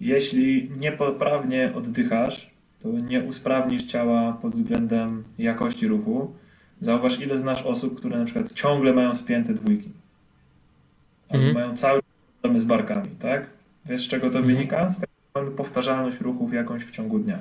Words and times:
jeśli 0.00 0.70
niepoprawnie 0.80 1.72
oddychasz, 1.74 2.50
to 2.82 2.88
nie 2.88 3.22
usprawnisz 3.22 3.82
ciała 3.86 4.32
pod 4.42 4.54
względem 4.54 5.24
jakości 5.38 5.88
ruchu. 5.88 6.32
Zauważ, 6.80 7.20
ile 7.20 7.38
znasz 7.38 7.62
osób, 7.62 7.98
które 7.98 8.18
na 8.18 8.24
przykład 8.24 8.52
ciągle 8.52 8.92
mają 8.92 9.14
spięte 9.14 9.54
dwójki. 9.54 9.88
Albo 11.28 11.44
Mhm. 11.46 11.54
mają 11.64 11.76
cały 11.76 12.00
problemy 12.42 12.60
z 12.60 12.64
barkami, 12.64 13.08
tak? 13.22 13.46
Wiesz, 13.86 14.00
z 14.06 14.08
czego 14.08 14.30
to 14.30 14.38
Mhm. 14.38 14.46
wynika? 14.56 14.90
Z 14.90 14.94
tego, 14.94 15.12
że 15.36 15.42
mamy 15.42 15.56
powtarzalność 15.56 16.20
ruchów 16.20 16.52
jakąś 16.54 16.84
w 16.84 16.90
ciągu 16.90 17.18
dnia. 17.18 17.38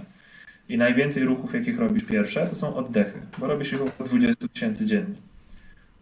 I 0.69 0.77
najwięcej 0.77 1.23
ruchów, 1.23 1.53
jakich 1.53 1.79
robisz 1.79 2.03
pierwsze, 2.05 2.47
to 2.47 2.55
są 2.55 2.75
oddechy, 2.75 3.19
bo 3.37 3.47
robisz 3.47 3.73
ich 3.73 3.81
około 3.81 4.09
20 4.09 4.47
tysięcy 4.47 4.85
dziennie. 4.85 5.15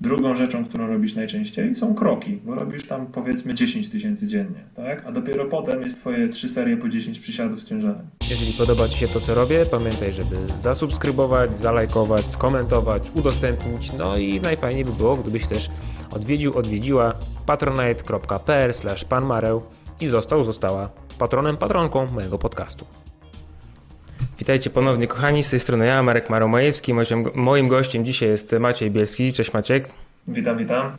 Drugą 0.02 0.36
rzeczą, 0.36 0.66
którą 0.66 0.88
robisz 0.88 1.16
najczęściej, 1.16 1.76
są 1.76 1.96
kroki, 1.96 2.40
bo 2.46 2.56
robisz 2.56 2.88
tam 2.88 3.08
powiedzmy 3.08 3.54
10 3.54 3.90
tysięcy 3.90 4.28
dziennie, 4.28 4.64
tak? 4.76 5.06
A 5.06 5.12
dopiero 5.12 5.46
potem 5.46 5.82
jest 5.82 6.00
twoje 6.00 6.30
trzy 6.30 6.50
serie 6.50 6.78
po 6.78 6.90
10 6.90 7.20
przysiadów 7.20 7.62
z 7.62 7.66
ciężarem. 7.66 8.08
Jeżeli 8.30 8.54
podoba 8.54 8.88
Ci 8.88 9.00
się 9.00 9.08
to, 9.08 9.22
co 9.22 9.34
robię, 9.34 9.66
pamiętaj, 9.66 10.14
żeby 10.14 10.36
zasubskrybować, 10.60 11.58
zalajkować, 11.58 12.32
skomentować, 12.32 13.12
udostępnić. 13.16 13.94
No 13.94 14.18
i 14.18 14.42
najfajniej 14.42 14.86
by 14.86 14.92
było, 14.92 15.18
gdybyś 15.18 15.46
też 15.46 15.70
odwiedził, 16.12 16.58
odwiedziła 16.58 17.14
patronite.pl 17.46 18.72
panmareł 19.10 19.62
i 20.02 20.08
został, 20.08 20.44
została 20.44 20.90
patronem, 21.20 21.58
patronką 21.58 22.06
mojego 22.06 22.38
podcastu. 22.38 22.86
Witajcie 24.40 24.70
ponownie, 24.70 25.08
kochani, 25.08 25.44
z 25.44 25.50
tej 25.50 25.60
strony 25.60 25.86
ja, 25.86 26.04
Marek 26.04 26.30
Maromajewski. 26.30 26.94
Moim, 27.36 27.68
gościem 27.68 28.06
dzisiaj 28.06 28.30
jest 28.30 28.56
Maciej 28.60 28.92
Bielski. 28.92 29.34
Cześć 29.34 29.54
Maciek. 29.54 29.90
Witam, 30.28 30.58
witam. 30.58 30.98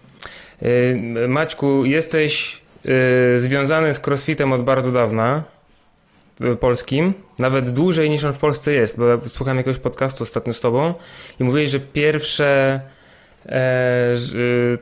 Yy, 0.62 1.28
Maćku, 1.28 1.84
jesteś 1.84 2.62
yy, 2.84 3.40
związany 3.40 3.94
z 3.94 4.06
crossfitem 4.06 4.52
od 4.52 4.64
bardzo 4.64 4.92
dawna 4.92 5.42
yy, 6.40 6.56
polskim, 6.56 7.14
nawet 7.38 7.70
dłużej 7.70 8.10
niż 8.10 8.24
on 8.24 8.32
w 8.32 8.38
Polsce 8.38 8.72
jest, 8.72 8.98
bo 8.98 9.20
słucham 9.28 9.56
jakiegoś 9.56 9.78
podcastu 9.78 10.24
ostatnio 10.24 10.52
z 10.52 10.60
tobą 10.60 10.94
i 11.40 11.44
mówiłeś, 11.44 11.70
że 11.70 11.80
pierwsze 11.80 12.80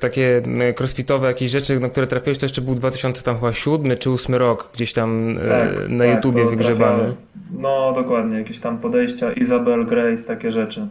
takie 0.01 0.43
yy, 0.47 0.75
crossfitowe 0.75 1.27
jakieś 1.29 1.51
rzeczy, 1.51 1.81
na 1.81 1.89
które 1.89 2.07
trafiłeś, 2.07 2.39
to 2.39 2.45
jeszcze 2.45 2.63
był 2.63 2.75
2007 2.75 3.97
czy 3.99 4.11
8 4.11 4.35
rok, 4.35 4.71
gdzieś 4.75 4.93
tam 4.93 5.39
e, 5.39 5.49
Tak, 5.49 5.69
na 5.89 6.05
tak, 6.05 6.15
YouTubie 6.15 6.45
wygrzebany. 6.47 7.15
No, 7.59 7.93
dokładnie, 7.93 8.39
jakieś 8.39 8.59
tam 8.61 8.79
podejścia, 8.79 9.33
Isabel 9.33 9.87
Grace, 9.87 10.23
takie 10.23 10.51
rzeczy. 10.51 10.87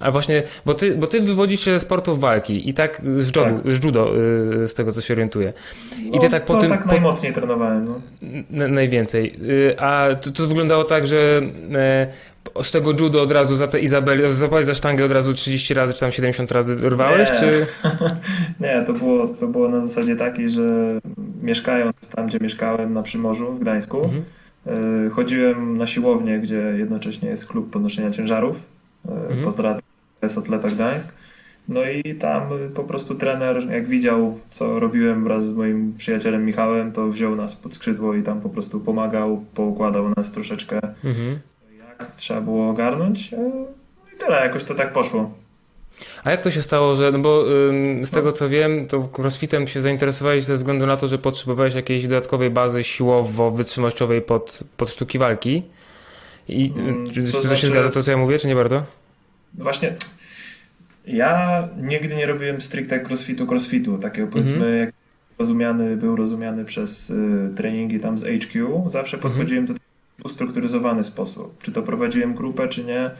A 0.00 0.10
właśnie, 0.10 0.42
bo 0.66 0.74
ty, 0.74 0.94
bo 0.96 1.06
ty 1.06 1.20
wywodzisz 1.20 1.60
się 1.60 1.70
ze 1.70 1.78
sportów 1.78 2.20
walki 2.20 2.68
i 2.68 2.74
tak 2.74 3.02
z 3.18 3.26
judo, 3.26 3.42
Tak. 3.44 3.74
z, 3.74 3.84
judo 3.84 4.12
yy, 4.60 4.68
z 4.68 4.74
tego 4.74 4.92
co 4.92 5.00
się 5.00 5.14
orientuję. 5.14 5.52
I 6.02 6.10
No, 6.10 6.18
ty 6.18 6.28
tak 6.28 6.44
po 6.44 6.56
tym... 6.56 6.70
tak 6.70 6.82
po- 6.84 6.90
najmocniej 6.90 7.32
trenowałem, 7.32 7.84
no. 7.84 8.00
Najwięcej. 8.68 9.34
Y, 9.42 9.80
A 9.80 10.14
to, 10.14 10.30
to 10.30 10.46
wyglądało 10.46 10.84
tak, 10.84 11.06
że 11.06 11.40
e, 11.72 12.06
z 12.62 12.70
tego 12.70 12.90
judo 13.00 13.22
od 13.22 13.32
razu 13.32 13.56
za 13.56 13.68
tę 13.68 13.80
Izabel, 13.80 14.30
zapałeś 14.30 14.66
za 14.66 14.74
sztangę 14.74 15.04
od 15.04 15.10
razu 15.10 15.34
30 15.34 15.74
razy, 15.74 15.94
czy 15.94 16.00
tam 16.00 16.10
70 16.10 16.50
razy 16.52 16.74
rwałeś, 16.76 17.30
Nie. 17.30 17.36
czy... 17.36 17.66
Nie, 18.60 18.82
to 18.86 18.92
było, 18.92 19.28
to 19.28 19.46
było 19.46 19.68
na 19.68 19.86
zasadzie 19.86 20.16
takiej, 20.16 20.50
że 20.50 21.00
mieszkając 21.42 21.94
tam, 22.16 22.26
gdzie 22.26 22.38
mieszkałem 22.40 22.92
na 22.94 23.02
Przymorzu 23.02 23.52
w 23.52 23.60
Gdańsku, 23.60 24.00
Mhm. 24.04 24.24
y, 25.06 25.10
chodziłem 25.10 25.76
na 25.78 25.86
siłownię, 25.86 26.38
gdzie 26.38 26.74
jednocześnie 26.78 27.28
jest 27.28 27.46
klub 27.46 27.70
podnoszenia 27.70 28.10
ciężarów. 28.10 28.56
y, 28.56 29.10
Mhm. 29.12 29.44
Pozdrawiam, 29.44 29.80
jest 30.22 30.38
Atleta 30.38 30.68
Gdańsk. 30.68 31.08
No 31.68 31.80
i 31.84 32.14
tam 32.14 32.42
po 32.74 32.84
prostu 32.84 33.14
trener, 33.14 33.70
jak 33.70 33.88
widział, 33.88 34.38
co 34.50 34.80
robiłem 34.80 35.24
wraz 35.24 35.44
z 35.46 35.52
moim 35.54 35.94
przyjacielem 35.98 36.44
Michałem, 36.44 36.92
to 36.92 37.08
wziął 37.08 37.36
nas 37.36 37.56
pod 37.56 37.74
skrzydło 37.74 38.14
i 38.14 38.22
tam 38.22 38.40
po 38.40 38.48
prostu 38.48 38.80
pomagał, 38.80 39.44
poukładał 39.54 40.12
nas 40.16 40.32
troszeczkę, 40.32 40.80
Mhm. 41.04 41.38
Jak 42.00 42.14
trzeba 42.16 42.40
było 42.40 42.70
ogarnąć. 42.70 43.32
y, 43.32 43.36
I 44.14 44.18
tyle, 44.18 44.36
jakoś 44.36 44.64
to 44.64 44.74
tak 44.74 44.92
poszło. 44.92 45.30
A 46.24 46.30
jak 46.30 46.42
to 46.42 46.50
się 46.50 46.62
stało, 46.62 46.94
że, 46.94 47.12
no 47.12 47.18
bo 47.18 47.44
ym, 47.68 48.04
z 48.04 48.10
tego 48.10 48.32
co 48.32 48.48
wiem, 48.48 48.86
to 48.86 49.08
crossfitem 49.18 49.66
się 49.66 49.80
zainteresowałeś 49.80 50.44
ze 50.44 50.56
względu 50.56 50.86
na 50.86 50.96
to, 50.96 51.06
że 51.06 51.18
potrzebowałeś 51.18 51.74
jakiejś 51.74 52.06
dodatkowej 52.06 52.50
bazy 52.50 52.80
siłowo-wytrzymałościowej 52.84 54.20
pod, 54.22 54.64
pod 54.76 54.90
sztuki 54.90 55.18
walki. 55.18 55.62
I 56.48 56.72
Mm, 56.76 57.10
czy, 57.10 57.20
to 57.22 57.26
czy 57.26 57.32
to 57.32 57.40
znaczy- 57.40 57.56
się 57.60 57.66
zgadza 57.66 57.90
to, 57.90 58.02
co 58.02 58.10
ja 58.10 58.16
mówię, 58.16 58.38
czy 58.38 58.48
nie 58.48 58.54
bardzo? 58.54 58.82
Właśnie 59.54 59.94
ja 61.06 61.68
nigdy 61.82 62.16
nie 62.16 62.26
robiłem 62.26 62.60
stricte 62.60 63.00
crossfitu, 63.08 63.46
crossfitu, 63.46 63.98
takiego 63.98 64.28
powiedzmy, 64.28 64.54
Mhm. 64.56 64.78
jak 64.78 64.90
rozumiany, 65.38 65.96
był 65.96 66.16
rozumiany 66.16 66.64
przez 66.64 67.10
y, 67.10 67.50
treningi 67.56 68.00
tam 68.00 68.18
z 68.18 68.24
HQ. 68.24 68.84
Zawsze 68.90 69.16
Mhm. 69.16 69.20
podchodziłem 69.32 69.66
do 69.66 69.72
tego 69.74 69.77
w 69.77 69.77
ustrukturyzowany 70.24 71.04
sposób. 71.04 71.62
Czy 71.62 71.72
to 71.72 71.82
prowadziłem 71.82 72.34
grupę, 72.34 72.68
czy 72.68 72.84
nie, 72.84 73.10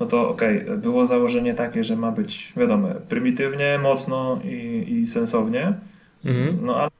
no 0.00 0.06
to 0.06 0.28
okej, 0.28 0.64
było 0.76 1.06
założenie 1.06 1.54
takie, 1.54 1.84
że 1.84 1.96
ma 1.96 2.12
być, 2.12 2.52
wiadomo, 2.56 2.88
prymitywnie, 3.08 3.78
mocno 3.82 4.40
i, 4.44 4.84
i 4.88 5.06
sensownie, 5.06 5.72
Mhm. 6.24 6.58
no 6.62 6.76
ale 6.76 6.90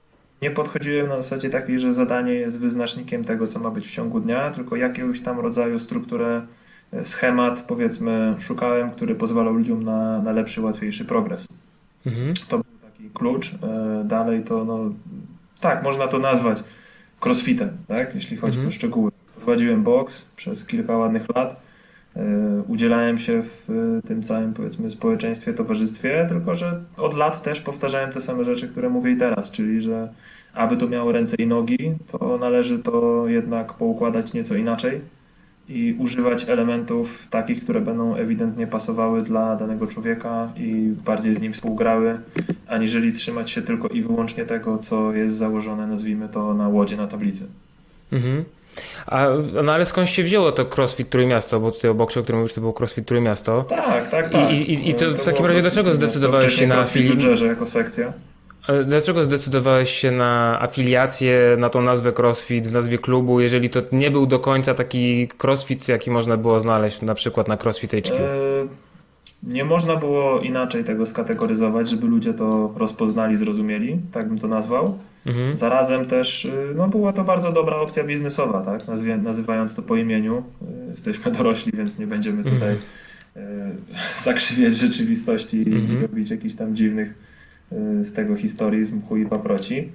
nie 0.42 0.50
podchodziłem 0.50 1.08
na 1.08 1.16
zasadzie 1.16 1.50
takiej, 1.50 1.78
że 1.80 1.92
zadanie 1.92 2.32
jest 2.32 2.58
wyznacznikiem 2.60 3.24
tego, 3.24 3.46
co 3.46 3.60
ma 3.60 3.70
być 3.70 3.86
w 3.88 3.90
ciągu 3.90 4.20
dnia, 4.20 4.50
tylko 4.50 4.76
jakiegoś 4.76 5.20
tam 5.20 5.40
rodzaju 5.40 5.78
strukturę, 5.78 6.42
e, 6.92 7.04
schemat, 7.04 7.64
powiedzmy, 7.68 8.34
szukałem, 8.38 8.90
który 8.90 9.14
pozwalał 9.14 9.54
ludziom 9.54 9.82
na, 9.84 10.22
na 10.22 10.32
lepszy, 10.32 10.60
łatwiejszy 10.60 11.04
progres. 11.04 11.48
Mhm. 12.06 12.34
To 12.48 12.56
był 12.56 12.64
taki 12.92 13.10
klucz. 13.14 13.54
E, 13.54 14.04
Dalej 14.04 14.42
to, 14.44 14.64
no, 14.64 14.78
tak, 15.60 15.82
można 15.82 16.08
to 16.08 16.18
nazwać 16.18 16.64
crossfitem, 17.24 17.68
tak, 17.86 18.14
jeśli 18.14 18.36
chodzi 18.36 18.58
Mhm. 18.58 18.68
o 18.68 18.72
szczegóły. 18.72 19.10
Prowadziłem 19.44 19.82
boks 19.82 20.24
przez 20.36 20.66
kilka 20.66 20.96
ładnych 20.96 21.34
lat. 21.34 21.62
E, 22.16 22.22
Udzielałem 22.68 23.18
się 23.18 23.42
w 23.42 23.70
e, 23.70 24.08
tym 24.08 24.22
całym, 24.22 24.54
powiedzmy, 24.54 24.90
społeczeństwie, 24.90 25.54
towarzystwie, 25.54 26.26
tylko 26.28 26.54
że 26.54 26.80
od 26.96 27.14
lat 27.14 27.42
też 27.42 27.60
powtarzałem 27.60 28.12
te 28.12 28.20
same 28.20 28.44
rzeczy, 28.44 28.68
które 28.68 28.88
mówię 28.88 29.12
i 29.12 29.16
teraz, 29.16 29.50
czyli 29.50 29.82
że 29.82 30.08
aby 30.54 30.76
to 30.76 30.88
miało 30.88 31.12
ręce 31.12 31.36
i 31.36 31.46
nogi, 31.46 31.92
to 32.08 32.38
należy 32.40 32.78
to 32.78 33.24
jednak 33.28 33.72
poukładać 33.72 34.32
nieco 34.32 34.56
inaczej 34.56 35.00
i 35.68 35.96
używać 35.98 36.48
elementów 36.48 37.28
takich, 37.30 37.62
które 37.62 37.80
będą 37.80 38.14
ewidentnie 38.14 38.66
pasowały 38.66 39.22
dla 39.22 39.56
danego 39.56 39.86
człowieka 39.86 40.52
i 40.56 40.92
bardziej 41.04 41.34
z 41.34 41.40
nim 41.40 41.52
współgrały, 41.52 42.18
aniżeli 42.68 43.12
trzymać 43.12 43.50
się 43.50 43.62
tylko 43.62 43.88
i 43.88 44.02
wyłącznie 44.02 44.44
tego, 44.44 44.78
co 44.78 45.12
jest 45.12 45.36
założone, 45.36 45.86
nazwijmy 45.86 46.28
to, 46.28 46.54
na 46.54 46.68
łodzie 46.68 46.96
na 46.96 47.06
tablicy. 47.06 47.46
Mhm. 48.12 48.44
A, 49.06 49.26
no 49.64 49.72
ale 49.72 49.86
skąd 49.86 50.08
się 50.08 50.22
wzięło 50.22 50.52
to 50.52 50.64
CrossFit 50.64 51.10
Trójmiasto, 51.10 51.60
bo 51.60 51.70
tutaj 51.72 51.90
o 51.90 51.94
boksie, 51.94 52.18
o 52.18 52.22
którym 52.22 52.40
mówisz, 52.40 52.54
to 52.54 52.60
było 52.60 52.72
CrossFit 52.72 53.06
Trójmiasto. 53.06 53.62
Tak, 53.68 54.10
tak, 54.10 54.28
I- 54.28 54.32
tak. 54.32 54.50
i- 54.50 54.90
i 54.90 54.94
to 54.94 55.10
w 55.10 55.24
takim 55.24 55.46
razie 55.46 55.60
dlaczego 55.60 55.94
zdecydowałeś 55.94 56.54
się 56.54 56.66
na 56.66 56.74
CrossFit 56.74 57.02
afili- 57.02 57.08
Wybrzeże 57.08 57.46
jako 57.46 57.66
sekcja? 57.66 58.12
Dlaczego 58.84 59.24
zdecydowałeś 59.24 59.90
się 59.90 60.10
na 60.10 60.60
afiliację, 60.62 61.56
na 61.58 61.70
tą 61.70 61.82
nazwę 61.82 62.12
CrossFit 62.12 62.66
w 62.66 62.72
nazwie 62.72 62.98
klubu, 62.98 63.40
jeżeli 63.40 63.70
to 63.70 63.80
nie 63.92 64.10
był 64.10 64.26
do 64.26 64.38
końca 64.38 64.74
taki 64.74 65.28
CrossFit, 65.38 65.88
jaki 65.88 66.10
można 66.10 66.36
było 66.36 66.60
znaleźć 66.60 67.02
na 67.02 67.14
przykład 67.14 67.48
na 67.48 67.56
CrossFit 67.56 67.90
HQ? 67.92 68.14
E, 68.14 68.24
Nie 69.42 69.64
można 69.64 69.96
było 69.96 70.40
inaczej 70.40 70.84
tego 70.84 71.06
skategoryzować, 71.06 71.88
żeby 71.88 72.06
ludzie 72.06 72.34
to 72.34 72.74
rozpoznali, 72.76 73.36
zrozumieli, 73.36 73.98
tak 74.12 74.28
bym 74.28 74.38
to 74.38 74.48
nazwał. 74.48 74.98
Mhm. 75.26 75.56
Zarazem 75.56 76.04
też 76.06 76.44
y, 76.44 76.52
no, 76.76 76.88
była 76.88 77.12
to 77.12 77.24
bardzo 77.24 77.52
dobra 77.52 77.76
opcja 77.76 78.04
biznesowa, 78.04 78.60
tak? 78.62 78.88
Nazwie, 78.88 79.16
nazywając 79.16 79.74
to 79.74 79.82
po 79.82 79.96
imieniu. 79.96 80.42
Y, 80.88 80.90
Jesteśmy 80.90 81.32
dorośli, 81.38 81.72
więc 81.72 81.98
nie 81.98 82.06
będziemy 82.06 82.44
tutaj 82.44 82.74
y, 82.74 83.40
zakrzywiać 84.24 84.74
rzeczywistości 84.76 85.68
i 85.68 85.74
Mhm. 85.74 86.02
robić 86.02 86.30
jakichś 86.30 86.54
tam 86.54 86.76
dziwnych 86.76 87.14
z 88.02 88.12
tego 88.12 88.36
historii 88.36 88.84
z 88.84 88.92
mchu 88.92 89.16
i 89.16 89.26
paproci. 89.26 89.92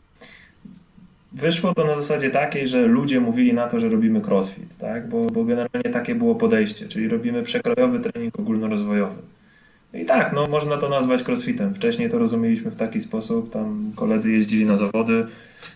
Wyszło 1.34 1.74
to 1.74 1.86
na 1.86 1.96
zasadzie 1.96 2.30
takiej, 2.30 2.68
że 2.68 2.88
ludzie 2.88 3.20
mówili 3.20 3.54
na 3.54 3.68
to, 3.68 3.80
że 3.80 3.90
robimy 3.90 4.22
crossfit, 4.28 4.78
tak? 4.78 5.10
bo, 5.10 5.26
bo 5.26 5.44
generalnie 5.46 5.90
takie 5.94 6.16
było 6.16 6.36
podejście, 6.36 6.88
czyli 6.88 7.08
robimy 7.08 7.44
przekrojowy 7.44 8.00
trening 8.00 8.40
ogólnorozwojowy. 8.40 9.16
I 9.94 10.06
tak, 10.06 10.34
no 10.34 10.48
można 10.48 10.78
to 10.78 10.90
nazwać 10.90 11.24
crossfitem. 11.28 11.74
Wcześniej 11.74 12.10
to 12.10 12.20
rozumieliśmy 12.20 12.72
w 12.72 12.76
taki 12.76 13.00
sposób, 13.02 13.52
tam 13.52 13.92
koledzy 13.96 14.32
jeździli 14.32 14.66
na 14.66 14.78
zawody, 14.78 15.26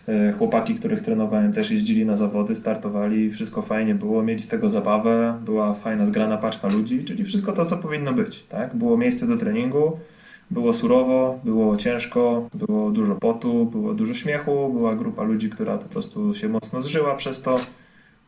e, 0.07 0.31
chłopaki, 0.31 0.75
których 0.75 1.01
trenowałem 1.01 1.53
też 1.53 1.71
jeździli 1.71 2.05
na 2.05 2.15
zawody, 2.15 2.55
startowali, 2.55 3.31
wszystko 3.31 3.61
fajnie 3.61 3.95
było, 3.95 4.23
mieli 4.23 4.41
z 4.41 4.47
tego 4.47 4.69
zabawę, 4.69 5.37
była 5.45 5.73
fajna 5.73 6.05
zgrana 6.05 6.37
paczka 6.37 6.67
ludzi, 6.67 7.03
czyli 7.03 7.23
wszystko 7.23 7.51
to, 7.53 7.65
co 7.65 7.77
powinno 7.77 8.13
być, 8.13 8.43
tak? 8.43 8.75
Było 8.75 8.97
miejsce 8.97 9.27
do 9.27 9.37
treningu, 9.37 9.99
było 10.51 10.73
surowo, 10.73 11.39
było 11.43 11.77
ciężko, 11.77 12.49
było 12.53 12.91
dużo 12.91 13.15
potu, 13.15 13.65
było 13.65 13.93
dużo 13.93 14.13
śmiechu, 14.13 14.69
była 14.73 14.95
grupa 14.95 15.23
ludzi, 15.23 15.49
która 15.49 15.77
po 15.77 15.89
prostu 15.89 16.35
się 16.35 16.49
mocno 16.49 16.81
zżyła 16.81 17.15
przez 17.15 17.41
to. 17.41 17.59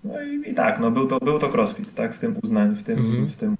No 0.03 0.13
i, 0.21 0.51
i 0.51 0.53
tak, 0.53 0.79
no 0.79 0.91
był 0.91 1.07
to, 1.07 1.19
był 1.19 1.39
to 1.39 1.49
crossfit, 1.49 1.95
tak, 1.95 2.13
w 2.13 2.19
tym 2.19 2.35
uznaniu, 2.43 2.75
w 2.75 2.83
tym, 2.83 2.99
Mhm. 2.99 3.27
w 3.27 3.35
tym 3.35 3.55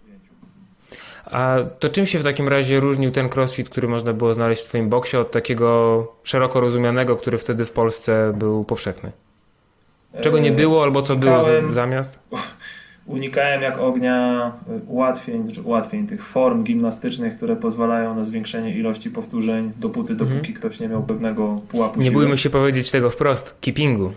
A 1.25 1.57
to 1.79 1.89
czym 1.89 2.05
się 2.05 2.19
w 2.19 2.23
takim 2.23 2.47
razie 2.47 2.79
różnił 2.79 3.11
ten 3.11 3.29
crossfit, 3.35 3.69
który 3.69 3.87
można 3.87 4.13
było 4.13 4.33
znaleźć 4.33 4.63
w 4.63 4.67
Twoim 4.67 4.89
boksie 4.89 5.17
od 5.17 5.31
takiego 5.31 6.07
szeroko 6.23 6.59
rozumianego, 6.59 7.15
który 7.15 7.37
wtedy 7.37 7.65
w 7.65 7.71
Polsce 7.71 8.33
był 8.37 8.63
powszechny? 8.63 9.11
Czego 10.21 10.39
nie 10.39 10.51
było 10.51 10.83
albo 10.83 11.01
co 11.01 11.15
było 11.15 11.43
zamiast? 11.71 12.19
Unikałem 13.05 13.61
jak 13.61 13.77
ognia 13.77 14.51
ułatwień, 14.87 15.43
znaczy 15.43 15.61
ułatwień 15.61 16.07
tych 16.07 16.25
form 16.25 16.63
gimnastycznych, 16.63 17.37
które 17.37 17.55
pozwalają 17.55 18.15
na 18.15 18.23
zwiększenie 18.23 18.77
ilości 18.77 19.09
powtórzeń, 19.11 19.71
dopóty, 19.77 20.15
dopóki 20.15 20.37
mhm. 20.37 20.53
ktoś 20.53 20.79
nie 20.79 20.87
miał 20.87 21.03
pewnego 21.03 21.61
pułapu 21.69 22.01
Nie 22.01 22.11
bójmy 22.11 22.37
się 22.37 22.49
powiedzieć 22.49 22.91
tego 22.91 23.09
wprost, 23.09 23.57
keepingu. 23.61 24.13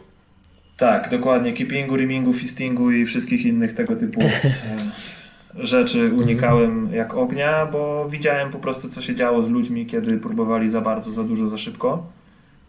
Tak, 0.76 1.08
dokładnie, 1.10 1.52
keepingu, 1.52 1.96
rimingu, 1.96 2.32
fistingu 2.32 2.90
i 2.90 3.04
wszystkich 3.04 3.46
innych 3.46 3.74
tego 3.74 3.96
typu 3.96 4.20
rzeczy 5.58 6.00
mhm. 6.00 6.22
unikałem 6.22 6.88
jak 6.92 7.14
ognia, 7.14 7.66
bo 7.66 8.08
widziałem 8.08 8.50
po 8.50 8.58
prostu, 8.58 8.88
co 8.88 9.02
się 9.02 9.14
działo 9.14 9.42
z 9.42 9.48
ludźmi, 9.48 9.86
kiedy 9.86 10.18
próbowali 10.18 10.70
za 10.70 10.80
bardzo, 10.80 11.12
za 11.12 11.24
dużo, 11.24 11.48
za 11.48 11.58
szybko. 11.58 12.06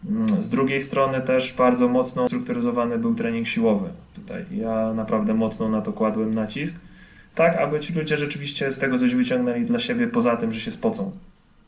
Mm, 0.08 0.42
z 0.42 0.48
drugiej 0.48 0.80
strony 0.80 1.20
też 1.20 1.54
bardzo 1.58 1.88
mocno 1.88 2.26
strukturyzowany 2.26 2.98
był 2.98 3.14
trening 3.14 3.46
siłowy. 3.48 3.88
Tutaj 4.14 4.44
ja 4.50 4.92
naprawdę 4.94 5.34
mocno 5.34 5.68
na 5.68 5.82
to 5.82 5.92
kładłem 5.92 6.34
nacisk, 6.34 6.74
tak 7.34 7.56
aby 7.56 7.80
ci 7.80 7.92
ludzie 7.92 8.16
rzeczywiście 8.16 8.72
z 8.72 8.78
tego 8.78 8.98
coś 8.98 9.14
wyciągnęli 9.14 9.64
dla 9.64 9.78
siebie, 9.78 10.06
poza 10.06 10.36
tym, 10.36 10.52
że 10.52 10.60
się 10.60 10.70
spocą. 10.70 11.12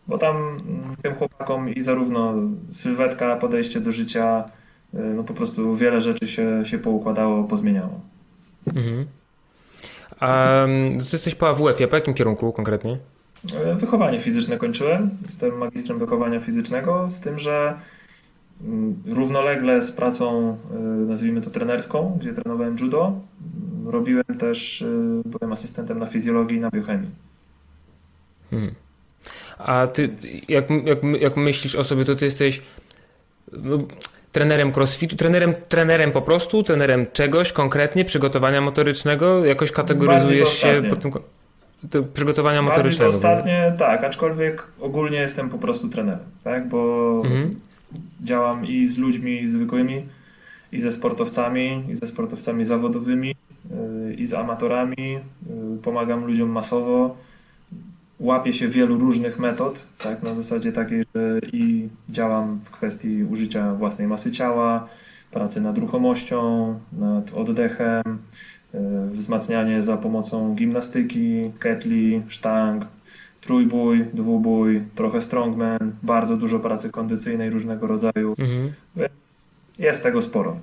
Bo 0.08 0.18
tam 0.18 0.36
mm, 0.36 0.96
tym 1.02 1.14
chłopakom 1.14 1.68
i 1.68 1.82
zarówno 1.82 2.34
sylwetka, 2.72 3.36
podejście 3.36 3.80
do 3.80 3.92
życia, 3.92 4.44
y, 4.94 4.98
no 4.98 5.24
po 5.24 5.34
prostu 5.34 5.76
wiele 5.76 6.00
rzeczy 6.00 6.28
się, 6.28 6.62
się 6.64 6.78
poukładało, 6.78 7.44
pozmieniało. 7.44 8.00
Mhm. 8.66 9.06
A 10.22 10.66
ty 10.98 11.16
jesteś 11.16 11.34
po 11.34 11.48
AWF-ie, 11.48 11.88
po 11.88 11.96
jakim 11.96 12.14
kierunku 12.14 12.52
konkretnie? 12.52 12.98
E, 13.54 13.74
wychowanie 13.74 14.20
fizyczne 14.20 14.58
kończyłem. 14.58 15.10
Jestem 15.26 15.58
magistrem 15.58 15.98
wychowania 15.98 16.40
fizycznego, 16.40 17.08
z 17.10 17.20
tym, 17.20 17.38
że 17.38 17.74
mm, 18.64 19.02
równolegle 19.06 19.82
z 19.82 19.92
pracą, 19.92 20.58
e, 20.74 20.78
nazwijmy 20.80 21.40
to 21.40 21.50
trenerską, 21.50 22.18
gdzie 22.20 22.32
trenowałem 22.32 22.76
judo, 22.80 23.04
mm, 23.04 23.88
robiłem 23.88 24.38
też, 24.38 24.82
e, 24.82 24.86
byłem 25.24 25.52
asystentem 25.52 25.98
na 25.98 26.06
fizjologii 26.06 26.56
i 26.56 26.60
na 26.60 26.70
biochemii. 26.70 27.10
Hmm. 28.50 28.74
A 29.58 29.86
ty, 29.86 30.08
jak, 30.48 30.70
jak, 30.70 30.98
jak 31.20 31.36
myślisz 31.36 31.74
o 31.74 31.84
sobie, 31.84 32.04
to 32.04 32.16
ty 32.16 32.24
jesteś 32.24 32.62
no, 33.52 33.78
trenerem 34.32 34.72
crossfitu, 34.72 35.16
trenerem, 35.16 35.54
trenerem 35.68 36.12
po 36.12 36.22
prostu, 36.22 36.62
trenerem 36.62 37.06
czegoś 37.12 37.52
konkretnie, 37.52 38.04
przygotowania 38.04 38.60
motorycznego? 38.60 39.44
Jakoś 39.44 39.72
kategoryzujesz 39.72 40.48
się 40.48 40.82
pod 40.90 41.00
tym 41.00 41.12
przygotowania 42.14 42.62
Bardziej 42.62 42.76
motorycznego? 42.76 43.10
Ostatnie, 43.10 43.74
tak, 43.78 44.04
aczkolwiek 44.04 44.66
ogólnie 44.80 45.18
jestem 45.18 45.50
po 45.50 45.58
prostu 45.58 45.88
trenerem, 45.88 46.24
tak, 46.44 46.68
bo 46.68 47.22
mhm. 47.24 47.54
działam 48.24 48.66
i 48.66 48.86
z 48.86 48.98
ludźmi 48.98 49.48
zwykłymi, 49.48 50.02
i 50.72 50.80
ze 50.80 50.92
sportowcami, 50.92 51.84
i 51.88 51.94
ze 51.94 52.06
sportowcami 52.06 52.64
zawodowymi, 52.64 53.30
y, 53.30 54.14
i 54.14 54.26
z 54.26 54.34
amatorami, 54.34 55.18
y, 55.76 55.82
pomagam 55.82 56.24
ludziom 56.26 56.50
masowo, 56.50 57.16
łapię 58.22 58.52
się 58.52 58.68
wielu 58.68 58.98
różnych 58.98 59.38
metod, 59.38 59.86
tak, 59.98 60.22
na 60.22 60.34
zasadzie 60.34 60.72
takiej, 60.72 61.04
że 61.14 61.38
i 61.52 61.88
działam 62.08 62.60
w 62.64 62.70
kwestii 62.70 63.24
użycia 63.24 63.74
własnej 63.74 64.06
masy 64.06 64.32
ciała, 64.32 64.88
pracy 65.30 65.60
nad 65.60 65.78
ruchomością, 65.78 66.74
nad 66.92 67.34
oddechem, 67.34 68.02
e, 68.74 69.06
wzmacnianie 69.12 69.82
za 69.82 69.96
pomocą 69.96 70.54
gimnastyki, 70.54 71.50
ketli, 71.58 72.22
sztang, 72.28 72.86
trójbój, 73.40 74.04
dwubój, 74.14 74.82
trochę 74.94 75.20
strongman, 75.20 75.92
bardzo 76.02 76.36
dużo 76.36 76.58
pracy 76.58 76.90
kondycyjnej 76.90 77.50
różnego 77.50 77.86
rodzaju, 77.86 78.34
mhm. 78.38 78.72
więc 78.96 79.12
jest 79.78 80.02
tego 80.02 80.22
sporo. 80.22 80.56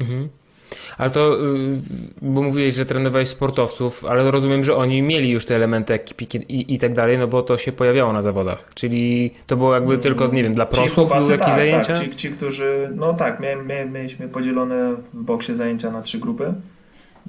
Mhm. 0.00 0.28
Ale 0.98 1.10
to, 1.10 1.44
y, 1.46 1.80
bo 2.22 2.42
mówiłeś, 2.42 2.74
że 2.74 2.86
trenowałeś 2.86 3.28
sportowców, 3.28 4.04
ale 4.04 4.30
rozumiem, 4.30 4.64
że 4.64 4.76
oni 4.76 5.02
mieli 5.02 5.30
już 5.30 5.46
te 5.46 5.56
elementy 5.56 5.94
ekipy 5.94 6.24
i, 6.24 6.74
i 6.74 6.78
tak 6.78 6.94
dalej, 6.94 7.18
no 7.18 7.26
bo 7.26 7.42
to 7.42 7.56
się 7.56 7.72
pojawiało 7.72 8.12
na 8.12 8.22
zawodach. 8.22 8.70
Czyli 8.74 9.30
to 9.46 9.56
było 9.56 9.74
jakby 9.74 9.98
tylko, 9.98 10.26
nie 10.26 10.42
wiem, 10.42 10.54
dla 10.54 10.66
prosów 10.66 11.12
były 11.12 11.30
jakieś 11.32 11.46
tak, 11.46 11.54
zajęcia? 11.54 11.94
Tak, 11.94 12.10
ci, 12.10 12.16
ci, 12.16 12.30
którzy, 12.30 12.90
no 12.96 13.14
tak, 13.14 13.42
mieliśmy 13.92 14.28
podzielone 14.28 14.94
w 15.14 15.22
boksie 15.22 15.54
zajęcia 15.54 15.90
na 15.90 16.02
trzy 16.02 16.18
grupy, 16.18 16.54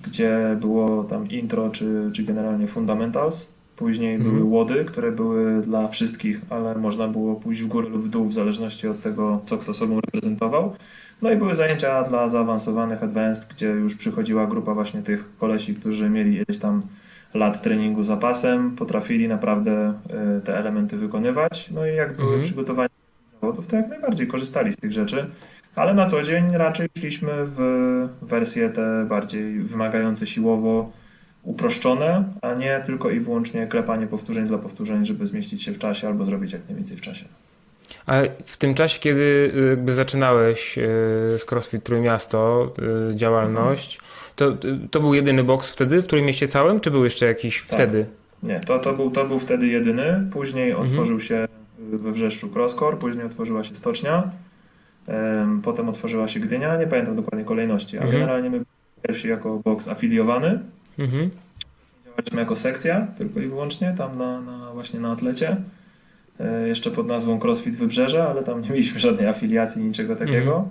gdzie 0.03 0.57
było 0.61 1.03
tam 1.03 1.29
intro, 1.29 1.69
czy, 1.69 2.11
czy 2.13 2.23
generalnie 2.23 2.67
fundamentals. 2.67 3.53
Później 3.75 4.15
mhm. 4.15 4.35
były 4.35 4.49
łody, 4.49 4.85
które 4.85 5.11
były 5.11 5.61
dla 5.61 5.87
wszystkich, 5.87 6.41
ale 6.49 6.75
można 6.75 7.07
było 7.07 7.35
pójść 7.35 7.61
w 7.61 7.67
górę 7.67 7.89
lub 7.89 8.03
w 8.03 8.09
dół 8.09 8.27
w 8.27 8.33
zależności 8.33 8.87
od 8.87 9.01
tego, 9.01 9.41
co 9.45 9.57
kto 9.57 9.73
sobą 9.73 10.01
reprezentował. 10.01 10.75
No 11.21 11.31
i 11.31 11.35
były 11.35 11.55
zajęcia 11.55 12.03
dla 12.03 12.29
zaawansowanych, 12.29 13.03
advanced, 13.03 13.47
gdzie 13.49 13.67
już 13.67 13.95
przychodziła 13.95 14.47
grupa 14.47 14.73
właśnie 14.73 15.01
tych 15.01 15.37
kolesi, 15.37 15.75
którzy 15.75 16.09
mieli 16.09 16.35
ileś 16.35 16.59
tam 16.59 16.81
lat 17.33 17.61
treningu 17.61 18.03
za 18.03 18.17
pasem, 18.17 18.75
potrafili 18.75 19.27
naprawdę 19.27 19.93
e, 20.09 20.41
te 20.41 20.57
elementy 20.57 20.97
wykonywać. 20.97 21.69
No 21.71 21.87
i 21.87 21.95
jak 21.95 22.15
były 22.15 22.27
mhm. 22.27 22.43
przygotowania 22.43 22.89
zawodów, 23.41 23.67
to 23.67 23.75
jak 23.75 23.89
najbardziej 23.89 24.27
korzystali 24.27 24.73
z 24.73 24.77
tych 24.77 24.91
rzeczy. 24.91 25.25
Ale 25.75 25.93
na 25.93 26.05
co 26.05 26.23
dzień 26.23 26.57
raczej 26.57 26.87
szliśmy 26.97 27.31
w 27.35 27.59
wersje 28.21 28.69
te 28.69 29.05
bardziej 29.09 29.59
wymagające 29.59 30.27
siłowo, 30.27 30.91
uproszczone, 31.43 32.23
a 32.41 32.53
nie 32.53 32.81
tylko 32.85 33.09
i 33.09 33.19
wyłącznie 33.19 33.67
klepanie 33.67 34.07
powtórzeń 34.07 34.47
dla 34.47 34.57
powtórzeń, 34.57 35.05
żeby 35.05 35.27
zmieścić 35.27 35.63
się 35.63 35.71
w 35.71 35.79
czasie 35.79 36.07
albo 36.07 36.25
zrobić 36.25 36.53
jak 36.53 36.67
najwięcej 36.69 36.97
w 36.97 37.01
czasie. 37.01 37.25
A 38.05 38.21
w 38.45 38.57
tym 38.57 38.73
czasie, 38.73 38.99
kiedy 38.99 39.51
y, 39.55 39.69
jakby 39.69 39.93
zaczynałeś 39.93 40.77
y, 40.77 40.81
z 41.37 41.45
CrossFit 41.45 41.83
Trójmiasto 41.83 42.71
y, 43.11 43.15
działalność, 43.15 43.99
to, 44.35 44.57
to 44.91 44.99
był 44.99 45.13
jedyny 45.13 45.43
boks 45.43 45.71
wtedy 45.73 46.01
w 46.01 46.07
Trójmieście 46.07 46.47
całym, 46.47 46.79
czy 46.79 46.91
był 46.91 47.03
jeszcze 47.03 47.25
jakiś 47.25 47.61
tak. 47.61 47.67
wtedy? 47.67 48.05
Nie, 48.43 48.59
to, 48.59 48.79
to, 48.79 48.93
był, 48.93 49.11
to 49.11 49.25
był 49.25 49.39
wtedy 49.39 49.67
jedyny. 49.67 50.23
Później 50.31 50.71
mhm. 50.71 50.89
otworzył 50.89 51.19
się 51.19 51.47
we 51.79 52.11
Wrzeszczu 52.11 52.49
Crosscore, 52.49 52.97
później 52.97 53.25
otworzyła 53.25 53.63
się 53.63 53.75
Stocznia, 53.75 54.31
potem 55.63 55.89
otworzyła 55.89 56.27
się 56.27 56.39
Gdynia, 56.39 56.77
nie 56.77 56.87
pamiętam 56.87 57.15
dokładnie 57.15 57.45
kolejności, 57.45 57.97
a 57.97 58.01
mhm. 58.01 58.19
generalnie 58.19 58.49
my 58.49 58.61
pierwsi 59.01 59.27
jako 59.27 59.59
boks 59.59 59.87
afiliowany. 59.87 60.59
Mhm. 60.99 61.29
Działaliśmy 62.05 62.39
jako 62.39 62.55
sekcja 62.55 63.07
tylko 63.17 63.39
i 63.39 63.47
wyłącznie 63.47 63.95
tam 63.97 64.17
na, 64.17 64.41
na 64.41 64.71
właśnie 64.73 64.99
na 64.99 65.11
atlecie. 65.11 65.57
E, 66.43 66.67
jeszcze 66.67 66.91
pod 66.91 67.07
nazwą 67.07 67.39
CrossFit 67.39 67.75
Wybrzeże, 67.75 68.23
ale 68.23 68.43
tam 68.43 68.61
nie 68.61 68.69
mieliśmy 68.69 68.99
żadnej 68.99 69.27
afiliacji, 69.27 69.83
niczego 69.83 70.15
takiego. 70.15 70.55
Mm. 70.55 70.69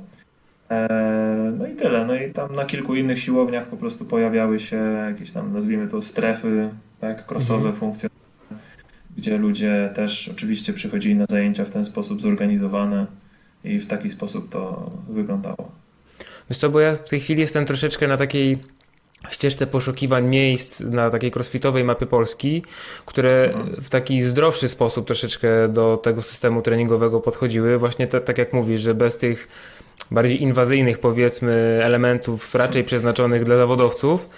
No 1.58 1.66
i 1.66 1.74
tyle. 1.74 2.06
No 2.06 2.14
i 2.14 2.32
tam 2.32 2.54
na 2.54 2.64
kilku 2.64 2.94
innych 2.94 3.18
siłowniach 3.18 3.66
po 3.66 3.76
prostu 3.76 4.04
pojawiały 4.04 4.60
się 4.60 4.76
jakieś 5.10 5.32
tam, 5.32 5.52
nazwijmy 5.52 5.88
to, 5.88 6.02
strefy, 6.02 6.68
tak, 7.00 7.26
crossowe, 7.26 7.68
mm. 7.68 7.72
funkcjonalne, 7.72 8.20
gdzie 9.16 9.38
ludzie 9.38 9.92
też 9.94 10.28
oczywiście 10.28 10.72
przychodzili 10.72 11.14
na 11.14 11.24
zajęcia 11.28 11.64
w 11.64 11.70
ten 11.70 11.84
sposób 11.84 12.22
zorganizowane 12.22 13.06
i 13.64 13.78
w 13.78 13.86
taki 13.86 14.10
sposób 14.10 14.50
to 14.50 14.90
wyglądało. 15.08 15.70
Wiesz 16.50 16.58
co, 16.58 16.70
bo 16.70 16.80
ja 16.80 16.94
w 16.94 17.08
tej 17.08 17.20
chwili 17.20 17.40
jestem 17.40 17.66
troszeczkę 17.66 18.08
na 18.08 18.16
takiej 18.16 18.58
ścieżce 19.30 19.66
poszukiwań 19.66 20.26
miejsc 20.28 20.80
na 20.80 21.10
takiej 21.10 21.30
crossfitowej 21.30 21.84
mapie 21.84 22.06
Polski, 22.06 22.62
które 23.06 23.50
w 23.82 23.88
taki 23.88 24.22
zdrowszy 24.22 24.68
sposób 24.68 25.06
troszeczkę 25.06 25.68
do 25.68 25.96
tego 25.96 26.22
systemu 26.22 26.62
treningowego 26.62 27.20
podchodziły. 27.20 27.78
Właśnie 27.78 28.06
tak 28.06 28.38
jak 28.38 28.52
mówisz, 28.52 28.80
że 28.80 28.94
bez 28.94 29.18
tych 29.18 29.48
bardziej 30.10 30.42
inwazyjnych 30.42 30.98
powiedzmy 30.98 31.80
elementów 31.82 32.54
raczej 32.54 32.84
przeznaczonych 32.84 33.44
dla 33.44 33.58
zawodowców. 33.58 34.28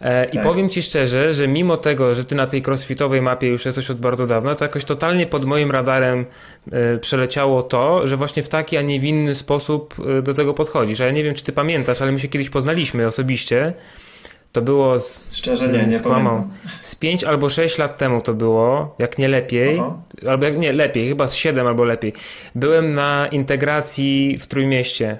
E, 0.00 0.24
I 0.24 0.32
tak. 0.32 0.42
powiem 0.42 0.70
Ci 0.70 0.82
szczerze, 0.82 1.32
że 1.32 1.48
mimo 1.48 1.76
tego, 1.76 2.14
że 2.14 2.24
Ty 2.24 2.34
na 2.34 2.46
tej 2.46 2.62
crossfitowej 2.62 3.22
mapie 3.22 3.46
już 3.48 3.64
jesteś 3.64 3.90
od 3.90 3.98
bardzo 3.98 4.26
dawna, 4.26 4.54
to 4.54 4.64
jakoś 4.64 4.84
totalnie 4.84 5.26
pod 5.26 5.44
moim 5.44 5.70
radarem 5.70 6.26
e, 6.72 6.98
przeleciało 6.98 7.62
to, 7.62 8.08
że 8.08 8.16
właśnie 8.16 8.42
w 8.42 8.48
taki, 8.48 8.76
a 8.76 8.82
nie 8.82 9.00
w 9.00 9.04
inny 9.04 9.34
sposób 9.34 9.94
e, 10.18 10.22
do 10.22 10.34
tego 10.34 10.54
podchodzisz. 10.54 11.00
A 11.00 11.04
ja 11.04 11.10
nie 11.10 11.24
wiem, 11.24 11.34
czy 11.34 11.44
Ty 11.44 11.52
pamiętasz, 11.52 12.02
ale 12.02 12.12
my 12.12 12.20
się 12.20 12.28
kiedyś 12.28 12.50
poznaliśmy 12.50 13.06
osobiście. 13.06 13.74
To 14.52 14.62
było 14.62 14.98
z. 14.98 15.20
Szczerze 15.30 15.68
nie, 15.68 15.86
nie 15.86 15.92
skłamał. 15.92 16.48
Z 16.80 16.94
5 16.94 17.24
albo 17.24 17.48
6 17.48 17.78
lat 17.78 17.98
temu 17.98 18.20
to 18.20 18.34
było, 18.34 18.94
jak 18.98 19.18
nie 19.18 19.28
lepiej, 19.28 19.78
Aha. 19.78 19.94
albo 20.28 20.44
jak 20.44 20.58
nie 20.58 20.72
lepiej, 20.72 21.08
chyba 21.08 21.28
z 21.28 21.34
7 21.34 21.66
albo 21.66 21.84
lepiej. 21.84 22.12
Byłem 22.54 22.94
na 22.94 23.28
integracji 23.28 24.38
w 24.40 24.46
Trójmieście. 24.46 25.18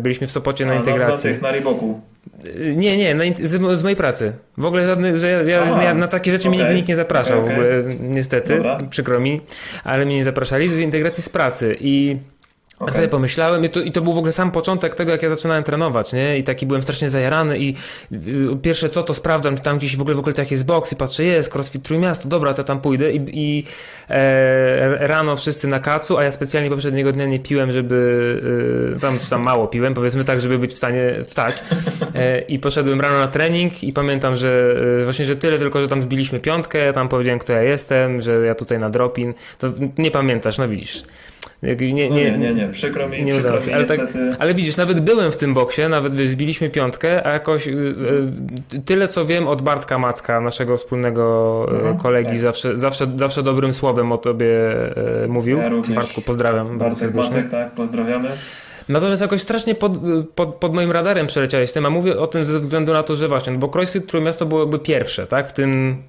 Byliśmy 0.00 0.26
w 0.26 0.30
Sopocie 0.30 0.64
A, 0.64 0.68
na 0.68 0.74
integracji. 0.74 1.30
Na, 1.30 1.36
na, 1.36 1.42
na 1.42 1.52
Riboku. 1.52 2.00
Nie, 2.76 2.96
nie, 2.96 3.34
z, 3.42 3.78
z, 3.78 3.82
mojej 3.82 3.96
pracy. 3.96 4.32
W 4.58 4.64
ogóle 4.64 4.84
żadnych, 4.84 5.16
że 5.16 5.30
ja, 5.30 5.42
ja, 5.42 5.82
ja 5.82 5.94
na 5.94 6.08
takie 6.08 6.32
rzeczy 6.32 6.48
okay. 6.48 6.50
mnie 6.50 6.58
nigdy 6.58 6.74
nikt 6.74 6.88
nie 6.88 6.96
zapraszał, 6.96 7.40
okay, 7.40 7.54
okay. 7.54 7.82
w 7.82 7.86
ogóle 7.86 7.96
niestety, 8.00 8.56
Dobra. 8.56 8.78
przykro 8.90 9.20
mi, 9.20 9.40
ale 9.84 10.06
mnie 10.06 10.16
nie 10.16 10.24
zapraszali 10.24 10.68
z 10.68 10.78
integracji 10.78 11.22
z 11.22 11.28
pracy 11.28 11.76
i 11.80 12.16
Okay. 12.78 12.88
Ja 12.88 12.92
sobie 12.92 13.08
pomyślałem 13.08 13.64
i 13.64 13.70
to, 13.70 13.80
i 13.80 13.92
to 13.92 14.02
był 14.02 14.12
w 14.12 14.18
ogóle 14.18 14.32
sam 14.32 14.52
początek 14.52 14.94
tego, 14.94 15.12
jak 15.12 15.22
ja 15.22 15.28
zaczynałem 15.28 15.64
trenować, 15.64 16.12
nie? 16.12 16.38
I 16.38 16.44
taki 16.44 16.66
byłem 16.66 16.82
strasznie 16.82 17.08
zajarany 17.08 17.58
i 17.58 17.74
y, 18.12 18.56
pierwsze 18.62 18.90
co 18.90 19.02
to 19.02 19.14
sprawdzam, 19.14 19.56
czy 19.56 19.62
tam 19.62 19.78
gdzieś 19.78 19.96
w 19.96 20.00
ogóle 20.00 20.16
w 20.16 20.18
okolicach 20.18 20.50
jest 20.50 20.64
boks 20.64 20.92
i 20.92 20.96
patrzę, 20.96 21.24
jest 21.24 21.54
crossfit 21.54 21.82
Trójmiasto, 21.82 22.28
dobra, 22.28 22.54
to 22.54 22.64
tam 22.64 22.80
pójdę 22.80 23.12
i, 23.12 23.20
i 23.32 23.64
e, 24.08 25.06
rano 25.06 25.36
wszyscy 25.36 25.68
na 25.68 25.80
kacu, 25.80 26.18
a 26.18 26.24
ja 26.24 26.30
specjalnie 26.30 26.70
poprzedniego 26.70 27.12
dnia 27.12 27.26
nie 27.26 27.40
piłem, 27.40 27.72
żeby, 27.72 28.40
e, 28.96 29.00
tam, 29.00 29.18
tam 29.30 29.42
mało 29.42 29.66
piłem, 29.66 29.94
powiedzmy 29.94 30.24
tak, 30.24 30.40
żeby 30.40 30.58
być 30.58 30.72
w 30.74 30.76
stanie 30.76 31.24
wstać 31.24 31.62
e, 32.14 32.40
i 32.40 32.58
poszedłem 32.58 33.00
rano 33.00 33.18
na 33.18 33.28
trening 33.28 33.84
i 33.84 33.92
pamiętam, 33.92 34.36
że 34.36 34.76
e, 35.00 35.04
właśnie, 35.04 35.24
że 35.24 35.36
tyle 35.36 35.58
tylko, 35.58 35.80
że 35.80 35.88
tam 35.88 36.02
zbiliśmy 36.02 36.40
piątkę, 36.40 36.92
tam 36.92 37.08
powiedziałem, 37.08 37.38
kto 37.38 37.52
ja 37.52 37.62
jestem, 37.62 38.22
że 38.22 38.46
ja 38.46 38.54
tutaj 38.54 38.78
na 38.78 38.90
dropin, 38.90 39.34
to 39.58 39.68
nie 39.98 40.10
pamiętasz, 40.10 40.58
no 40.58 40.68
widzisz. 40.68 41.02
Nie, 41.62 41.76
nie, 41.92 42.10
no 42.10 42.16
nie, 42.16 42.38
nie, 42.38 42.54
nie, 42.54 42.68
przykro 42.68 43.08
mi, 43.08 43.24
nie 43.24 43.32
przykro 43.32 43.62
się. 43.62 43.74
Ale, 43.74 43.86
tak, 43.86 44.00
ale 44.38 44.54
widzisz, 44.54 44.76
nawet 44.76 45.00
byłem 45.00 45.32
w 45.32 45.36
tym 45.36 45.54
boksie, 45.54 45.82
nawet 45.88 46.20
zbiliśmy 46.20 46.70
piątkę, 46.70 47.26
a 47.26 47.32
jakoś 47.32 47.68
y, 47.68 47.70
y, 48.74 48.82
tyle 48.84 49.08
co 49.08 49.24
wiem 49.24 49.48
od 49.48 49.62
Bartka 49.62 49.98
Macka, 49.98 50.40
naszego 50.40 50.76
wspólnego 50.76 51.66
y, 51.72 51.74
mhm, 51.74 51.98
kolegi, 51.98 52.28
tak. 52.28 52.38
zawsze, 52.38 52.78
zawsze, 52.78 53.06
zawsze 53.16 53.42
dobrym 53.42 53.72
słowem 53.72 54.12
o 54.12 54.18
tobie 54.18 54.48
mówił. 55.28 55.58
Ja 55.58 55.68
również. 55.68 55.96
Bartku, 55.96 56.20
pozdrawiam. 56.20 56.78
Bartek 56.78 57.14
Macek, 57.14 57.50
tak, 57.50 57.70
pozdrawiamy. 57.70 58.28
Natomiast 58.88 59.22
jakoś 59.22 59.40
strasznie 59.40 59.74
pod, 59.74 59.92
pod, 60.34 60.54
pod, 60.54 60.74
moim 60.74 60.92
radarem 60.92 61.26
przeleciałeś 61.26 61.72
tym, 61.72 61.86
a 61.86 61.90
mówię 61.90 62.18
o 62.18 62.26
tym 62.26 62.44
ze 62.44 62.60
względu 62.60 62.92
na 62.92 63.02
to, 63.02 63.16
że 63.16 63.28
właśnie, 63.28 63.52
no 63.52 63.58
bo 63.58 63.68
CrossFit 63.68 64.06
Trójmiasto 64.06 64.46
było 64.46 64.60
jakby 64.60 64.78
pierwsze, 64.78 65.26
tak, 65.26 65.48
w 65.48 65.52
tym 65.52 66.02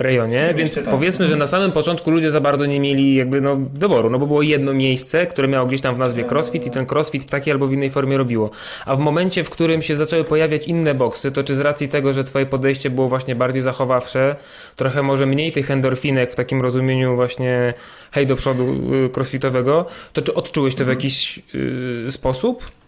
rejonie, 0.00 0.54
więc 0.56 0.74
tak. 0.74 0.84
powiedzmy, 0.84 1.26
że 1.26 1.36
na 1.36 1.46
samym 1.46 1.72
początku 1.72 2.10
ludzie 2.10 2.30
za 2.30 2.40
bardzo 2.40 2.66
nie 2.66 2.80
mieli 2.80 3.14
jakby 3.14 3.40
no, 3.40 3.56
wyboru, 3.74 4.10
no 4.10 4.18
bo 4.18 4.26
było 4.26 4.42
jedno 4.42 4.74
miejsce, 4.74 5.26
które 5.26 5.48
miało 5.48 5.66
gdzieś 5.66 5.80
tam 5.80 5.94
w 5.94 5.98
nazwie 5.98 6.24
CrossFit 6.24 6.66
i 6.66 6.70
ten 6.70 6.86
CrossFit 6.86 7.24
w 7.24 7.30
takiej 7.30 7.52
albo 7.52 7.66
w 7.66 7.72
innej 7.72 7.90
formie 7.90 8.16
robiło. 8.16 8.50
A 8.86 8.96
w 8.96 8.98
momencie, 8.98 9.44
w 9.44 9.50
którym 9.50 9.82
się 9.82 9.96
zaczęły 9.96 10.24
pojawiać 10.24 10.68
inne 10.68 10.94
boksy, 10.94 11.30
to 11.30 11.42
czy 11.42 11.54
z 11.54 11.60
racji 11.60 11.88
tego, 11.88 12.12
że 12.12 12.24
twoje 12.24 12.46
podejście 12.46 12.90
było 12.90 13.08
właśnie 13.08 13.34
bardziej 13.34 13.62
zachowawcze, 13.62 14.36
trochę 14.76 15.02
może 15.02 15.26
mniej 15.26 15.52
tych 15.52 15.70
endorfinek 15.70 16.32
w 16.32 16.34
takim 16.34 16.62
rozumieniu 16.62 17.16
właśnie 17.16 17.74
hej 18.12 18.26
do 18.26 18.36
przodu 18.36 18.64
y, 19.06 19.10
crossfitowego, 19.16 19.86
to 20.12 20.22
czy 20.22 20.34
odczułeś 20.34 20.74
to 20.74 20.84
w 20.84 20.88
jakiś 20.88 21.42
yy, 21.54 22.12
sposób? 22.12 22.79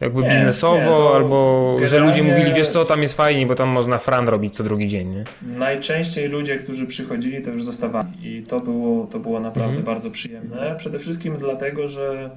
Jakby 0.00 0.22
nie, 0.22 0.30
biznesowo, 0.30 1.10
nie, 1.10 1.16
albo 1.16 1.76
że 1.84 1.98
ludzie 1.98 2.22
mówili, 2.22 2.52
wiesz 2.52 2.68
co, 2.68 2.84
tam 2.84 3.02
jest 3.02 3.14
fajnie, 3.16 3.46
bo 3.46 3.54
tam 3.54 3.68
można 3.68 3.98
fran 3.98 4.28
robić 4.28 4.56
co 4.56 4.64
drugi 4.64 4.88
dzień, 4.88 5.08
nie? 5.08 5.24
Najczęściej 5.58 6.28
ludzie, 6.28 6.58
którzy 6.58 6.86
przychodzili, 6.86 7.42
to 7.42 7.50
już 7.50 7.64
zostawali 7.64 8.08
i 8.22 8.42
to 8.42 8.60
było, 8.60 9.06
to 9.06 9.18
było 9.18 9.40
naprawdę 9.40 9.76
mhm. 9.76 9.84
bardzo 9.84 10.10
przyjemne. 10.10 10.74
Przede 10.78 10.98
wszystkim 10.98 11.36
dlatego, 11.38 11.88
że 11.88 12.30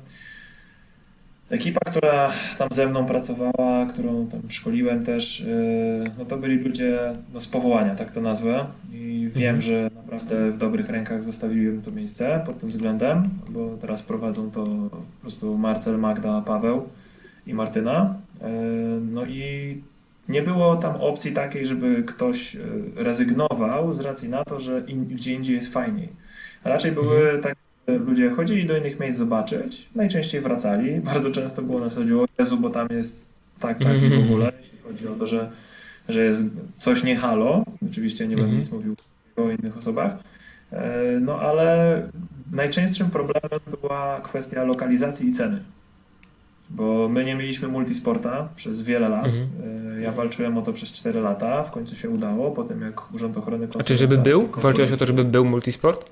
ekipa, 1.50 1.79
która 1.86 2.32
tam 2.58 2.67
ze 2.72 2.88
mną 2.88 3.05
pracowała, 3.05 3.86
którą 3.93 4.27
tam 4.27 4.41
szkoliłem 4.50 5.05
też, 5.05 5.41
e, 5.41 6.03
no 6.17 6.25
to 6.25 6.38
byli 6.38 6.55
ludzie 6.55 7.00
no, 7.34 7.39
z 7.39 7.48
powołania, 7.48 7.96
tak 7.96 8.12
to 8.12 8.22
nazwę 8.22 8.65
i 8.93 9.29
wiem, 9.36 9.55
mhm. 9.55 9.62
że 9.62 9.89
naprawdę 9.96 10.51
w 10.51 10.58
dobrych 10.58 10.89
rękach 10.89 11.24
zostawiłem 11.24 11.82
to 11.82 11.91
miejsce 11.91 12.43
pod 12.46 12.60
tym 12.60 12.70
względem, 12.70 13.24
bo 13.50 13.77
teraz 13.82 14.01
prowadzą 14.01 14.51
to 14.51 14.63
po 14.63 15.22
prostu 15.22 15.58
Marcel, 15.58 15.98
Magda, 15.98 16.41
Paweł 16.41 16.89
i 17.47 17.53
Martyna. 17.53 18.15
E, 18.41 18.50
no 19.12 19.25
i 19.25 19.77
nie 20.29 20.41
było 20.41 20.75
tam 20.75 20.95
opcji 20.95 21.33
takiej, 21.33 21.65
żeby 21.65 22.03
ktoś 22.03 22.55
e, 22.55 22.59
rezygnował 22.95 23.93
z 23.93 24.00
racji 24.00 24.29
na 24.29 24.45
to, 24.45 24.59
że 24.59 24.83
in, 24.88 25.05
gdzie 25.05 25.33
indziej 25.33 25.55
jest 25.55 25.73
fajniej. 25.73 26.09
raczej 26.63 26.91
były 26.91 27.17
mhm. 27.17 27.41
takie, 27.41 28.00
ludzie 28.00 28.29
chodzili 28.29 28.65
do 28.65 28.77
innych 28.77 29.00
miejsc 29.00 29.17
zobaczyć, 29.17 29.89
najczęściej 29.95 30.41
wracali. 30.41 31.00
Bardzo 31.13 31.31
często 31.31 31.62
było 31.62 31.79
na 31.79 31.89
zasadzie, 31.89 32.17
o 32.17 32.25
Jezu, 32.39 32.57
bo 32.57 32.69
tam 32.69 32.88
jest 32.91 33.25
tak, 33.59 33.79
tak 33.79 33.97
i 33.97 34.00
w 34.00 34.03
mhm. 34.03 34.23
ogóle, 34.23 34.51
jeśli 34.62 34.77
chodzi 34.77 35.07
o 35.07 35.15
to, 35.15 35.27
że, 35.27 35.51
że 36.09 36.25
jest 36.25 36.43
coś 36.79 37.03
nie 37.03 37.15
halo. 37.15 37.63
Oczywiście 37.91 38.27
nie 38.27 38.35
będę 38.35 38.51
mhm. 38.51 38.62
nic 38.62 38.71
mówił 38.71 38.95
o 39.35 39.50
innych 39.50 39.77
osobach. 39.77 40.12
E, 40.71 41.19
no 41.21 41.39
ale 41.39 42.01
najczęstszym 42.51 43.09
problemem 43.09 43.59
była 43.81 44.21
kwestia 44.21 44.63
lokalizacji 44.63 45.29
i 45.29 45.33
ceny 45.33 45.59
bo 46.74 47.10
my 47.10 47.25
nie 47.25 47.36
mieliśmy 47.36 47.68
multisporta 47.68 48.50
przez 48.56 48.82
wiele 48.82 49.10
lat. 49.10 49.25
Mhm. 49.25 49.48
E, 49.98 50.01
ja 50.01 50.12
walczyłem 50.12 50.58
o 50.58 50.62
to 50.62 50.74
przez 50.74 50.94
4 50.94 51.22
lata, 51.22 51.63
w 51.63 51.72
końcu 51.72 51.96
się 51.96 52.10
udało, 52.10 52.51
potem 52.51 52.82
jak 52.82 53.13
Urząd 53.13 53.38
Ochrony 53.38 53.68
A 53.80 53.84
czy 53.84 53.96
żeby 53.96 54.18
był? 54.18 54.50
Walczyłeś 54.58 54.92
o 54.92 54.98
to, 54.98 55.06
żeby 55.06 55.25
był 55.25 55.46
multisport? 55.46 56.06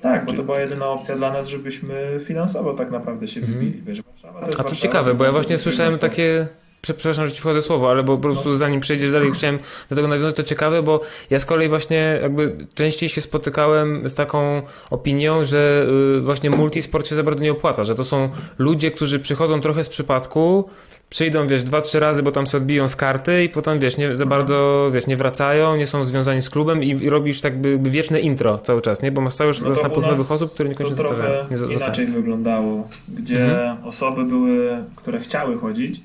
Tak, 0.00 0.24
bo 0.24 0.32
to 0.32 0.42
była 0.42 0.60
jedyna 0.60 0.88
opcja 0.88 1.16
dla 1.16 1.32
nas, 1.32 1.48
żebyśmy 1.48 2.20
finansowo 2.24 2.74
tak 2.74 2.90
naprawdę 2.90 3.28
się 3.28 3.40
mhm. 3.40 3.58
wybili. 3.58 3.82
Wiesz, 3.82 4.02
Warszawa 4.02 4.40
A 4.40 4.42
to 4.42 4.56
Warszawa, 4.56 4.76
ciekawe, 4.76 5.14
bo 5.14 5.24
ja 5.24 5.30
właśnie 5.30 5.58
słyszałem 5.58 5.98
takie 5.98 6.46
przepraszam, 6.82 7.26
że 7.26 7.32
ci 7.32 7.40
wchodzę 7.40 7.62
słowo, 7.62 7.90
ale 7.90 8.02
bo 8.02 8.16
po 8.16 8.22
prostu 8.22 8.48
no. 8.48 8.56
zanim 8.56 8.80
przejdziesz 8.80 9.12
dalej, 9.12 9.32
chciałem 9.34 9.58
do 9.90 9.96
tego 9.96 10.08
nawiązać, 10.08 10.36
to 10.36 10.42
ciekawe, 10.42 10.82
bo 10.82 11.00
ja 11.30 11.38
z 11.38 11.46
kolei 11.46 11.68
właśnie 11.68 12.18
jakby 12.22 12.56
częściej 12.74 13.08
się 13.08 13.20
spotykałem 13.20 14.08
z 14.08 14.14
taką 14.14 14.62
opinią, 14.90 15.44
że 15.44 15.86
y, 16.18 16.20
właśnie 16.20 16.50
multisport 16.50 17.08
się 17.08 17.14
za 17.14 17.22
bardzo 17.22 17.44
nie 17.44 17.52
opłaca, 17.52 17.84
że 17.84 17.94
to 17.94 18.04
są 18.04 18.30
ludzie, 18.58 18.90
którzy 18.90 19.20
przychodzą 19.20 19.60
trochę 19.60 19.84
z 19.84 19.88
przypadku, 19.88 20.68
przyjdą, 21.12 21.46
wiesz, 21.46 21.64
dwa, 21.64 21.80
trzy 21.80 22.00
razy, 22.00 22.22
bo 22.22 22.32
tam 22.32 22.46
sobie 22.46 22.62
odbiją 22.62 22.88
z 22.88 22.96
karty 22.96 23.44
i 23.44 23.48
potem, 23.48 23.78
wiesz, 23.78 23.96
nie, 23.96 24.16
za 24.16 24.26
bardzo, 24.26 24.90
wiesz, 24.94 25.06
nie 25.06 25.16
wracają, 25.16 25.76
nie 25.76 25.86
są 25.86 26.04
związani 26.04 26.42
z 26.42 26.50
klubem 26.50 26.82
i, 26.82 26.88
i 26.88 27.10
robisz 27.10 27.40
tak 27.40 27.60
by, 27.60 27.78
by 27.78 27.90
wieczne 27.90 28.20
intro 28.20 28.58
cały 28.58 28.82
czas, 28.82 29.02
nie? 29.02 29.12
Bo 29.12 29.20
masz 29.20 29.34
cały 29.34 29.54
czas 29.54 29.62
no 29.62 30.00
na 30.00 30.08
nowych 30.08 30.32
osób, 30.32 30.54
które 30.54 30.68
niekoniecznie 30.68 30.96
to 30.96 31.08
trochę 31.08 31.46
nie 31.50 31.74
inaczej 31.74 32.06
wyglądało, 32.06 32.88
gdzie 33.08 33.44
mhm. 33.44 33.84
osoby 33.84 34.24
były, 34.24 34.84
które 34.96 35.20
chciały 35.20 35.58
chodzić, 35.58 36.00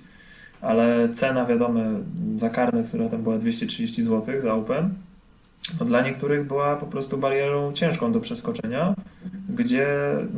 ale 0.61 1.09
cena, 1.13 1.45
wiadomo, 1.45 1.79
za 2.35 2.49
karnet, 2.49 2.87
która 2.87 3.09
tam 3.09 3.23
była 3.23 3.37
230 3.37 4.03
zł 4.03 4.41
za 4.41 4.53
Open, 4.53 4.89
no 5.79 5.85
dla 5.85 6.01
niektórych 6.01 6.47
była 6.47 6.75
po 6.75 6.85
prostu 6.85 7.17
barierą 7.17 7.73
ciężką 7.73 8.11
do 8.11 8.19
przeskoczenia, 8.19 8.95
gdzie, 9.49 9.87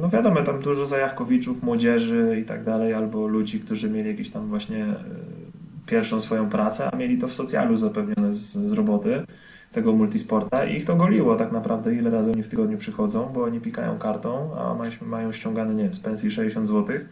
no 0.01 0.09
wiadomo, 0.09 0.43
tam 0.43 0.61
dużo 0.61 0.85
zajawkowiczów, 0.85 1.63
młodzieży 1.63 2.37
i 2.41 2.45
tak 2.45 2.63
dalej, 2.63 2.93
albo 2.93 3.27
ludzi, 3.27 3.59
którzy 3.59 3.89
mieli 3.89 4.09
jakieś 4.09 4.29
tam 4.29 4.47
właśnie 4.47 4.83
e, 4.83 4.95
pierwszą 5.85 6.21
swoją 6.21 6.49
pracę, 6.49 6.91
a 6.91 6.95
mieli 6.95 7.17
to 7.17 7.27
w 7.27 7.33
socjalu 7.33 7.77
zapewnione 7.77 8.35
z, 8.35 8.53
z 8.53 8.71
roboty 8.71 9.23
tego 9.71 9.93
multisporta 9.93 10.65
i 10.65 10.77
ich 10.77 10.85
to 10.85 10.95
goliło 10.95 11.35
tak 11.35 11.51
naprawdę, 11.51 11.95
ile 11.95 12.09
razy 12.09 12.31
oni 12.31 12.43
w 12.43 12.49
tygodniu 12.49 12.77
przychodzą, 12.77 13.31
bo 13.33 13.43
oni 13.43 13.59
pikają 13.59 13.97
kartą, 13.97 14.55
a 14.57 14.73
mają, 14.73 14.91
mają 15.01 15.31
ściągane, 15.31 15.75
nie 15.75 15.83
wiem, 15.83 15.93
z 15.93 15.99
pensji 15.99 16.31
60 16.31 16.67
złotych 16.67 17.09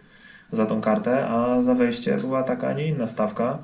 za 0.51 0.65
tą 0.65 0.81
kartę, 0.81 1.27
a 1.27 1.61
za 1.61 1.73
wejście 1.73 2.17
była 2.17 2.43
taka, 2.43 2.67
a 2.67 2.73
nie 2.73 2.87
inna 2.87 3.07
stawka 3.07 3.57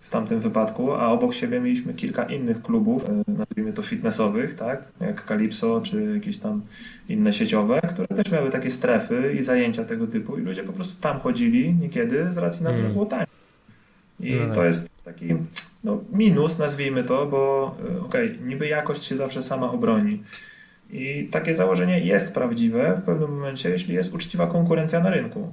w 0.00 0.10
tamtym 0.10 0.40
wypadku, 0.40 0.92
a 0.92 1.08
obok 1.08 1.34
siebie 1.34 1.60
mieliśmy 1.60 1.94
kilka 1.94 2.24
innych 2.24 2.62
klubów, 2.62 3.08
e, 3.08 3.32
nazwijmy 3.32 3.72
to 3.72 3.82
fitnessowych, 3.82 4.54
tak, 4.54 4.82
jak 5.00 5.26
Calypso 5.26 5.80
czy 5.80 6.12
jakieś 6.14 6.38
tam 6.38 6.62
inne 7.08 7.32
sieciowe, 7.32 7.80
które 7.80 8.08
też 8.08 8.32
miały 8.32 8.50
takie 8.50 8.70
strefy 8.70 9.34
i 9.38 9.42
zajęcia 9.42 9.84
tego 9.84 10.06
typu 10.06 10.38
i 10.38 10.40
ludzie 10.40 10.62
po 10.62 10.72
prostu 10.72 11.00
tam 11.00 11.20
chodzili 11.20 11.74
niekiedy 11.74 12.32
z 12.32 12.38
racji 12.38 12.64
na 12.64 12.70
to, 12.70 12.76
że 12.76 12.82
mm. 12.82 12.92
było 12.92 13.06
taniej. 13.06 13.26
I 14.20 14.32
no 14.32 14.48
to 14.48 14.54
tak. 14.54 14.64
jest 14.64 14.88
taki 15.04 15.34
no, 15.84 16.00
minus, 16.12 16.58
nazwijmy 16.58 17.04
to, 17.04 17.26
bo 17.26 17.74
e, 17.96 18.00
okej, 18.00 18.32
okay, 18.32 18.46
niby 18.46 18.68
jakość 18.68 19.04
się 19.04 19.16
zawsze 19.16 19.42
sama 19.42 19.72
obroni. 19.72 20.22
I 20.92 21.28
takie 21.30 21.54
założenie 21.54 22.00
jest 22.00 22.32
prawdziwe 22.32 23.00
w 23.02 23.04
pewnym 23.04 23.30
momencie, 23.30 23.70
jeśli 23.70 23.94
jest 23.94 24.14
uczciwa 24.14 24.46
konkurencja 24.46 25.00
na 25.00 25.10
rynku. 25.10 25.52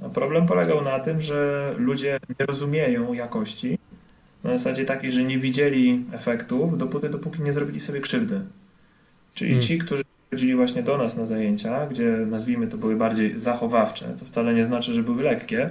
No, 0.00 0.10
problem 0.10 0.46
polegał 0.46 0.84
na 0.84 1.00
tym, 1.00 1.20
że 1.20 1.74
ludzie 1.78 2.20
nie 2.40 2.46
rozumieją 2.46 3.12
jakości 3.12 3.78
na 4.44 4.50
zasadzie 4.50 4.84
takiej, 4.84 5.12
że 5.12 5.24
nie 5.24 5.38
widzieli 5.38 6.04
efektów, 6.12 6.78
dopóty, 6.78 7.08
dopóki 7.08 7.42
nie 7.42 7.52
zrobili 7.52 7.80
sobie 7.80 8.00
krzywdy. 8.00 8.40
Czyli 9.34 9.50
hmm. 9.50 9.66
ci, 9.66 9.78
którzy 9.78 10.04
chodzili 10.30 10.54
właśnie 10.54 10.82
do 10.82 10.98
nas 10.98 11.16
na 11.16 11.26
zajęcia, 11.26 11.86
gdzie 11.86 12.04
nazwijmy 12.26 12.66
to 12.66 12.78
były 12.78 12.96
bardziej 12.96 13.38
zachowawcze, 13.38 14.14
co 14.16 14.24
wcale 14.24 14.54
nie 14.54 14.64
znaczy, 14.64 14.94
że 14.94 15.02
były 15.02 15.22
lekkie, 15.22 15.70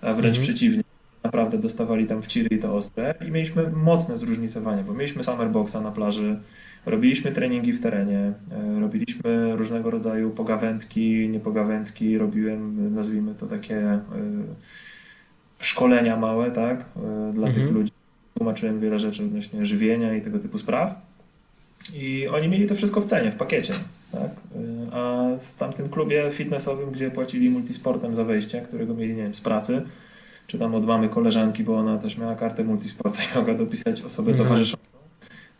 a 0.00 0.12
wręcz 0.12 0.36
hmm. 0.36 0.42
przeciwnie. 0.42 0.82
Naprawdę 1.24 1.58
dostawali 1.58 2.06
tam 2.06 2.22
w 2.22 2.26
ciry 2.26 2.56
i 2.56 2.58
to 2.58 2.74
ostre 2.74 3.14
i 3.28 3.30
mieliśmy 3.30 3.70
mocne 3.70 4.16
zróżnicowanie, 4.16 4.82
bo 4.82 4.92
mieliśmy 4.94 5.24
summerboxa 5.24 5.76
na 5.82 5.90
plaży, 5.90 6.40
Robiliśmy 6.86 7.32
treningi 7.32 7.72
w 7.72 7.82
terenie, 7.82 8.32
e, 8.52 8.80
robiliśmy 8.80 9.56
różnego 9.56 9.90
rodzaju 9.90 10.30
pogawędki, 10.30 11.28
niepogawędki, 11.28 12.18
robiłem, 12.18 12.94
nazwijmy 12.94 13.34
to 13.34 13.46
takie 13.46 13.76
e, 13.76 14.00
szkolenia 15.58 16.16
małe, 16.16 16.50
tak, 16.50 16.80
e, 16.80 17.32
dla 17.32 17.48
mhm. 17.48 17.54
tych 17.54 17.74
ludzi. 17.74 17.92
Tłumaczyłem 18.34 18.80
wiele 18.80 18.98
rzeczy 18.98 19.22
odnośnie 19.22 19.66
żywienia 19.66 20.16
i 20.16 20.22
tego 20.22 20.38
typu 20.38 20.58
spraw. 20.58 20.94
I 21.94 22.28
oni 22.28 22.48
mieli 22.48 22.68
to 22.68 22.74
wszystko 22.74 23.00
w 23.00 23.06
cenie, 23.06 23.32
w 23.32 23.36
pakiecie. 23.36 23.74
Tak? 24.12 24.30
A 24.92 25.28
w 25.52 25.56
tamtym 25.56 25.88
klubie 25.88 26.30
fitnessowym, 26.30 26.90
gdzie 26.90 27.10
płacili 27.10 27.50
multisportem 27.50 28.14
za 28.14 28.24
wejście, 28.24 28.60
którego 28.60 28.94
mieli, 28.94 29.14
nie 29.14 29.22
wiem, 29.22 29.34
z 29.34 29.40
pracy, 29.40 29.82
czy 30.46 30.58
tam 30.58 30.74
od 30.74 30.86
mamy 30.86 31.08
koleżanki, 31.08 31.64
bo 31.64 31.78
ona 31.78 31.98
też 31.98 32.18
miała 32.18 32.34
kartę 32.34 32.64
multisporta 32.64 33.18
i 33.34 33.38
mogła 33.38 33.54
dopisać 33.54 34.02
osobę 34.02 34.32
mhm. 34.32 34.64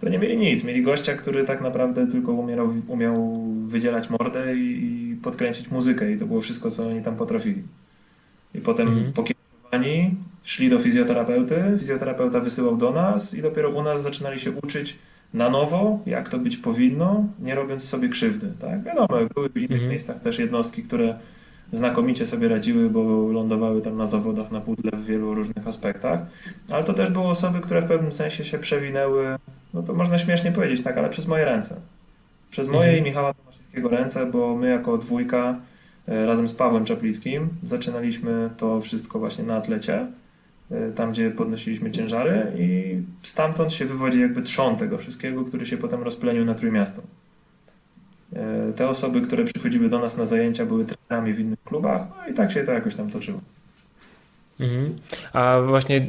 To 0.01 0.09
nie 0.09 0.19
mieli 0.19 0.37
nic. 0.37 0.65
Mieli 0.65 0.83
gościa, 0.83 1.15
który 1.15 1.45
tak 1.45 1.61
naprawdę 1.61 2.07
tylko 2.07 2.33
umiał, 2.33 2.73
umiał 2.89 3.43
wydzielać 3.67 4.11
mordę 4.11 4.57
i, 4.57 5.11
i 5.13 5.17
podkręcić 5.17 5.71
muzykę 5.71 6.13
i 6.13 6.19
to 6.19 6.27
było 6.27 6.41
wszystko, 6.41 6.71
co 6.71 6.89
oni 6.89 7.03
tam 7.03 7.17
potrafili. 7.17 7.63
I 8.55 8.61
potem 8.61 8.89
mhm. 8.89 9.13
pokierowani 9.13 10.15
szli 10.45 10.71
do 10.71 10.79
fizjoterapeuty, 10.79 11.63
fizjoterapeuta 11.79 12.41
wysyłał 12.41 12.77
do 12.77 12.93
nas 12.93 13.35
i 13.35 13.43
dopiero 13.43 13.71
u 13.71 13.83
nas 13.83 14.03
zaczynali 14.03 14.41
się 14.41 14.51
uczyć 14.51 14.99
na 15.35 15.51
nowo, 15.51 15.99
jak 16.07 16.29
to 16.29 16.39
być 16.39 16.57
powinno, 16.57 17.25
nie 17.43 17.55
robiąc 17.55 17.85
sobie 17.85 18.09
krzywdy. 18.09 18.53
Tak? 18.61 18.83
Wiadomo, 18.83 19.09
były 19.35 19.49
w 19.49 19.57
innych 19.57 19.71
mhm. 19.71 19.91
miejscach 19.91 20.21
też 20.21 20.39
jednostki, 20.39 20.83
które 20.83 21.19
znakomicie 21.73 22.27
sobie 22.27 22.49
radziły, 22.49 22.91
bo 22.91 23.29
lądowały 23.33 23.83
tam 23.83 23.97
na 23.97 24.07
zawodach 24.07 24.51
na 24.51 24.61
pudle 24.61 24.91
w 24.93 25.05
wielu 25.05 25.35
różnych 25.35 25.69
aspektach, 25.69 26.21
ale 26.71 26.85
to 26.85 26.95
też 26.95 27.11
były 27.11 27.27
osoby, 27.27 27.61
które 27.61 27.83
w 27.83 27.89
pewnym 27.89 28.13
sensie 28.13 28.45
się 28.45 28.59
przewinęły, 28.59 29.37
no 29.75 29.83
to 29.83 29.95
można 29.95 30.19
śmiesznie 30.19 30.53
powiedzieć, 30.53 30.83
tak, 30.83 30.99
ale 30.99 31.09
przez 31.09 31.27
moje 31.27 31.45
ręce. 31.45 31.77
Przez 32.51 32.69
moje 32.69 32.89
mhm. 32.89 32.99
i 32.99 33.09
Michała 33.09 33.35
Tomaszewskiego 33.35 33.89
ręce, 33.89 34.27
bo 34.27 34.57
my 34.57 34.69
jako 34.69 34.99
dwójka 34.99 35.57
e, 36.09 36.27
razem 36.27 36.49
z 36.49 36.55
Pawłem 36.55 36.85
Czaplickim 36.85 37.49
zaczynaliśmy 37.63 38.51
to 38.57 38.81
wszystko 38.81 39.19
właśnie 39.19 39.45
na 39.45 39.57
atlecie, 39.57 40.07
e, 40.71 40.93
tam 40.93 41.13
gdzie 41.13 41.31
podnosiliśmy 41.31 41.91
ciężary 41.91 42.53
i 42.59 42.99
stamtąd 43.23 43.73
się 43.73 43.85
wywodzi 43.85 44.21
jakby 44.21 44.43
trzon 44.43 44.77
tego 44.77 44.99
wszystkiego, 44.99 45.45
który 45.45 45.67
się 45.67 45.77
potem 45.77 46.03
rozplenił 46.03 46.45
na 46.45 46.55
Trójmiasto. 46.55 47.03
E, 48.33 48.73
te 48.73 48.89
osoby, 48.89 49.21
które 49.21 49.45
przychodziły 49.45 49.89
do 49.89 49.99
nas 49.99 50.17
na 50.17 50.27
zajęcia, 50.27 50.67
były 50.67 50.85
trenerami 50.85 51.33
w 51.33 51.41
innych 51.41 51.63
klubach, 51.65 52.03
no 52.17 52.33
i 52.33 52.35
tak 52.35 52.53
się 52.53 52.65
to 52.65 52.73
jakoś 52.73 52.95
tam 52.95 53.11
toczyło. 53.11 53.41
Mhm. 54.61 54.99
A 55.33 55.61
właśnie 55.61 56.09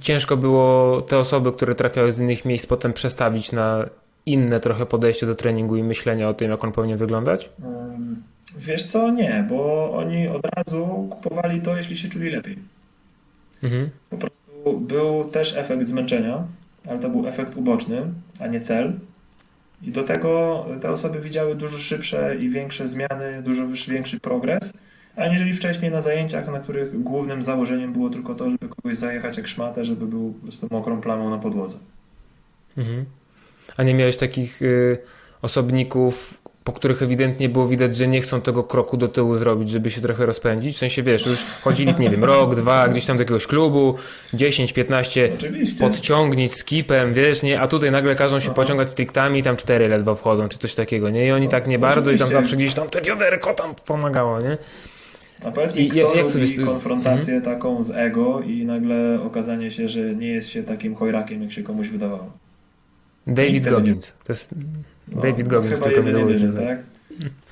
ciężko 0.00 0.36
było 0.36 1.00
te 1.02 1.18
osoby, 1.18 1.52
które 1.52 1.74
trafiały 1.74 2.12
z 2.12 2.18
innych 2.18 2.44
miejsc, 2.44 2.66
potem 2.66 2.92
przestawić 2.92 3.52
na 3.52 3.86
inne 4.26 4.60
trochę 4.60 4.86
podejście 4.86 5.26
do 5.26 5.34
treningu 5.34 5.76
i 5.76 5.82
myślenia 5.82 6.28
o 6.28 6.34
tym, 6.34 6.50
jak 6.50 6.64
on 6.64 6.72
powinien 6.72 6.98
wyglądać? 6.98 7.50
Wiesz 8.58 8.84
co, 8.84 9.10
nie, 9.10 9.46
bo 9.48 9.92
oni 9.96 10.28
od 10.28 10.42
razu 10.56 11.08
kupowali 11.10 11.60
to, 11.60 11.76
jeśli 11.76 11.96
się 11.96 12.08
czuli 12.08 12.30
lepiej. 12.30 12.58
Mhm. 13.62 13.90
Po 14.10 14.16
prostu 14.16 14.80
był 14.80 15.24
też 15.24 15.56
efekt 15.56 15.88
zmęczenia, 15.88 16.44
ale 16.88 16.98
to 16.98 17.10
był 17.10 17.26
efekt 17.26 17.56
uboczny, 17.56 18.02
a 18.40 18.46
nie 18.46 18.60
cel. 18.60 18.92
I 19.82 19.90
do 19.90 20.02
tego 20.02 20.66
te 20.80 20.90
osoby 20.90 21.20
widziały 21.20 21.54
dużo 21.54 21.78
szybsze 21.78 22.36
i 22.36 22.48
większe 22.48 22.88
zmiany, 22.88 23.42
dużo 23.42 23.66
większy 23.88 24.20
progres, 24.20 24.72
aniżeli 25.20 25.54
wcześniej 25.54 25.90
na 25.90 26.00
zajęciach, 26.00 26.48
na 26.48 26.60
których 26.60 27.02
głównym 27.02 27.42
założeniem 27.42 27.92
było 27.92 28.10
tylko 28.10 28.34
to, 28.34 28.50
żeby 28.50 28.68
kogoś 28.68 28.96
zajechać 28.96 29.36
jak 29.36 29.48
szmatę, 29.48 29.84
żeby 29.84 30.06
był 30.06 30.32
po 30.32 30.42
prostu 30.42 30.68
mokrą 30.70 31.00
plamą 31.00 31.30
na 31.30 31.38
podłodze. 31.38 31.76
Mhm. 32.78 33.04
A 33.76 33.82
nie 33.82 33.94
miałeś 33.94 34.16
takich 34.16 34.62
y, 34.62 34.98
osobników, 35.42 36.40
po 36.64 36.72
których 36.72 37.02
ewidentnie 37.02 37.48
było 37.48 37.68
widać, 37.68 37.96
że 37.96 38.08
nie 38.08 38.20
chcą 38.20 38.40
tego 38.40 38.64
kroku 38.64 38.96
do 38.96 39.08
tyłu 39.08 39.36
zrobić, 39.36 39.70
żeby 39.70 39.90
się 39.90 40.00
trochę 40.00 40.26
rozpędzić. 40.26 40.76
W 40.76 40.78
sensie, 40.78 41.02
wiesz, 41.02 41.26
już 41.26 41.38
chodzili, 41.62 41.94
nie 41.98 42.10
wiem, 42.10 42.24
rok, 42.24 42.54
dwa, 42.54 42.88
gdzieś 42.88 43.06
tam 43.06 43.16
do 43.16 43.22
jakiegoś 43.22 43.46
klubu, 43.46 43.94
10, 44.34 44.72
15 44.72 45.30
Oczywiście. 45.34 45.80
podciągnić 45.80 46.54
skipem, 46.54 47.14
wiesz, 47.14 47.42
nie? 47.42 47.60
A 47.60 47.68
tutaj 47.68 47.90
nagle 47.90 48.14
każą 48.14 48.40
się 48.40 48.46
Aha. 48.46 48.54
pociągać 48.54 48.90
striktami, 48.90 49.42
tam 49.42 49.56
cztery 49.56 49.88
ledwo 49.88 50.14
wchodzą, 50.14 50.48
czy 50.48 50.58
coś 50.58 50.74
takiego, 50.74 51.10
nie? 51.10 51.26
I 51.26 51.32
oni 51.32 51.44
no, 51.44 51.50
tak 51.50 51.66
nie 51.66 51.78
bardzo 51.78 52.00
oczywiście. 52.00 52.24
i 52.24 52.28
tam 52.28 52.42
zawsze 52.42 52.56
gdzieś 52.56 52.74
tam 52.74 52.88
te 52.88 53.02
bioderko 53.02 53.54
tam 53.54 53.74
pomagało, 53.86 54.40
nie? 54.40 54.58
A 55.44 55.50
powiedz 55.50 55.74
mi, 55.74 55.86
I, 55.86 55.88
kto 55.88 56.14
jak 56.14 56.30
sobie... 56.30 56.64
konfrontację 56.64 57.34
mhm. 57.34 57.54
taką 57.54 57.82
z 57.82 57.90
ego 57.90 58.40
i 58.40 58.64
nagle 58.64 59.20
okazanie 59.22 59.70
się, 59.70 59.88
że 59.88 60.14
nie 60.14 60.28
jest 60.28 60.48
się 60.48 60.62
takim 60.62 60.94
chojrakiem, 60.94 61.42
jak 61.42 61.52
się 61.52 61.62
komuś 61.62 61.88
wydawało? 61.88 62.32
David 63.26 63.68
Goggins. 63.68 64.14
To 64.24 64.32
jest 64.32 64.54
no, 65.12 65.22
David 65.22 65.48
Goggins 65.48 65.80
tylko 65.80 66.08
jedyny, 66.08 66.66
tak? 66.66 66.78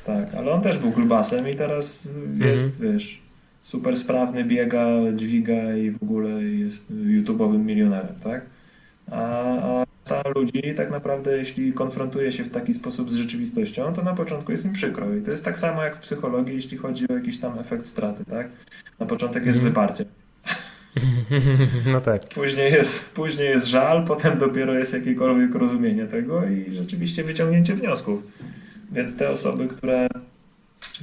Tak, 0.06 0.34
ale 0.34 0.52
on 0.52 0.62
też 0.62 0.78
był 0.78 0.90
grubasem 0.90 1.48
i 1.48 1.54
teraz 1.54 2.08
jest, 2.40 2.64
mhm. 2.64 2.92
wiesz, 2.92 3.20
super 3.62 3.96
sprawny, 3.96 4.44
biega, 4.44 4.88
dźwiga 5.16 5.76
i 5.76 5.90
w 5.90 6.02
ogóle 6.02 6.42
jest 6.42 6.92
YouTube'owym 6.92 7.64
milionerem, 7.64 8.14
tak? 8.24 8.42
A, 9.10 9.22
a 9.58 9.84
ludzi 10.34 10.74
tak 10.76 10.90
naprawdę, 10.90 11.38
jeśli 11.38 11.72
konfrontuje 11.72 12.32
się 12.32 12.44
w 12.44 12.50
taki 12.50 12.74
sposób 12.74 13.12
z 13.12 13.14
rzeczywistością, 13.14 13.92
to 13.92 14.02
na 14.02 14.14
początku 14.14 14.52
jest 14.52 14.64
im 14.64 14.72
przykro. 14.72 15.14
I 15.14 15.22
to 15.22 15.30
jest 15.30 15.44
tak 15.44 15.58
samo 15.58 15.84
jak 15.84 15.96
w 15.96 16.00
psychologii, 16.00 16.54
jeśli 16.54 16.76
chodzi 16.76 17.08
o 17.08 17.12
jakiś 17.12 17.40
tam 17.40 17.58
efekt 17.58 17.86
straty, 17.86 18.24
tak? 18.24 18.48
Na 18.98 19.06
początek 19.06 19.46
jest 19.46 19.58
mm. 19.58 19.70
wyparcie. 19.70 20.04
No 21.92 22.00
tak. 22.00 22.22
Później 22.28 22.72
jest, 22.72 23.10
później 23.10 23.48
jest 23.48 23.66
żal, 23.66 24.06
potem 24.06 24.38
dopiero 24.38 24.74
jest 24.74 24.94
jakiekolwiek 24.94 25.54
rozumienie 25.54 26.06
tego 26.06 26.46
i 26.46 26.74
rzeczywiście 26.74 27.24
wyciągnięcie 27.24 27.74
wniosków. 27.74 28.22
Więc 28.92 29.16
te 29.16 29.30
osoby, 29.30 29.68
które 29.68 30.08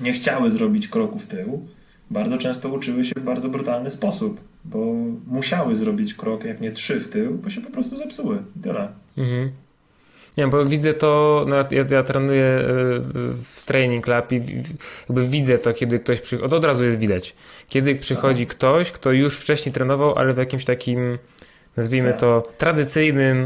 nie 0.02 0.14
chciały 0.14 0.52
zrobić 0.52 0.88
kroku 0.88 1.20
w 1.20 1.28
tył, 1.28 1.68
bardzo 2.12 2.38
często 2.38 2.70
uczyły 2.70 3.06
się 3.06 3.14
w 3.18 3.24
bardzo 3.24 3.50
brutalny 3.50 3.90
sposób, 3.90 4.40
bo 4.66 4.94
musiały 5.28 5.76
zrobić 5.76 6.14
krok, 6.14 6.44
jak 6.44 6.62
nie 6.62 6.72
trzy 6.72 7.00
w 7.00 7.08
tył, 7.08 7.34
bo 7.34 7.50
się 7.50 7.62
po 7.62 7.72
prostu 7.72 7.98
zepsuły. 7.98 8.38
Tyle. 8.64 8.88
Mhm. 9.18 9.52
Nie, 10.38 10.48
bo 10.48 10.66
widzę 10.66 10.94
to, 10.94 11.46
no 11.48 11.56
ja, 11.56 11.86
ja 11.90 12.04
trenuję 12.04 12.44
e, 12.44 12.64
w 13.44 13.64
training 13.66 14.08
lab 14.08 14.32
i 14.32 14.42
jakby 15.10 15.28
widzę 15.28 15.58
to, 15.58 15.74
kiedy 15.74 16.00
ktoś 16.00 16.22
przychodzi, 16.22 16.56
od 16.56 16.66
razu 16.66 16.86
jest 16.86 17.00
widać. 17.00 17.36
Kiedy 17.70 17.96
przychodzi 17.96 18.44
Aha. 18.44 18.52
ktoś, 18.52 18.92
kto 18.92 19.12
już 19.12 19.38
wcześniej 19.38 19.74
trenował, 19.74 20.16
ale 20.18 20.34
w 20.34 20.38
jakimś 20.38 20.66
takim, 20.66 21.18
nazwijmy 21.78 22.10
tak. 22.10 22.20
to, 22.20 22.48
tradycyjnym 22.58 23.38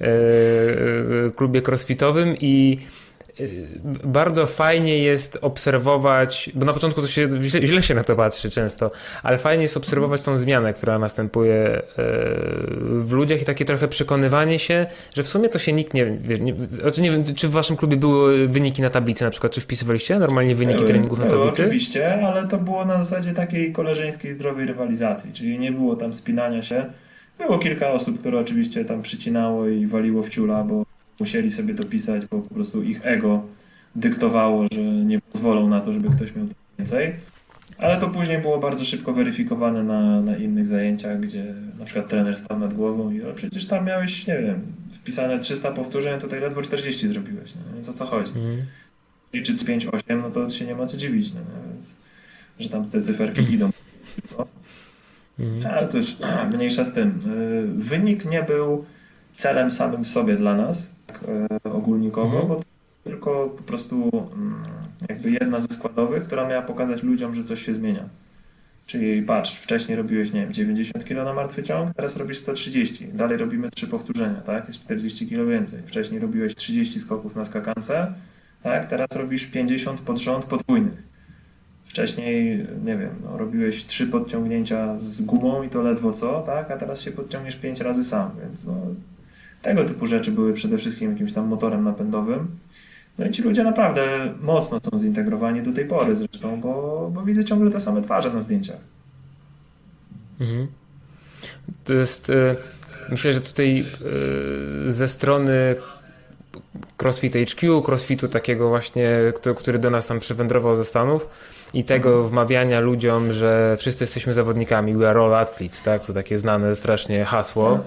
e, 0.00 0.06
e, 0.06 1.30
klubie 1.36 1.62
crossfitowym 1.68 2.34
i 2.40 2.78
bardzo 4.04 4.46
fajnie 4.46 4.98
jest 4.98 5.38
obserwować, 5.42 6.50
bo 6.54 6.66
na 6.66 6.72
początku 6.72 7.00
to 7.00 7.06
się 7.06 7.28
źle, 7.42 7.66
źle, 7.66 7.82
się 7.82 7.94
na 7.94 8.04
to 8.04 8.16
patrzy 8.16 8.50
często, 8.50 8.90
ale 9.22 9.38
fajnie 9.38 9.62
jest 9.62 9.76
obserwować 9.76 10.22
tą 10.22 10.38
zmianę, 10.38 10.72
która 10.72 10.98
następuje 10.98 11.78
y, 11.78 11.82
w 13.00 13.12
ludziach 13.12 13.42
i 13.42 13.44
takie 13.44 13.64
trochę 13.64 13.88
przekonywanie 13.88 14.58
się, 14.58 14.86
że 15.14 15.22
w 15.22 15.28
sumie 15.28 15.48
to 15.48 15.58
się 15.58 15.72
nikt 15.72 15.94
nie, 15.94 16.18
nie, 16.40 16.54
znaczy 16.80 17.02
nie 17.02 17.10
wiem, 17.10 17.24
czy 17.34 17.48
w 17.48 17.50
waszym 17.50 17.76
klubie 17.76 17.96
były 17.96 18.48
wyniki 18.48 18.82
na 18.82 18.90
tablicy 18.90 19.24
na 19.24 19.30
przykład, 19.30 19.52
czy 19.52 19.60
wpisywaliście 19.60 20.18
normalnie 20.18 20.54
wyniki 20.54 20.76
były, 20.76 20.88
treningów 20.88 21.18
na 21.18 21.26
tablicy? 21.26 21.62
Oczywiście, 21.62 22.26
ale 22.26 22.48
to 22.48 22.58
było 22.58 22.84
na 22.84 23.04
zasadzie 23.04 23.34
takiej 23.34 23.72
koleżeńskiej, 23.72 24.32
zdrowej 24.32 24.66
rywalizacji, 24.66 25.32
czyli 25.32 25.58
nie 25.58 25.72
było 25.72 25.96
tam 25.96 26.14
spinania 26.14 26.62
się. 26.62 26.84
Było 27.38 27.58
kilka 27.58 27.90
osób, 27.90 28.20
które 28.20 28.38
oczywiście 28.38 28.84
tam 28.84 29.02
przycinało 29.02 29.68
i 29.68 29.86
waliło 29.86 30.22
w 30.22 30.28
ciula, 30.28 30.64
bo 30.64 30.84
musieli 31.20 31.50
sobie 31.50 31.74
to 31.74 31.84
pisać, 31.84 32.22
bo 32.30 32.42
po 32.42 32.54
prostu 32.54 32.82
ich 32.82 33.06
ego 33.06 33.46
dyktowało, 33.96 34.66
że 34.72 34.80
nie 34.80 35.20
pozwolą 35.20 35.68
na 35.68 35.80
to, 35.80 35.92
żeby 35.92 36.10
ktoś 36.10 36.36
miał 36.36 36.46
więcej. 36.78 37.14
Ale 37.78 38.00
to 38.00 38.08
później 38.08 38.38
było 38.38 38.58
bardzo 38.58 38.84
szybko 38.84 39.12
weryfikowane 39.12 39.82
na, 39.82 40.20
na 40.20 40.36
innych 40.36 40.66
zajęciach, 40.66 41.20
gdzie 41.20 41.54
na 41.78 41.84
przykład 41.84 42.08
trener 42.08 42.38
stał 42.38 42.58
nad 42.58 42.74
głową 42.74 43.10
i 43.10 43.22
ale 43.22 43.34
przecież 43.34 43.66
tam 43.66 43.86
miałeś, 43.86 44.26
nie 44.26 44.38
wiem, 44.38 44.60
wpisane 44.92 45.38
300 45.38 45.72
powtórzeń, 45.72 46.20
tutaj 46.20 46.40
ledwo 46.40 46.62
40 46.62 47.08
zrobiłeś, 47.08 47.54
no, 47.54 47.74
więc 47.74 47.88
o 47.88 47.92
co 47.92 48.06
chodzi? 48.06 48.32
Mm. 48.36 48.62
I 49.32 49.42
czy 49.42 49.54
5-8, 49.54 50.22
no 50.22 50.30
to 50.30 50.50
się 50.50 50.66
nie 50.66 50.74
ma 50.74 50.86
co 50.86 50.96
dziwić, 50.96 51.34
no, 51.34 51.40
więc, 51.72 51.96
że 52.60 52.68
tam 52.68 52.90
te 52.90 53.02
cyferki 53.02 53.40
mm. 53.40 53.52
idą. 53.52 53.70
Mm. 55.38 55.66
Ale 55.66 55.88
to 55.88 55.96
już 55.96 56.16
mniejsza 56.52 56.84
z 56.84 56.92
tym. 56.92 57.20
Y, 57.80 57.84
wynik 57.84 58.24
nie 58.30 58.42
był 58.42 58.84
celem 59.36 59.70
samym 59.70 60.04
w 60.04 60.08
sobie 60.08 60.36
dla 60.36 60.56
nas, 60.56 60.93
E, 61.64 61.70
ogólnikowo, 61.70 62.40
mhm. 62.40 62.48
bo 62.48 62.62
tylko 63.04 63.54
po 63.56 63.62
prostu 63.62 64.10
mm, 64.36 64.54
jakby 65.08 65.30
jedna 65.30 65.60
ze 65.60 65.68
składowych, 65.68 66.24
która 66.24 66.48
miała 66.48 66.62
pokazać 66.62 67.02
ludziom, 67.02 67.34
że 67.34 67.44
coś 67.44 67.62
się 67.62 67.74
zmienia. 67.74 68.08
Czyli 68.86 69.22
patrz, 69.22 69.56
wcześniej 69.58 69.96
robiłeś, 69.96 70.32
nie 70.32 70.40
wiem, 70.40 70.52
90 70.52 71.04
kg 71.04 71.24
na 71.24 71.32
martwy 71.32 71.62
ciąg, 71.62 71.94
teraz 71.94 72.16
robisz 72.16 72.38
130. 72.38 73.06
Dalej 73.06 73.38
robimy 73.38 73.70
trzy 73.70 73.88
powtórzenia, 73.88 74.40
tak? 74.40 74.68
Jest 74.68 74.80
40 74.80 75.28
kg 75.28 75.50
więcej. 75.50 75.82
Wcześniej 75.86 76.20
robiłeś 76.20 76.54
30 76.54 77.00
skoków 77.00 77.36
na 77.36 77.44
skakance, 77.44 78.12
tak? 78.62 78.88
Teraz 78.88 79.08
robisz 79.16 79.46
50 79.46 80.00
pod 80.00 80.18
rząd 80.18 80.44
podwójnych. 80.44 81.02
Wcześniej, 81.84 82.66
nie 82.84 82.96
wiem, 82.96 83.10
no, 83.24 83.38
robiłeś 83.38 83.86
trzy 83.86 84.06
podciągnięcia 84.06 84.98
z 84.98 85.22
gumą 85.22 85.62
i 85.62 85.68
to 85.68 85.82
ledwo 85.82 86.12
co, 86.12 86.42
tak? 86.42 86.70
A 86.70 86.76
teraz 86.76 87.00
się 87.00 87.10
podciągniesz 87.10 87.56
5 87.56 87.80
razy 87.80 88.04
sam, 88.04 88.30
więc 88.42 88.64
no, 88.64 88.74
tego 89.64 89.84
typu 89.84 90.06
rzeczy 90.06 90.32
były 90.32 90.52
przede 90.52 90.78
wszystkim 90.78 91.12
jakimś 91.12 91.32
tam 91.32 91.46
motorem 91.46 91.84
napędowym. 91.84 92.46
No 93.18 93.26
i 93.26 93.30
ci 93.30 93.42
ludzie 93.42 93.64
naprawdę 93.64 94.34
mocno 94.42 94.80
są 94.90 94.98
zintegrowani 94.98 95.62
do 95.62 95.72
tej 95.72 95.84
pory 95.84 96.16
zresztą, 96.16 96.60
bo, 96.60 97.10
bo 97.14 97.22
widzę 97.22 97.44
ciągle 97.44 97.70
te 97.70 97.80
same 97.80 98.02
twarze 98.02 98.30
na 98.30 98.40
zdjęciach. 98.40 98.80
Mhm. 100.40 100.66
To 101.84 101.92
jest, 101.92 102.30
e, 102.30 102.56
myślę, 103.10 103.32
że 103.32 103.40
tutaj 103.40 103.84
e, 104.88 104.92
ze 104.92 105.08
strony 105.08 105.76
CrossFit 106.96 107.34
HQ, 107.34 107.82
CrossFitu 107.82 108.28
takiego 108.28 108.68
właśnie, 108.68 109.18
który 109.56 109.78
do 109.78 109.90
nas 109.90 110.06
tam 110.06 110.20
przywędrował 110.20 110.76
ze 110.76 110.84
Stanów 110.84 111.28
i 111.74 111.84
tego 111.84 112.08
mhm. 112.08 112.28
wmawiania 112.28 112.80
ludziom, 112.80 113.32
że 113.32 113.76
wszyscy 113.78 114.04
jesteśmy 114.04 114.34
zawodnikami, 114.34 114.94
we 114.94 115.10
are 115.10 115.20
all 115.20 115.34
athletes, 115.34 115.82
tak? 115.82 116.06
To 116.06 116.12
takie 116.12 116.38
znane 116.38 116.76
strasznie 116.76 117.24
hasło. 117.24 117.80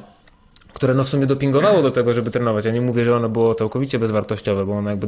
Które 0.77 0.93
no 0.93 1.03
w 1.03 1.09
sumie 1.09 1.25
dopingowało 1.25 1.81
do 1.81 1.91
tego, 1.91 2.13
żeby 2.13 2.31
trenować. 2.31 2.65
Ja 2.65 2.71
nie 2.71 2.81
mówię, 2.81 3.05
że 3.05 3.15
ono 3.15 3.29
było 3.29 3.55
całkowicie 3.55 3.99
bezwartościowe, 3.99 4.65
bo 4.65 4.73
ono 4.73 4.89
jakby 4.89 5.07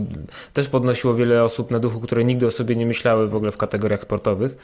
też 0.54 0.70
podnosiło 0.70 1.16
wiele 1.16 1.44
osób 1.44 1.72
na 1.72 1.80
duchu, 1.80 2.00
które 2.00 2.24
nigdy 2.24 2.46
o 2.46 2.52
sobie 2.52 2.76
nie 2.76 2.86
myślały 2.86 3.28
w 3.28 3.36
ogóle 3.36 3.52
w 3.52 3.58
kategoriach 3.58 4.02
sportowych. 4.02 4.56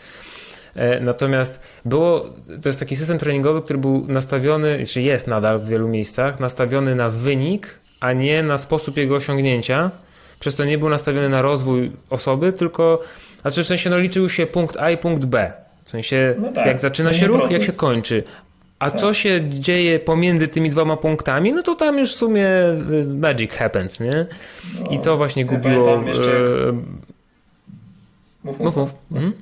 E, 0.75 0.99
natomiast 0.99 1.59
było, 1.85 2.25
to 2.61 2.69
jest 2.69 2.79
taki 2.79 2.95
system 2.95 3.17
treningowy, 3.17 3.61
który 3.61 3.79
był 3.79 4.05
nastawiony, 4.07 4.85
czy 4.85 5.01
jest 5.01 5.27
nadal 5.27 5.59
w 5.59 5.67
wielu 5.67 5.87
miejscach, 5.87 6.39
nastawiony 6.39 6.95
na 6.95 7.09
wynik, 7.09 7.79
a 7.99 8.13
nie 8.13 8.43
na 8.43 8.57
sposób 8.57 8.97
jego 8.97 9.15
osiągnięcia. 9.15 9.91
Przez 10.39 10.55
to 10.55 10.65
nie 10.65 10.77
był 10.77 10.89
nastawiony 10.89 11.29
na 11.29 11.41
rozwój 11.41 11.91
osoby, 12.09 12.53
tylko, 12.53 13.03
znaczy 13.41 13.63
w 13.63 13.67
sensie 13.67 13.89
no, 13.89 13.97
liczył 13.97 14.29
się 14.29 14.45
punkt 14.45 14.77
A 14.77 14.89
i 14.89 14.97
punkt 14.97 15.25
B. 15.25 15.51
W 15.83 15.89
sensie, 15.89 16.35
no 16.39 16.51
tak, 16.51 16.65
jak 16.65 16.79
zaczyna 16.79 17.13
się 17.13 17.27
ruch, 17.27 17.37
proces. 17.37 17.57
jak 17.57 17.63
się 17.63 17.73
kończy. 17.73 18.23
A 18.79 18.91
tak. 18.91 18.99
co 18.99 19.13
się 19.13 19.41
dzieje 19.49 19.99
pomiędzy 19.99 20.47
tymi 20.47 20.69
dwoma 20.69 20.97
punktami, 20.97 21.53
no 21.53 21.63
to 21.63 21.75
tam 21.75 21.97
już 21.97 22.11
w 22.11 22.15
sumie 22.15 22.47
y, 22.91 23.05
magic 23.05 23.51
happens, 23.51 23.99
nie? 23.99 24.25
No, 24.79 24.89
I 24.89 24.99
to 24.99 25.17
właśnie 25.17 25.45
gubiło. 25.45 26.03
Jeszcze... 26.07 26.37
E, 26.37 26.71
mów, 28.43 28.59
mów. 28.59 28.75
mów. 28.75 28.93
Mhm. 29.11 29.33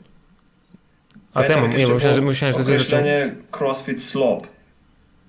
A 1.33 1.43
temu, 1.43 1.67
nie, 1.67 1.87
bo 1.87 1.93
myślałem, 1.93 2.15
że 2.15 2.21
myślałem, 2.21 2.57
że 2.57 2.65
to 2.65 2.71
jest. 2.71 2.95
CrossFit 3.51 4.03
Slope, 4.03 4.47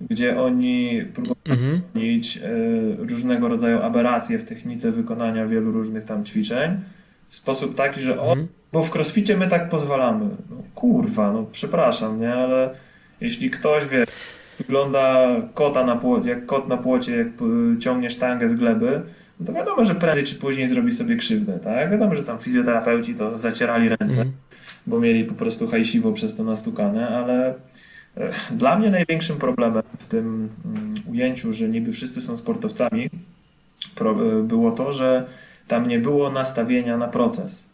gdzie 0.00 0.40
oni 0.40 1.02
próbują 1.14 1.34
mhm. 1.44 1.82
e, 1.96 3.06
różnego 3.08 3.48
rodzaju 3.48 3.82
aberracje 3.82 4.38
w 4.38 4.44
technice 4.44 4.92
wykonania 4.92 5.46
wielu 5.46 5.72
różnych 5.72 6.04
tam 6.04 6.24
ćwiczeń 6.24 6.80
w 7.28 7.36
sposób 7.36 7.74
taki, 7.74 8.00
że 8.00 8.20
o, 8.20 8.28
mhm. 8.28 8.48
bo 8.72 8.82
w 8.82 8.94
crossficie 8.94 9.36
my 9.36 9.48
tak 9.48 9.68
pozwalamy. 9.68 10.24
No, 10.50 10.56
kurwa, 10.74 11.32
no 11.32 11.46
przepraszam, 11.52 12.20
nie, 12.20 12.34
ale 12.34 12.74
jeśli 13.24 13.50
ktoś 13.50 13.84
wie, 13.86 14.04
wygląda 14.58 15.26
kota 15.54 15.84
na 15.84 15.96
płocie, 15.96 16.28
jak 16.30 16.46
kot 16.46 16.68
na 16.68 16.76
płocie, 16.76 17.16
jak 17.16 17.26
ciągnie 17.80 18.10
sztangę 18.10 18.48
z 18.48 18.54
gleby, 18.54 19.02
no 19.40 19.46
to 19.46 19.52
wiadomo, 19.52 19.84
że 19.84 19.94
prędzej 19.94 20.24
czy 20.24 20.34
później 20.34 20.68
zrobi 20.68 20.92
sobie 20.92 21.16
krzywdę, 21.16 21.58
tak? 21.58 21.90
Wiadomo, 21.90 22.14
że 22.14 22.22
tam 22.22 22.38
fizjoterapeuci 22.38 23.14
to 23.14 23.38
zacierali 23.38 23.88
ręce, 23.88 24.20
mm. 24.20 24.32
bo 24.86 25.00
mieli 25.00 25.24
po 25.24 25.34
prostu 25.34 25.68
hajsiwo 25.68 26.12
przez 26.12 26.36
to 26.36 26.44
nastukane, 26.44 27.08
ale 27.08 27.54
e, 28.16 28.30
dla 28.50 28.78
mnie 28.78 28.90
największym 28.90 29.36
problemem 29.36 29.82
w 29.98 30.06
tym 30.06 30.48
mm, 30.64 30.94
ujęciu, 31.10 31.52
że 31.52 31.68
niby 31.68 31.92
wszyscy 31.92 32.22
są 32.22 32.36
sportowcami, 32.36 33.10
e, 34.00 34.42
było 34.42 34.70
to, 34.70 34.92
że 34.92 35.26
tam 35.68 35.88
nie 35.88 35.98
było 35.98 36.30
nastawienia 36.30 36.96
na 36.96 37.08
proces. 37.08 37.73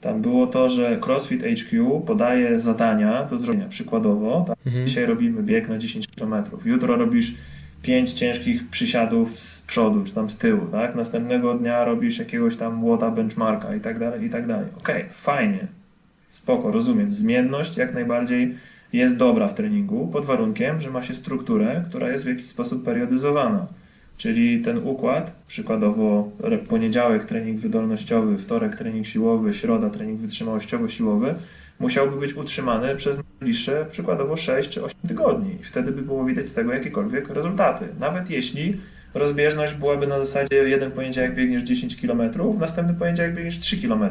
Tam 0.00 0.22
było 0.22 0.46
to, 0.46 0.68
że 0.68 0.98
CrossFit 1.04 1.42
HQ 1.42 2.00
podaje 2.06 2.60
zadania 2.60 3.24
do 3.24 3.36
zrobienia. 3.36 3.68
Przykładowo, 3.68 4.44
tak? 4.48 4.56
mhm. 4.66 4.86
dzisiaj 4.86 5.06
robimy 5.06 5.42
bieg 5.42 5.68
na 5.68 5.78
10 5.78 6.06
km, 6.08 6.34
jutro 6.64 6.96
robisz 6.96 7.34
5 7.82 8.12
ciężkich 8.12 8.68
przysiadów 8.68 9.38
z 9.38 9.62
przodu 9.62 10.04
czy 10.04 10.14
tam 10.14 10.30
z 10.30 10.36
tyłu, 10.36 10.66
tak? 10.66 10.94
Następnego 10.94 11.54
dnia 11.54 11.84
robisz 11.84 12.18
jakiegoś 12.18 12.56
tam 12.56 12.84
łota 12.84 13.10
benchmarka 13.10 13.74
i 13.74 13.80
tak 13.80 13.98
dalej, 13.98 14.24
i 14.24 14.30
tak 14.30 14.46
dalej. 14.46 14.66
Okej, 14.78 15.02
okay, 15.02 15.14
fajnie, 15.14 15.66
spoko, 16.28 16.72
rozumiem. 16.72 17.14
Zmienność 17.14 17.76
jak 17.76 17.94
najbardziej 17.94 18.54
jest 18.92 19.16
dobra 19.16 19.48
w 19.48 19.54
treningu 19.54 20.06
pod 20.06 20.24
warunkiem, 20.24 20.80
że 20.80 20.90
ma 20.90 21.02
się 21.02 21.14
strukturę, 21.14 21.84
która 21.88 22.10
jest 22.10 22.24
w 22.24 22.28
jakiś 22.28 22.46
sposób 22.46 22.84
periodyzowana. 22.84 23.66
Czyli 24.18 24.62
ten 24.62 24.78
układ, 24.78 25.32
przykładowo 25.46 26.30
poniedziałek 26.68 27.24
trening 27.24 27.60
wydolnościowy, 27.60 28.38
wtorek 28.38 28.76
trening 28.76 29.06
siłowy, 29.06 29.54
środa 29.54 29.90
trening 29.90 30.20
wytrzymałościowo-siłowy, 30.20 31.34
musiałby 31.80 32.20
być 32.20 32.34
utrzymany 32.34 32.96
przez 32.96 33.20
najbliższe 33.40 33.86
przykładowo 33.90 34.36
6 34.36 34.70
czy 34.70 34.84
8 34.84 34.98
tygodni. 35.08 35.58
Wtedy 35.62 35.92
by 35.92 36.02
było 36.02 36.24
widać 36.24 36.48
z 36.48 36.52
tego 36.52 36.72
jakiekolwiek 36.72 37.30
rezultaty. 37.30 37.84
Nawet 38.00 38.30
jeśli 38.30 38.76
rozbieżność 39.14 39.74
byłaby 39.74 40.06
na 40.06 40.18
zasadzie 40.18 40.56
jeden 40.56 40.90
poniedziałek 40.90 41.34
biegniesz 41.34 41.62
10 41.62 42.00
km, 42.00 42.20
następny 42.58 42.94
poniedziałek 42.94 43.34
biegniesz 43.34 43.58
3 43.58 43.82
km. 43.82 44.04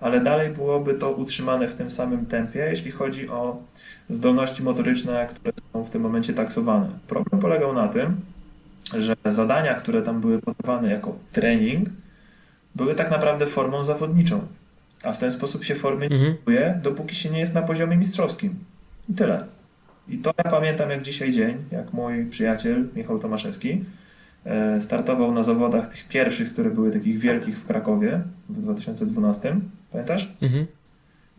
Ale 0.00 0.20
dalej 0.20 0.50
byłoby 0.50 0.94
to 0.94 1.10
utrzymane 1.10 1.68
w 1.68 1.74
tym 1.74 1.90
samym 1.90 2.26
tempie, 2.26 2.58
jeśli 2.70 2.90
chodzi 2.90 3.28
o 3.28 3.62
zdolności 4.10 4.62
motoryczne, 4.62 5.28
które 5.30 5.52
są 5.72 5.84
w 5.84 5.90
tym 5.90 6.02
momencie 6.02 6.34
taksowane. 6.34 6.88
Problem 7.08 7.40
polegał 7.40 7.74
na 7.74 7.88
tym, 7.88 8.16
że 8.98 9.16
zadania, 9.24 9.74
które 9.74 10.02
tam 10.02 10.20
były 10.20 10.38
podawane 10.38 10.90
jako 10.90 11.16
trening, 11.32 11.88
były 12.74 12.94
tak 12.94 13.10
naprawdę 13.10 13.46
formą 13.46 13.84
zawodniczą. 13.84 14.40
A 15.02 15.12
w 15.12 15.18
ten 15.18 15.30
sposób 15.30 15.64
się 15.64 15.74
formy 15.74 16.08
nie 16.08 16.16
mhm. 16.16 16.34
buduje, 16.34 16.80
dopóki 16.82 17.16
się 17.16 17.30
nie 17.30 17.40
jest 17.40 17.54
na 17.54 17.62
poziomie 17.62 17.96
mistrzowskim. 17.96 18.54
I 19.08 19.14
tyle. 19.14 19.44
I 20.08 20.18
to 20.18 20.34
ja 20.44 20.50
pamiętam 20.50 20.90
jak 20.90 21.02
dzisiaj 21.02 21.32
dzień, 21.32 21.56
jak 21.72 21.92
mój 21.92 22.24
przyjaciel 22.24 22.84
Michał 22.96 23.18
Tomaszewski 23.18 23.84
e, 24.44 24.80
startował 24.80 25.34
na 25.34 25.42
zawodach 25.42 25.88
tych 25.88 26.08
pierwszych, 26.08 26.52
które 26.52 26.70
były 26.70 26.92
takich 26.92 27.18
wielkich 27.18 27.58
w 27.58 27.66
Krakowie 27.66 28.20
w 28.48 28.60
2012. 28.62 29.56
Pamiętasz? 29.92 30.32
Mhm. 30.42 30.66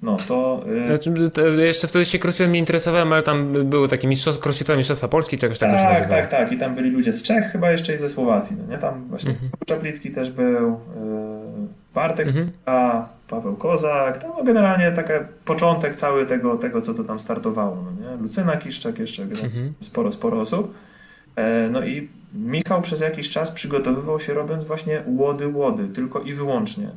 No 0.04 0.18
to. 0.28 0.64
Yy... 0.68 0.88
Znaczy, 0.88 1.12
jeszcze 1.58 1.88
wtedy 1.88 2.06
się 2.06 2.20
crossfitem 2.24 2.52
nie 2.52 2.60
interesowałem, 2.60 3.14
ale 3.14 3.24
tam 3.24 3.54
były 3.70 3.88
takie 3.88 4.08
mistrzostwa, 4.08 4.44
crossfitowe 4.46 4.78
mistrzostwa 4.78 5.08
Polski, 5.08 5.38
czegoś 5.38 5.60
takiego 5.60 5.78
tak, 5.78 6.04
się 6.04 6.10
Tak, 6.10 6.30
tak, 6.30 6.52
i 6.52 6.58
tam 6.58 6.76
byli 6.76 6.90
ludzie 6.90 7.14
z 7.14 7.24
Czech, 7.24 7.52
chyba 7.52 7.72
jeszcze 7.72 7.96
i 7.96 7.98
ze 7.98 8.10
Słowacji. 8.10 8.56
No 8.62 8.74
nie? 8.74 8.78
Tam 8.78 9.04
właśnie 9.10 9.32
mhm. 9.32 9.52
Czaplicki 9.66 10.12
też 10.12 10.32
był, 10.32 10.70
yy, 10.70 11.68
Bartek, 11.94 12.28
mhm. 12.28 12.52
a 12.66 13.06
Paweł 13.28 13.56
Kozak. 13.56 14.22
To 14.22 14.28
no, 14.38 14.44
generalnie 14.44 14.92
taki 14.92 15.14
początek 15.46 15.96
cały 15.96 16.26
tego, 16.26 16.58
tego, 16.58 16.82
co 16.82 16.94
to 16.94 17.04
tam 17.04 17.20
startowało. 17.20 17.78
No 17.86 18.12
nie? 18.12 18.22
Lucyna 18.22 18.58
Kiszczak, 18.58 19.00
jeszcze 19.00 19.24
mhm. 19.24 19.74
sporo, 19.82 20.12
sporo 20.12 20.42
osób. 20.42 20.74
E, 21.36 21.70
no 21.72 21.86
i 21.86 22.10
Michał 22.34 22.82
przez 22.82 23.02
jakiś 23.02 23.30
czas 23.30 23.52
przygotowywał 23.52 24.20
się 24.20 24.34
robiąc 24.34 24.64
właśnie 24.64 25.02
łody, 25.08 25.48
łody, 25.48 25.88
tylko 25.88 26.22
i 26.22 26.34
wyłącznie 26.34 26.88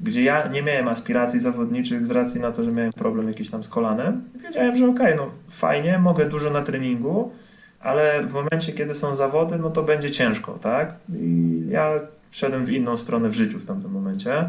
gdzie 0.00 0.22
ja 0.22 0.48
nie 0.48 0.62
miałem 0.62 0.88
aspiracji 0.88 1.40
zawodniczych 1.40 2.06
z 2.06 2.10
racji 2.10 2.40
na 2.40 2.52
to, 2.52 2.64
że 2.64 2.72
miałem 2.72 2.92
problem 2.92 3.28
jakiś 3.28 3.50
tam 3.50 3.64
z 3.64 3.68
kolanem. 3.68 4.22
Wiedziałem, 4.42 4.76
że 4.76 4.88
okej, 4.88 5.14
okay, 5.14 5.16
no 5.16 5.30
fajnie, 5.50 5.98
mogę 5.98 6.26
dużo 6.26 6.50
na 6.50 6.62
treningu, 6.62 7.32
ale 7.80 8.24
w 8.24 8.32
momencie, 8.32 8.72
kiedy 8.72 8.94
są 8.94 9.14
zawody, 9.14 9.58
no 9.58 9.70
to 9.70 9.82
będzie 9.82 10.10
ciężko, 10.10 10.52
tak? 10.52 10.94
I 11.20 11.60
ja 11.68 11.90
wszedłem 12.30 12.64
w 12.64 12.70
inną 12.70 12.96
stronę 12.96 13.28
w 13.28 13.34
życiu 13.34 13.58
w 13.58 13.66
tamtym 13.66 13.90
momencie. 13.90 14.44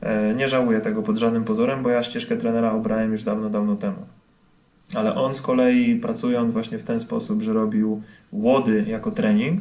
E, 0.00 0.34
nie 0.34 0.48
żałuję 0.48 0.80
tego 0.80 1.02
pod 1.02 1.16
żadnym 1.16 1.44
pozorem, 1.44 1.82
bo 1.82 1.90
ja 1.90 2.02
ścieżkę 2.02 2.36
trenera 2.36 2.72
obrałem 2.72 3.12
już 3.12 3.22
dawno, 3.22 3.50
dawno 3.50 3.76
temu. 3.76 4.06
Ale 4.94 5.14
on 5.14 5.34
z 5.34 5.42
kolei 5.42 5.96
pracując 5.96 6.52
właśnie 6.52 6.78
w 6.78 6.84
ten 6.84 7.00
sposób, 7.00 7.42
że 7.42 7.52
robił 7.52 8.02
łody 8.32 8.84
jako 8.88 9.10
trening, 9.10 9.60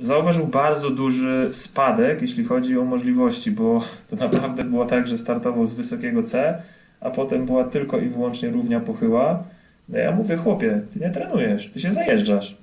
zauważył 0.00 0.46
bardzo 0.46 0.90
duży 0.90 1.48
spadek, 1.52 2.22
jeśli 2.22 2.44
chodzi 2.44 2.78
o 2.78 2.84
możliwości, 2.84 3.50
bo 3.50 3.84
to 4.08 4.16
naprawdę 4.16 4.64
było 4.64 4.86
tak, 4.86 5.06
że 5.06 5.18
startował 5.18 5.66
z 5.66 5.74
wysokiego 5.74 6.22
C, 6.22 6.62
a 7.00 7.10
potem 7.10 7.46
była 7.46 7.64
tylko 7.64 7.98
i 7.98 8.08
wyłącznie 8.08 8.50
równia 8.50 8.80
pochyła. 8.80 9.42
No 9.88 9.98
ja 9.98 10.12
mówię, 10.12 10.36
chłopie, 10.36 10.80
ty 10.92 11.00
nie 11.00 11.10
trenujesz, 11.10 11.70
ty 11.70 11.80
się 11.80 11.92
zajeżdżasz. 11.92 12.56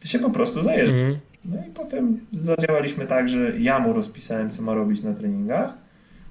Ty 0.00 0.08
się 0.08 0.18
po 0.18 0.30
prostu 0.30 0.62
zajeżdżasz. 0.62 1.00
Mm. 1.00 1.16
No 1.44 1.56
i 1.68 1.70
potem 1.74 2.20
zadziałaliśmy 2.32 3.06
tak, 3.06 3.28
że 3.28 3.58
ja 3.58 3.78
mu 3.78 3.92
rozpisałem, 3.92 4.50
co 4.50 4.62
ma 4.62 4.74
robić 4.74 5.02
na 5.02 5.14
treningach. 5.14 5.74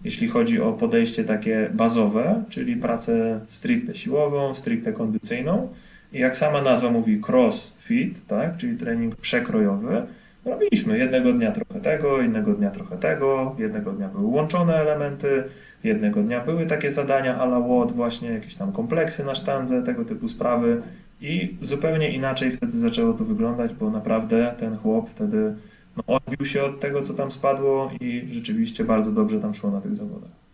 Jeśli 0.04 0.28
chodzi 0.28 0.62
o 0.62 0.74
podejście 0.74 1.24
takie 1.24 1.70
bazowe, 1.74 2.44
czyli 2.50 2.76
pracę 2.76 3.40
stricte 3.48 3.96
siłową, 3.96 4.54
stricte 4.54 4.94
kondycyjną. 4.94 5.70
I 6.14 6.20
jak 6.20 6.38
sama 6.38 6.62
nazwa 6.62 6.92
mówi, 6.92 7.22
crossfit, 7.28 8.28
tak, 8.28 8.58
czyli 8.58 8.78
trening 8.78 9.16
przekrojowy, 9.16 10.02
robiliśmy. 10.48 10.98
Jednego 10.98 11.34
dnia 11.34 11.52
trochę 11.52 11.82
tego, 11.82 12.22
innego 12.22 12.54
dnia 12.54 12.72
trochę 12.72 12.98
tego, 12.98 13.56
jednego 13.58 13.92
dnia 13.92 14.08
były 14.08 14.26
łączone 14.26 14.76
elementy, 14.76 15.44
jednego 15.84 16.24
dnia 16.24 16.40
były 16.46 16.66
takie 16.66 16.92
zadania 16.92 17.40
a 17.40 17.44
la 17.46 17.60
WOD, 17.60 17.92
właśnie 17.92 18.30
jakieś 18.30 18.56
tam 18.56 18.72
kompleksy 18.72 19.26
na 19.26 19.36
sztandze, 19.36 19.84
tego 19.84 20.06
typu 20.06 20.30
sprawy. 20.30 20.82
I 21.22 21.58
zupełnie 21.62 22.10
inaczej 22.10 22.52
wtedy 22.52 22.80
zaczęło 22.80 23.14
to 23.14 23.24
wyglądać, 23.24 23.74
bo 23.74 23.90
naprawdę 23.90 24.54
ten 24.60 24.78
chłop 24.78 25.10
wtedy 25.10 25.54
no, 25.98 26.04
odbił 26.08 26.46
się 26.46 26.64
od 26.64 26.80
tego, 26.80 27.02
co 27.02 27.14
tam 27.14 27.32
spadło 27.32 27.92
i 28.02 28.28
rzeczywiście 28.32 28.84
bardzo 28.84 29.12
dobrze 29.12 29.40
tam 29.40 29.56
szło 29.56 29.72
na 29.72 29.82
tych 29.82 29.96
zawodach. 29.96 30.47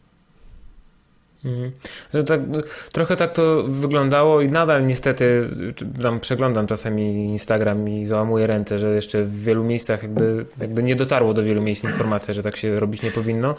Mhm. 1.46 1.72
Że 2.14 2.24
tak, 2.24 2.40
trochę 2.92 3.16
tak 3.16 3.34
to 3.34 3.64
wyglądało 3.64 4.42
i 4.42 4.50
nadal 4.50 4.86
niestety 4.86 5.50
tam 6.02 6.20
przeglądam 6.20 6.68
czasami 6.68 7.26
Instagram 7.26 7.90
i 7.90 8.06
załamuję 8.06 8.48
ręce, 8.48 8.80
że 8.80 8.96
jeszcze 8.96 9.24
w 9.24 9.44
wielu 9.44 9.64
miejscach 9.64 10.04
jakby, 10.04 10.46
jakby 10.62 10.84
nie 10.84 10.96
dotarło 10.96 11.34
do 11.34 11.44
wielu 11.44 11.62
miejsc 11.62 11.84
informacja, 11.84 12.34
że 12.34 12.44
tak 12.44 12.58
się 12.58 12.80
robić 12.80 13.02
nie 13.02 13.12
powinno, 13.12 13.56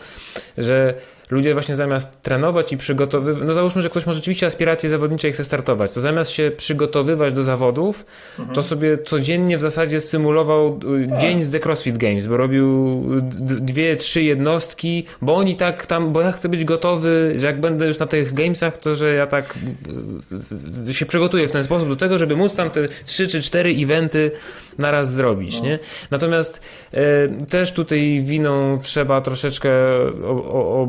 że 0.58 0.94
ludzie 1.30 1.52
właśnie 1.52 1.76
zamiast 1.76 2.22
trenować 2.22 2.72
i 2.72 2.76
przygotowywać, 2.76 3.42
no 3.46 3.52
załóżmy, 3.52 3.82
że 3.82 3.90
ktoś 3.90 4.06
ma 4.06 4.12
rzeczywiście 4.12 4.46
aspiracje 4.46 4.88
zawodnicze 4.88 5.28
i 5.28 5.32
chce 5.32 5.44
startować, 5.44 5.92
to 5.92 6.00
zamiast 6.00 6.30
się 6.30 6.50
przygotowywać 6.56 7.34
do 7.34 7.42
zawodów, 7.42 8.06
mhm. 8.38 8.54
to 8.54 8.62
sobie 8.62 8.98
codziennie 8.98 9.58
w 9.58 9.60
zasadzie 9.60 10.00
symulował 10.00 10.80
y, 11.04 11.08
tak. 11.08 11.20
dzień 11.20 11.42
z 11.42 11.50
The 11.50 11.60
CrossFit 11.60 11.98
Games, 11.98 12.26
bo 12.26 12.36
robił 12.36 13.02
dwie, 13.40 13.96
trzy 13.96 14.22
jednostki, 14.22 15.06
bo 15.22 15.36
oni 15.36 15.56
tak 15.56 15.86
tam, 15.86 16.12
bo 16.12 16.20
ja 16.20 16.32
chcę 16.32 16.48
być 16.48 16.64
gotowy, 16.64 17.32
że 17.36 17.46
jak 17.46 17.60
będę 17.60 17.73
już 17.80 17.98
na 17.98 18.06
tych 18.06 18.34
gamesach, 18.34 18.76
to 18.76 18.94
że 18.94 19.14
ja 19.14 19.26
tak 19.26 19.54
y, 20.88 20.94
się 20.94 21.06
przygotuję 21.06 21.48
w 21.48 21.52
ten 21.52 21.64
sposób 21.64 21.88
do 21.88 21.96
tego, 21.96 22.18
żeby 22.18 22.36
móc 22.36 22.54
tam 22.54 22.70
te 22.70 22.88
3 23.04 23.28
czy 23.28 23.42
4 23.42 23.70
eventy 23.70 24.30
naraz 24.78 25.12
zrobić, 25.12 25.58
no. 25.58 25.64
nie? 25.64 25.78
Natomiast 26.10 26.60
e, 26.92 27.28
też 27.46 27.72
tutaj 27.72 28.22
winą 28.24 28.78
trzeba 28.82 29.20
troszeczkę 29.20 29.72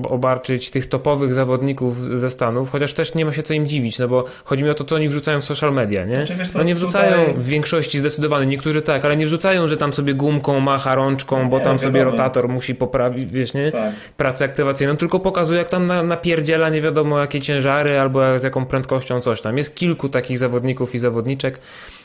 obarczyć 0.09 0.69
tych 0.69 0.89
topowych 0.89 1.33
zawodników 1.33 2.05
ze 2.05 2.29
Stanów, 2.29 2.69
chociaż 2.69 2.93
też 2.93 3.15
nie 3.15 3.25
ma 3.25 3.31
się 3.31 3.43
co 3.43 3.53
im 3.53 3.67
dziwić, 3.67 3.99
no 3.99 4.07
bo 4.07 4.25
chodzi 4.43 4.63
mi 4.63 4.69
o 4.69 4.73
to, 4.73 4.83
co 4.83 4.95
oni 4.95 5.09
wrzucają 5.09 5.41
w 5.41 5.43
social 5.43 5.73
media, 5.73 6.05
nie? 6.05 6.15
Znaczy, 6.15 6.35
no 6.55 6.63
nie 6.63 6.75
wrzucają 6.75 7.25
tutaj... 7.25 7.33
w 7.33 7.45
większości 7.45 7.99
zdecydowanie, 7.99 8.45
niektórzy 8.45 8.81
tak, 8.81 9.05
ale 9.05 9.17
nie 9.17 9.25
wrzucają, 9.25 9.67
że 9.67 9.77
tam 9.77 9.93
sobie 9.93 10.13
gumką 10.13 10.59
macha 10.59 10.95
rączką, 10.95 11.49
bo 11.49 11.57
nie, 11.57 11.63
tam 11.63 11.79
sobie 11.79 12.03
rotator 12.03 12.49
musi 12.49 12.75
poprawić, 12.75 13.31
wiesz, 13.31 13.53
nie? 13.53 13.71
Tak. 13.71 13.93
Pracę 14.17 14.45
aktywacyjną, 14.45 14.97
tylko 14.97 15.19
pokazuje, 15.19 15.59
jak 15.59 15.69
tam 15.69 15.87
na, 15.87 16.03
napierdziela 16.03 16.69
nie 16.75 16.81
wiadomo 16.81 17.19
jakie 17.19 17.41
ciężary 17.41 17.99
albo 17.99 18.39
z 18.39 18.43
jaką 18.43 18.65
prędkością 18.65 19.21
coś 19.21 19.41
tam. 19.41 19.57
Jest 19.57 19.75
kilku 19.75 20.09
takich 20.09 20.38
zawodników 20.38 20.95
i 20.95 20.99
zawodniczek, 20.99 21.59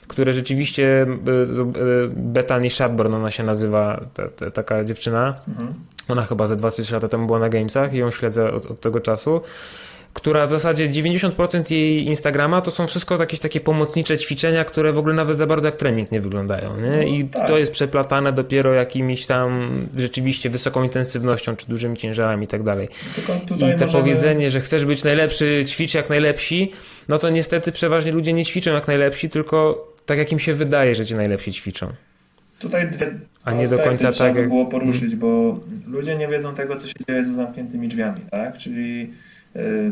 które 0.09 0.33
rzeczywiście, 0.33 1.03
e, 1.03 1.05
e, 1.05 2.09
Bethany 2.09 2.71
Shadburn 2.71 3.15
ona 3.15 3.31
się 3.31 3.43
nazywa, 3.43 4.01
ta, 4.15 4.29
ta, 4.29 4.51
taka 4.51 4.85
dziewczyna. 4.85 5.35
Mhm. 5.49 5.75
Ona 6.09 6.23
chyba 6.23 6.47
ze 6.47 6.57
2-3 6.57 6.93
lata 6.93 7.09
temu 7.09 7.27
była 7.27 7.39
na 7.39 7.49
Gamesach 7.49 7.95
i 7.95 7.97
ją 7.97 8.11
śledzę 8.11 8.53
od, 8.53 8.67
od 8.67 8.81
tego 8.81 9.01
czasu 9.01 9.41
która 10.15 10.47
w 10.47 10.51
zasadzie 10.51 10.89
90% 10.89 11.73
jej 11.73 12.07
Instagrama 12.07 12.61
to 12.61 12.71
są 12.71 12.87
wszystko 12.87 13.17
jakieś 13.17 13.41
takie 13.41 13.61
pomocnicze 13.61 14.19
ćwiczenia, 14.19 14.65
które 14.65 14.93
w 14.93 14.99
ogóle 14.99 15.15
nawet 15.15 15.37
za 15.37 15.47
bardzo 15.47 15.69
jak 15.69 15.77
trening 15.77 16.13
nie 16.13 16.21
wyglądają. 16.21 16.81
Nie? 16.81 17.09
I 17.09 17.25
no, 17.25 17.31
tak. 17.33 17.49
to 17.49 17.59
jest 17.59 17.73
przeplatane 17.73 18.33
dopiero 18.33 18.73
jakimiś 18.75 19.27
tam 19.27 19.71
rzeczywiście 19.97 20.51
wysoką 20.51 20.83
intensywnością, 20.83 21.57
czy 21.57 21.67
dużymi 21.69 21.97
ciężarami 21.97 22.45
i 22.45 22.49
tak 22.49 22.63
dalej. 22.63 22.89
I 23.19 23.59
te 23.59 23.63
możemy... 23.71 23.93
powiedzenie, 23.93 24.51
że 24.51 24.61
chcesz 24.61 24.85
być 24.85 25.05
najlepszy, 25.05 25.65
ćwicz 25.67 25.95
jak 25.95 26.11
najlepsi, 26.11 26.73
no 27.09 27.19
to 27.19 27.31
niestety 27.31 27.73
przeważnie 27.73 28.13
ludzie 28.13 28.33
nie 28.33 28.45
ćwiczą 28.45 28.73
jak 28.73 28.89
najlepsi, 28.89 29.31
tylko 29.31 29.89
tak 30.07 30.19
jak 30.19 30.33
im 30.33 30.39
się 30.39 30.55
wydaje, 30.55 30.95
że 30.95 31.07
ci 31.07 31.15
najlepsi 31.15 31.53
ćwiczą. 31.53 31.93
Tutaj 32.59 32.91
dwie 32.91 33.11
a 33.45 33.53
nie 33.53 33.69
do 33.69 33.79
końca 33.79 34.13
tak 34.13 34.37
jak... 34.37 34.49
było 34.49 34.67
poruszyć, 34.67 35.17
bo 35.17 35.61
ludzie 35.87 36.17
nie 36.17 36.29
wiedzą 36.29 36.55
tego, 36.55 36.77
co 36.77 36.89
się 36.89 36.95
dzieje 37.09 37.25
za 37.25 37.33
zamkniętymi 37.33 37.89
drzwiami, 37.89 38.21
tak? 38.31 38.59
Czyli 38.59 39.11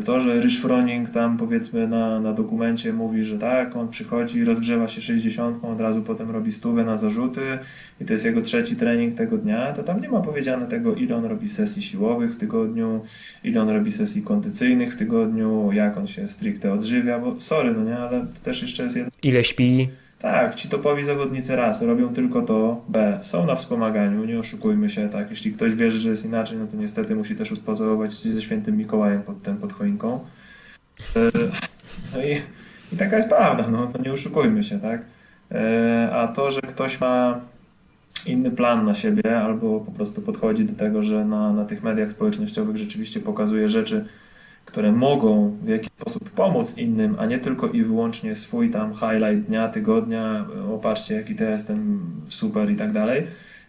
to, 0.05 0.19
że 0.19 0.39
Rich 0.39 0.61
Froning 0.61 1.09
tam 1.09 1.37
powiedzmy 1.37 1.87
na, 1.87 2.19
na 2.19 2.33
dokumencie 2.33 2.93
mówi, 2.93 3.23
że 3.23 3.39
tak, 3.39 3.75
on 3.75 3.89
przychodzi, 3.89 4.43
rozgrzewa 4.43 4.87
się 4.87 5.01
60, 5.01 5.63
od 5.63 5.81
razu 5.81 6.01
potem 6.01 6.31
robi 6.31 6.51
stówę 6.51 6.83
na 6.83 6.97
zarzuty 6.97 7.41
i 8.01 8.05
to 8.05 8.13
jest 8.13 8.25
jego 8.25 8.41
trzeci 8.41 8.75
trening 8.75 9.15
tego 9.15 9.37
dnia, 9.37 9.73
to 9.73 9.83
tam 9.83 10.01
nie 10.01 10.09
ma 10.09 10.21
powiedziane 10.21 10.67
tego, 10.67 10.95
ile 10.95 11.15
on 11.15 11.25
robi 11.25 11.49
sesji 11.49 11.81
siłowych 11.81 12.31
w 12.31 12.37
tygodniu, 12.37 13.01
ile 13.43 13.61
on 13.61 13.69
robi 13.69 13.91
sesji 13.91 14.21
kondycyjnych 14.21 14.93
w 14.93 14.97
tygodniu, 14.97 15.71
jak 15.71 15.97
on 15.97 16.07
się 16.07 16.27
stricte 16.27 16.73
odżywia, 16.73 17.19
bo 17.19 17.41
sorry, 17.41 17.73
no 17.73 17.83
nie, 17.83 17.97
ale 17.97 18.19
to 18.19 18.39
też 18.43 18.61
jeszcze 18.61 18.83
jest 18.83 18.95
jeden... 18.95 19.11
Ile 19.23 19.43
śpi? 19.43 19.89
Tak, 20.19 20.55
ci 20.55 20.69
topowi 20.69 21.03
zawodnicy 21.03 21.55
raz 21.55 21.81
robią 21.81 22.13
tylko 22.13 22.41
to, 22.41 22.81
B, 22.89 23.19
są 23.21 23.45
na 23.45 23.55
wspomaganiu, 23.55 24.25
nie 24.25 24.39
oszukujmy 24.39 24.89
się, 24.89 25.09
tak, 25.09 25.29
jeśli 25.29 25.53
ktoś 25.53 25.75
wierzy, 25.75 25.99
że 25.99 26.09
jest 26.09 26.25
inaczej, 26.25 26.57
no 26.57 26.67
to 26.67 26.77
niestety 26.77 27.15
musi 27.15 27.35
też 27.35 27.51
odpozować 27.51 28.11
ze 28.11 28.41
świętym 28.41 28.77
Mikołajem 28.77 29.21
pod 29.21 29.41
tym, 29.41 29.57
pod 29.57 29.73
choinką. 29.73 30.19
E, 31.15 31.31
no 32.15 32.23
i, 32.23 32.41
i 32.93 32.97
taka 32.97 33.17
jest 33.17 33.29
prawda, 33.29 33.67
no 33.67 33.87
to 33.87 34.01
nie 34.01 34.11
oszukujmy 34.11 34.63
się, 34.63 34.79
tak. 34.79 35.01
E, 35.51 36.09
a 36.13 36.27
to, 36.27 36.51
że 36.51 36.61
ktoś 36.61 37.01
ma 37.01 37.39
inny 38.25 38.51
plan 38.51 38.85
na 38.85 38.95
siebie 38.95 39.41
albo 39.41 39.79
po 39.79 39.91
prostu 39.91 40.21
podchodzi 40.21 40.65
do 40.65 40.75
tego, 40.75 41.03
że 41.03 41.25
na, 41.25 41.53
na 41.53 41.65
tych 41.65 41.83
mediach 41.83 42.11
społecznościowych 42.11 42.77
rzeczywiście 42.77 43.19
pokazuje 43.19 43.69
rzeczy, 43.69 44.05
które 44.69 44.91
mogą 44.91 45.57
w 45.61 45.67
jakiś 45.67 45.89
sposób 45.89 46.29
pomóc 46.29 46.77
innym, 46.77 47.15
a 47.19 47.25
nie 47.25 47.39
tylko 47.39 47.67
i 47.67 47.83
wyłącznie 47.83 48.35
swój 48.35 48.71
tam 48.71 48.93
highlight 48.93 49.47
dnia, 49.47 49.67
tygodnia, 49.67 50.45
opatrzcie 50.73 51.15
jaki 51.15 51.35
to 51.35 51.43
jestem 51.43 51.99
super 52.29 52.71
i 52.71 52.75
tak 52.75 52.91
dalej, 52.91 53.27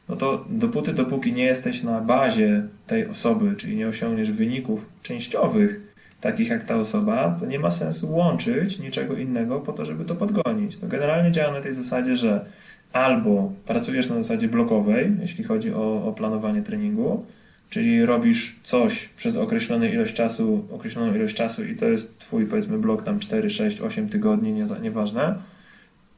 no 0.08 0.16
to 0.16 0.44
dopóty, 0.50 0.92
dopóki 0.92 1.32
nie 1.32 1.44
jesteś 1.44 1.82
na 1.82 2.00
bazie 2.00 2.62
tej 2.86 3.06
osoby, 3.06 3.56
czyli 3.56 3.76
nie 3.76 3.88
osiągniesz 3.88 4.32
wyników 4.32 4.86
częściowych, 5.02 5.80
takich 6.20 6.48
jak 6.48 6.64
ta 6.64 6.76
osoba, 6.76 7.36
to 7.40 7.46
nie 7.46 7.58
ma 7.58 7.70
sensu 7.70 8.12
łączyć 8.12 8.78
niczego 8.78 9.16
innego 9.16 9.60
po 9.60 9.72
to, 9.72 9.84
żeby 9.84 10.04
to 10.04 10.14
podgonić. 10.14 10.76
To 10.76 10.86
generalnie 10.86 11.32
działa 11.32 11.52
na 11.52 11.60
tej 11.60 11.72
zasadzie, 11.72 12.16
że 12.16 12.44
albo 12.92 13.52
pracujesz 13.66 14.08
na 14.08 14.16
zasadzie 14.16 14.48
blokowej, 14.48 15.12
jeśli 15.20 15.44
chodzi 15.44 15.74
o, 15.74 16.04
o 16.04 16.12
planowanie 16.12 16.62
treningu, 16.62 17.24
Czyli 17.70 18.06
robisz 18.06 18.56
coś 18.62 19.08
przez 19.16 19.36
określoną 19.36 19.84
ilość 19.84 20.14
czasu, 20.14 20.68
określoną 20.72 21.14
ilość 21.14 21.34
czasu 21.34 21.64
i 21.64 21.76
to 21.76 21.86
jest 21.86 22.18
twój 22.18 22.46
powiedzmy 22.46 22.78
blok 22.78 23.02
tam 23.02 23.18
4, 23.18 23.50
6, 23.50 23.80
8 23.80 24.08
tygodni, 24.08 24.52
nie, 24.52 24.64
nieważne, 24.82 25.34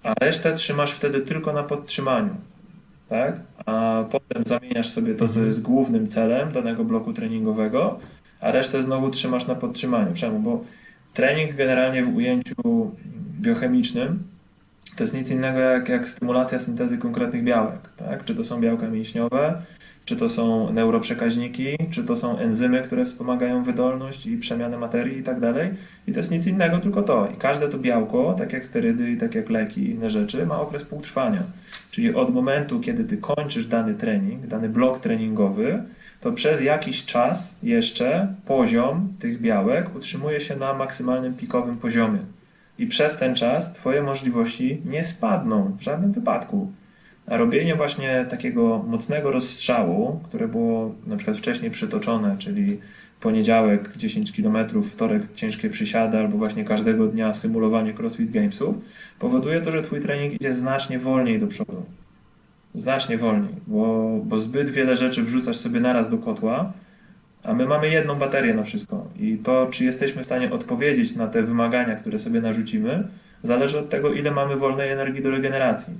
a 0.02 0.14
resztę 0.20 0.54
trzymasz 0.54 0.92
wtedy 0.92 1.20
tylko 1.20 1.52
na 1.52 1.62
podtrzymaniu. 1.62 2.34
Tak? 3.08 3.40
A 3.66 4.04
potem 4.10 4.44
zamieniasz 4.46 4.88
sobie 4.88 5.14
to, 5.14 5.18
co 5.18 5.24
mhm. 5.24 5.46
jest 5.46 5.62
głównym 5.62 6.08
celem 6.08 6.52
danego 6.52 6.84
bloku 6.84 7.12
treningowego, 7.12 7.98
a 8.40 8.50
resztę 8.52 8.82
znowu 8.82 9.10
trzymasz 9.10 9.46
na 9.46 9.54
podtrzymaniu. 9.54 10.14
Czemu? 10.14 10.38
Bo 10.38 10.64
trening 11.14 11.54
generalnie 11.54 12.04
w 12.04 12.16
ujęciu 12.16 12.90
biochemicznym 13.40 14.22
to 14.96 15.04
jest 15.04 15.14
nic 15.14 15.30
innego 15.30 15.58
jak, 15.58 15.88
jak 15.88 16.08
stymulacja 16.08 16.58
syntezy 16.58 16.98
konkretnych 16.98 17.44
białek. 17.44 17.78
Tak? 17.96 18.24
Czy 18.24 18.34
to 18.34 18.44
są 18.44 18.60
białka 18.60 18.88
mięśniowe, 18.88 19.62
czy 20.12 20.18
to 20.18 20.29
są 20.29 20.72
neuroprzekaźniki, 20.72 21.77
czy 21.90 22.05
to 22.05 22.16
są 22.16 22.38
enzymy, 22.38 22.83
które 22.83 23.05
wspomagają 23.05 23.64
wydolność 23.64 24.27
i 24.27 24.37
przemianę 24.37 24.79
materii 24.79 25.18
i 25.18 25.22
tak 25.22 25.40
dalej. 25.40 25.70
I 26.07 26.12
to 26.12 26.18
jest 26.18 26.31
nic 26.31 26.46
innego, 26.46 26.79
tylko 26.79 27.03
to. 27.03 27.29
I 27.35 27.37
każde 27.37 27.68
to 27.68 27.79
białko, 27.79 28.35
tak 28.38 28.53
jak 28.53 28.64
sterydy 28.64 29.11
i 29.11 29.16
tak 29.16 29.35
jak 29.35 29.51
leki 29.51 29.81
i 29.81 29.90
inne 29.90 30.11
rzeczy, 30.11 30.46
ma 30.46 30.61
okres 30.61 30.85
półtrwania. 30.85 31.42
Czyli 31.90 32.14
od 32.14 32.35
momentu, 32.35 32.81
kiedy 32.81 33.05
ty 33.05 33.16
kończysz 33.16 33.66
dany 33.66 33.94
trening, 33.94 34.46
dany 34.46 34.68
blok 34.68 35.01
treningowy, 35.01 35.83
to 36.20 36.33
przez 36.33 36.61
jakiś 36.61 37.05
czas 37.05 37.57
jeszcze 37.62 38.35
poziom 38.46 39.09
tych 39.18 39.40
białek 39.40 39.96
utrzymuje 39.96 40.40
się 40.40 40.57
na 40.57 40.75
maksymalnym 40.75 41.35
pikowym 41.35 41.77
poziomie. 41.77 42.18
I 42.79 42.87
przez 42.87 43.16
ten 43.16 43.35
czas 43.35 43.72
twoje 43.72 44.03
możliwości 44.03 44.81
nie 44.85 45.05
spadną 45.05 45.77
w 45.79 45.83
żadnym 45.83 46.12
wypadku. 46.12 46.72
A 47.26 47.37
robienie 47.37 47.74
właśnie 47.74 48.26
takiego 48.30 48.85
mocnego 48.88 49.30
rozstrzału, 49.30 50.20
które 50.24 50.48
było 50.48 50.94
na 51.06 51.16
przykład 51.16 51.37
wcześniej 51.37 51.70
przytoczone, 51.70 52.37
czyli 52.38 52.78
poniedziałek 53.20 53.96
10 53.96 54.32
km, 54.32 54.82
wtorek 54.82 55.22
ciężkie 55.35 55.70
przysiady 55.70 56.18
albo 56.18 56.38
właśnie 56.38 56.64
każdego 56.64 57.06
dnia 57.06 57.35
symulowanie 57.35 57.94
CrossFit 57.94 58.30
Gamesów, 58.30 58.76
powoduje 59.18 59.61
to, 59.61 59.70
że 59.70 59.82
Twój 59.82 60.00
trening 60.00 60.32
idzie 60.32 60.54
znacznie 60.54 60.98
wolniej 60.98 61.40
do 61.40 61.46
przodu. 61.46 61.82
Znacznie 62.74 63.18
wolniej, 63.18 63.54
bo, 63.66 64.18
bo 64.24 64.38
zbyt 64.38 64.70
wiele 64.70 64.96
rzeczy 64.96 65.22
wrzucasz 65.22 65.56
sobie 65.56 65.80
naraz 65.80 66.11
do 66.11 66.18
kotła, 66.18 66.72
a 67.44 67.54
my 67.54 67.66
mamy 67.66 67.90
jedną 67.90 68.14
baterię 68.14 68.54
na 68.54 68.62
wszystko. 68.62 69.06
I 69.20 69.37
to, 69.37 69.68
czy 69.70 69.85
jesteśmy 69.85 70.22
w 70.22 70.26
stanie 70.26 70.52
odpowiedzieć 70.52 71.16
na 71.16 71.26
te 71.26 71.42
wymagania, 71.42 71.96
które 71.96 72.18
sobie 72.18 72.40
narzucimy, 72.40 73.08
zależy 73.42 73.78
od 73.78 73.90
tego, 73.90 74.12
ile 74.12 74.30
mamy 74.30 74.56
wolnej 74.56 74.90
energii 74.90 75.22
do 75.22 75.30
regeneracji. 75.30 75.94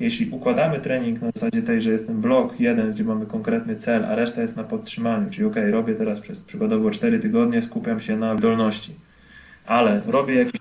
Jeśli 0.00 0.30
układamy 0.30 0.80
trening 0.80 1.22
na 1.22 1.30
zasadzie 1.34 1.62
tej, 1.62 1.82
że 1.82 1.90
jest 1.90 2.06
ten 2.06 2.20
blok 2.20 2.60
jeden, 2.60 2.92
gdzie 2.92 3.04
mamy 3.04 3.26
konkretny 3.26 3.76
cel, 3.76 4.04
a 4.04 4.14
reszta 4.14 4.42
jest 4.42 4.56
na 4.56 4.64
podtrzymaniu, 4.64 5.30
czyli 5.30 5.44
ok, 5.44 5.56
robię 5.70 5.94
teraz 5.94 6.20
przez 6.20 6.40
przykładowo 6.40 6.90
4 6.90 7.18
tygodnie, 7.18 7.62
skupiam 7.62 8.00
się 8.00 8.16
na 8.16 8.34
wydolności, 8.34 8.94
ale 9.66 10.02
robię 10.06 10.34
jakieś 10.34 10.60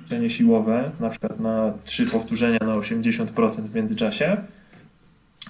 ćwiczenie 0.00 0.30
siłowe, 0.30 0.90
na 1.00 1.10
przykład 1.10 1.40
na 1.40 1.72
3 1.84 2.06
powtórzenia 2.06 2.58
na 2.60 2.74
80% 2.74 3.26
w 3.62 3.74
międzyczasie, 3.74 4.36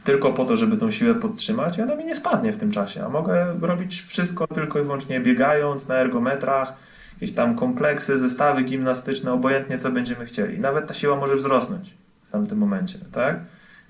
tylko 0.04 0.32
po 0.32 0.44
to, 0.44 0.56
żeby 0.56 0.76
tą 0.76 0.90
siłę 0.90 1.14
podtrzymać 1.14 1.78
i 1.78 1.82
ona 1.82 1.96
mi 1.96 2.04
nie 2.04 2.14
spadnie 2.14 2.52
w 2.52 2.58
tym 2.58 2.70
czasie, 2.70 3.04
a 3.04 3.08
mogę 3.08 3.54
robić 3.60 4.02
wszystko 4.02 4.46
tylko 4.46 4.80
i 4.80 4.82
wyłącznie 4.82 5.20
biegając 5.20 5.88
na 5.88 5.94
ergometrach, 5.94 6.76
jakieś 7.14 7.32
tam 7.32 7.56
kompleksy, 7.56 8.18
zestawy 8.18 8.62
gimnastyczne, 8.62 9.32
obojętnie 9.32 9.78
co 9.78 9.90
będziemy 9.90 10.26
chcieli. 10.26 10.58
Nawet 10.58 10.86
ta 10.86 10.94
siła 10.94 11.16
może 11.16 11.36
wzrosnąć 11.36 12.01
w 12.32 12.34
tamtym 12.34 12.58
momencie, 12.58 12.98
tak? 13.12 13.40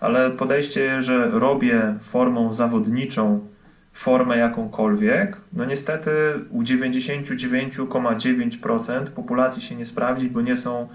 Ale 0.00 0.30
podejście, 0.30 1.00
że 1.00 1.30
robię 1.30 1.94
formą 2.00 2.52
zawodniczą 2.52 3.40
formę 3.92 4.38
jakąkolwiek, 4.38 5.36
no 5.52 5.64
niestety 5.64 6.10
u 6.50 6.62
99,9% 6.62 9.06
populacji 9.06 9.62
się 9.62 9.76
nie 9.76 9.86
sprawdzi, 9.86 10.30
bo 10.30 10.40
nie 10.40 10.56
są 10.56 10.88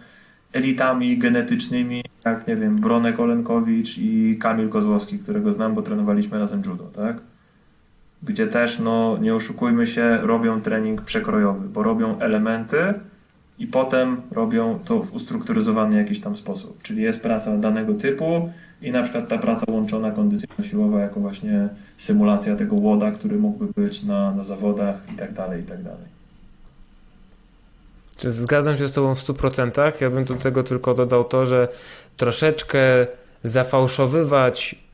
elitami 0.53 1.17
genetycznymi, 1.17 2.03
jak 2.25 2.47
nie 2.47 2.55
wiem, 2.55 2.81
Bronek 2.81 3.19
Olenkowicz 3.19 3.97
i 3.97 4.37
Kamil 4.41 4.69
Kozłowski, 4.69 5.19
którego 5.19 5.51
znam, 5.51 5.75
bo 5.75 5.81
trenowaliśmy 5.81 6.39
razem 6.39 6.61
judo, 6.65 6.83
tak? 6.83 7.17
Gdzie 8.23 8.47
też, 8.47 8.79
no 8.79 9.17
nie 9.21 9.35
oszukujmy 9.35 9.87
się, 9.87 10.17
robią 10.21 10.61
trening 10.61 11.01
przekrojowy, 11.01 11.69
bo 11.69 11.83
robią 11.83 12.19
elementy, 12.19 12.93
i 13.59 13.67
potem 13.67 14.21
robią 14.31 14.79
to 14.85 14.99
w 14.99 15.13
ustrukturyzowany 15.13 15.97
jakiś 15.97 16.21
tam 16.21 16.37
sposób. 16.37 16.83
Czyli 16.83 17.01
jest 17.01 17.21
praca 17.21 17.57
danego 17.57 17.93
typu 17.93 18.49
i 18.81 18.91
na 18.91 19.03
przykład 19.03 19.27
ta 19.27 19.37
praca 19.37 19.65
łączona 19.71 20.11
kondycyjno-siłowa 20.11 20.99
jako 20.99 21.19
właśnie 21.19 21.69
symulacja 21.97 22.55
tego 22.55 22.75
łoda, 22.75 23.11
który 23.11 23.37
mógłby 23.37 23.81
być 23.81 24.03
na, 24.03 24.31
na 24.31 24.43
zawodach 24.43 25.01
i 25.13 25.17
tak 25.17 25.33
dalej, 25.33 25.61
i 25.61 25.65
tak 25.65 25.83
dalej. 25.83 26.17
Zgadzam 28.19 28.77
się 28.77 28.87
z 28.87 28.91
Tobą 28.91 29.15
w 29.15 29.19
100%. 29.19 30.01
Ja 30.01 30.09
bym 30.09 30.25
do 30.25 30.35
tego 30.35 30.63
tylko 30.63 30.93
dodał 30.93 31.23
to, 31.23 31.45
że 31.45 31.67
troszeczkę 32.17 33.07
zafałszowywać 33.43 34.86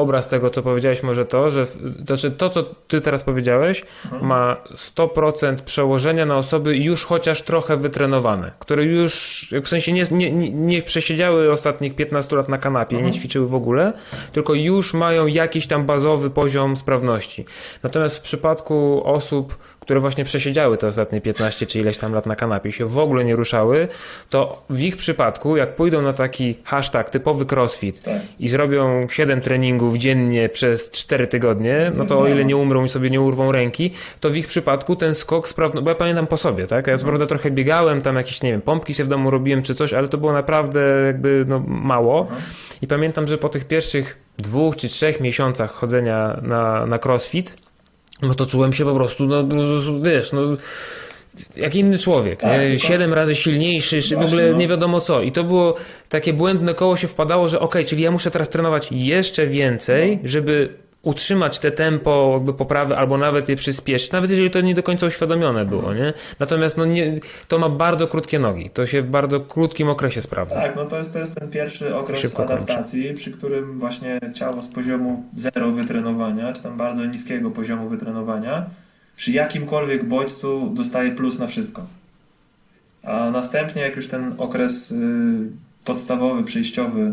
obraz 0.00 0.28
tego, 0.28 0.50
co 0.50 0.62
powiedziałeś, 0.62 1.02
może 1.02 1.26
to, 1.26 1.50
że 1.50 1.66
to, 1.66 1.72
znaczy 2.06 2.30
to 2.30 2.50
co 2.50 2.62
ty 2.62 3.00
teraz 3.00 3.24
powiedziałeś, 3.24 3.84
mhm. 4.04 4.26
ma 4.26 4.56
100% 4.74 5.56
przełożenia 5.56 6.26
na 6.26 6.36
osoby 6.36 6.76
już 6.76 7.04
chociaż 7.04 7.42
trochę 7.42 7.76
wytrenowane, 7.76 8.50
które 8.58 8.84
już 8.84 9.46
w 9.62 9.68
sensie 9.68 9.92
nie, 9.92 10.04
nie, 10.10 10.52
nie 10.52 10.82
przesiedziały 10.82 11.50
ostatnich 11.50 11.96
15 11.96 12.36
lat 12.36 12.48
na 12.48 12.58
kanapie, 12.58 12.96
mhm. 12.96 13.12
nie 13.12 13.18
ćwiczyły 13.18 13.48
w 13.48 13.54
ogóle, 13.54 13.92
tylko 14.32 14.54
już 14.54 14.94
mają 14.94 15.26
jakiś 15.26 15.66
tam 15.66 15.86
bazowy 15.86 16.30
poziom 16.30 16.76
sprawności. 16.76 17.44
Natomiast 17.82 18.18
w 18.18 18.20
przypadku 18.20 19.02
osób, 19.04 19.56
które 19.90 20.00
właśnie 20.00 20.24
przesiedziały 20.24 20.78
te 20.78 20.86
ostatnie 20.86 21.20
15 21.20 21.66
czy 21.66 21.78
ileś 21.78 21.98
tam 21.98 22.14
lat 22.14 22.26
na 22.26 22.36
kanapie 22.36 22.72
się 22.72 22.86
w 22.86 22.98
ogóle 22.98 23.24
nie 23.24 23.36
ruszały, 23.36 23.88
to 24.28 24.62
w 24.70 24.82
ich 24.82 24.96
przypadku, 24.96 25.56
jak 25.56 25.76
pójdą 25.76 26.02
na 26.02 26.12
taki 26.12 26.56
hashtag 26.64 27.10
typowy 27.10 27.46
crossfit 27.52 28.02
tak. 28.02 28.20
i 28.40 28.48
zrobią 28.48 29.08
7 29.08 29.40
treningów 29.40 29.98
dziennie 29.98 30.48
przez 30.48 30.90
4 30.90 31.26
tygodnie, 31.26 31.92
no 31.94 32.04
to 32.04 32.20
o 32.20 32.28
ile 32.28 32.44
nie 32.44 32.56
umrą 32.56 32.84
i 32.84 32.88
sobie 32.88 33.10
nie 33.10 33.20
urwą 33.20 33.52
ręki, 33.52 33.90
to 34.20 34.30
w 34.30 34.36
ich 34.36 34.46
przypadku 34.46 34.96
ten 34.96 35.14
skok 35.14 35.48
sprawny, 35.48 35.82
bo 35.82 35.90
ja 35.90 35.94
pamiętam 35.94 36.26
po 36.26 36.36
sobie, 36.36 36.66
tak? 36.66 36.86
Ja 36.86 36.96
co 36.96 37.06
prawda 37.06 37.26
trochę 37.26 37.50
biegałem, 37.50 38.02
tam 38.02 38.16
jakieś, 38.16 38.42
nie 38.42 38.50
wiem, 38.50 38.60
pompki 38.60 38.94
się 38.94 39.04
w 39.04 39.08
domu 39.08 39.30
robiłem 39.30 39.62
czy 39.62 39.74
coś, 39.74 39.92
ale 39.92 40.08
to 40.08 40.18
było 40.18 40.32
naprawdę 40.32 40.80
jakby 41.06 41.44
no, 41.48 41.62
mało. 41.66 42.28
I 42.82 42.86
pamiętam, 42.86 43.26
że 43.26 43.38
po 43.38 43.48
tych 43.48 43.64
pierwszych 43.64 44.18
dwóch 44.38 44.76
czy 44.76 44.88
trzech 44.88 45.20
miesiącach 45.20 45.70
chodzenia 45.70 46.40
na, 46.42 46.86
na 46.86 46.98
crossfit, 46.98 47.69
no 48.22 48.34
to 48.34 48.46
czułem 48.46 48.72
się 48.72 48.84
po 48.84 48.94
prostu, 48.94 49.26
no, 49.26 49.42
no 49.42 50.00
wiesz, 50.02 50.32
no 50.32 50.40
jak 51.56 51.74
inny 51.74 51.98
człowiek, 51.98 52.40
tak, 52.40 52.60
nie? 52.60 52.78
siedem 52.78 53.14
razy 53.14 53.36
silniejszy, 53.36 53.96
Właśnie, 53.96 54.16
w 54.16 54.20
ogóle 54.20 54.50
no. 54.50 54.56
nie 54.56 54.68
wiadomo 54.68 55.00
co. 55.00 55.22
I 55.22 55.32
to 55.32 55.44
było 55.44 55.74
takie 56.08 56.32
błędne 56.32 56.74
koło 56.74 56.96
się 56.96 57.08
wpadało, 57.08 57.48
że 57.48 57.60
ok, 57.60 57.76
czyli 57.86 58.02
ja 58.02 58.10
muszę 58.10 58.30
teraz 58.30 58.48
trenować 58.48 58.88
jeszcze 58.90 59.46
więcej, 59.46 60.18
no. 60.22 60.28
żeby 60.28 60.68
utrzymać 61.02 61.58
te 61.58 61.70
tempo 61.70 62.30
jakby 62.34 62.54
poprawy 62.54 62.96
albo 62.96 63.18
nawet 63.18 63.48
je 63.48 63.56
przyspieszyć, 63.56 64.12
nawet 64.12 64.30
jeżeli 64.30 64.50
to 64.50 64.60
nie 64.60 64.74
do 64.74 64.82
końca 64.82 65.06
uświadomione 65.06 65.64
było, 65.64 65.94
nie? 65.94 66.12
Natomiast 66.38 66.76
no 66.76 66.84
nie, 66.84 67.20
to 67.48 67.58
ma 67.58 67.68
bardzo 67.68 68.08
krótkie 68.08 68.38
nogi, 68.38 68.70
to 68.70 68.86
się 68.86 69.02
w 69.02 69.10
bardzo 69.10 69.40
krótkim 69.40 69.88
okresie 69.88 70.22
sprawdza. 70.22 70.54
Tak, 70.54 70.76
no 70.76 70.84
to 70.84 70.98
jest, 70.98 71.12
to 71.12 71.18
jest 71.18 71.34
ten 71.34 71.50
pierwszy 71.50 71.96
okres 71.96 72.18
Szybko 72.18 72.42
adaptacji, 72.42 73.04
kończy. 73.04 73.20
przy 73.20 73.32
którym 73.32 73.78
właśnie 73.78 74.20
ciało 74.34 74.62
z 74.62 74.68
poziomu 74.68 75.24
zero 75.36 75.70
wytrenowania, 75.70 76.52
czy 76.52 76.62
tam 76.62 76.76
bardzo 76.76 77.04
niskiego 77.04 77.50
poziomu 77.50 77.88
wytrenowania, 77.88 78.66
przy 79.16 79.32
jakimkolwiek 79.32 80.04
bodźcu 80.04 80.70
dostaje 80.74 81.10
plus 81.10 81.38
na 81.38 81.46
wszystko. 81.46 81.86
A 83.02 83.30
następnie 83.30 83.82
jak 83.82 83.96
już 83.96 84.08
ten 84.08 84.34
okres 84.38 84.90
y, 84.90 84.96
podstawowy, 85.84 86.44
przejściowy 86.44 87.12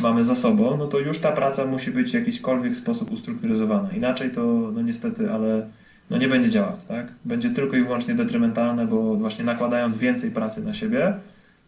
mamy 0.00 0.24
za 0.24 0.34
sobą, 0.34 0.76
no 0.76 0.86
to 0.86 0.98
już 0.98 1.18
ta 1.18 1.32
praca 1.32 1.66
musi 1.66 1.90
być 1.90 2.10
w 2.10 2.14
jakikolwiek 2.14 2.76
sposób 2.76 3.12
ustrukturyzowana. 3.12 3.88
Inaczej 3.96 4.30
to 4.30 4.42
no 4.74 4.82
niestety, 4.82 5.32
ale 5.32 5.66
no 6.10 6.18
nie 6.18 6.28
będzie 6.28 6.50
działać, 6.50 6.84
tak? 6.88 7.06
Będzie 7.24 7.50
tylko 7.50 7.76
i 7.76 7.82
wyłącznie 7.82 8.14
detrymentalne, 8.14 8.86
bo 8.86 9.14
właśnie 9.14 9.44
nakładając 9.44 9.96
więcej 9.96 10.30
pracy 10.30 10.64
na 10.64 10.74
siebie, 10.74 11.14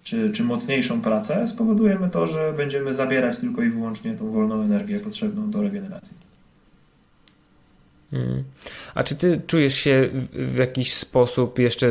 czy, 0.05 0.31
czy 0.33 0.45
mocniejszą 0.45 1.01
pracę, 1.01 1.47
spowodujemy 1.47 2.11
to, 2.11 2.27
że 2.27 2.53
będziemy 2.57 2.93
zabierać 2.93 3.38
tylko 3.38 3.62
i 3.62 3.71
wyłącznie 3.71 4.14
tą 4.14 4.33
wolną 4.33 4.62
energię 4.62 5.01
potrzebną 5.01 5.51
do 5.51 5.62
regeneracji. 5.62 6.16
Hmm. 8.11 8.45
A 8.95 9.05
czy 9.05 9.16
ty 9.16 9.40
czujesz 9.47 9.75
się 9.75 10.09
w 10.33 10.57
jakiś 10.57 10.95
sposób 10.95 11.59
jeszcze 11.59 11.88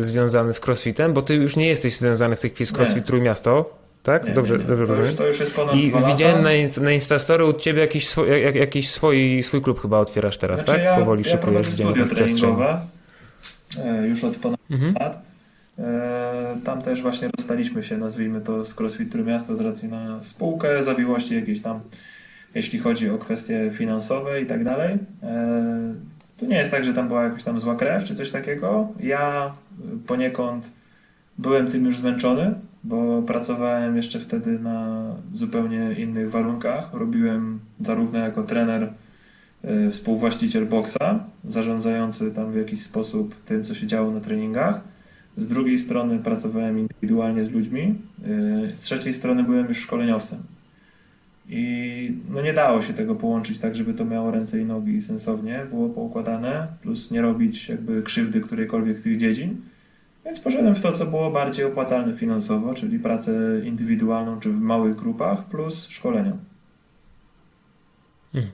związany 0.00 0.52
z 0.52 0.60
crossfitem? 0.66 1.12
Bo 1.12 1.22
ty 1.22 1.34
już 1.34 1.56
nie 1.56 1.66
jesteś 1.66 1.96
związany 1.96 2.36
w 2.36 2.40
tej 2.40 2.50
chwili 2.50 2.66
z 2.66 2.72
crossfit 2.72 3.06
Trójmiasto, 3.06 3.81
tak? 4.02 4.24
Nie, 4.26 4.34
dobrze, 4.34 4.54
nie, 4.58 4.64
nie. 4.64 4.68
dobrze 4.68 4.86
to, 4.86 4.96
już, 4.96 5.14
to 5.14 5.26
już 5.26 5.40
jest 5.40 5.54
ponad 5.54 5.76
I 5.76 5.92
widziałem 6.06 6.42
na, 6.42 6.50
na 6.80 6.92
Instastory 6.92 7.44
u 7.44 7.52
ciebie 7.52 7.80
jakiś, 7.80 8.08
swój, 8.08 8.42
jak, 8.42 8.54
jakiś 8.54 8.90
swój, 8.90 9.42
swój 9.42 9.62
klub 9.62 9.80
chyba 9.80 9.98
otwierasz 9.98 10.38
teraz, 10.38 10.60
znaczy 10.60 10.72
tak? 10.72 10.82
Ja, 10.82 10.96
Powoli 10.96 11.22
ja 11.26 11.30
szykujesz 11.30 11.72
studio 11.72 12.06
treningowe 12.06 12.80
e, 13.84 14.08
już 14.08 14.24
od 14.24 14.36
ponad 14.36 14.60
mhm. 14.70 14.94
lat. 15.00 15.22
E, 15.78 16.56
tam 16.64 16.82
też 16.82 17.02
właśnie 17.02 17.28
dostaliśmy 17.36 17.82
się, 17.82 17.98
nazwijmy 17.98 18.40
to, 18.40 18.64
z 18.64 18.74
CrossFit 18.74 19.14
Miasto 19.14 19.56
z 19.56 19.60
racji 19.60 19.88
na 19.88 20.24
spółkę, 20.24 20.82
zawiłości 20.82 21.34
jakieś 21.34 21.62
tam, 21.62 21.80
jeśli 22.54 22.78
chodzi 22.78 23.10
o 23.10 23.18
kwestie 23.18 23.70
finansowe 23.74 24.42
i 24.42 24.46
tak 24.46 24.64
dalej. 24.64 24.98
E, 25.22 25.94
to 26.36 26.46
nie 26.46 26.56
jest 26.56 26.70
tak, 26.70 26.84
że 26.84 26.94
tam 26.94 27.08
była 27.08 27.24
jakaś 27.24 27.44
tam 27.44 27.60
zła 27.60 27.76
krew 27.76 28.04
czy 28.04 28.16
coś 28.16 28.30
takiego. 28.30 28.88
Ja 29.00 29.52
poniekąd 30.06 30.70
byłem 31.38 31.70
tym 31.70 31.86
już 31.86 31.98
zmęczony, 31.98 32.54
bo 32.84 33.22
pracowałem 33.22 33.96
jeszcze 33.96 34.20
wtedy 34.20 34.58
na 34.58 35.06
zupełnie 35.34 35.94
innych 35.98 36.30
warunkach. 36.30 36.94
Robiłem 36.94 37.60
zarówno 37.80 38.18
jako 38.18 38.42
trener, 38.42 38.92
e, 39.64 39.90
współwłaściciel 39.90 40.66
boksa, 40.66 41.24
zarządzający 41.44 42.30
tam 42.30 42.52
w 42.52 42.56
jakiś 42.56 42.82
sposób 42.82 43.34
tym, 43.44 43.64
co 43.64 43.74
się 43.74 43.86
działo 43.86 44.10
na 44.10 44.20
treningach. 44.20 44.80
Z 45.36 45.48
drugiej 45.48 45.78
strony 45.78 46.18
pracowałem 46.18 46.78
indywidualnie 46.78 47.44
z 47.44 47.50
ludźmi. 47.50 47.82
E, 47.82 48.74
z 48.74 48.80
trzeciej 48.80 49.12
strony 49.12 49.42
byłem 49.42 49.68
już 49.68 49.78
szkoleniowcem. 49.78 50.38
I 51.48 52.12
no 52.30 52.42
nie 52.42 52.52
dało 52.52 52.82
się 52.82 52.92
tego 52.92 53.14
połączyć 53.14 53.58
tak, 53.58 53.76
żeby 53.76 53.94
to 53.94 54.04
miało 54.04 54.30
ręce 54.30 54.60
i 54.60 54.64
nogi 54.64 54.92
i 54.92 55.02
sensownie 55.02 55.66
było 55.70 55.88
poukładane, 55.88 56.66
plus 56.82 57.10
nie 57.10 57.22
robić 57.22 57.68
jakby 57.68 58.02
krzywdy 58.02 58.40
którejkolwiek 58.40 58.98
z 58.98 59.02
tych 59.02 59.18
dziedzin. 59.18 59.56
Więc 60.24 60.40
poszedłem 60.40 60.74
w 60.74 60.80
to, 60.80 60.92
co 60.92 61.06
było 61.06 61.30
bardziej 61.30 61.64
opłacalne 61.64 62.16
finansowo, 62.16 62.74
czyli 62.74 62.98
pracę 62.98 63.32
indywidualną 63.64 64.40
czy 64.40 64.50
w 64.50 64.60
małych 64.60 64.96
grupach, 64.96 65.44
plus 65.44 65.88
szkolenia. 65.88 66.32
Hmm. 68.32 68.50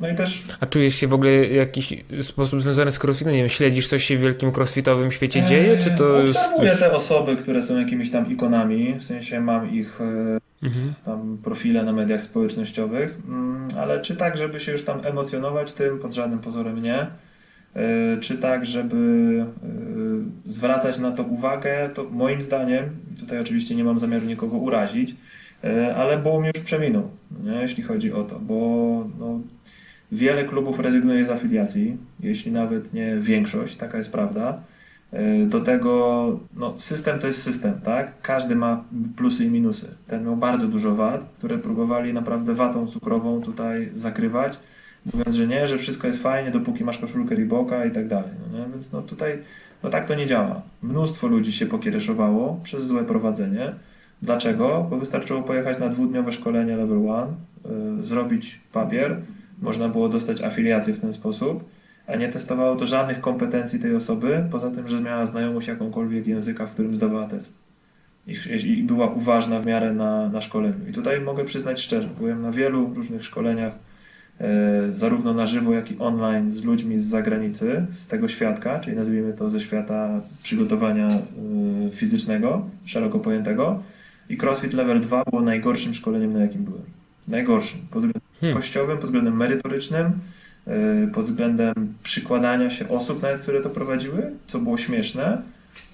No 0.00 0.08
i 0.08 0.14
też... 0.14 0.44
A 0.60 0.66
czujesz 0.66 0.94
się 0.94 1.08
w 1.08 1.14
ogóle 1.14 1.48
w 1.48 1.52
jakiś 1.52 2.04
sposób 2.22 2.62
związany 2.62 2.92
z 2.92 3.04
crossfitem? 3.04 3.32
Nie 3.32 3.38
wiem, 3.38 3.48
śledzisz 3.48 3.88
coś 3.88 4.04
się 4.04 4.18
w 4.18 4.20
wielkim 4.20 4.52
crossfitowym 4.56 5.12
świecie 5.12 5.40
eee, 5.40 5.48
dzieje, 5.48 5.78
czy 5.78 5.90
to 5.90 6.20
Obserwuję 6.20 6.68
jest... 6.68 6.80
te 6.80 6.92
osoby, 6.92 7.36
które 7.36 7.62
są 7.62 7.78
jakimiś 7.78 8.10
tam 8.10 8.32
ikonami, 8.32 8.94
w 8.94 9.04
sensie 9.04 9.40
mam 9.40 9.74
ich 9.74 10.00
e, 10.00 10.38
mhm. 10.62 10.94
tam 11.04 11.38
profile 11.44 11.82
na 11.84 11.92
mediach 11.92 12.22
społecznościowych, 12.22 13.18
mm, 13.28 13.68
ale 13.78 14.00
czy 14.00 14.16
tak, 14.16 14.36
żeby 14.36 14.60
się 14.60 14.72
już 14.72 14.84
tam 14.84 15.06
emocjonować 15.06 15.72
tym, 15.72 15.98
pod 15.98 16.14
żadnym 16.14 16.38
pozorem 16.38 16.82
nie. 16.82 17.06
E, 17.76 18.16
czy 18.20 18.38
tak, 18.38 18.66
żeby 18.66 18.96
e, 20.46 20.50
zwracać 20.50 20.98
na 20.98 21.12
to 21.12 21.22
uwagę, 21.22 21.90
to 21.94 22.04
moim 22.10 22.42
zdaniem, 22.42 22.84
tutaj 23.20 23.40
oczywiście 23.40 23.74
nie 23.74 23.84
mam 23.84 23.98
zamiaru 23.98 24.26
nikogo 24.26 24.56
urazić, 24.56 25.16
e, 25.64 25.96
ale 25.96 26.18
boom 26.18 26.44
już 26.44 26.58
przeminął, 26.64 27.10
nie? 27.44 27.52
jeśli 27.52 27.82
chodzi 27.82 28.12
o 28.12 28.24
to, 28.24 28.38
bo 28.38 28.54
no, 29.18 29.40
wiele 30.12 30.44
klubów 30.44 30.80
rezygnuje 30.80 31.24
z 31.24 31.30
afiliacji, 31.30 31.96
jeśli 32.20 32.52
nawet 32.52 32.94
nie 32.94 33.16
większość, 33.16 33.76
taka 33.76 33.98
jest 33.98 34.12
prawda. 34.12 34.60
Do 35.46 35.60
tego 35.60 36.40
no, 36.56 36.74
system 36.80 37.18
to 37.18 37.26
jest 37.26 37.42
system, 37.42 37.80
tak? 37.84 38.12
Każdy 38.22 38.54
ma 38.54 38.84
plusy 39.16 39.44
i 39.44 39.50
minusy. 39.50 39.94
Ten 40.06 40.24
miał 40.24 40.36
bardzo 40.36 40.68
dużo 40.68 40.94
wad, 40.94 41.20
które 41.38 41.58
próbowali 41.58 42.14
naprawdę 42.14 42.54
watą 42.54 42.86
cukrową 42.86 43.42
tutaj 43.42 43.90
zakrywać 43.96 44.58
mówiąc, 45.06 45.36
że 45.36 45.46
nie, 45.46 45.66
że 45.66 45.78
wszystko 45.78 46.06
jest 46.06 46.22
fajnie, 46.22 46.50
dopóki 46.50 46.84
masz 46.84 46.98
koszulkę 46.98 47.34
Reeboka 47.34 47.84
i 47.84 47.90
tak 47.90 48.08
dalej. 48.08 48.30
No? 48.52 48.58
Więc 48.72 48.92
no 48.92 49.02
tutaj 49.02 49.38
no 49.82 49.90
tak 49.90 50.06
to 50.06 50.14
nie 50.14 50.26
działa. 50.26 50.62
Mnóstwo 50.82 51.26
ludzi 51.26 51.52
się 51.52 51.66
pokiereszowało 51.66 52.60
przez 52.64 52.84
złe 52.84 53.04
prowadzenie. 53.04 53.72
Dlaczego? 54.22 54.86
Bo 54.90 54.96
wystarczyło 54.96 55.42
pojechać 55.42 55.78
na 55.78 55.88
dwudniowe 55.88 56.32
szkolenie 56.32 56.76
level 56.76 56.98
1, 56.98 57.96
yy, 57.96 58.04
zrobić 58.04 58.60
papier, 58.72 59.16
można 59.62 59.88
było 59.88 60.08
dostać 60.08 60.42
afiliację 60.42 60.94
w 60.94 61.00
ten 61.00 61.12
sposób, 61.12 61.64
a 62.06 62.16
nie 62.16 62.28
testowało 62.28 62.76
to 62.76 62.86
żadnych 62.86 63.20
kompetencji 63.20 63.78
tej 63.78 63.96
osoby, 63.96 64.44
poza 64.50 64.70
tym, 64.70 64.88
że 64.88 65.00
miała 65.00 65.26
znajomość 65.26 65.68
jakąkolwiek 65.68 66.26
języka, 66.26 66.66
w 66.66 66.70
którym 66.70 66.96
zdawała 66.96 67.26
test. 67.26 67.54
I, 68.26 68.36
i 68.64 68.82
była 68.82 69.06
uważna 69.06 69.60
w 69.60 69.66
miarę 69.66 69.92
na, 69.92 70.28
na 70.28 70.40
szkoleniu. 70.40 70.88
I 70.90 70.92
tutaj 70.92 71.20
mogę 71.20 71.44
przyznać 71.44 71.80
szczerze, 71.80 72.08
byłem 72.18 72.42
na 72.42 72.52
wielu 72.52 72.94
różnych 72.94 73.24
szkoleniach 73.24 73.72
zarówno 74.92 75.34
na 75.34 75.46
żywo, 75.46 75.72
jak 75.72 75.90
i 75.90 75.98
online 75.98 76.52
z 76.52 76.64
ludźmi 76.64 76.98
z 76.98 77.06
zagranicy, 77.06 77.86
z 77.92 78.06
tego 78.06 78.28
świadka, 78.28 78.80
czyli 78.80 78.96
nazwijmy 78.96 79.32
to 79.32 79.50
ze 79.50 79.60
świata 79.60 80.20
przygotowania 80.42 81.08
e, 81.08 81.20
fizycznego, 81.90 82.66
szeroko 82.84 83.18
pojętego. 83.18 83.82
I 84.28 84.36
CrossFit 84.36 84.72
Level 84.72 85.00
2 85.00 85.24
było 85.30 85.42
najgorszym 85.42 85.94
szkoleniem, 85.94 86.32
na 86.32 86.40
jakim 86.40 86.64
byłem. 86.64 86.82
Najgorszym. 87.28 87.80
Pod 87.90 88.02
względem 88.02 88.22
hmm. 88.40 88.60
kościowym, 88.60 88.96
pod 88.96 89.06
względem 89.06 89.36
merytorycznym, 89.36 90.12
e, 90.66 91.06
pod 91.14 91.24
względem 91.24 91.74
przykładania 92.02 92.70
się 92.70 92.88
osób, 92.88 93.22
nawet 93.22 93.40
które 93.40 93.60
to 93.60 93.70
prowadziły, 93.70 94.30
co 94.46 94.58
było 94.58 94.78
śmieszne, 94.78 95.42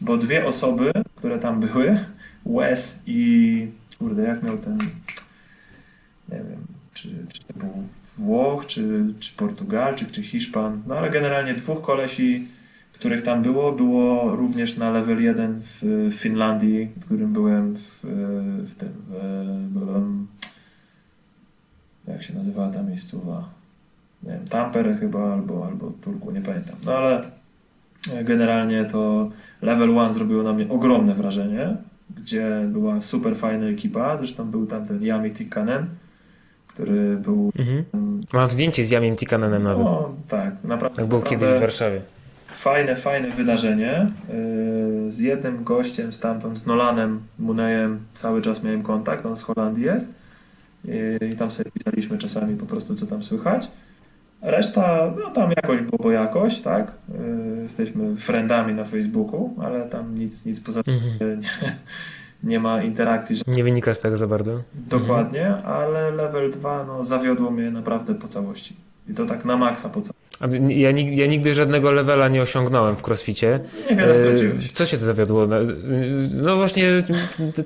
bo 0.00 0.16
dwie 0.16 0.46
osoby, 0.46 0.92
które 1.16 1.38
tam 1.38 1.60
były, 1.60 1.98
Wes 2.46 3.02
i 3.06 3.66
kurde, 3.98 4.22
jak 4.22 4.42
miał 4.42 4.58
ten 4.58 4.78
nie 6.28 6.38
wiem, 6.38 6.66
czy, 6.94 7.08
czy 7.32 7.40
to 7.44 7.54
był 7.58 7.84
Włoch, 8.18 8.66
czy, 8.66 9.04
czy 9.20 9.36
Portugalczyk, 9.36 10.10
czy 10.10 10.22
Hiszpan, 10.22 10.82
no 10.86 10.94
ale 10.96 11.10
generalnie 11.10 11.54
dwóch 11.54 11.82
kolesi, 11.82 12.48
których 12.92 13.22
tam 13.22 13.42
było, 13.42 13.72
było 13.72 14.36
również 14.36 14.76
na 14.76 14.90
level 14.90 15.22
1 15.22 15.60
w 15.62 16.10
Finlandii, 16.14 16.88
w 17.00 17.04
którym 17.04 17.32
byłem 17.32 17.74
w, 17.76 18.00
w 18.68 18.74
tym. 18.74 18.88
W, 19.08 20.28
jak 22.08 22.22
się 22.22 22.34
nazywała 22.34 22.70
ta 22.70 22.82
miejscowa? 22.82 23.48
Nie 24.22 24.32
wiem, 24.32 24.48
Tampere 24.48 24.94
chyba 24.94 25.32
albo, 25.32 25.66
albo 25.66 25.92
Turku, 26.00 26.30
nie 26.30 26.40
pamiętam. 26.40 26.76
No 26.84 26.92
ale 26.92 27.22
generalnie 28.24 28.84
to 28.84 29.30
level 29.62 29.90
1 29.90 30.12
zrobiło 30.12 30.42
na 30.42 30.52
mnie 30.52 30.68
ogromne 30.68 31.14
wrażenie, 31.14 31.76
gdzie 32.16 32.64
była 32.68 33.00
super 33.00 33.36
fajna 33.36 33.66
ekipa. 33.66 34.18
Zresztą 34.18 34.50
był 34.50 34.66
tam 34.66 34.86
ten 34.86 35.02
Yami 35.02 35.30
Tikkanen, 35.30 35.86
który 36.78 37.16
był. 37.16 37.52
Mhm. 37.58 37.84
Mam 38.32 38.50
zdjęcie 38.50 38.84
z 38.84 38.90
Jamiem 38.90 39.16
Tikkanenem 39.16 39.62
nawet. 39.62 39.84
No, 39.84 40.14
tak, 40.28 40.54
naprawdę. 40.64 40.96
Tak 40.96 41.06
był 41.06 41.18
naprawdę... 41.18 41.46
kiedyś 41.46 41.58
w 41.58 41.60
Warszawie 41.60 42.00
fajne, 42.58 42.96
fajne 42.96 43.30
wydarzenie. 43.30 44.06
Yy, 44.28 45.12
z 45.12 45.18
jednym 45.18 45.64
gościem 45.64 46.12
stamtąd, 46.12 46.58
z 46.58 46.66
Nolanem 46.66 47.20
Munejem, 47.38 48.00
cały 48.14 48.42
czas 48.42 48.62
miałem 48.62 48.82
kontakt, 48.82 49.26
on 49.26 49.36
z 49.36 49.42
Holandii 49.42 49.84
jest. 49.84 50.06
I 51.32 51.36
tam 51.36 51.52
sobie 51.52 51.70
pisaliśmy 51.70 52.18
czasami 52.18 52.56
po 52.56 52.66
prostu, 52.66 52.94
co 52.94 53.06
tam 53.06 53.22
słychać. 53.22 53.68
Reszta, 54.42 55.12
no 55.24 55.30
tam 55.30 55.50
jakoś 55.50 55.80
było 55.80 55.98
bo 56.02 56.10
jakoś, 56.10 56.60
tak? 56.60 56.92
Yy, 57.08 57.62
jesteśmy 57.62 58.16
friendami 58.16 58.74
na 58.74 58.84
Facebooku, 58.84 59.54
ale 59.62 59.88
tam 59.88 60.18
nic, 60.18 60.44
nic 60.44 60.60
poza 60.60 60.82
tym 60.82 60.94
mhm. 60.94 61.40
nie, 61.40 61.76
nie, 62.42 62.60
ma 62.60 62.82
interakcji. 62.82 63.36
Że... 63.36 63.44
Nie 63.46 63.64
wynika 63.64 63.94
z 63.94 64.00
tego 64.00 64.16
za 64.16 64.26
bardzo. 64.26 64.62
Dokładnie, 64.74 65.46
mhm. 65.46 65.66
ale 65.66 66.10
level 66.10 66.50
2 66.50 66.84
no, 66.84 67.04
zawiodło 67.04 67.50
mnie 67.50 67.70
naprawdę 67.70 68.14
po 68.14 68.28
całości. 68.28 68.76
I 69.08 69.14
to 69.14 69.26
tak 69.26 69.44
na 69.44 69.56
maksa 69.56 69.88
po 69.88 70.00
całości. 70.00 70.27
Ja, 70.68 70.90
ja, 70.90 71.26
nigdy 71.26 71.54
żadnego 71.54 71.92
levela 71.92 72.28
nie 72.28 72.42
osiągnąłem 72.42 72.96
w 72.96 73.08
crossficie. 73.08 73.60
Niewiele 73.90 74.14
straciłeś. 74.14 74.72
Co 74.72 74.86
się 74.86 74.98
to 74.98 75.04
zawiodło? 75.04 75.46
No, 75.46 75.56
no 76.34 76.56
właśnie, 76.56 76.90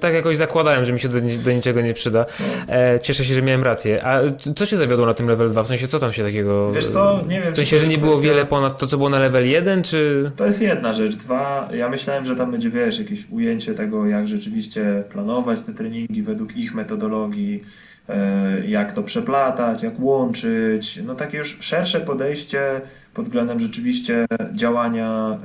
tak 0.00 0.14
jakoś 0.14 0.36
zakładałem, 0.36 0.84
że 0.84 0.92
mi 0.92 1.00
się 1.00 1.08
do, 1.08 1.18
do 1.44 1.52
niczego 1.52 1.80
nie 1.80 1.94
przyda. 1.94 2.26
E, 2.68 3.00
cieszę 3.00 3.24
się, 3.24 3.34
że 3.34 3.42
miałem 3.42 3.64
rację. 3.64 4.04
A 4.04 4.20
co 4.56 4.66
się 4.66 4.76
zawiodło 4.76 5.06
na 5.06 5.14
tym 5.14 5.28
level 5.28 5.50
2? 5.50 5.62
W 5.62 5.66
sensie, 5.66 5.88
co 5.88 5.98
tam 5.98 6.12
się 6.12 6.22
takiego... 6.24 6.72
Wiesz 6.72 6.88
co, 6.88 7.24
nie 7.28 7.40
wiem. 7.40 7.52
W 7.52 7.56
sensie, 7.56 7.78
że 7.78 7.86
nie 7.86 7.98
było 7.98 8.20
wiele 8.20 8.46
ponad 8.46 8.78
to, 8.78 8.86
co 8.86 8.96
było 8.96 9.08
na 9.08 9.18
level 9.18 9.50
1, 9.50 9.82
czy... 9.82 10.30
To 10.36 10.46
jest 10.46 10.62
jedna 10.62 10.92
rzecz. 10.92 11.16
Dwa, 11.16 11.68
ja 11.74 11.88
myślałem, 11.88 12.24
że 12.24 12.36
tam 12.36 12.50
będzie, 12.50 12.70
wiesz, 12.70 12.98
jakieś 12.98 13.30
ujęcie 13.30 13.74
tego, 13.74 14.06
jak 14.06 14.28
rzeczywiście 14.28 15.04
planować 15.12 15.62
te 15.62 15.74
treningi 15.74 16.22
według 16.22 16.56
ich 16.56 16.74
metodologii, 16.74 17.60
E, 17.62 17.91
jak 18.66 18.92
to 18.92 19.02
przeplatać, 19.02 19.82
jak 19.82 20.00
łączyć, 20.00 21.00
no 21.06 21.14
takie 21.14 21.38
już 21.38 21.58
szersze 21.60 22.00
podejście 22.00 22.80
pod 23.14 23.24
względem 23.24 23.60
rzeczywiście 23.60 24.26
działania 24.52 25.38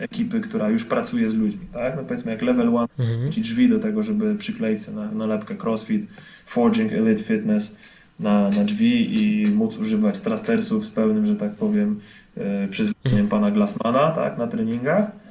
e, 0.00 0.04
ekipy, 0.04 0.40
która 0.40 0.68
już 0.68 0.84
pracuje 0.84 1.28
z 1.28 1.34
ludźmi, 1.34 1.66
tak? 1.72 1.96
No 1.96 2.02
powiedzmy 2.02 2.32
jak 2.32 2.42
level 2.42 2.66
1, 2.66 2.86
mhm. 2.98 3.30
drzwi 3.30 3.68
do 3.68 3.78
tego, 3.78 4.02
żeby 4.02 4.34
przykleić 4.34 4.82
sobie 4.82 4.96
na 4.96 5.10
nalepkę 5.12 5.54
CrossFit, 5.56 6.06
Forging 6.46 6.92
Elite 6.92 7.22
Fitness 7.22 7.76
na, 8.20 8.50
na 8.50 8.64
drzwi 8.64 9.22
i 9.22 9.46
móc 9.48 9.78
używać 9.78 10.20
trastersów 10.20 10.86
z 10.86 10.90
pełnym, 10.90 11.26
że 11.26 11.36
tak 11.36 11.54
powiem, 11.54 12.00
e, 12.36 12.68
przyzwoleniem 12.68 13.28
pana 13.28 13.50
Glassmana, 13.50 14.10
tak, 14.10 14.38
na 14.38 14.46
treningach 14.46 15.21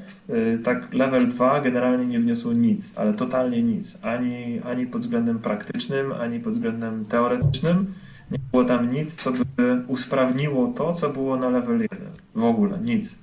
tak 0.64 0.94
level 0.94 1.30
2 1.30 1.62
generalnie 1.62 2.06
nie 2.06 2.20
wniosło 2.20 2.54
nic, 2.54 2.94
ale 2.96 3.14
totalnie 3.14 3.64
nic. 3.64 3.98
Ani, 4.02 4.62
ani 4.66 4.86
pod 4.86 5.02
względem 5.02 5.40
praktycznym, 5.40 6.12
ani 6.12 6.40
pod 6.40 6.54
względem 6.54 7.06
teoretycznym. 7.06 7.94
Nie 8.32 8.40
było 8.52 8.66
tam 8.66 8.94
nic, 8.94 9.16
co 9.16 9.32
by 9.32 9.82
usprawniło 9.88 10.74
to, 10.78 10.94
co 10.94 11.10
było 11.10 11.38
na 11.38 11.50
level 11.50 11.82
1. 11.82 12.00
W 12.36 12.44
ogóle, 12.44 12.78
nic. 12.78 13.20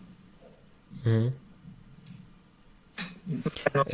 Mhm. 1.06 1.30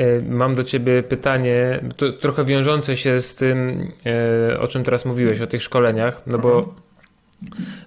Y, 0.00 0.24
mam 0.28 0.54
do 0.54 0.64
Ciebie 0.64 1.02
pytanie, 1.02 1.80
trochę 2.20 2.44
wiążące 2.44 2.96
się 2.96 3.20
z 3.20 3.34
tym, 3.34 3.88
y, 4.52 4.60
o 4.60 4.68
czym 4.68 4.84
teraz 4.84 5.04
mówiłeś, 5.04 5.40
o 5.40 5.46
tych 5.46 5.62
szkoleniach, 5.62 6.22
no 6.26 6.38
bo 6.38 6.58
mhm. 6.58 6.76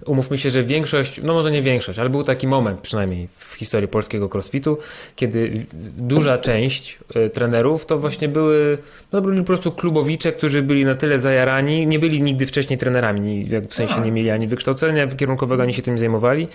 Umówmy 0.06 0.38
się, 0.38 0.50
że 0.50 0.64
większość, 0.64 1.22
no 1.24 1.34
może 1.34 1.52
nie 1.52 1.62
większość, 1.62 2.00
ale 2.00 2.10
był 2.10 2.24
taki 2.24 2.48
moment 2.48 2.80
przynajmniej 2.80 3.28
w 3.38 3.54
historii 3.54 3.88
polskiego 3.88 4.30
crossfitu, 4.34 4.78
kiedy 5.16 5.66
duża 5.98 6.38
część 6.38 7.00
y, 7.16 7.30
trenerów 7.30 7.86
to 7.86 7.98
właśnie 7.98 8.28
były, 8.28 8.78
no 9.12 9.22
byli 9.22 9.38
po 9.38 9.44
prostu 9.44 9.72
klubowicze, 9.72 10.32
którzy 10.32 10.62
byli 10.62 10.86
na 10.86 10.96
tyle 10.96 11.20
zajarani, 11.20 11.88
nie 11.88 12.00
byli 12.00 12.22
nigdy 12.22 12.46
wcześniej 12.46 12.80
trenerami, 12.80 13.50
w 13.70 13.74
sensie 13.74 14.02
nie 14.02 14.12
mieli 14.12 14.30
ani 14.30 14.48
wykształcenia 14.48 15.08
kierunkowego, 15.08 15.64
ani 15.64 15.74
się 15.74 15.82
tym 15.82 15.98
zajmowali. 15.98 16.48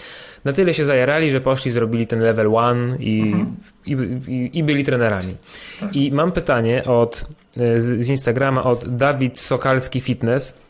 Na 0.44 0.52
tyle 0.52 0.74
się 0.74 0.84
zajarali, 0.84 1.30
że 1.30 1.40
poszli, 1.40 1.70
zrobili 1.70 2.06
ten 2.06 2.20
level 2.20 2.54
one 2.54 2.96
i, 2.96 3.20
mhm. 3.20 3.56
i, 3.86 3.92
i, 4.32 4.58
i, 4.58 4.62
byli 4.62 4.84
trenerami. 4.84 5.34
Tak. 5.80 5.96
I 5.96 6.12
mam 6.12 6.32
pytanie 6.32 6.84
od, 6.84 7.26
y, 7.60 7.80
z 7.80 8.08
Instagrama 8.08 8.64
od 8.64 8.96
Dawid 8.96 9.38
Sokalski 9.38 10.00
Fitness. 10.00 10.61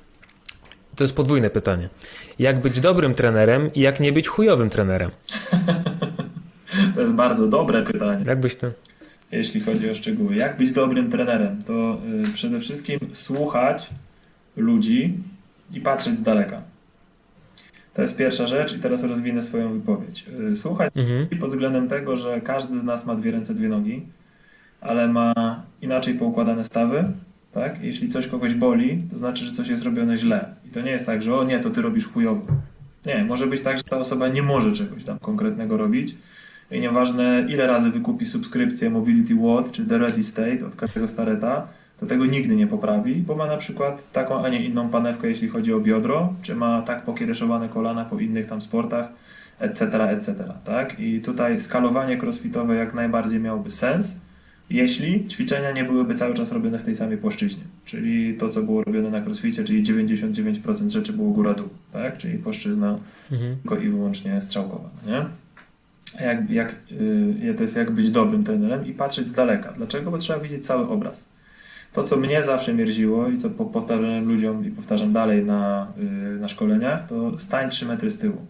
To 0.96 1.04
jest 1.04 1.16
podwójne 1.16 1.50
pytanie. 1.50 1.88
Jak 2.38 2.60
być 2.60 2.80
dobrym 2.80 3.14
trenerem 3.14 3.72
i 3.74 3.80
jak 3.80 4.00
nie 4.00 4.12
być 4.12 4.28
chujowym 4.28 4.70
trenerem? 4.70 5.10
to 6.94 7.00
jest 7.00 7.12
bardzo 7.12 7.46
dobre 7.46 7.82
pytanie. 7.82 8.24
Jak 8.26 8.40
byś 8.40 8.56
to? 8.56 8.66
Jeśli 9.32 9.60
chodzi 9.60 9.90
o 9.90 9.94
szczegóły. 9.94 10.36
Jak 10.36 10.56
być 10.56 10.72
dobrym 10.72 11.10
trenerem? 11.10 11.62
To 11.66 11.98
y, 12.28 12.32
przede 12.32 12.60
wszystkim 12.60 12.98
słuchać 13.12 13.90
ludzi 14.56 15.14
i 15.72 15.80
patrzeć 15.80 16.18
z 16.18 16.22
daleka. 16.22 16.62
To 17.94 18.02
jest 18.02 18.16
pierwsza 18.16 18.46
rzecz 18.46 18.76
i 18.76 18.78
teraz 18.78 19.04
rozwinę 19.04 19.42
swoją 19.42 19.72
wypowiedź. 19.72 20.24
Y, 20.52 20.56
słuchać 20.56 20.92
mhm. 20.96 21.26
pod 21.40 21.50
względem 21.50 21.88
tego, 21.88 22.16
że 22.16 22.40
każdy 22.40 22.78
z 22.78 22.84
nas 22.84 23.06
ma 23.06 23.14
dwie 23.14 23.30
ręce, 23.30 23.54
dwie 23.54 23.68
nogi, 23.68 24.02
ale 24.80 25.08
ma 25.08 25.34
inaczej 25.82 26.14
poukładane 26.14 26.64
stawy, 26.64 27.04
tak? 27.54 27.82
Jeśli 27.82 28.08
coś 28.08 28.26
kogoś 28.26 28.54
boli, 28.54 29.02
to 29.10 29.18
znaczy, 29.18 29.44
że 29.44 29.52
coś 29.52 29.68
jest 29.68 29.84
robione 29.84 30.16
źle. 30.16 30.54
I 30.66 30.68
to 30.68 30.80
nie 30.80 30.90
jest 30.90 31.06
tak, 31.06 31.22
że 31.22 31.36
o 31.36 31.44
nie, 31.44 31.60
to 31.60 31.70
ty 31.70 31.82
robisz 31.82 32.08
chujowo. 32.08 32.46
Nie, 33.06 33.24
może 33.24 33.46
być 33.46 33.62
tak, 33.62 33.76
że 33.76 33.82
ta 33.82 33.96
osoba 33.98 34.28
nie 34.28 34.42
może 34.42 34.72
czegoś 34.72 35.04
tam 35.04 35.18
konkretnego 35.18 35.76
robić. 35.76 36.14
I 36.70 36.80
nieważne 36.80 37.46
ile 37.48 37.66
razy 37.66 37.90
wykupi 37.90 38.26
subskrypcję 38.26 38.90
Mobility 38.90 39.34
Watt 39.34 39.72
czy 39.72 39.86
The 39.86 39.98
Ready 39.98 40.24
State 40.24 40.66
od 40.66 40.76
każdego 40.76 41.08
stareta, 41.08 41.66
to 42.00 42.06
tego 42.06 42.26
nigdy 42.26 42.56
nie 42.56 42.66
poprawi, 42.66 43.14
bo 43.14 43.34
ma 43.34 43.46
na 43.46 43.56
przykład 43.56 44.12
taką, 44.12 44.44
a 44.44 44.48
nie 44.48 44.64
inną 44.64 44.88
panewkę, 44.88 45.28
jeśli 45.28 45.48
chodzi 45.48 45.74
o 45.74 45.80
biodro, 45.80 46.32
czy 46.42 46.54
ma 46.54 46.82
tak 46.82 47.02
pokiereszowane 47.02 47.68
kolana 47.68 48.04
po 48.04 48.18
innych 48.18 48.46
tam 48.46 48.62
sportach, 48.62 49.08
etc., 49.58 50.10
etc., 50.10 50.34
tak? 50.64 51.00
I 51.00 51.20
tutaj 51.20 51.60
skalowanie 51.60 52.18
crossfitowe 52.18 52.74
jak 52.74 52.94
najbardziej 52.94 53.40
miałoby 53.40 53.70
sens, 53.70 54.16
jeśli 54.72 55.28
ćwiczenia 55.28 55.72
nie 55.72 55.84
byłyby 55.84 56.14
cały 56.14 56.34
czas 56.34 56.52
robione 56.52 56.78
w 56.78 56.84
tej 56.84 56.94
samej 56.94 57.18
płaszczyźnie. 57.18 57.62
Czyli 57.84 58.34
to, 58.34 58.48
co 58.48 58.62
było 58.62 58.84
robione 58.84 59.10
na 59.10 59.20
crossficie, 59.20 59.64
czyli 59.64 59.84
99% 59.84 60.88
rzeczy 60.88 61.12
było 61.12 61.30
góra-dół, 61.30 61.68
tak? 61.92 62.18
Czyli 62.18 62.38
płaszczyzna 62.38 62.98
mhm. 63.32 63.56
tylko 63.56 63.76
i 63.76 63.88
wyłącznie 63.88 64.40
strzałkowa, 64.40 64.90
nie? 65.06 65.24
Jak, 66.26 66.50
jak, 66.50 66.76
yy, 67.42 67.54
to 67.54 67.62
jest 67.62 67.76
jak 67.76 67.90
być 67.90 68.10
dobrym 68.10 68.44
trenerem 68.44 68.86
i 68.86 68.92
patrzeć 68.92 69.28
z 69.28 69.32
daleka. 69.32 69.72
Dlaczego? 69.72 70.10
Bo 70.10 70.18
trzeba 70.18 70.38
widzieć 70.38 70.66
cały 70.66 70.88
obraz. 70.88 71.28
To, 71.92 72.02
co 72.02 72.16
mnie 72.16 72.42
zawsze 72.42 72.74
mierziło 72.74 73.28
i 73.28 73.38
co 73.38 73.50
powtarzałem 73.50 74.28
ludziom 74.28 74.66
i 74.66 74.70
powtarzam 74.70 75.12
dalej 75.12 75.44
na, 75.44 75.86
yy, 76.32 76.40
na 76.40 76.48
szkoleniach, 76.48 77.08
to 77.08 77.38
stań 77.38 77.70
3 77.70 77.86
metry 77.86 78.10
z 78.10 78.18
tyłu. 78.18 78.46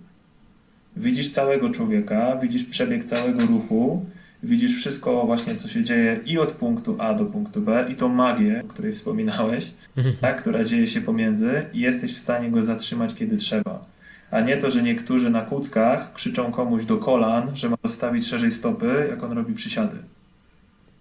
Widzisz 0.97 1.31
całego 1.31 1.71
człowieka, 1.71 2.37
widzisz 2.43 2.65
przebieg 2.65 3.05
całego 3.05 3.47
ruchu, 3.47 4.05
widzisz 4.43 4.77
wszystko 4.77 5.27
właśnie, 5.27 5.57
co 5.57 5.69
się 5.69 5.85
dzieje 5.85 6.21
i 6.27 6.39
od 6.39 6.53
punktu 6.53 6.97
A 6.99 7.15
do 7.15 7.25
punktu 7.25 7.61
B 7.61 7.87
i 7.91 7.97
tą 7.97 8.09
magię, 8.09 8.63
o 8.65 8.69
której 8.69 8.93
wspominałeś, 8.93 9.75
tak, 10.21 10.41
która 10.41 10.65
dzieje 10.65 10.87
się 10.87 11.01
pomiędzy 11.01 11.63
i 11.73 11.81
jesteś 11.81 12.15
w 12.15 12.19
stanie 12.19 12.51
go 12.51 12.63
zatrzymać, 12.63 13.15
kiedy 13.15 13.37
trzeba. 13.37 13.85
A 14.31 14.41
nie 14.41 14.57
to, 14.57 14.71
że 14.71 14.83
niektórzy 14.83 15.31
na 15.31 15.41
kuckach 15.41 16.13
krzyczą 16.13 16.53
komuś 16.53 16.85
do 16.85 16.97
kolan, 16.97 17.57
że 17.57 17.69
ma 17.69 17.77
postawić 17.77 18.29
szerzej 18.29 18.53
stopy, 18.53 19.07
jak 19.11 19.23
on 19.23 19.33
robi 19.33 19.55
przysiady. 19.55 19.97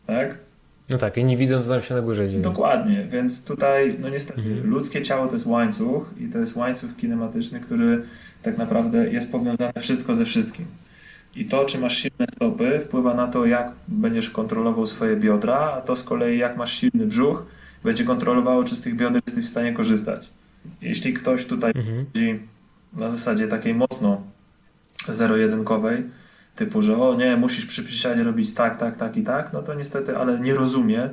Tak? 0.07 0.37
No 0.89 0.97
tak, 0.97 1.17
i 1.17 1.23
nie 1.23 1.37
widzą, 1.37 1.63
co 1.63 1.69
tam 1.69 1.81
się 1.81 1.95
na 1.95 2.01
górze 2.01 2.29
dzieje. 2.29 2.41
Dokładnie, 2.41 3.05
więc 3.11 3.43
tutaj, 3.43 3.95
no 3.99 4.09
niestety, 4.09 4.41
mhm. 4.41 4.69
ludzkie 4.69 5.01
ciało 5.01 5.27
to 5.27 5.33
jest 5.33 5.45
łańcuch 5.45 6.05
i 6.19 6.27
to 6.27 6.39
jest 6.39 6.55
łańcuch 6.55 6.95
kinematyczny, 6.97 7.59
który 7.59 8.03
tak 8.43 8.57
naprawdę 8.57 9.11
jest 9.11 9.31
powiązany 9.31 9.73
wszystko 9.79 10.13
ze 10.13 10.25
wszystkim. 10.25 10.65
I 11.35 11.45
to, 11.45 11.65
czy 11.65 11.79
masz 11.79 11.97
silne 11.97 12.25
stopy, 12.35 12.81
wpływa 12.85 13.13
na 13.13 13.27
to, 13.27 13.45
jak 13.45 13.71
będziesz 13.87 14.29
kontrolował 14.29 14.87
swoje 14.87 15.15
biodra, 15.15 15.59
a 15.59 15.81
to 15.81 15.95
z 15.95 16.03
kolei, 16.03 16.37
jak 16.37 16.57
masz 16.57 16.73
silny 16.73 17.05
brzuch, 17.05 17.45
będzie 17.83 18.03
kontrolowało, 18.03 18.63
czy 18.63 18.75
z 18.75 18.81
tych 18.81 18.95
bioder 18.95 19.21
jesteś 19.25 19.45
w 19.45 19.49
stanie 19.49 19.73
korzystać. 19.73 20.29
Jeśli 20.81 21.13
ktoś 21.13 21.45
tutaj 21.45 21.71
mhm. 21.75 22.47
na 22.93 23.11
zasadzie 23.11 23.47
takiej 23.47 23.73
mocno 23.73 24.21
zero-jedynkowej, 25.07 26.03
typu, 26.55 26.81
że 26.81 26.97
o 26.97 27.15
nie, 27.15 27.37
musisz 27.37 27.65
przy 27.65 27.83
przysiadzie 27.83 28.23
robić 28.23 28.53
tak, 28.53 28.77
tak, 28.77 28.97
tak 28.97 29.17
i 29.17 29.23
tak, 29.23 29.53
no 29.53 29.61
to 29.61 29.73
niestety, 29.73 30.17
ale 30.17 30.39
nie 30.39 30.53
rozumie 30.53 31.09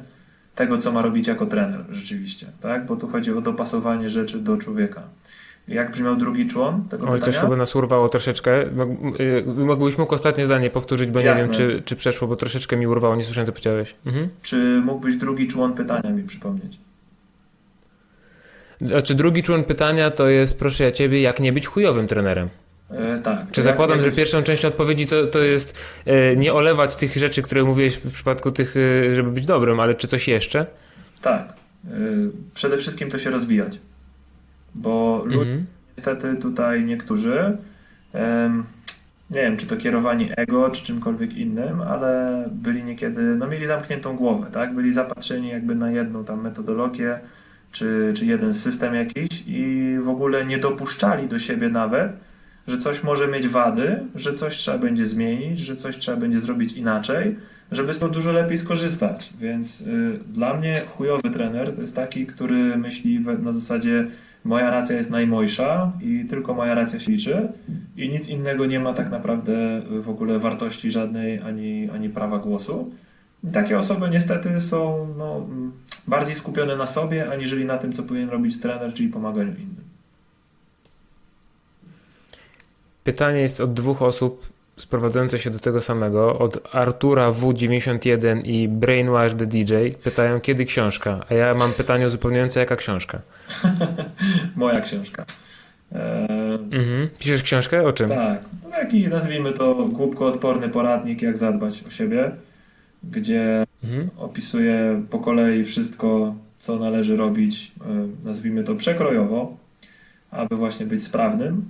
tego, 0.55 0.79
co 0.79 0.93
ma 0.93 1.03
robić 1.03 1.27
jako 1.27 1.47
trener 1.47 1.81
rzeczywiście, 1.91 2.47
tak? 2.61 2.87
Bo 2.87 2.97
tu 2.97 3.09
chodzi 3.09 3.33
o 3.33 3.41
dopasowanie 3.41 4.09
rzeczy 4.09 4.39
do 4.39 4.57
człowieka. 4.57 5.03
Jak 5.69 5.91
brzmiał 5.93 6.17
drugi 6.17 6.49
człon 6.49 6.89
tego 6.89 7.07
Oj, 7.07 7.13
pytania? 7.13 7.33
coś 7.33 7.43
chyba 7.43 7.57
nas 7.57 7.77
urwało 7.77 8.09
troszeczkę. 8.09 8.65
Mógłbyś 9.57 9.99
mógł 9.99 10.15
ostatnie 10.15 10.45
zdanie 10.47 10.71
powtórzyć, 10.71 11.11
bo 11.11 11.21
Jasne. 11.21 11.49
nie 11.49 11.49
wiem, 11.49 11.57
czy, 11.57 11.83
czy 11.85 11.97
przeszło, 11.97 12.29
bo 12.29 12.37
troszeczkę 12.37 12.77
mi 12.77 12.87
urwało, 12.87 13.17
nie 13.17 13.25
słyszałem, 13.25 13.47
co 13.47 13.53
powiedziałeś. 13.53 13.95
Mhm. 14.07 14.29
Czy 14.43 14.81
mógłbyś 14.85 15.17
drugi 15.17 15.49
człon 15.49 15.73
pytania 15.75 16.11
mi 16.11 16.23
przypomnieć? 16.23 16.79
Znaczy 18.81 19.15
drugi 19.15 19.43
człon 19.43 19.65
pytania 19.65 20.11
to 20.11 20.29
jest, 20.29 20.59
proszę 20.59 20.85
ja 20.85 20.93
ciebie, 20.93 21.21
jak 21.21 21.41
nie 21.41 21.53
być 21.53 21.67
chujowym 21.67 22.07
trenerem? 22.07 22.49
E, 22.91 23.21
tak. 23.25 23.47
Czy 23.53 23.63
zakładam, 23.63 24.01
że 24.01 24.13
pierwszą 24.13 24.43
częścią 24.43 24.69
odpowiedzi 24.69 25.07
to, 25.07 25.27
to 25.27 25.39
jest 25.39 25.79
e, 26.07 26.37
nie 26.37 26.53
olewać 26.53 26.97
tych 26.97 27.17
rzeczy, 27.17 27.43
które 27.43 27.65
mówiłeś 27.65 27.97
w 27.97 28.13
przypadku 28.13 28.53
tych, 28.53 28.77
e, 28.77 29.17
żeby 29.17 29.31
być 29.31 29.47
dobrym, 29.47 29.81
ale 29.81 29.95
czy 29.95 30.09
coś 30.09 30.29
jeszcze? 30.29 30.67
Tak. 31.23 31.53
E, 31.87 31.91
Przede 32.55 32.77
wszystkim 32.79 33.11
to 33.11 33.19
się 33.19 33.31
rozwijać. 33.31 33.79
Bo 34.75 35.23
ludzie 35.25 35.41
Mhm. 35.41 35.67
niestety 35.97 36.35
tutaj 36.37 36.85
niektórzy, 36.85 37.57
nie 39.31 39.43
wiem, 39.43 39.57
czy 39.57 39.67
to 39.67 39.77
kierowani 39.77 40.31
ego, 40.37 40.71
czy 40.71 40.85
czymkolwiek 40.85 41.37
innym, 41.37 41.81
ale 41.81 42.45
byli 42.53 42.85
niekiedy, 42.85 43.23
no 43.23 43.47
mieli 43.47 43.67
zamkniętą 43.67 44.17
głowę, 44.17 44.47
tak? 44.53 44.75
Byli 44.75 44.93
zapatrzeni 44.93 45.49
jakby 45.49 45.75
na 45.75 45.91
jedną 45.91 46.25
tam 46.25 46.43
metodologię, 46.43 47.19
czy, 47.73 48.13
czy 48.17 48.27
jeden 48.27 48.55
system 48.55 48.95
jakiś 48.95 49.45
i 49.47 49.97
w 50.03 50.09
ogóle 50.09 50.45
nie 50.47 50.59
dopuszczali 50.59 51.29
do 51.29 51.39
siebie 51.39 51.69
nawet, 51.69 52.13
że 52.69 52.79
coś 52.79 53.03
może 53.03 53.29
mieć 53.29 53.49
wady, 53.49 54.01
że 54.15 54.35
coś 54.35 54.57
trzeba 54.57 54.79
będzie 54.79 55.07
zmienić, 55.07 55.61
że 55.61 55.77
coś 55.77 55.97
trzeba 55.97 56.17
będzie 56.17 56.41
zrobić 56.41 56.73
inaczej, 56.73 57.37
żeby 57.73 57.93
z 57.93 57.99
tego 57.99 58.13
dużo 58.13 58.33
lepiej 58.33 58.59
skorzystać. 58.59 59.33
Więc 59.41 59.81
y, 59.81 60.19
dla 60.29 60.55
mnie 60.55 60.83
chujowy 60.97 61.31
trener 61.31 61.75
to 61.75 61.81
jest 61.81 61.97
taki, 61.97 62.27
który 62.27 62.77
myśli 62.77 63.19
we, 63.19 63.39
na 63.39 63.53
zasadzie 63.53 64.07
moja 64.45 64.71
racja 64.71 64.97
jest 64.97 65.11
najmojsza 65.11 65.93
i 66.01 66.25
tylko 66.31 66.55
moja 66.55 66.75
racja 66.75 67.01
się 67.01 67.13
liczy 67.13 67.49
i 67.97 68.09
nic 68.09 68.29
innego 68.29 68.67
nie 68.67 68.81
ma 68.81 68.95
tak 68.95 69.11
naprawdę 69.11 69.83
w 70.03 70.09
ogóle 70.09 70.39
wartości 70.39 70.91
żadnej 70.91 71.39
ani, 71.39 71.91
ani 71.91 72.09
prawa 72.09 72.39
głosu. 72.39 72.91
I 73.45 73.53
takie 73.53 73.79
osoby 73.79 74.09
niestety 74.11 74.61
są 74.61 75.09
no, 75.19 75.47
bardziej 76.07 76.35
skupione 76.35 76.77
na 76.77 76.87
sobie, 76.87 77.31
aniżeli 77.31 77.65
na 77.65 77.79
tym, 77.79 77.93
co 77.93 78.03
powinien 78.03 78.29
robić 78.29 78.61
trener, 78.61 78.95
czyli 78.95 79.09
pomaganiu 79.09 79.53
innym. 79.53 79.89
Pytanie 83.05 83.41
jest 83.41 83.61
od 83.61 83.75
dwóch 83.75 84.03
osób 84.03 84.58
sprowadzające 84.79 85.39
się 85.39 85.51
do 85.51 85.59
tego 85.59 85.81
samego. 85.81 86.39
Od 86.39 86.75
Artura 86.75 87.33
W91 87.33 88.41
i 88.45 88.69
Brainwash 88.69 89.35
the 89.35 89.47
DJ. 89.47 89.75
Pytają, 90.05 90.41
kiedy 90.41 90.65
książka? 90.65 91.25
A 91.31 91.35
ja 91.35 91.55
mam 91.55 91.73
pytanie 91.73 92.07
uzupełniające, 92.07 92.61
jaka 92.61 92.77
książka? 92.77 93.21
Moja 94.57 94.81
książka. 94.81 95.25
Eee, 95.93 95.99
Mhm. 96.73 97.09
Piszesz 97.19 97.43
książkę? 97.43 97.85
O 97.87 97.93
czym? 97.93 98.09
Tak, 98.09 98.41
no 98.65 98.71
taki 98.71 99.09
nazwijmy 99.09 99.53
to 99.53 99.75
głupkoodporny 99.75 100.69
poradnik, 100.69 101.23
jak 101.23 101.39
zadbać 101.39 101.85
o 101.89 101.91
siebie, 101.91 102.31
gdzie 103.05 103.65
Mhm. 103.85 104.09
opisuję 104.19 105.03
po 105.11 105.19
kolei 105.19 105.65
wszystko, 105.65 106.35
co 106.59 106.77
należy 106.79 107.17
robić, 107.17 107.73
e, 107.81 108.09
nazwijmy 108.25 108.65
to 108.65 108.75
przekrojowo, 108.75 109.57
aby 110.31 110.57
właśnie 110.57 110.87
być 110.87 111.03
sprawnym, 111.03 111.65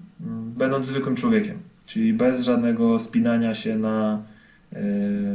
będąc 0.59 0.87
zwykłym 0.87 1.17
człowiekiem, 1.17 1.59
czyli 1.89 2.13
bez 2.13 2.41
żadnego 2.43 2.99
spinania 2.99 3.55
się 3.55 3.79
na 3.79 4.23
e, 4.73 4.79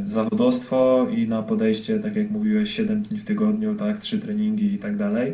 zawodowstwo 0.08 1.08
i 1.18 1.28
na 1.28 1.44
podejście, 1.44 2.00
tak 2.00 2.16
jak 2.16 2.32
mówiłeś, 2.32 2.72
7 2.72 3.02
dni 3.04 3.20
w 3.20 3.26
tygodniu, 3.26 3.76
tak, 3.76 4.00
3 4.00 4.20
treningi 4.20 4.74
i 4.74 4.78
tak 4.78 4.98
dalej, 4.98 5.34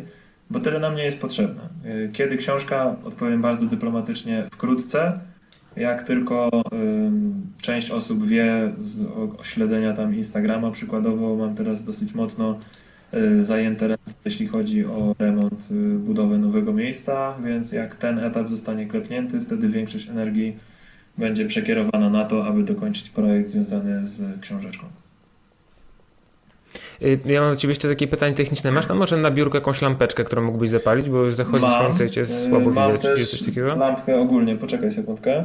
bo 0.50 0.60
tyle 0.60 0.80
nam 0.80 0.94
nie 0.96 1.04
jest 1.04 1.20
potrzebne. 1.20 1.62
E, 1.84 2.08
Kiedy 2.08 2.36
książka, 2.36 2.96
odpowiem 3.04 3.42
bardzo 3.42 3.66
dyplomatycznie, 3.66 4.44
wkrótce, 4.52 5.18
jak 5.76 6.04
tylko 6.04 6.50
ym, 6.72 7.42
część 7.60 7.90
osób 7.90 8.26
wie 8.26 8.72
z 8.82 9.00
o 9.00 9.44
śledzenia 9.44 9.92
tam 9.92 10.16
Instagrama 10.16 10.70
przykładowo, 10.70 11.36
mam 11.36 11.54
teraz 11.54 11.84
dosyć 11.84 12.14
mocno 12.14 12.58
y, 13.14 13.44
zajęte 13.44 13.88
ręce, 13.88 14.14
jeśli 14.24 14.46
chodzi 14.46 14.84
o 14.84 15.14
remont, 15.18 15.68
y, 15.70 15.98
budowę 15.98 16.38
nowego 16.38 16.72
miejsca, 16.72 17.34
więc 17.44 17.72
jak 17.72 17.96
ten 17.96 18.18
etap 18.18 18.48
zostanie 18.48 18.86
klepnięty, 18.86 19.40
wtedy 19.40 19.68
większość 19.68 20.08
energii 20.08 20.56
będzie 21.18 21.46
przekierowana 21.46 22.10
na 22.10 22.24
to, 22.24 22.46
aby 22.46 22.62
dokończyć 22.62 23.10
projekt 23.10 23.50
związany 23.50 24.06
z 24.06 24.40
książeczką. 24.40 24.86
Y, 27.02 27.18
Ja 27.24 27.40
mam 27.40 27.50
do 27.50 27.56
ciebie 27.56 27.70
jeszcze 27.72 27.88
takie 27.88 28.08
pytanie 28.08 28.34
techniczne. 28.34 28.72
Masz 28.72 28.86
tam 28.86 28.96
może 28.98 29.16
na 29.16 29.30
biurku 29.30 29.56
jakąś 29.56 29.82
lampeczkę, 29.82 30.24
którą 30.24 30.42
mógłbyś 30.42 30.70
zapalić, 30.70 31.08
bo 31.08 31.16
już 31.24 31.34
zachodzi 31.34 31.66
słońce 31.66 32.06
i 32.06 32.10
cię 32.10 32.20
y, 32.22 32.26
słabo 32.48 32.70
mam 32.70 32.88
widać. 32.88 33.02
też 33.02 33.18
Jest 33.18 33.30
coś 33.30 33.42
takiego? 33.42 33.74
lampkę 33.74 34.20
ogólnie, 34.20 34.56
poczekaj 34.56 34.92
sekundkę. 34.92 35.44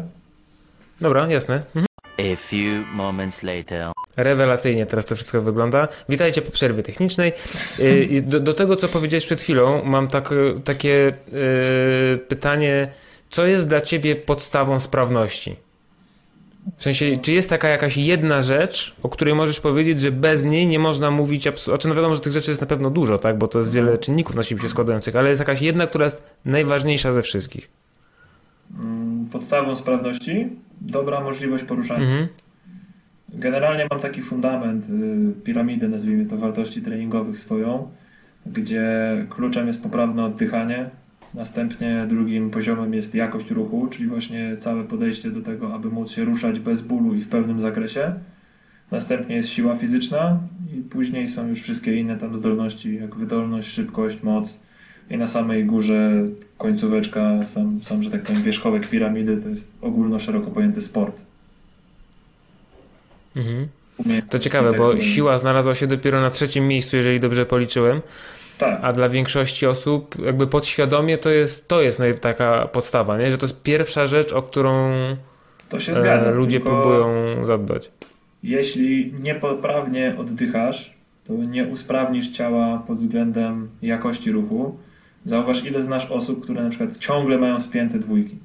Dobra, 1.01 1.27
jasne. 1.27 1.55
Mhm. 1.55 1.85
A 2.19 2.35
few 2.35 2.85
moments 2.95 3.43
later. 3.43 3.91
Rewelacyjnie 4.17 4.85
teraz 4.85 5.05
to 5.05 5.15
wszystko 5.15 5.41
wygląda. 5.41 5.87
Witajcie 6.09 6.41
po 6.41 6.51
przerwie 6.51 6.83
technicznej. 6.83 7.33
Y, 7.79 8.23
Do, 8.27 8.39
do 8.39 8.53
tego, 8.53 8.75
co 8.75 8.87
powiedziałeś 8.87 9.25
przed 9.25 9.41
chwilą, 9.41 9.83
mam 9.83 10.07
tak, 10.07 10.29
takie 10.63 11.13
pytanie, 12.27 12.87
co 13.35 13.45
jest 13.45 13.67
dla 13.67 13.81
ciebie 13.81 14.15
podstawą 14.15 14.79
sprawności? 14.79 15.55
W 16.77 16.83
sensie, 16.83 17.17
czy 17.21 17.31
jest 17.31 17.49
taka 17.49 17.69
jakaś 17.69 17.97
jedna 17.97 18.41
rzecz, 18.41 18.95
o 19.03 19.09
której 19.09 19.35
możesz 19.35 19.59
powiedzieć, 19.59 20.01
że 20.01 20.11
bez 20.11 20.45
niej 20.45 20.67
nie 20.67 20.79
można 20.79 21.11
mówić 21.11 21.47
absolutnie. 21.47 21.71
Znaczy, 21.71 21.87
no 21.87 21.95
wiadomo, 21.95 22.15
że 22.15 22.21
tych 22.21 22.33
rzeczy 22.33 22.51
jest 22.51 22.61
na 22.61 22.67
pewno 22.67 22.89
dużo, 22.89 23.17
tak? 23.17 23.37
Bo 23.37 23.47
to 23.47 23.59
jest 23.59 23.71
wiele 23.71 23.97
czynników 23.97 24.35
na 24.35 24.43
siebie 24.43 24.61
się 24.61 24.69
składających, 24.69 25.15
ale 25.15 25.29
jest 25.29 25.39
jakaś 25.39 25.61
jedna, 25.61 25.87
która 25.87 26.05
jest 26.05 26.23
najważniejsza 26.45 27.11
ze 27.11 27.21
wszystkich. 27.21 27.69
Mm, 28.83 29.25
Podstawą 29.31 29.75
sprawności 29.75 30.49
dobra 30.81 31.21
możliwość 31.21 31.63
poruszania. 31.63 32.05
Mhm. 32.05 32.27
Generalnie 33.29 33.87
mam 33.91 33.99
taki 33.99 34.21
fundament, 34.21 34.85
y, 34.89 35.41
piramidę 35.43 35.87
nazwijmy 35.87 36.25
to 36.25 36.37
wartości 36.37 36.81
treningowych 36.81 37.39
swoją, 37.39 37.91
gdzie 38.45 38.85
kluczem 39.29 39.67
jest 39.67 39.83
poprawne 39.83 40.25
oddychanie, 40.25 40.89
następnie 41.35 42.05
drugim 42.09 42.49
poziomem 42.49 42.93
jest 42.93 43.15
jakość 43.15 43.51
ruchu, 43.51 43.87
czyli 43.91 44.07
właśnie 44.07 44.57
całe 44.59 44.83
podejście 44.83 45.31
do 45.31 45.41
tego, 45.41 45.73
aby 45.73 45.89
móc 45.89 46.11
się 46.11 46.25
ruszać 46.25 46.59
bez 46.59 46.81
bólu 46.81 47.13
i 47.13 47.21
w 47.21 47.29
pełnym 47.29 47.61
zakresie. 47.61 48.13
Następnie 48.91 49.35
jest 49.35 49.49
siła 49.49 49.75
fizyczna 49.75 50.39
i 50.77 50.81
później 50.81 51.27
są 51.27 51.47
już 51.47 51.61
wszystkie 51.61 51.95
inne 51.95 52.17
tam 52.17 52.35
zdolności, 52.35 52.95
jak 52.95 53.15
wydolność, 53.15 53.67
szybkość, 53.67 54.23
moc. 54.23 54.59
I 55.09 55.17
na 55.17 55.27
samej 55.27 55.65
górze 55.65 56.11
końcóweczka, 56.57 57.43
sam, 57.43 57.79
sam 57.83 58.03
że 58.03 58.11
tak 58.11 58.21
powiem, 58.21 58.43
wierzchołek 58.43 58.89
piramidy 58.89 59.37
to 59.37 59.49
jest 59.49 59.71
ogólno 59.81 60.19
szeroko 60.19 60.51
pojęty 60.51 60.81
sport. 60.81 61.15
Mhm. 63.35 63.67
To 64.29 64.39
ciekawe, 64.39 64.73
bo 64.73 64.99
siła 64.99 65.37
znalazła 65.37 65.75
się 65.75 65.87
dopiero 65.87 66.21
na 66.21 66.29
trzecim 66.29 66.67
miejscu, 66.67 66.97
jeżeli 66.97 67.19
dobrze 67.19 67.45
policzyłem. 67.45 68.01
Tak, 68.57 68.79
A 68.81 68.93
dla 68.93 69.09
większości 69.09 69.67
osób, 69.67 70.15
jakby 70.25 70.47
podświadomie, 70.47 71.17
to 71.17 71.29
jest, 71.29 71.67
to 71.67 71.81
jest 71.81 72.01
taka 72.21 72.67
podstawa, 72.67 73.17
nie? 73.17 73.31
że 73.31 73.37
to 73.37 73.45
jest 73.45 73.63
pierwsza 73.63 74.07
rzecz, 74.07 74.33
o 74.33 74.41
którą 74.41 74.91
się 75.79 75.91
e, 75.91 75.95
zgadza. 75.95 76.31
ludzie 76.31 76.59
próbują 76.59 77.05
zadbać. 77.45 77.91
Jeśli 78.43 79.13
niepoprawnie 79.19 80.15
oddychasz, 80.17 80.93
to 81.27 81.33
nie 81.33 81.63
usprawnisz 81.65 82.31
ciała 82.31 82.83
pod 82.87 82.97
względem 82.97 83.69
jakości 83.81 84.31
ruchu. 84.31 84.77
Zauważ, 85.25 85.65
ile 85.65 85.81
znasz 85.81 86.11
osób, 86.11 86.43
które 86.43 86.63
na 86.63 86.69
przykład 86.69 86.97
ciągle 86.97 87.37
mają 87.37 87.59
spięte 87.59 87.99
dwójki. 87.99 88.37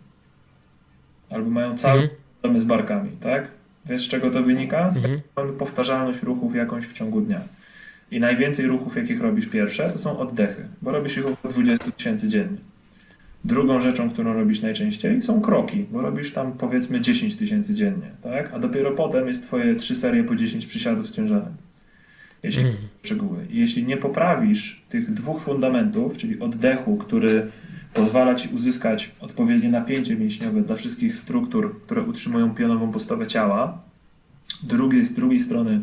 Albo 1.31 1.51
mają 1.51 1.77
całe 1.79 1.95
Mhm. 2.01 2.11
problemy 2.41 2.61
z 2.61 2.65
barkami, 2.65 3.11
tak? 3.23 3.49
Wiesz, 3.87 4.07
z 4.07 4.09
czego 4.09 4.31
to 4.31 4.43
wynika? 4.43 4.91
Z 4.91 5.01
mamy 5.37 5.53
powtarzalność 5.53 6.23
ruchów 6.23 6.55
jakąś 6.55 6.87
w 6.87 6.93
ciągu 6.93 7.21
dnia. 7.21 7.41
I 8.11 8.21
najwięcej 8.21 8.67
ruchów, 8.67 8.97
jakich 8.97 9.21
robisz 9.21 9.47
pierwsze, 9.47 9.91
to 9.91 9.99
są 9.99 10.19
oddechy, 10.19 10.69
bo 10.83 10.91
robisz 10.91 11.17
ich 11.17 11.27
około 11.27 11.53
20 11.53 11.91
tysięcy 11.91 12.29
dziennie. 12.29 12.59
Drugą 13.45 13.81
rzeczą, 13.81 14.11
którą 14.11 14.33
robisz 14.33 14.63
najczęściej, 14.63 15.23
są 15.23 15.41
kroki, 15.41 15.87
bo 15.93 16.01
robisz 16.01 16.33
tam 16.33 16.53
powiedzmy 16.53 17.01
10 17.01 17.37
tysięcy 17.37 17.75
dziennie, 17.75 18.11
tak? 18.23 18.55
A 18.55 18.59
dopiero 18.59 18.91
potem 18.91 19.29
jest 19.29 19.43
twoje 19.43 19.75
trzy 19.75 19.97
serie 19.97 20.25
po 20.25 20.37
10 20.37 20.67
przysiadów 20.67 21.09
z 21.09 21.13
ciężarem. 21.13 21.53
Jeśli 22.43 22.63
Mhm. 22.63 22.79
szczegóły. 23.03 23.47
I 23.51 23.59
jeśli 23.59 23.85
nie 23.85 23.97
poprawisz 23.97 24.83
tych 24.89 25.13
dwóch 25.15 25.43
fundamentów, 25.43 26.17
czyli 26.17 26.41
oddechu, 26.41 26.97
który 26.97 27.47
pozwala 27.95 28.35
ci 28.35 28.49
uzyskać 28.55 29.11
odpowiednie 29.21 29.71
napięcie 29.71 30.17
mięśniowe 30.17 30.61
dla 30.61 30.77
wszystkich 30.77 31.17
struktur, 31.17 31.81
które 31.83 32.03
utrzymują 32.03 32.55
pionową 32.55 32.93
postawę 32.93 33.27
ciała, 33.27 33.79
drugiej, 34.63 35.05
z 35.05 35.15
drugiej 35.15 35.41
strony 35.41 35.81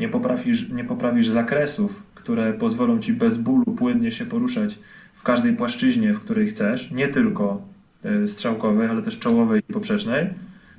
nie 0.00 0.08
poprawisz, 0.08 0.68
nie 0.68 0.84
poprawisz 0.84 1.28
zakresów, 1.28 2.02
które 2.14 2.52
pozwolą 2.52 2.98
ci 2.98 3.12
bez 3.12 3.38
bólu 3.38 3.64
płynnie 3.64 4.10
się 4.10 4.24
poruszać 4.26 4.78
w 5.14 5.22
każdej 5.22 5.56
płaszczyźnie, 5.56 6.14
w 6.14 6.20
której 6.20 6.46
chcesz, 6.46 6.90
nie 6.90 7.08
tylko 7.08 7.62
e, 8.04 8.26
strzałkowej, 8.26 8.88
ale 8.88 9.02
też 9.02 9.18
czołowej 9.18 9.62
i 9.68 9.72
poprzecznej, 9.72 10.30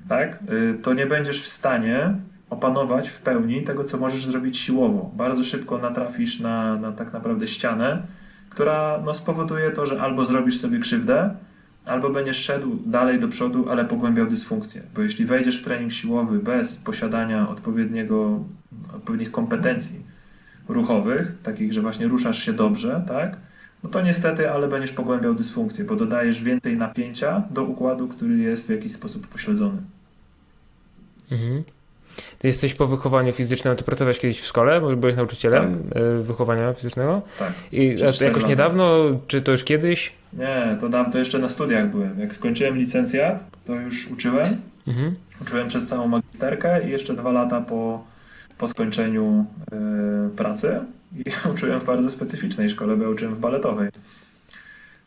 tak, 0.10 0.34
e, 0.34 0.74
to 0.74 0.94
nie 0.94 1.06
będziesz 1.06 1.44
w 1.44 1.48
stanie 1.48 2.16
opanować 2.50 3.10
w 3.10 3.22
pełni 3.22 3.64
tego, 3.64 3.84
co 3.84 3.98
możesz 3.98 4.26
zrobić 4.26 4.58
siłowo. 4.58 5.12
Bardzo 5.16 5.44
szybko 5.44 5.78
natrafisz 5.78 6.40
na, 6.40 6.76
na 6.76 6.92
tak 6.92 7.14
naprawdę 7.14 7.48
ścianę, 7.48 8.02
która 8.50 9.02
no, 9.06 9.14
spowoduje 9.14 9.72
to, 9.72 9.86
że 9.86 10.02
albo 10.02 10.26
zrobisz 10.26 10.60
sobie 10.60 10.80
krzywdę, 10.80 11.36
albo 11.86 12.10
będziesz 12.10 12.38
szedł 12.38 12.80
dalej 12.86 13.20
do 13.20 13.28
przodu, 13.28 13.70
ale 13.70 13.86
pogłębiał 13.86 14.28
dysfunkcję. 14.28 14.82
Bo 14.96 15.02
jeśli 15.02 15.26
wejdziesz 15.26 15.62
w 15.62 15.64
trening 15.64 15.94
siłowy 15.94 16.40
bez 16.40 16.76
posiadania 16.76 17.50
odpowiedniego, 17.50 18.44
odpowiednich 18.96 19.32
kompetencji 19.32 20.00
ruchowych, 20.68 21.38
takich, 21.44 21.74
że 21.74 21.82
właśnie 21.82 22.08
ruszasz 22.08 22.44
się 22.46 22.54
dobrze, 22.54 23.06
tak? 23.08 23.38
No 23.84 23.90
to 23.90 24.02
niestety, 24.02 24.52
ale 24.52 24.68
będziesz 24.68 24.92
pogłębiał 24.92 25.36
dysfunkcję, 25.36 25.86
bo 25.86 25.96
dodajesz 25.96 26.44
więcej 26.44 26.78
napięcia 26.78 27.44
do 27.52 27.64
układu, 27.64 28.08
który 28.08 28.38
jest 28.38 28.68
w 28.68 28.70
jakiś 28.70 28.94
sposób 28.94 29.28
pośledzony. 29.28 29.82
Mhm. 31.32 31.64
Ty 32.40 32.48
jesteś 32.48 32.74
po 32.74 32.88
wychowaniu 32.88 33.34
fizycznym, 33.34 33.76
ty 33.76 33.84
pracowałeś 33.84 34.20
kiedyś 34.20 34.42
w 34.42 34.46
szkole, 34.46 34.82
może 34.82 34.96
byłeś 34.96 35.16
nauczycielem 35.16 35.84
tak. 35.94 36.04
wychowania 36.22 36.74
fizycznego? 36.74 37.22
Tak. 37.40 37.54
I 37.72 37.96
jakoś 38.22 38.46
niedawno, 38.46 38.96
czy 39.28 39.42
to 39.42 39.52
już 39.52 39.64
kiedyś? 39.64 40.14
Nie, 40.34 40.78
to 40.82 40.90
dawno 40.90 41.20
jeszcze 41.20 41.40
na 41.40 41.50
studiach 41.50 41.92
byłem. 41.92 42.20
Jak 42.20 42.36
skończyłem 42.36 42.78
licencjat, 42.78 43.44
to 43.66 43.76
już 43.76 44.08
uczyłem. 44.08 44.62
Mhm. 44.88 45.16
Uczyłem 45.42 45.68
przez 45.68 45.88
całą 45.88 46.08
magisterkę 46.08 46.88
i 46.88 46.92
jeszcze 46.92 47.14
dwa 47.14 47.32
lata 47.32 47.62
po, 47.62 48.04
po 48.58 48.68
skończeniu 48.68 49.46
y, 50.34 50.36
pracy. 50.36 50.80
I 51.18 51.24
uczyłem 51.54 51.80
w 51.80 51.86
bardzo 51.86 52.10
specyficznej 52.10 52.70
szkole, 52.70 52.98
bo 52.98 53.04
ja 53.04 53.10
uczyłem 53.10 53.36
w 53.36 53.40
baletowej. 53.40 53.90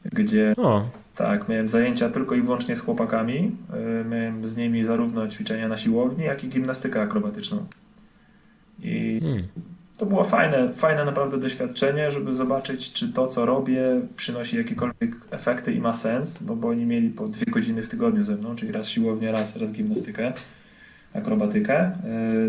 Gdzie 0.04 0.54
o. 0.56 0.88
Tak, 1.16 1.48
miałem 1.48 1.68
zajęcia 1.68 2.10
tylko 2.10 2.34
i 2.34 2.42
wyłącznie 2.42 2.76
z 2.76 2.80
chłopakami. 2.80 3.56
E, 4.02 4.04
miałem 4.04 4.46
z 4.46 4.56
nimi 4.56 4.84
zarówno 4.84 5.28
ćwiczenia 5.28 5.68
na 5.68 5.76
siłowni, 5.76 6.24
jak 6.24 6.44
i 6.44 6.48
gimnastykę 6.48 7.02
akrobatyczną. 7.02 7.66
I 8.82 9.20
hmm. 9.20 9.42
to 9.96 10.06
było 10.06 10.24
fajne, 10.24 10.72
fajne 10.72 11.04
naprawdę 11.04 11.38
doświadczenie, 11.38 12.10
żeby 12.10 12.34
zobaczyć, 12.34 12.92
czy 12.92 13.12
to, 13.12 13.28
co 13.28 13.46
robię, 13.46 14.00
przynosi 14.16 14.56
jakiekolwiek 14.56 15.16
efekty 15.30 15.72
i 15.72 15.80
ma 15.80 15.92
sens, 15.92 16.42
bo, 16.42 16.56
bo 16.56 16.68
oni 16.68 16.84
mieli 16.84 17.08
po 17.08 17.28
dwie 17.28 17.46
godziny 17.46 17.82
w 17.82 17.88
tygodniu 17.88 18.24
ze 18.24 18.36
mną, 18.36 18.56
czyli 18.56 18.72
raz 18.72 18.88
siłownię, 18.88 19.32
raz, 19.32 19.56
raz 19.56 19.72
gimnastykę, 19.72 20.32
akrobatykę. 21.14 21.78
E, 21.78 21.92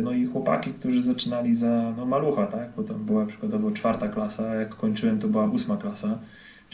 no 0.03 0.11
i 0.11 0.25
chłopaki, 0.25 0.73
którzy 0.73 1.01
zaczynali 1.01 1.55
za 1.55 1.93
no, 1.97 2.05
malucha, 2.05 2.47
tak? 2.47 2.69
bo 2.77 2.83
tam 2.83 3.05
była 3.05 3.25
przykładowo 3.25 3.71
czwarta 3.71 4.07
klasa, 4.07 4.55
jak 4.55 4.69
kończyłem, 4.69 5.19
to 5.19 5.27
była 5.27 5.45
ósma 5.45 5.77
klasa 5.77 6.19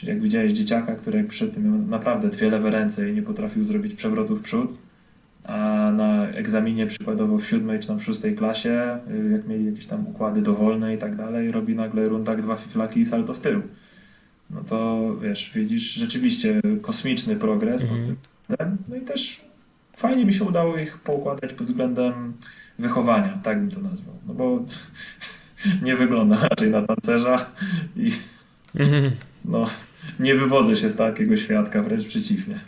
Czyli 0.01 0.13
jak 0.13 0.21
widziałeś 0.21 0.53
dzieciaka, 0.53 0.95
który 0.95 1.23
przed 1.23 1.53
tym 1.53 1.63
miał 1.63 1.87
naprawdę 1.87 2.29
dwie 2.29 2.49
lewe 2.49 2.71
ręce 2.71 3.09
i 3.09 3.13
nie 3.13 3.21
potrafił 3.21 3.63
zrobić 3.63 3.93
przewrotu 3.93 4.35
w 4.35 4.41
przód, 4.41 4.71
a 5.43 5.91
na 5.97 6.27
egzaminie 6.27 6.87
przykładowo 6.87 7.37
w 7.37 7.45
siódmej 7.45 7.79
czy 7.79 7.87
tam 7.87 7.99
w 7.99 8.03
szóstej 8.03 8.35
klasie, 8.35 8.99
y, 9.11 9.31
jak 9.31 9.47
mieli 9.47 9.65
jakieś 9.65 9.85
tam 9.85 10.07
układy 10.07 10.41
dowolne 10.41 10.95
i 10.95 10.97
tak 10.97 11.15
dalej, 11.15 11.51
robi 11.51 11.75
nagle 11.75 12.09
rundak 12.09 12.41
dwa 12.41 12.55
fiflaki 12.55 12.99
i 12.99 13.05
salto 13.05 13.33
w 13.33 13.39
tył. 13.39 13.61
No 14.49 14.63
to 14.69 15.11
wiesz, 15.21 15.51
widzisz 15.55 15.93
rzeczywiście 15.93 16.61
kosmiczny 16.81 17.35
progres 17.35 17.81
pod 17.81 17.97
mhm. 17.97 18.17
tym 18.57 18.77
No 18.89 18.95
i 18.95 19.01
też 19.01 19.41
fajnie 19.95 20.25
mi 20.25 20.33
się 20.33 20.43
udało 20.43 20.77
ich 20.77 20.97
poukładać 20.97 21.53
pod 21.53 21.67
względem 21.67 22.33
wychowania, 22.79 23.39
tak 23.43 23.59
bym 23.59 23.71
to 23.71 23.81
nazwał. 23.81 24.15
No 24.27 24.33
bo 24.33 24.65
nie 25.85 25.95
wygląda 25.95 26.47
raczej 26.47 26.71
na 26.71 26.81
tancerza 26.81 27.45
i 27.95 28.11
mhm. 28.75 29.03
no 29.45 29.67
nie 30.19 30.35
wywodzę 30.35 30.75
się 30.75 30.89
z 30.89 30.95
takiego 30.95 31.37
świadka, 31.37 31.81
wręcz 31.81 32.07
przeciwnie. 32.07 32.59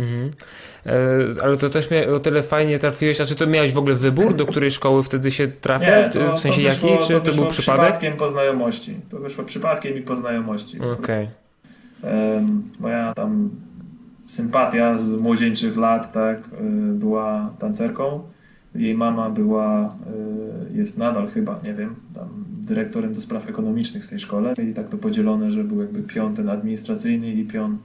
Mhm. 0.00 0.30
E, 0.86 1.42
ale 1.42 1.56
to 1.56 1.70
też 1.70 1.88
o 2.14 2.20
tyle 2.20 2.42
fajnie 2.42 2.78
trafiłeś, 2.78 3.20
a 3.20 3.26
czy 3.26 3.34
to 3.34 3.46
miałeś 3.46 3.72
w 3.72 3.78
ogóle 3.78 3.94
wybór, 3.94 4.34
do 4.34 4.46
której 4.46 4.70
szkoły 4.70 5.02
wtedy 5.02 5.30
się 5.30 5.48
trafia? 5.48 6.06
Nie, 6.06 6.10
to, 6.10 6.36
w 6.36 6.40
sensie 6.40 6.62
to 6.62 6.68
wyszło, 6.68 6.90
jaki? 6.90 7.06
Czy 7.06 7.12
to, 7.12 7.20
to 7.20 7.32
był 7.32 7.46
przypadek? 7.46 7.84
przypadkiem 7.84 8.16
po 8.16 8.28
znajomości. 8.28 8.94
To 9.10 9.18
wyszło 9.18 9.44
przypadkiem 9.44 9.98
i 9.98 10.00
po 10.00 10.16
znajomości. 10.16 10.80
Okej. 10.80 11.28
Okay. 12.02 12.42
Moja 12.80 13.14
tam 13.14 13.50
sympatia 14.26 14.98
z 14.98 15.08
młodzieńczych 15.08 15.76
lat, 15.76 16.12
tak, 16.12 16.38
e, 16.38 16.42
była 16.92 17.50
tancerką. 17.58 18.22
Jej 18.76 18.94
mama 18.94 19.30
była, 19.30 19.84
e, 19.84 20.76
jest 20.78 20.98
nadal 20.98 21.28
chyba, 21.28 21.60
nie 21.64 21.74
wiem, 21.74 21.94
tam 22.14 22.28
dyrektorem 22.66 23.14
do 23.14 23.20
spraw 23.20 23.48
ekonomicznych 23.48 24.04
w 24.04 24.08
tej 24.08 24.20
szkole 24.20 24.54
i 24.70 24.74
tak 24.74 24.88
to 24.88 24.98
podzielone, 24.98 25.50
że 25.50 25.64
był 25.64 25.80
jakby 25.80 26.02
pion 26.02 26.34
ten 26.34 26.48
administracyjny 26.48 27.32
i 27.32 27.44
pion 27.44 27.78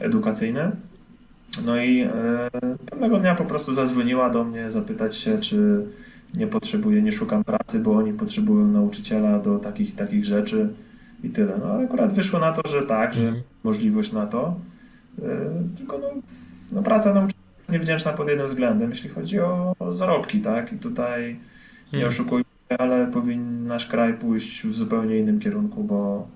edukacyjny. 0.00 0.70
No 1.64 1.76
i 1.76 2.00
e, 2.00 2.10
pewnego 2.90 3.18
dnia 3.18 3.34
po 3.34 3.44
prostu 3.44 3.74
zadzwoniła 3.74 4.30
do 4.30 4.44
mnie 4.44 4.70
zapytać 4.70 5.16
się, 5.16 5.38
czy 5.38 5.86
nie 6.36 6.46
potrzebuję, 6.46 7.02
nie 7.02 7.12
szukam 7.12 7.44
pracy, 7.44 7.78
bo 7.78 7.96
oni 7.96 8.12
potrzebują 8.12 8.66
nauczyciela 8.66 9.38
do 9.38 9.58
takich 9.58 9.94
takich 9.94 10.24
rzeczy 10.24 10.68
i 11.24 11.28
tyle. 11.28 11.58
No 11.58 11.66
ale 11.66 11.84
akurat 11.84 12.12
wyszło 12.12 12.38
na 12.38 12.52
to, 12.52 12.68
że 12.68 12.82
tak, 12.82 13.14
że 13.14 13.24
mhm. 13.24 13.42
możliwość 13.64 14.12
na 14.12 14.26
to. 14.26 14.54
E, 15.18 15.22
tylko 15.76 15.98
no, 15.98 16.08
no 16.72 16.82
praca 16.82 17.14
nauczyciela 17.14 17.41
niewdzięczna 17.72 18.12
pod 18.12 18.28
jednym 18.28 18.46
względem, 18.46 18.90
jeśli 18.90 19.10
chodzi 19.10 19.40
o, 19.40 19.76
o 19.78 19.92
zarobki, 19.92 20.40
tak? 20.40 20.72
I 20.72 20.76
tutaj 20.76 21.36
nie 21.92 21.98
mhm. 21.98 22.08
oszukujmy 22.08 22.52
ale 22.78 23.06
powinien 23.06 23.66
nasz 23.66 23.86
kraj 23.86 24.14
pójść 24.14 24.66
w 24.66 24.74
zupełnie 24.74 25.18
innym 25.18 25.40
kierunku, 25.40 25.84
bo 25.84 26.28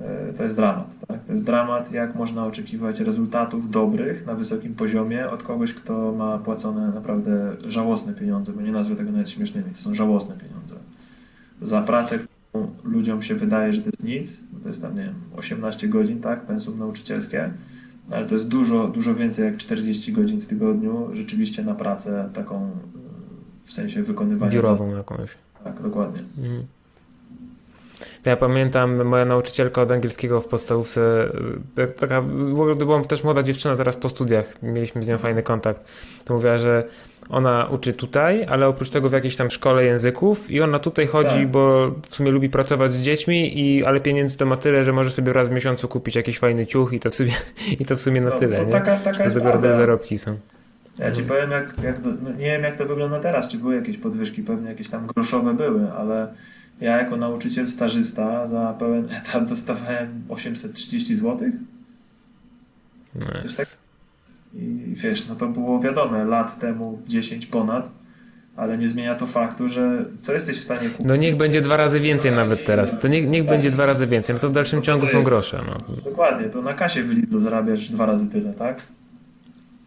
e, 0.00 0.32
to 0.32 0.44
jest 0.44 0.56
dramat. 0.56 0.86
Tak? 1.08 1.24
To 1.24 1.32
jest 1.32 1.44
dramat, 1.44 1.92
jak 1.92 2.14
można 2.14 2.46
oczekiwać 2.46 3.00
rezultatów 3.00 3.70
dobrych 3.70 4.26
na 4.26 4.34
wysokim 4.34 4.74
poziomie 4.74 5.30
od 5.30 5.42
kogoś, 5.42 5.74
kto 5.74 6.12
ma 6.12 6.38
płacone 6.38 6.88
naprawdę 6.88 7.56
żałosne 7.64 8.14
pieniądze, 8.14 8.52
bo 8.52 8.60
nie 8.60 8.72
nazwę 8.72 8.96
tego 8.96 9.12
nawet 9.12 9.30
śmiesznymi, 9.30 9.70
to 9.70 9.80
są 9.80 9.94
żałosne 9.94 10.34
pieniądze. 10.34 10.74
Za 11.62 11.82
pracę, 11.82 12.18
którą 12.18 12.70
ludziom 12.84 13.22
się 13.22 13.34
wydaje, 13.34 13.72
że 13.72 13.82
to 13.82 13.86
jest 13.86 14.04
nic, 14.04 14.40
to 14.62 14.68
jest 14.68 14.82
tam, 14.82 14.96
nie 14.96 15.04
wiem, 15.04 15.14
18 15.36 15.88
godzin, 15.88 16.20
tak, 16.20 16.40
pensum 16.40 16.78
nauczycielskie, 16.78 17.50
ale 18.10 18.26
to 18.26 18.34
jest 18.34 18.48
dużo, 18.48 18.88
dużo 18.88 19.14
więcej 19.14 19.44
jak 19.44 19.56
40 19.56 20.12
godzin 20.12 20.40
w 20.40 20.46
tygodniu 20.46 21.08
rzeczywiście 21.12 21.64
na 21.64 21.74
pracę 21.74 22.30
taką 22.34 22.70
w 23.62 23.72
sensie 23.72 24.02
wykonywania. 24.02 24.52
Dziurową 24.52 24.96
jakąś. 24.96 25.30
Tak, 25.64 25.82
dokładnie. 25.82 26.22
Mhm. 26.38 26.66
Ja 28.24 28.36
pamiętam, 28.36 29.04
moja 29.04 29.24
nauczycielka 29.24 29.82
od 29.82 29.90
angielskiego 29.90 30.40
w 30.40 30.48
podstawówce, 30.48 31.30
e, 31.78 31.86
taka, 31.86 32.20
w 32.22 32.60
ogóle 32.60 32.74
to 32.74 32.86
była 32.86 33.04
też 33.04 33.24
młoda 33.24 33.42
dziewczyna 33.42 33.76
teraz 33.76 33.96
po 33.96 34.08
studiach, 34.08 34.62
mieliśmy 34.62 35.02
z 35.02 35.08
nią 35.08 35.18
fajny 35.18 35.42
kontakt, 35.42 35.84
to 36.24 36.34
mówiła, 36.34 36.58
że 36.58 36.84
ona 37.28 37.68
uczy 37.70 37.92
tutaj, 37.92 38.44
ale 38.44 38.68
oprócz 38.68 38.90
tego 38.90 39.08
w 39.08 39.12
jakiejś 39.12 39.36
tam 39.36 39.50
szkole 39.50 39.84
języków 39.84 40.50
i 40.50 40.60
ona 40.60 40.78
tutaj 40.78 41.06
chodzi, 41.06 41.36
tak. 41.36 41.48
bo 41.48 41.90
w 42.08 42.14
sumie 42.14 42.30
lubi 42.30 42.48
pracować 42.48 42.92
z 42.92 43.02
dziećmi, 43.02 43.60
i, 43.60 43.84
ale 43.84 44.00
pieniędzy 44.00 44.36
to 44.36 44.46
ma 44.46 44.56
tyle, 44.56 44.84
że 44.84 44.92
może 44.92 45.10
sobie 45.10 45.32
raz 45.32 45.48
w 45.48 45.52
miesiącu 45.52 45.88
kupić 45.88 46.16
jakiś 46.16 46.38
fajny 46.38 46.66
ciuch 46.66 46.92
i 46.92 47.00
to 47.00 47.10
w 47.10 47.14
sumie, 47.14 47.32
i 47.80 47.84
to 47.84 47.96
w 47.96 48.00
sumie 48.00 48.20
na 48.20 48.30
no, 48.30 48.38
tyle, 48.38 48.56
to 48.56 48.64
nie? 48.64 48.72
Taka, 48.72 48.96
taka 48.96 49.24
to 49.24 49.30
dopiero 49.30 49.60
zarobki 49.60 50.18
są. 50.18 50.36
Ja 50.98 51.12
ci 51.12 51.22
powiem, 51.22 51.50
jak, 51.50 51.74
jak 51.82 51.96
nie 52.38 52.44
wiem 52.44 52.62
jak 52.62 52.76
to 52.76 52.86
wygląda 52.86 53.20
teraz, 53.20 53.48
czy 53.48 53.58
były 53.58 53.76
jakieś 53.76 53.98
podwyżki, 53.98 54.42
pewnie 54.42 54.68
jakieś 54.68 54.88
tam 54.88 55.06
groszowe 55.06 55.54
były, 55.54 55.92
ale 55.92 56.34
ja 56.82 56.96
jako 56.98 57.16
nauczyciel 57.16 57.68
stażysta 57.68 58.46
za 58.46 58.74
pełen 58.78 59.08
etat 59.10 59.48
dostawałem 59.48 60.22
830 60.28 61.16
zł. 61.16 61.50
Coś 63.42 63.56
tak. 63.56 63.78
I 64.54 64.94
wiesz, 64.94 65.28
no 65.28 65.34
to 65.34 65.48
było 65.48 65.80
wiadome, 65.80 66.24
lat 66.24 66.58
temu 66.58 67.02
10 67.06 67.46
ponad, 67.46 67.88
ale 68.56 68.78
nie 68.78 68.88
zmienia 68.88 69.14
to 69.14 69.26
faktu, 69.26 69.68
że 69.68 70.04
co 70.20 70.32
jesteś 70.32 70.58
w 70.58 70.62
stanie 70.62 70.88
kupić. 70.88 71.06
No 71.06 71.16
niech 71.16 71.36
będzie 71.36 71.60
dwa 71.60 71.76
razy 71.76 72.00
więcej 72.00 72.32
nawet 72.32 72.64
teraz. 72.64 72.98
To 73.00 73.08
niech, 73.08 73.28
niech 73.28 73.42
tak. 73.42 73.50
będzie 73.50 73.70
dwa 73.70 73.86
razy 73.86 74.06
więcej. 74.06 74.34
No 74.34 74.40
to 74.40 74.48
w 74.48 74.52
dalszym 74.52 74.80
to 74.80 74.86
ciągu 74.86 75.06
są 75.06 75.22
grosze. 75.22 75.64
No. 75.66 75.94
Dokładnie, 76.04 76.48
to 76.48 76.62
na 76.62 76.74
kasie 76.74 77.02
w 77.02 77.42
zarabiasz 77.42 77.88
dwa 77.88 78.06
razy 78.06 78.26
tyle, 78.26 78.52
tak? 78.52 78.82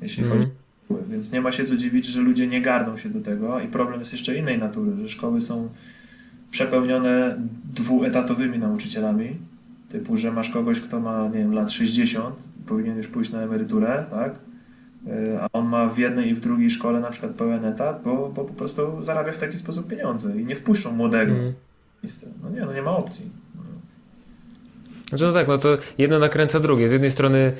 Jeśli 0.01 0.23
mm. 0.23 0.37
chodzi 0.37 0.51
więc 0.89 1.31
nie 1.31 1.41
ma 1.41 1.51
się 1.51 1.65
co 1.65 1.77
dziwić, 1.77 2.05
że 2.05 2.21
ludzie 2.21 2.47
nie 2.47 2.61
garną 2.61 2.97
się 2.97 3.09
do 3.09 3.21
tego 3.21 3.59
i 3.59 3.67
problem 3.67 3.99
jest 3.99 4.13
jeszcze 4.13 4.35
innej 4.35 4.59
natury, 4.59 4.91
że 5.01 5.09
szkoły 5.09 5.41
są 5.41 5.69
przepełnione 6.55 7.37
dwuetatowymi 7.73 8.59
nauczycielami, 8.59 9.35
typu, 9.91 10.17
że 10.17 10.31
masz 10.31 10.49
kogoś, 10.49 10.79
kto 10.79 10.99
ma, 10.99 11.27
nie 11.27 11.39
wiem, 11.39 11.53
lat 11.53 11.71
60, 11.71 12.35
powinien 12.67 12.97
już 12.97 13.07
pójść 13.07 13.31
na 13.31 13.41
emeryturę, 13.41 14.05
tak? 14.11 14.31
E, 15.07 15.41
a 15.41 15.47
on 15.53 15.67
ma 15.67 15.89
w 15.89 15.97
jednej 15.97 16.29
i 16.29 16.35
w 16.35 16.39
drugiej 16.39 16.71
szkole 16.71 16.99
na 16.99 17.11
przykład 17.11 17.31
pełen 17.31 17.65
etat, 17.65 18.01
bo, 18.03 18.31
bo 18.35 18.45
po 18.45 18.53
prostu 18.53 19.03
zarabia 19.03 19.31
w 19.31 19.37
taki 19.37 19.57
sposób 19.57 19.87
pieniądze 19.87 20.41
i 20.41 20.45
nie 20.45 20.55
wpuszczą 20.55 20.91
młodego 20.91 21.31
mm. 21.31 21.53
No 22.43 22.49
nie, 22.49 22.65
no 22.65 22.73
nie 22.73 22.81
ma 22.81 22.91
opcji. 22.91 23.29
Znaczy 25.09 25.25
no 25.25 25.33
tak, 25.33 25.47
no 25.47 25.57
to 25.57 25.77
jedno 25.97 26.19
nakręca 26.19 26.59
drugie. 26.59 26.89
Z 26.89 26.91
jednej 26.91 27.11
strony 27.11 27.53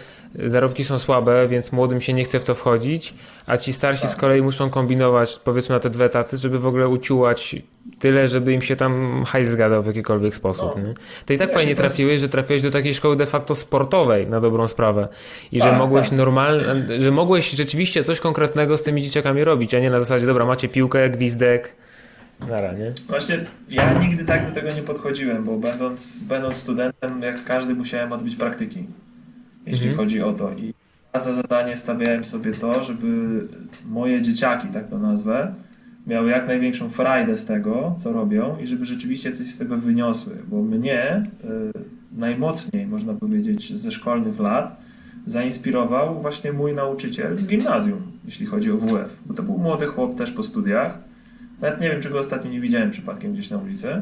zarobki 0.46 0.84
są 0.84 1.00
słabe, 1.00 1.48
więc 1.48 1.72
młodym 1.72 2.02
się 2.02 2.14
nie 2.14 2.24
chce 2.24 2.40
w 2.40 2.44
to 2.44 2.56
wchodzić, 2.56 3.14
a 3.46 3.58
ci 3.58 3.74
starsi 3.74 4.02
tak. 4.02 4.12
z 4.12 4.16
kolei 4.16 4.42
muszą 4.42 4.70
kombinować 4.70 5.40
powiedzmy 5.44 5.76
na 5.76 5.80
te 5.80 5.90
dwa 5.90 6.06
etaty, 6.06 6.38
żeby 6.38 6.60
w 6.60 6.68
ogóle 6.68 6.88
uciułać 6.88 7.56
tyle, 8.00 8.28
żeby 8.28 8.54
im 8.54 8.62
się 8.62 8.76
tam 8.76 9.24
hajs 9.28 9.50
zgadał 9.50 9.84
w 9.84 9.86
jakikolwiek 9.86 10.36
sposób. 10.36 10.72
No. 10.78 10.94
To 11.26 11.34
i 11.34 11.38
tak 11.38 11.50
ja 11.50 11.56
fajnie 11.56 11.76
trafiłeś, 11.76 12.20
że 12.20 12.30
trafiłeś 12.30 12.62
do 12.62 12.72
takiej 12.72 12.94
szkoły 12.94 13.16
de 13.16 13.26
facto 13.26 13.56
sportowej 13.56 14.28
na 14.28 14.42
dobrą 14.42 14.68
sprawę 14.68 15.08
i 15.52 15.60
tak, 15.60 15.70
że 15.70 15.78
mogłeś 15.78 16.10
tak. 16.10 16.18
normalnie, 16.18 16.64
że 17.00 17.12
mogłeś 17.12 17.50
rzeczywiście 17.50 18.04
coś 18.04 18.20
konkretnego 18.20 18.78
z 18.78 18.82
tymi 18.82 19.02
dzieciakami 19.02 19.44
robić, 19.44 19.74
a 19.74 19.80
nie 19.80 19.90
na 19.90 20.00
zasadzie, 20.00 20.26
dobra, 20.26 20.46
macie 20.46 20.70
piłkę, 20.70 21.10
gwizdek, 21.10 21.76
Nara, 22.50 22.74
nie? 22.74 22.94
Właśnie 23.08 23.40
ja 23.70 24.00
nigdy 24.00 24.26
tak 24.26 24.48
do 24.48 24.52
tego 24.52 24.74
nie 24.74 24.82
podchodziłem, 24.82 25.44
bo 25.44 25.58
będąc, 25.58 26.24
będąc 26.24 26.56
studentem, 26.56 27.22
jak 27.22 27.44
każdy 27.44 27.76
musiałem 27.76 28.12
odbyć 28.12 28.36
praktyki. 28.36 28.86
jeśli 29.66 29.88
mhm. 29.88 29.98
chodzi 29.98 30.22
o 30.22 30.34
to. 30.34 30.54
I 30.54 30.74
ja 31.14 31.20
za 31.20 31.34
zadanie 31.34 31.76
stawiałem 31.76 32.26
sobie 32.26 32.54
to, 32.54 32.84
żeby 32.84 33.42
moje 33.86 34.22
dzieciaki, 34.22 34.68
tak 34.68 34.90
to 34.90 35.00
nazwę, 35.00 35.54
miały 36.08 36.30
jak 36.30 36.48
największą 36.48 36.90
frajdę 36.90 37.38
z 37.38 37.46
tego, 37.46 37.96
co 38.04 38.14
robią 38.14 38.58
i 38.60 38.68
żeby 38.68 38.86
rzeczywiście 38.86 39.32
coś 39.32 39.48
z 39.48 39.58
tego 39.58 39.78
wyniosły, 39.78 40.34
bo 40.48 40.62
mnie 40.62 41.24
y, 41.44 42.18
najmocniej, 42.18 42.88
można 42.88 43.14
powiedzieć, 43.14 43.74
ze 43.74 43.92
szkolnych 43.92 44.40
lat 44.40 44.82
zainspirował 45.28 46.22
właśnie 46.22 46.54
mój 46.54 46.74
nauczyciel 46.74 47.38
z 47.38 47.48
gimnazjum, 47.48 48.02
jeśli 48.26 48.46
chodzi 48.46 48.72
o 48.72 48.78
WF, 48.78 49.18
bo 49.26 49.34
to 49.34 49.44
był 49.44 49.58
młody 49.58 49.86
chłop 49.86 50.18
też 50.18 50.32
po 50.32 50.44
studiach, 50.44 51.00
nawet 51.62 51.82
nie 51.82 51.90
wiem, 51.90 52.02
czy 52.02 52.10
go 52.10 52.20
ostatnio 52.20 52.52
nie 52.52 52.62
widziałem 52.62 52.92
przypadkiem 52.92 53.34
gdzieś 53.34 53.50
na 53.50 53.58
ulicy, 53.58 54.02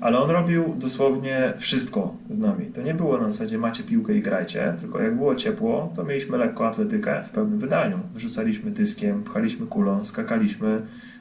ale 0.00 0.18
on 0.18 0.30
robił 0.30 0.74
dosłownie 0.78 1.52
wszystko 1.58 2.14
z 2.30 2.38
nami. 2.38 2.66
To 2.66 2.82
nie 2.82 2.94
było 2.94 3.18
na 3.18 3.32
zasadzie 3.32 3.58
macie 3.58 3.82
piłkę 3.82 4.14
i 4.14 4.22
grajcie, 4.22 4.74
tylko 4.80 5.02
jak 5.02 5.16
było 5.16 5.34
ciepło, 5.34 5.92
to 5.96 6.04
mieliśmy 6.04 6.38
lekko 6.38 6.68
atletykę 6.68 7.24
w 7.28 7.30
pełnym 7.30 7.58
wydaniu. 7.58 7.98
Wrzucaliśmy 8.14 8.70
dyskiem, 8.70 9.22
pchaliśmy 9.22 9.66
kulą, 9.66 10.04
skakaliśmy, 10.04 10.80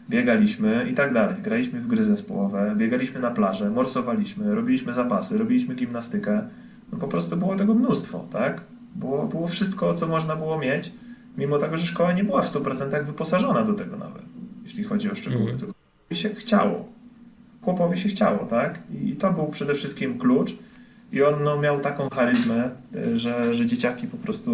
biegaliśmy 0.09 0.87
i 0.91 0.93
tak 0.93 1.13
dalej. 1.13 1.35
Graliśmy 1.43 1.79
w 1.79 1.87
gry 1.87 2.03
zespołowe, 2.03 2.73
biegaliśmy 2.77 3.19
na 3.19 3.31
plażę, 3.31 3.69
morsowaliśmy, 3.69 4.55
robiliśmy 4.55 4.93
zapasy, 4.93 5.37
robiliśmy 5.37 5.75
gimnastykę. 5.75 6.41
No 6.91 6.97
po 6.97 7.07
prostu 7.07 7.37
było 7.37 7.55
tego 7.55 7.73
mnóstwo, 7.73 8.25
tak? 8.33 8.61
Było, 8.95 9.27
było 9.27 9.47
wszystko, 9.47 9.93
co 9.93 10.07
można 10.07 10.35
było 10.35 10.59
mieć, 10.59 10.91
mimo 11.37 11.57
tego, 11.57 11.77
że 11.77 11.85
szkoła 11.85 12.13
nie 12.13 12.23
była 12.23 12.41
w 12.41 12.53
100% 12.53 13.05
wyposażona 13.05 13.63
do 13.63 13.73
tego 13.73 13.97
nawet, 13.97 14.21
jeśli 14.69 14.83
chodzi 14.83 15.11
o 15.11 15.15
szczegóły. 15.15 15.51
Mm. 15.51 15.73
się 16.13 16.29
chciało. 16.29 16.85
Chłopowi 17.61 17.99
się 17.99 18.09
chciało, 18.09 18.45
tak? 18.45 18.79
I 19.03 19.15
to 19.15 19.33
był 19.33 19.47
przede 19.47 19.73
wszystkim 19.73 20.19
klucz. 20.19 20.55
I 21.11 21.23
on 21.23 21.43
no, 21.43 21.57
miał 21.57 21.79
taką 21.79 22.09
charyzmę, 22.09 22.69
że, 23.15 23.55
że 23.55 23.65
dzieciaki 23.65 24.07
po 24.07 24.17
prostu, 24.17 24.51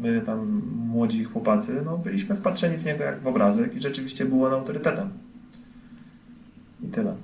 my 0.00 0.22
tam 0.26 0.62
młodzi 0.76 1.24
chłopacy, 1.24 1.82
no, 1.84 1.98
byliśmy 1.98 2.36
wpatrzeni 2.36 2.76
w 2.76 2.84
niego 2.84 3.04
jak 3.04 3.20
w 3.20 3.26
obrazek 3.26 3.76
i 3.76 3.80
rzeczywiście 3.80 4.24
był 4.24 4.44
on 4.44 4.52
autorytetem. 4.52 5.08
I 6.84 6.86
tyle. 6.86 7.14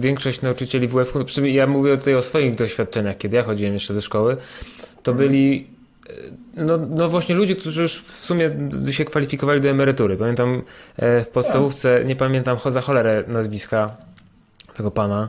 Większość 0.00 0.42
nauczycieli 0.42 0.88
WF, 0.88 1.14
ja 1.42 1.66
mówię 1.66 1.96
tutaj 1.96 2.14
o 2.14 2.22
swoich 2.22 2.54
doświadczeniach, 2.54 3.16
kiedy 3.18 3.36
ja 3.36 3.42
chodziłem 3.42 3.74
jeszcze 3.74 3.94
do 3.94 4.00
szkoły, 4.00 4.36
to 5.02 5.12
mhm. 5.12 5.28
byli 5.28 5.66
no, 6.56 6.78
no 6.90 7.08
właśnie 7.08 7.34
ludzie, 7.34 7.56
którzy 7.56 7.82
już 7.82 8.02
w 8.02 8.24
sumie 8.24 8.50
się 8.90 9.04
kwalifikowali 9.04 9.60
do 9.60 9.68
emerytury. 9.68 10.16
Pamiętam 10.16 10.62
e, 10.96 11.24
w 11.24 11.28
podstawówce, 11.28 12.04
nie 12.04 12.16
pamiętam 12.16 12.58
za 12.68 12.80
cholerę 12.80 13.24
nazwiska 13.26 13.96
tego 14.74 14.90
pana, 14.90 15.28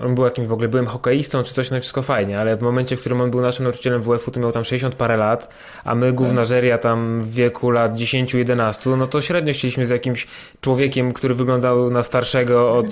on 0.00 0.14
był 0.14 0.24
jakimś 0.24 0.48
w 0.48 0.52
ogóle 0.52 0.68
byłem 0.68 0.86
hokeistą 0.86 1.42
czy 1.42 1.54
coś, 1.54 1.70
no 1.70 1.80
wszystko 1.80 2.02
fajnie, 2.02 2.38
ale 2.38 2.56
w 2.56 2.62
momencie, 2.62 2.96
w 2.96 3.00
którym 3.00 3.20
on 3.20 3.30
był 3.30 3.40
naszym 3.40 3.64
nauczycielem 3.64 4.02
WF-u, 4.02 4.30
to 4.30 4.40
miał 4.40 4.52
tam 4.52 4.64
60 4.64 4.94
parę 4.94 5.16
lat, 5.16 5.54
a 5.84 5.94
my 5.94 6.12
gównażeria 6.12 6.78
tam 6.78 7.22
w 7.22 7.32
wieku 7.32 7.70
lat 7.70 7.94
10-11, 7.94 8.96
no 8.96 9.06
to 9.06 9.20
średnio 9.20 9.52
chcieliśmy 9.52 9.86
z 9.86 9.90
jakimś 9.90 10.26
człowiekiem, 10.60 11.12
który 11.12 11.34
wyglądał 11.34 11.90
na 11.90 12.02
starszego 12.02 12.76
od 12.76 12.86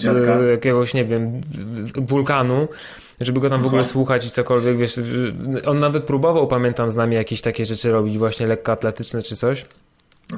jakiegoś, 0.50 0.94
nie 0.94 1.04
wiem, 1.04 1.40
wulkanu, 1.96 2.68
żeby 3.20 3.40
go 3.40 3.50
tam 3.50 3.62
w 3.62 3.66
ogóle 3.66 3.84
słuchać 3.84 4.26
i 4.26 4.30
cokolwiek, 4.30 4.76
wiesz, 4.76 5.00
on 5.66 5.76
nawet 5.76 6.04
próbował, 6.04 6.46
pamiętam, 6.46 6.90
z 6.90 6.96
nami 6.96 7.14
jakieś 7.14 7.40
takie 7.40 7.64
rzeczy 7.64 7.92
robić, 7.92 8.18
właśnie 8.18 8.46
lekkoatletyczne 8.46 9.22
czy 9.22 9.36
coś. 9.36 9.66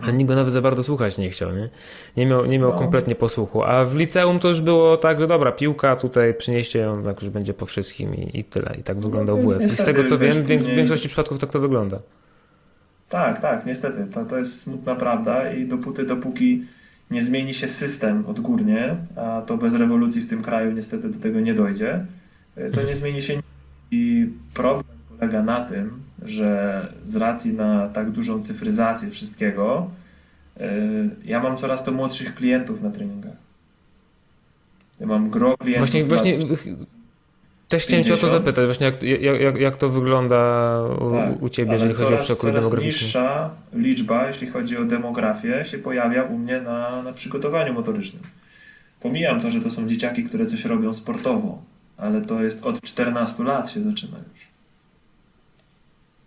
Ale 0.03 0.13
nikt 0.13 0.29
go 0.29 0.35
nawet 0.35 0.53
za 0.53 0.61
bardzo 0.61 0.83
słuchać 0.83 1.19
nie 1.19 1.31
chciał, 1.31 1.53
nie? 1.53 1.69
Nie 2.17 2.27
miał, 2.27 2.47
nie 2.47 2.59
miał 2.59 2.73
no. 2.73 2.79
kompletnie 2.79 3.15
posłuchu. 3.15 3.65
A 3.65 3.85
w 3.85 3.97
liceum 3.97 4.39
to 4.39 4.49
już 4.49 4.61
było 4.61 4.97
tak, 4.97 5.19
że 5.19 5.27
dobra, 5.27 5.53
piłka, 5.53 5.97
tutaj 5.97 6.35
przynieście 6.35 6.79
ją, 6.79 7.05
tak 7.05 7.23
już 7.23 7.31
będzie 7.31 7.55
po 7.55 7.67
wszystkim 7.67 8.15
i, 8.15 8.39
i 8.39 8.45
tyle. 8.45 8.75
I 8.79 8.83
tak 8.83 9.01
wyglądał 9.01 9.43
no, 9.43 9.49
WF. 9.49 9.73
I 9.73 9.77
z 9.77 9.85
tego 9.85 10.05
co 10.05 10.19
wiem, 10.19 10.43
w 10.43 10.47
większości 10.47 11.09
przypadków 11.09 11.39
tak 11.39 11.51
to 11.51 11.61
wygląda. 11.61 11.99
Tak, 13.09 13.41
tak, 13.41 13.67
niestety. 13.67 14.07
To, 14.15 14.25
to 14.25 14.39
jest 14.39 14.61
smutna 14.61 14.95
prawda 14.95 15.53
i 15.53 15.67
dopóty, 15.67 16.05
dopóki 16.05 16.63
nie 17.11 17.23
zmieni 17.23 17.55
się 17.55 17.69
system 17.69 18.25
odgórnie, 18.27 18.97
a 19.17 19.43
to 19.47 19.57
bez 19.57 19.75
rewolucji 19.75 20.21
w 20.21 20.29
tym 20.29 20.43
kraju 20.43 20.73
niestety 20.73 21.09
do 21.09 21.21
tego 21.21 21.41
nie 21.41 21.55
dojdzie, 21.55 22.07
to 22.75 22.83
nie 22.83 22.97
zmieni 22.97 23.23
się 23.23 23.43
i 23.91 24.29
problem 24.55 24.99
polega 25.09 25.43
na 25.43 25.65
tym, 25.65 26.03
że 26.23 26.89
z 27.05 27.17
racji 27.17 27.53
na 27.53 27.89
tak 27.89 28.11
dużą 28.11 28.43
cyfryzację 28.43 29.11
wszystkiego, 29.11 29.91
y, 30.61 30.65
ja 31.25 31.43
mam 31.43 31.57
coraz 31.57 31.85
to 31.85 31.93
młodszych 31.93 32.35
klientów 32.35 32.83
na 32.83 32.91
treningach. 32.91 33.37
Ja 35.01 35.07
mam 35.07 35.31
gro 35.31 35.57
klientów. 35.57 35.91
Właśnie, 35.91 36.05
właśnie 36.05 36.39
też 37.69 37.83
chciałem 37.83 38.05
Cię 38.05 38.15
o 38.15 38.17
to 38.17 38.29
zapytać, 38.29 38.65
właśnie 38.65 38.87
jak, 38.87 39.03
jak, 39.41 39.57
jak 39.57 39.77
to 39.77 39.89
wygląda 39.89 40.83
u, 41.01 41.11
tak, 41.11 41.43
u 41.43 41.49
Ciebie, 41.49 41.73
jeżeli 41.73 41.95
chodzi 41.95 42.15
o 42.15 42.19
przekrój 42.19 42.53
demograficzny. 42.53 43.07
niższa 43.07 43.51
liczba, 43.75 44.27
jeśli 44.27 44.47
chodzi 44.47 44.77
o 44.77 44.85
demografię, 44.85 45.65
się 45.65 45.79
pojawia 45.79 46.23
u 46.23 46.39
mnie 46.39 46.61
na, 46.61 47.03
na 47.03 47.13
przygotowaniu 47.13 47.75
motorycznym. 47.75 48.23
Pomijam 49.01 49.41
to, 49.41 49.51
że 49.51 49.61
to 49.61 49.71
są 49.71 49.89
dzieciaki, 49.89 50.25
które 50.25 50.47
coś 50.47 50.65
robią 50.65 50.95
sportowo, 50.95 51.63
ale 51.97 52.21
to 52.21 52.43
jest 52.43 52.65
od 52.65 52.81
14 52.81 53.43
lat 53.43 53.71
się 53.71 53.83
zaczyna 53.83 54.19
już. 54.19 54.47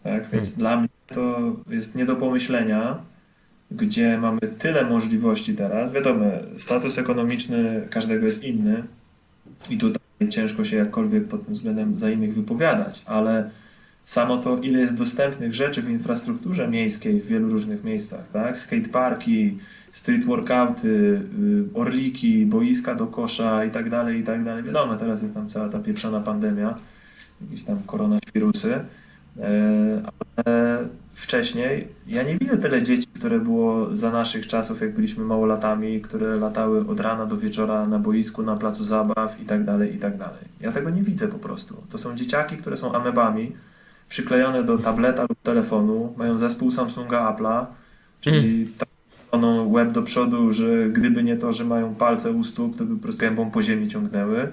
Tak? 0.04 0.30
Więc 0.30 0.48
hmm. 0.48 0.60
dla 0.60 0.78
mnie 0.78 0.90
to 1.08 1.56
jest 1.70 1.96
nie 1.96 2.06
do 2.06 2.16
pomyślenia, 2.16 2.98
gdzie 3.72 4.18
mamy 4.18 4.42
tyle 4.42 4.86
możliwości 4.86 5.56
teraz. 5.56 5.92
Wiadomo, 5.92 6.26
status 6.58 6.98
ekonomiczny 6.98 7.88
każdego 7.90 8.26
jest 8.26 8.44
inny 8.44 8.84
i 9.70 9.78
tutaj 9.78 10.30
ciężko 10.30 10.66
się 10.66 10.78
jakkolwiek 10.78 11.28
pod 11.28 11.46
tym 11.46 11.54
względem 11.54 11.98
za 11.98 12.10
innych 12.10 12.36
wypowiadać, 12.36 13.04
ale 13.06 13.50
samo 14.06 14.38
to, 14.38 14.58
ile 14.58 14.80
jest 14.80 14.96
dostępnych 14.96 15.54
rzeczy 15.54 15.82
w 15.82 15.90
infrastrukturze 15.90 16.68
miejskiej 16.68 17.22
w 17.22 17.28
wielu 17.28 17.50
różnych 17.50 17.84
miejscach, 17.84 18.32
tak? 18.34 18.60
Skateparki, 18.60 19.58
street 19.92 20.26
workouty, 20.26 20.88
y, 20.88 21.80
orliki, 21.80 22.46
boiska 22.46 22.96
do 22.96 23.08
kosza 23.08 23.66
i 23.66 23.72
tak 23.72 23.90
dalej, 23.90 24.20
i 24.20 24.24
tak 24.24 24.44
dalej. 24.44 24.64
Wiadomo, 24.64 24.96
teraz 24.96 25.22
jest 25.22 25.34
tam 25.34 25.50
cała 25.50 25.70
ta 25.70 25.80
pieprzona 25.80 26.20
pandemia, 26.20 26.78
jakieś 27.42 27.64
tam 27.64 27.78
koronawirusy, 27.86 28.80
E, 29.40 30.02
ale 30.46 30.78
wcześniej 31.14 31.88
ja 32.08 32.24
nie 32.24 32.38
widzę 32.38 32.58
tyle 32.58 32.84
dzieci, 32.84 33.08
które 33.14 33.40
było 33.40 33.96
za 33.96 34.12
naszych 34.12 34.48
czasów, 34.48 34.82
jak 34.82 34.96
byliśmy 34.96 35.24
małolatami, 35.24 36.02
które 36.02 36.36
latały 36.36 36.88
od 36.88 37.00
rana 37.00 37.26
do 37.26 37.38
wieczora 37.38 37.88
na 37.88 38.00
boisku, 38.00 38.44
na 38.44 38.58
placu 38.58 38.86
zabaw 38.86 39.42
i 39.42 39.46
tak 39.46 39.64
dalej, 39.64 39.96
i 39.96 40.00
tak 40.00 40.18
dalej. 40.18 40.44
Ja 40.62 40.72
tego 40.72 40.90
nie 40.90 41.02
widzę 41.02 41.28
po 41.28 41.40
prostu. 41.40 41.84
To 41.90 41.98
są 41.98 42.16
dzieciaki, 42.16 42.58
które 42.58 42.78
są 42.78 42.94
amebami, 42.94 43.52
przyklejone 44.10 44.64
do 44.64 44.78
tableta 44.78 45.22
lub 45.22 45.42
telefonu, 45.44 46.14
mają 46.18 46.38
zespół 46.38 46.72
Samsunga 46.72 47.34
Apple'a, 47.34 47.66
czyli 48.22 48.68
mm. 49.32 49.74
web 49.74 49.92
do 49.92 50.02
przodu, 50.02 50.54
że 50.54 50.90
gdyby 50.90 51.24
nie 51.24 51.38
to, 51.38 51.54
że 51.54 51.66
mają 51.66 51.96
palce 51.96 52.32
u 52.32 52.44
stóp, 52.44 52.78
to 52.78 52.86
by 52.86 52.96
po 52.96 53.04
prostu 53.04 53.22
gębą 53.22 53.52
po 53.52 53.62
ziemi 53.62 53.88
ciągnęły. 53.88 54.48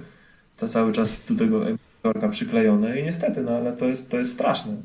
To 0.56 0.68
cały 0.68 0.92
czas 0.92 1.20
do 1.28 1.34
tego 1.34 1.60
torka 2.02 2.28
przyklejone 2.28 3.00
i 3.00 3.04
niestety, 3.04 3.42
no 3.42 3.50
ale 3.50 3.72
to 3.72 3.86
jest, 3.86 4.10
to 4.10 4.16
jest 4.16 4.32
straszne. 4.32 4.76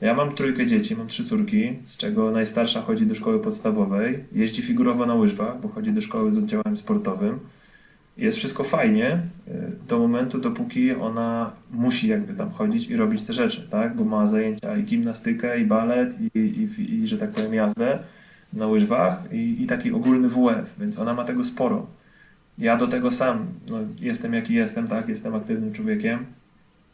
Ja 0.00 0.14
mam 0.14 0.34
trójkę 0.34 0.66
dzieci, 0.66 0.96
mam 0.96 1.08
trzy 1.08 1.24
córki, 1.24 1.74
z 1.84 1.96
czego 1.96 2.30
najstarsza 2.30 2.82
chodzi 2.82 3.06
do 3.06 3.14
szkoły 3.14 3.38
podstawowej, 3.40 4.24
jeździ 4.32 4.62
figurowo 4.62 5.06
na 5.06 5.14
łyżwach, 5.14 5.60
bo 5.60 5.68
chodzi 5.68 5.92
do 5.92 6.00
szkoły 6.00 6.32
z 6.32 6.38
oddziałem 6.38 6.76
sportowym. 6.76 7.38
Jest 8.16 8.38
wszystko 8.38 8.64
fajnie 8.64 9.18
y, 9.48 9.52
do 9.88 9.98
momentu, 9.98 10.38
dopóki 10.38 10.92
ona 10.92 11.50
musi 11.70 12.08
jakby 12.08 12.34
tam 12.34 12.50
chodzić 12.50 12.90
i 12.90 12.96
robić 12.96 13.22
te 13.22 13.32
rzeczy, 13.32 13.68
tak? 13.70 13.96
Bo 13.96 14.04
ma 14.04 14.26
zajęcia 14.26 14.76
i 14.76 14.82
gimnastykę, 14.82 15.60
i 15.60 15.64
balet, 15.64 16.16
i, 16.20 16.38
i, 16.38 16.94
i 16.94 17.08
że 17.08 17.18
tak 17.18 17.30
powiem 17.30 17.54
jazdę 17.54 17.98
na 18.52 18.66
łyżwach 18.66 19.32
i, 19.32 19.62
i 19.62 19.66
taki 19.66 19.92
ogólny 19.92 20.28
WF, 20.28 20.74
więc 20.78 20.98
ona 20.98 21.14
ma 21.14 21.24
tego 21.24 21.44
sporo. 21.44 21.86
Ja 22.58 22.76
do 22.76 22.88
tego 22.88 23.10
sam 23.10 23.46
no, 23.68 23.78
jestem 24.00 24.34
jaki 24.34 24.54
jestem, 24.54 24.88
tak? 24.88 25.08
Jestem 25.08 25.34
aktywnym 25.34 25.72
człowiekiem 25.72 26.18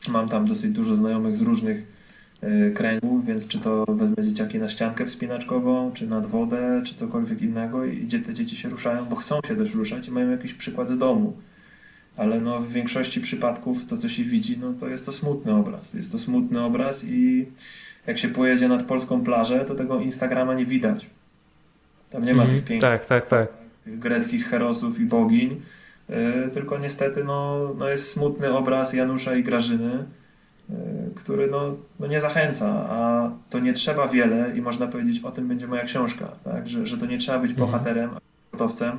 Mam 0.09 0.29
tam 0.29 0.47
dosyć 0.47 0.73
dużo 0.73 0.97
znajomych 0.97 1.37
z 1.37 1.41
różnych 1.41 2.02
e, 2.43 2.71
kręgów, 2.71 3.27
więc 3.27 3.49
czy 3.49 3.59
to 3.59 3.85
wezmę 3.89 4.25
dzieciaki 4.25 4.59
na 4.59 4.69
ściankę 4.69 5.07
wspinaczkową, 5.07 5.93
czy 5.95 6.07
nad 6.07 6.27
wodę, 6.27 6.83
czy 6.87 6.95
cokolwiek 6.95 7.43
innego 7.43 7.85
i 7.85 7.97
gdzie 7.97 8.19
te 8.19 8.35
dzieci 8.35 8.57
się 8.57 8.69
ruszają, 8.69 9.05
bo 9.05 9.17
chcą 9.17 9.41
się 9.49 9.57
też 9.57 9.75
ruszać 9.75 10.09
i 10.09 10.11
mają 10.11 10.31
jakiś 10.31 10.55
przykład 10.55 10.89
z 10.89 10.99
domu. 10.99 11.37
Ale 12.17 12.41
no 12.41 12.61
w 12.61 12.73
większości 12.73 13.21
przypadków 13.21 13.87
to, 13.87 13.97
co 13.97 14.09
się 14.09 14.25
widzi, 14.25 14.59
no 14.59 14.73
to 14.81 14.89
jest 14.89 15.07
to 15.07 15.13
smutny 15.13 15.55
obraz. 15.55 15.95
Jest 15.95 16.13
to 16.13 16.19
smutny 16.19 16.61
obraz 16.61 17.05
i 17.05 17.47
jak 18.07 18.19
się 18.19 18.29
pojedzie 18.29 18.69
nad 18.69 18.83
polską 18.83 19.25
plażę, 19.25 19.65
to 19.65 19.75
tego 19.75 20.01
Instagrama 20.01 20.55
nie 20.55 20.67
widać. 20.67 21.07
Tam 22.11 22.25
nie 22.25 22.35
ma 22.35 22.43
mm, 22.43 22.55
tych 22.55 22.65
pięknych 22.65 23.07
tak, 23.07 23.07
tak, 23.07 23.27
tak. 23.27 23.49
greckich 23.87 24.47
herosów 24.47 25.01
i 25.01 25.05
bogiń, 25.05 25.61
E, 26.13 26.49
tylko 26.51 26.79
niestety 26.79 27.25
no, 27.25 27.71
no 27.79 27.89
jest 27.89 28.13
smutny 28.13 28.57
obraz 28.57 28.93
Janusza 28.93 29.35
i 29.35 29.45
Grażyny, 29.45 30.05
który 31.15 31.51
no, 31.51 31.75
no 32.01 32.07
nie 32.07 32.21
zachęca, 32.21 32.69
a 32.69 33.31
to 33.51 33.59
nie 33.59 33.73
trzeba 33.73 34.09
wiele 34.09 34.57
i 34.57 34.63
można 34.63 34.87
powiedzieć, 34.87 35.25
o 35.25 35.31
tym 35.31 35.49
będzie 35.49 35.67
moja 35.67 35.85
książka, 35.85 36.29
tak? 36.45 36.69
że, 36.69 36.87
że 36.87 36.99
to 36.99 37.07
nie 37.07 37.19
trzeba 37.19 37.39
być 37.39 37.51
mhm. 37.51 37.71
bohaterem, 37.71 38.11
sportowcem, 38.49 38.93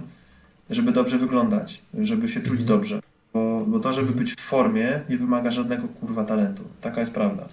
żeby 0.70 0.92
dobrze 0.92 1.18
wyglądać, 1.18 1.82
żeby 2.02 2.30
się 2.30 2.42
czuć 2.42 2.60
mhm. 2.60 2.68
dobrze. 2.68 3.00
Bo 3.34 3.54
bo 3.68 3.80
to, 3.80 3.94
żeby 3.94 4.12
być 4.12 4.36
w 4.36 4.42
formie, 4.42 5.02
nie 5.10 5.18
wymaga 5.18 5.52
żadnego 5.52 5.88
kurwa 5.88 6.26
talentu. 6.26 6.64
Taka 6.82 7.00
jest 7.00 7.14
prawda. 7.14 7.46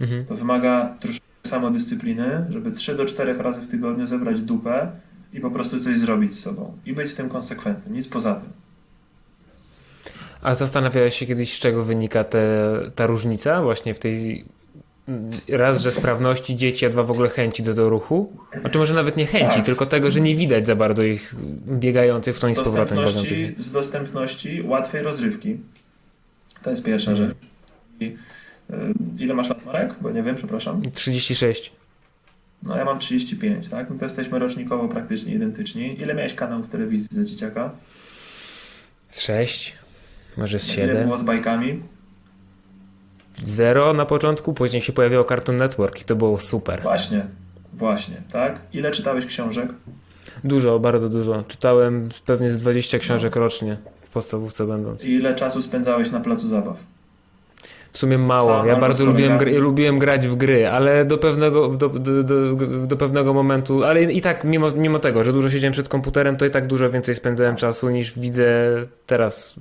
Mhm. 0.00 0.24
To 0.26 0.34
wymaga 0.34 0.94
troszkę 1.00 1.26
samodyscypliny, 1.46 2.44
żeby 2.50 2.72
3 2.72 2.96
do 2.96 3.06
4 3.06 3.34
razy 3.34 3.60
w 3.60 3.70
tygodniu 3.70 4.06
zebrać 4.06 4.40
dupę 4.40 4.90
i 5.32 5.40
po 5.40 5.50
prostu 5.50 5.80
coś 5.80 5.98
zrobić 5.98 6.34
z 6.34 6.40
sobą. 6.40 6.72
I 6.86 6.92
być 6.92 7.10
z 7.10 7.14
tym 7.14 7.28
konsekwentnym. 7.28 7.96
Nic 7.96 8.08
poza 8.08 8.34
tym. 8.34 8.50
A 10.42 10.54
zastanawiałeś 10.54 11.14
się 11.18 11.26
kiedyś, 11.26 11.54
z 11.54 11.58
czego 11.58 11.84
wynika 11.84 12.24
te, 12.24 12.40
ta 12.94 13.06
różnica 13.06 13.62
właśnie 13.62 13.94
w 13.94 13.98
tej 13.98 14.44
raz, 15.48 15.80
że 15.80 15.92
sprawności 15.92 16.56
dzieci, 16.56 16.86
a 16.86 16.88
dwa 16.88 17.02
w 17.02 17.10
ogóle 17.10 17.28
chęci 17.28 17.62
do, 17.62 17.74
do 17.74 17.88
ruchu? 17.88 18.32
A 18.64 18.68
czy 18.68 18.78
może 18.78 18.94
nawet 18.94 19.16
nie 19.16 19.26
chęci, 19.26 19.56
Tak. 19.56 19.64
tylko 19.64 19.86
tego, 19.86 20.10
że 20.10 20.20
nie 20.20 20.34
widać 20.36 20.66
za 20.66 20.76
bardzo 20.76 21.02
ich 21.02 21.34
biegających 21.68 22.36
w 22.36 22.40
tą 22.40 22.48
i 22.48 22.54
z 22.54 22.60
powrotem. 22.60 22.98
chodzących. 22.98 23.62
z 23.62 23.70
dostępności 23.70 24.62
łatwej 24.62 25.02
rozrywki. 25.02 25.56
To 26.62 26.70
jest 26.70 26.82
pierwsza 26.84 27.16
rzecz. 27.16 27.36
I, 28.00 28.04
y, 28.04 28.14
ile 29.18 29.34
masz 29.34 29.48
lat, 29.48 29.66
Marek? 29.66 29.94
Bo 30.00 30.10
nie 30.10 30.22
wiem, 30.22 30.36
przepraszam. 30.36 30.82
36. 30.94 31.72
No 32.62 32.76
ja 32.76 32.84
mam 32.84 32.98
35, 32.98 33.68
tak? 33.68 33.90
No 33.90 33.96
to 33.98 34.04
jesteśmy 34.04 34.38
rocznikowo 34.38 34.88
praktycznie 34.88 35.34
identyczni. 35.34 36.00
Ile 36.00 36.14
miałeś 36.14 36.34
kanał 36.34 36.62
w 36.62 36.68
telewizji 36.68 37.08
za 37.10 37.24
dzieciaka? 37.24 37.70
Z 39.08 39.20
6, 39.20 39.74
może 40.38 40.56
Ile 40.56 40.60
7. 40.74 41.04
było 41.04 41.16
z 41.16 41.22
bajkami? 41.22 41.82
Zero 43.44 43.92
na 43.92 44.06
początku, 44.06 44.54
później 44.54 44.82
się 44.82 44.92
pojawiał 44.92 45.24
Cartoon 45.24 45.58
Network 45.58 46.00
i 46.00 46.04
to 46.04 46.16
było 46.16 46.38
super. 46.38 46.82
Właśnie, 46.82 47.26
właśnie, 47.72 48.16
tak? 48.32 48.58
Ile 48.72 48.90
czytałeś 48.90 49.26
książek? 49.26 49.68
Dużo, 50.44 50.78
bardzo 50.78 51.08
dużo. 51.08 51.44
Czytałem 51.48 52.08
pewnie 52.26 52.50
z 52.52 52.56
20 52.56 52.98
książek 52.98 53.36
rocznie 53.36 53.76
w 54.02 54.08
podstawówce 54.08 54.66
będąc. 54.66 55.04
I 55.04 55.08
ile 55.10 55.34
czasu 55.34 55.62
spędzałeś 55.62 56.10
na 56.10 56.20
placu 56.20 56.48
zabaw? 56.48 56.76
W 57.92 57.98
sumie 57.98 58.18
mało. 58.18 58.64
Ja 58.64 58.76
bardzo 58.76 59.04
lubiłem, 59.04 59.38
gry, 59.38 59.58
lubiłem 59.58 59.98
grać 59.98 60.28
w 60.28 60.36
gry, 60.36 60.68
ale 60.68 61.04
do 61.04 61.18
pewnego, 61.18 61.68
do, 61.68 61.88
do, 61.88 62.22
do, 62.22 62.56
do 62.86 62.96
pewnego 62.96 63.34
momentu, 63.34 63.84
ale 63.84 64.02
i 64.02 64.20
tak 64.20 64.44
mimo, 64.44 64.68
mimo 64.76 64.98
tego, 64.98 65.24
że 65.24 65.32
dużo 65.32 65.50
siedziałem 65.50 65.72
przed 65.72 65.88
komputerem, 65.88 66.36
to 66.36 66.46
i 66.46 66.50
tak 66.50 66.66
dużo 66.66 66.90
więcej 66.90 67.14
spędzałem 67.14 67.56
czasu 67.56 67.90
niż 67.90 68.18
widzę 68.18 68.46
teraz 69.06 69.56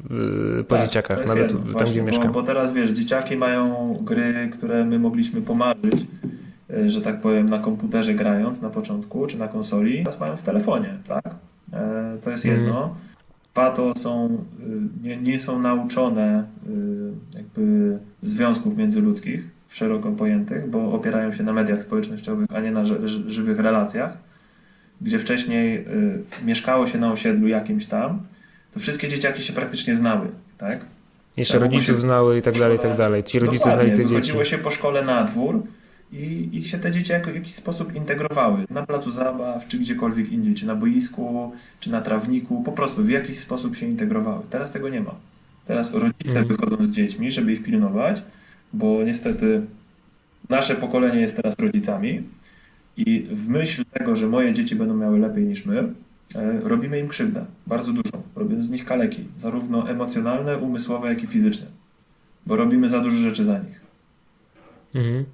yy, 0.58 0.64
po 0.64 0.76
Tak, 0.76 0.86
dzieciakach, 0.86 1.28
nawet 1.28 1.44
jedno, 1.52 1.60
tam 1.60 1.72
właśnie, 1.72 1.92
gdzie 1.92 2.02
bo, 2.02 2.08
mieszkam. 2.08 2.32
Bo 2.32 2.44
teraz 2.44 2.74
wiesz, 2.74 2.90
dzieciaki 2.90 3.38
mają 3.38 3.94
gry, 4.02 4.50
które 4.54 4.86
my 4.86 5.00
mogliśmy 5.00 5.42
pomarzyć, 5.42 5.94
y, 6.74 6.90
że 6.90 7.02
tak 7.02 7.22
powiem, 7.22 7.50
na 7.50 7.60
komputerze 7.60 8.14
grając 8.14 8.62
na 8.62 8.70
początku, 8.70 9.28
czy 9.28 9.38
na 9.40 9.48
konsoli, 9.48 9.98
teraz 10.04 10.20
mają 10.20 10.38
w 10.38 10.44
telefonie, 10.44 10.98
tak? 11.08 11.26
E, 11.74 12.18
To 12.24 12.32
jest 12.32 12.46
Mhm. 12.46 12.64
jedno. 12.64 12.96
Dwa 13.58 13.72
to 13.72 13.94
są, 13.98 14.44
y, 15.04 15.08
nie, 15.08 15.18
nie 15.18 15.40
są 15.40 15.60
nauczone 15.60 16.44
y, 17.34 17.38
jakby 17.38 17.98
związków 18.22 18.78
międzyludzkich, 18.78 19.44
szeroko 19.70 20.12
pojętych, 20.12 20.70
bo 20.70 20.92
opierają 20.94 21.34
się 21.34 21.44
na 21.44 21.54
mediach 21.54 21.82
społecznościowych, 21.82 22.48
a 22.56 22.60
nie 22.60 22.72
na 22.72 22.86
ży- 22.86 23.08
ży- 23.10 23.32
żywych 23.32 23.60
relacjach, 23.60 24.18
gdzie 25.02 25.20
wcześniej 25.20 25.78
y, 25.78 25.86
mieszkało 26.46 26.88
się 26.88 27.00
na 27.00 27.12
osiedlu 27.12 27.48
jakimś 27.48 27.86
tam, 27.86 28.20
to 28.74 28.80
wszystkie 28.80 29.08
dzieciaki 29.08 29.44
się 29.44 29.54
praktycznie 29.54 29.96
znały, 29.96 30.28
tak? 30.58 30.86
Jeszcze 31.38 31.60
tak, 31.60 31.62
rodziców 31.62 32.02
znały 32.02 32.38
i 32.38 32.42
tak 32.42 32.58
dalej, 32.60 32.78
i 32.78 32.80
tak 32.80 32.98
dalej. 32.98 33.24
Ci 33.24 33.40
rodzice 33.40 33.72
znali 33.72 33.92
te 33.92 33.98
dzieci. 33.98 34.10
Wychodziło 34.10 34.44
się 34.44 34.58
po 34.58 34.72
szkole 34.72 35.06
na 35.06 35.24
dwór 35.24 35.64
i, 36.12 36.50
i 36.54 36.64
się 36.64 36.78
te 36.78 36.92
dzieci 36.92 37.12
jako, 37.12 37.32
w 37.32 37.36
jakiś 37.36 37.54
sposób 37.56 37.96
integrowały. 37.96 38.66
Na 38.70 38.86
placu 38.86 39.12
zabaw, 39.12 39.68
czy 39.68 39.78
gdziekolwiek 39.80 40.32
indziej, 40.32 40.56
czy 40.56 40.66
na 40.66 40.76
boisku, 40.76 41.52
czy 41.80 41.92
na 41.92 42.02
trawniku, 42.02 42.64
po 42.64 42.72
prostu 42.72 43.04
w 43.04 43.10
jakiś 43.10 43.40
sposób 43.40 43.76
się 43.76 43.86
integrowały. 43.86 44.44
Teraz 44.50 44.72
tego 44.72 44.90
nie 44.90 45.02
ma. 45.02 45.16
Teraz 45.66 45.94
rodzice 45.94 46.40
Mhm. 46.40 46.48
wychodzą 46.48 46.84
z 46.86 46.92
dziećmi, 46.92 47.32
żeby 47.32 47.54
ich 47.54 47.64
pilnować, 47.64 48.22
bo 48.74 49.04
niestety 49.04 49.62
nasze 50.50 50.76
pokolenie 50.76 51.20
jest 51.22 51.36
teraz 51.36 51.60
rodzicami 51.60 52.22
i 52.98 53.28
w 53.32 53.50
myśl 53.50 53.86
tego, 53.94 54.16
że 54.16 54.28
moje 54.28 54.54
dzieci 54.54 54.76
będą 54.76 54.98
miały 54.98 55.20
lepiej 55.20 55.44
niż 55.44 55.66
my, 55.66 55.78
e, 56.36 56.60
robimy 56.64 57.00
im 57.00 57.08
krzywdę, 57.08 57.46
bardzo 57.68 57.94
dużo. 57.94 58.24
Robimy 58.36 58.64
z 58.64 58.70
nich 58.70 58.86
kaleki, 58.86 59.24
zarówno 59.38 59.90
emocjonalne, 59.90 60.58
umysłowe, 60.58 61.10
jak 61.10 61.24
i 61.24 61.28
fizyczne, 61.28 61.68
bo 62.46 62.56
robimy 62.56 62.90
za 62.90 63.00
dużo 63.02 63.18
rzeczy 63.18 63.46
za 63.46 63.60
nich. 63.60 63.87
Mhm. 64.96 65.26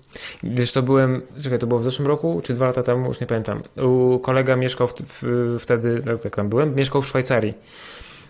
Wiesz, 0.44 0.74
to 0.74 0.82
byłem, 0.82 1.22
czekaj, 1.42 1.60
to 1.60 1.68
było 1.68 1.80
w 1.80 1.84
zeszłym 1.84 2.08
roku, 2.08 2.42
czy 2.44 2.54
dwa 2.54 2.66
lata 2.66 2.84
temu, 2.84 3.08
już 3.08 3.22
nie 3.22 3.28
pamiętam. 3.28 3.62
U 3.84 4.20
kolega 4.20 4.56
mieszkał 4.56 4.88
w, 4.88 4.94
w, 5.22 5.58
wtedy, 5.60 6.04
jak 6.06 6.26
jak 6.26 6.36
tam 6.36 6.50
byłem, 6.50 6.76
mieszkał 6.76 7.02
w 7.02 7.08
Szwajcarii. 7.08 7.54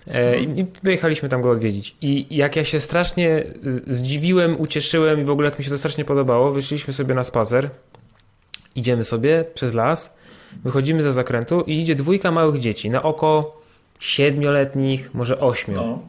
E, 0.08 0.40
I 0.40 0.60
i 0.60 0.66
wyjechaliśmy 0.84 1.30
tam 1.30 1.42
go 1.42 1.52
odwiedzić. 1.52 1.96
I 2.02 2.36
jak 2.36 2.56
ja 2.56 2.64
się 2.64 2.80
strasznie 2.80 3.44
zdziwiłem, 3.88 4.62
ucieszyłem 4.62 5.22
i 5.22 5.24
w 5.24 5.30
ogóle 5.30 5.50
jak 5.50 5.60
mi 5.60 5.66
się 5.66 5.72
to 5.72 5.78
strasznie 5.78 6.06
podobało, 6.06 6.52
wyszliśmy 6.52 6.94
sobie 6.94 7.16
na 7.16 7.24
spacer, 7.24 7.70
idziemy 8.76 9.04
sobie 9.04 9.46
przez 9.54 9.74
las, 9.74 10.16
wychodzimy 10.64 11.04
za 11.04 11.12
zakrętu 11.12 11.62
i 11.62 11.80
idzie 11.80 11.96
dwójka 11.96 12.32
małych 12.32 12.60
dzieci, 12.60 12.90
na 12.90 13.04
oko 13.04 13.62
siedmioletnich, 14.00 15.14
może 15.14 15.40
ośmiu. 15.40 15.76
No, 15.76 16.00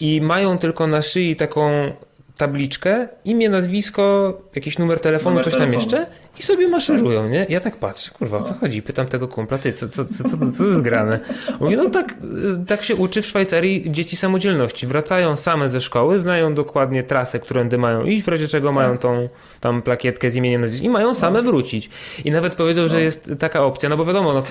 I 0.00 0.20
mają 0.20 0.58
tylko 0.58 0.86
na 0.86 1.02
szyi 1.02 1.36
taką 1.36 1.92
tabliczkę, 2.36 3.08
imię, 3.24 3.48
nazwisko, 3.50 4.36
jakiś 4.54 4.78
numer 4.78 5.00
telefonu, 5.00 5.30
Numer 5.34 5.44
coś 5.44 5.52
tam 5.52 5.70
telefonu. 5.70 5.84
jeszcze 5.84 6.06
i 6.38 6.42
sobie 6.42 6.68
maszerują, 6.68 7.28
nie? 7.28 7.46
Ja 7.48 7.60
tak 7.60 7.76
patrzę, 7.76 8.10
kurwa, 8.10 8.38
o 8.38 8.42
co 8.42 8.54
chodzi? 8.54 8.82
Pytam 8.82 9.06
tego 9.06 9.28
kumpla, 9.28 9.58
ty, 9.58 9.72
co, 9.72 9.88
co, 9.88 10.04
co, 10.04 10.24
co, 10.28 10.52
co 10.52 10.66
jest 10.66 10.82
grane? 10.82 11.20
Mówi, 11.60 11.76
no 11.76 11.90
tak, 11.90 12.14
y, 12.62 12.66
tak 12.66 12.82
się 12.82 12.96
uczy 12.96 13.22
w 13.22 13.26
Szwajcarii 13.26 13.92
dzieci 13.92 14.16
samodzielności. 14.16 14.86
Wracają 14.86 15.36
same 15.36 15.68
ze 15.68 15.80
szkoły, 15.80 16.18
znają 16.18 16.54
dokładnie 16.54 17.02
trasę, 17.02 17.38
którędy 17.38 17.78
mają 17.78 18.04
iść, 18.04 18.24
w 18.24 18.28
razie 18.28 18.48
czego 18.48 18.72
mają 18.72 18.98
tą 18.98 19.28
tam 19.60 19.82
plakietkę 19.82 20.30
z 20.30 20.34
imieniem, 20.34 20.60
nazwiskiem 20.60 20.90
i 20.90 20.92
mają 20.92 21.14
same 21.14 21.42
wrócić. 21.42 21.90
I 22.24 22.30
nawet 22.30 22.54
powiedział, 22.54 22.88
że 22.88 23.02
jest 23.02 23.30
taka 23.38 23.64
opcja, 23.64 23.88
no 23.88 23.96
bo 23.96 24.04
wiadomo, 24.04 24.32
no, 24.32 24.42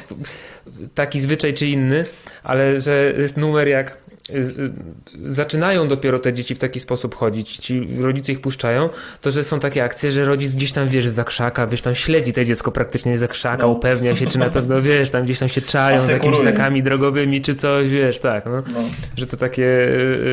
taki 0.95 1.19
zwyczaj 1.19 1.53
czy 1.53 1.67
inny, 1.67 2.05
ale 2.43 2.81
że 2.81 3.13
jest 3.17 3.37
numer 3.37 3.67
jak 3.67 3.97
zaczynają 5.25 5.87
dopiero 5.87 6.19
te 6.19 6.33
dzieci 6.33 6.55
w 6.55 6.59
taki 6.59 6.79
sposób 6.79 7.15
chodzić, 7.15 7.57
ci 7.57 7.87
rodzice 7.99 8.31
ich 8.31 8.41
puszczają, 8.41 8.89
to 9.21 9.31
że 9.31 9.43
są 9.43 9.59
takie 9.59 9.83
akcje, 9.83 10.11
że 10.11 10.25
rodzic 10.25 10.55
gdzieś 10.55 10.71
tam, 10.71 10.89
wiesz, 10.89 11.07
za 11.07 11.23
krzaka, 11.23 11.67
wiesz, 11.67 11.81
tam 11.81 11.95
śledzi 11.95 12.33
to 12.33 12.45
dziecko 12.45 12.71
praktycznie 12.71 13.17
za 13.17 13.27
krzaka, 13.27 13.57
No. 13.63 13.67
upewnia 13.67 14.15
się, 14.15 14.27
czy 14.27 14.39
na 14.39 14.49
pewno, 14.49 14.81
wiesz, 14.81 15.09
tam 15.09 15.23
gdzieś 15.23 15.39
tam 15.39 15.49
się 15.49 15.61
czają 15.61 15.99
z 15.99 16.09
jakimiś 16.09 16.37
znakami 16.37 16.83
drogowymi, 16.83 17.41
czy 17.41 17.55
coś, 17.55 17.89
wiesz, 17.89 18.19
tak, 18.19 18.45
no 18.45 18.51
no. 18.51 18.83
że 19.17 19.27
to 19.27 19.37
takie, 19.37 19.67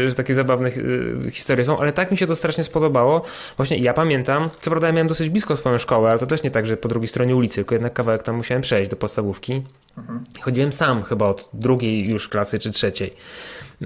że 0.08 0.14
takie 0.14 0.34
zabawne 0.34 0.68
y, 0.68 1.30
historie 1.30 1.64
są, 1.64 1.78
ale 1.78 1.92
tak 1.92 2.10
mi 2.10 2.16
się 2.16 2.26
to 2.26 2.36
strasznie 2.36 2.64
spodobało. 2.64 3.22
Właśnie 3.56 3.78
ja 3.78 3.92
pamiętam, 3.94 4.50
co 4.60 4.70
prawda 4.70 4.86
ja 4.86 4.92
miałem 4.92 5.08
dosyć 5.08 5.28
blisko 5.28 5.56
swoją 5.56 5.78
szkołę, 5.78 6.10
ale 6.10 6.18
to 6.18 6.26
też 6.26 6.42
nie 6.42 6.50
tak, 6.50 6.66
że 6.66 6.76
po 6.76 6.88
drugiej 6.88 7.08
stronie 7.08 7.36
ulicy, 7.36 7.54
tylko 7.54 7.74
jednak 7.74 7.92
kawałek 7.92 8.22
tam 8.22 8.36
musiałem 8.36 8.62
przejść 8.62 8.90
do 8.90 8.96
podstawówki. 8.96 9.62
Mhm. 9.98 10.24
Chodziłem 10.40 10.72
sam 10.72 11.02
chyba 11.02 11.26
od 11.26 11.48
drugiej 11.52 12.08
już 12.08 12.28
klasy 12.28 12.58
czy 12.58 12.70
trzeciej. 12.72 13.14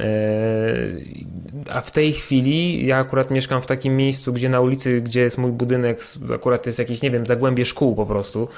Eee, 0.01 1.27
A 1.71 1.81
w 1.81 1.91
tej 1.91 2.13
chwili 2.13 2.87
ja 2.87 2.97
akurat 2.99 3.31
mieszkam 3.31 3.63
w 3.63 3.67
takim 3.67 3.97
miejscu, 3.97 4.33
gdzie 4.33 4.49
na 4.49 4.61
ulicy, 4.61 5.01
gdzie 5.01 5.21
jest 5.21 5.39
mój 5.39 5.53
budynek, 5.53 6.01
akurat 6.35 6.67
jest 6.67 6.79
jakieś, 6.79 7.03
nie 7.03 7.11
wiem, 7.11 7.27
zagłębie 7.27 7.65
szkół 7.65 7.95
po 7.97 8.07
prostu 8.07 8.49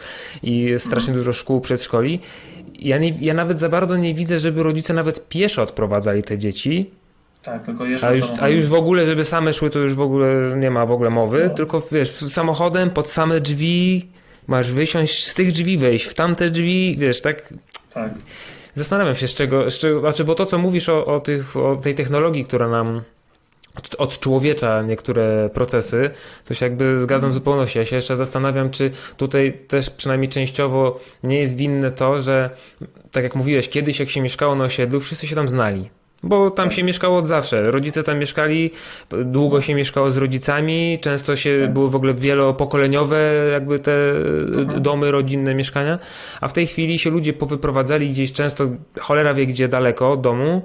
i 0.43 0.61
jest 0.61 0.87
strasznie 0.87 1.15
dużo 1.15 1.33
szkół, 1.33 1.61
przedszkoli. 1.61 2.21
Ja, 2.79 2.99
nie, 2.99 3.13
ja 3.21 3.35
nawet 3.35 3.59
za 3.59 3.69
bardzo 3.69 3.97
nie 3.97 4.15
widzę, 4.15 4.39
żeby 4.39 4.63
rodzice 4.63 4.95
nawet 4.95 5.29
pieszo 5.29 5.63
odprowadzali 5.63 6.23
te 6.23 6.39
dzieci, 6.39 6.91
Tak, 7.43 7.65
tylko 7.67 7.85
jeszcze 7.87 8.09
a 8.09 8.15
już, 8.15 8.25
a 8.41 8.49
już 8.49 8.67
w 8.67 8.75
ogóle, 8.75 9.07
żeby 9.07 9.25
same 9.25 9.53
szły, 9.53 9.71
to 9.71 9.79
już 9.79 9.95
w 9.95 10.01
ogóle 10.01 10.57
nie 10.59 10.71
ma 10.71 10.87
w 10.87 10.93
ogóle 10.93 11.11
mowy, 11.11 11.45
No. 11.49 11.55
tylko 11.55 11.83
wiesz, 11.93 12.15
samochodem 12.15 12.91
pod 12.91 13.11
same 13.11 13.41
drzwi 13.41 14.07
masz 14.47 14.73
wysiąść, 14.73 15.27
z 15.27 15.35
tych 15.35 15.53
drzwi 15.53 15.79
wejść, 15.79 16.05
w 16.05 16.15
tamte 16.15 16.51
drzwi, 16.51 16.97
wiesz, 16.99 17.21
tak 17.21 17.55
Tak. 17.95 18.13
Zastanawiam 18.79 19.15
się, 19.15 19.29
z 19.29 19.35
czego, 19.35 19.71
z 19.71 19.79
czego 19.79 20.01
znaczy, 20.01 20.25
bo 20.25 20.35
to, 20.35 20.47
co 20.47 20.59
mówisz 20.59 20.89
o, 20.89 21.07
o, 21.07 21.21
tych, 21.21 21.57
o 21.57 21.77
tej 21.77 21.95
technologii, 21.95 22.45
która 22.45 22.69
nam 22.69 23.03
od, 23.77 23.95
odczłowiecza 23.95 24.83
niektóre 24.83 25.51
procesy, 25.55 26.11
to 26.45 26.55
się 26.55 26.67
jakby 26.67 27.01
zgadzam 27.01 27.31
w 27.31 27.35
zupełności. 27.35 27.79
Ja 27.79 27.85
się 27.85 27.97
jeszcze 27.97 28.17
zastanawiam, 28.17 28.71
czy 28.71 28.91
tutaj 29.17 29.53
też 29.69 29.91
przynajmniej 29.91 30.29
częściowo 30.29 31.01
nie 31.23 31.39
jest 31.39 31.57
winne 31.57 31.91
to, 31.91 32.21
że 32.21 32.51
tak 33.11 33.25
jak 33.25 33.35
mówiłeś, 33.35 33.69
kiedyś 33.69 34.01
jak 34.01 34.11
się 34.11 34.21
mieszkało 34.21 34.55
na 34.55 34.65
osiedlu, 34.65 35.01
wszyscy 35.01 35.27
się 35.27 35.35
tam 35.35 35.49
znali. 35.49 35.91
Bo 36.23 36.51
tam 36.51 36.65
Tak. 36.69 36.73
się 36.77 36.83
mieszkało 36.83 37.19
od 37.19 37.27
zawsze. 37.27 37.71
Rodzice 37.71 38.03
tam 38.03 38.19
mieszkali, 38.19 38.71
długo 39.25 39.61
się 39.61 39.75
mieszkało 39.75 40.11
z 40.11 40.17
rodzicami, 40.17 40.99
często 41.01 41.37
się 41.37 41.59
Tak. 41.61 41.73
były 41.73 41.91
w 41.91 41.97
ogóle 41.97 42.15
wielopokoleniowe 42.15 43.49
jakby 43.53 43.79
te 43.79 43.93
Mhm. 44.59 44.83
domy, 44.83 45.11
rodzinne 45.11 45.55
mieszkania, 45.55 45.99
a 46.41 46.49
w 46.49 46.53
tej 46.53 46.67
chwili 46.67 46.99
się 46.99 47.11
ludzie 47.11 47.33
powyprowadzali 47.33 48.11
gdzieś 48.11 48.33
często, 48.33 48.69
cholera 49.01 49.35
wie 49.35 49.47
gdzie 49.47 49.69
daleko 49.69 50.13
od 50.13 50.21
domu, 50.21 50.63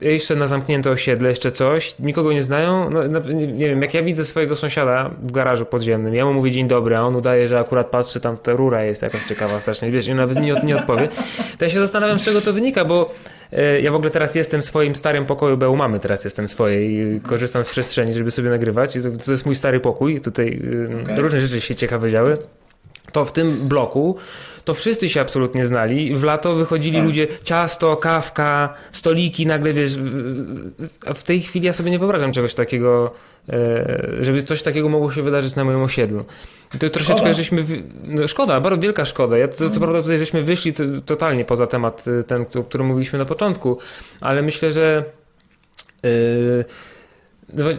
jeszcze 0.00 0.36
na 0.36 0.46
zamknięte 0.46 0.90
osiedle, 0.90 1.28
jeszcze 1.28 1.52
coś, 1.52 1.98
nikogo 1.98 2.32
nie 2.32 2.42
znają, 2.42 2.90
no, 2.90 3.00
no, 3.10 3.20
nie, 3.32 3.68
wiem, 3.68 3.82
jak 3.82 3.94
ja 3.94 4.02
widzę 4.02 4.24
swojego 4.24 4.56
sąsiada 4.56 5.10
w 5.22 5.32
garażu 5.32 5.66
podziemnym, 5.66 6.14
ja 6.14 6.24
mu 6.24 6.32
mówię 6.34 6.50
dzień 6.50 6.68
dobry, 6.68 6.96
a 6.96 7.02
on 7.02 7.16
udaje, 7.16 7.48
że 7.48 7.60
akurat 7.60 7.86
patrzy, 7.86 8.20
tam 8.20 8.36
ta 8.36 8.52
rura 8.52 8.84
jest 8.84 9.02
jakaś 9.02 9.24
ciekawa 9.24 9.60
strasznie, 9.60 9.90
wiesz, 9.90 10.06
i 10.06 10.14
nawet 10.14 10.40
nie, 10.40 10.60
nie 10.64 10.76
odpowie, 10.76 11.08
to 11.58 11.64
ja 11.64 11.70
się 11.70 11.80
zastanawiam, 11.80 12.18
z 12.18 12.24
czego 12.24 12.40
to 12.40 12.52
wynika, 12.52 12.84
bo 12.84 13.14
ja 13.82 13.92
w 13.92 13.94
ogóle 13.94 14.10
teraz 14.10 14.34
jestem 14.34 14.60
w 14.60 14.64
swoim 14.64 14.94
starym 14.94 15.26
pokoju, 15.26 15.56
bo 15.56 15.70
u 15.70 15.76
mamy 15.76 16.00
teraz 16.00 16.24
jestem 16.24 16.48
swojej, 16.48 17.20
korzystam 17.20 17.64
z 17.64 17.68
przestrzeni, 17.68 18.14
żeby 18.14 18.30
sobie 18.30 18.50
nagrywać. 18.50 18.94
To, 18.94 19.24
to 19.24 19.30
jest 19.30 19.46
mój 19.46 19.54
stary 19.54 19.80
pokój, 19.80 20.20
tutaj 20.20 20.62
e, 21.00 21.02
okay. 21.02 21.16
różne 21.16 21.40
rzeczy 21.40 21.60
się 21.60 21.74
ciekawe 21.74 22.10
działy. 22.10 22.36
To 23.12 23.24
w 23.24 23.32
tym 23.32 23.68
bloku 23.68 24.16
to 24.68 24.74
wszyscy 24.74 25.08
się 25.08 25.20
absolutnie 25.20 25.66
znali. 25.66 26.16
W 26.16 26.24
lato 26.24 26.54
wychodzili 26.54 26.96
tak. 26.96 27.04
ludzie, 27.04 27.26
ciasto, 27.42 27.96
kawka, 27.96 28.74
stoliki, 28.92 29.46
nagle 29.46 29.72
wiesz. 29.72 29.98
A 31.06 31.14
w 31.14 31.22
tej 31.22 31.40
chwili 31.40 31.66
ja 31.66 31.72
sobie 31.72 31.90
nie 31.90 31.98
wyobrażam 31.98 32.32
czegoś 32.32 32.54
takiego, 32.54 33.12
e, 33.48 34.08
żeby 34.20 34.42
coś 34.42 34.62
takiego 34.62 34.88
mogło 34.88 35.12
się 35.12 35.22
wydarzyć 35.22 35.54
na 35.54 35.64
moim 35.64 35.82
osiedlu. 35.82 36.24
I 36.74 36.78
to 36.78 36.90
troszeczkę 36.90 37.16
szkoda. 37.16 37.32
żeśmy. 37.32 37.64
No 38.04 38.28
szkoda, 38.28 38.60
bardzo 38.60 38.82
wielka 38.82 39.04
szkoda. 39.04 39.38
Ja 39.38 39.48
to, 39.48 39.54
co 39.54 39.64
mhm. 39.64 39.80
prawda 39.80 40.02
tutaj 40.02 40.18
żeśmy 40.18 40.42
wyszli 40.42 40.72
totalnie 41.06 41.44
poza 41.44 41.66
temat 41.66 42.04
e, 42.20 42.22
ten, 42.22 42.46
o 42.60 42.62
którym 42.62 42.86
mówiliśmy 42.86 43.18
na 43.18 43.24
początku, 43.24 43.78
ale 44.20 44.42
myślę, 44.42 44.72
że. 44.72 45.04
Yy, 46.02 46.64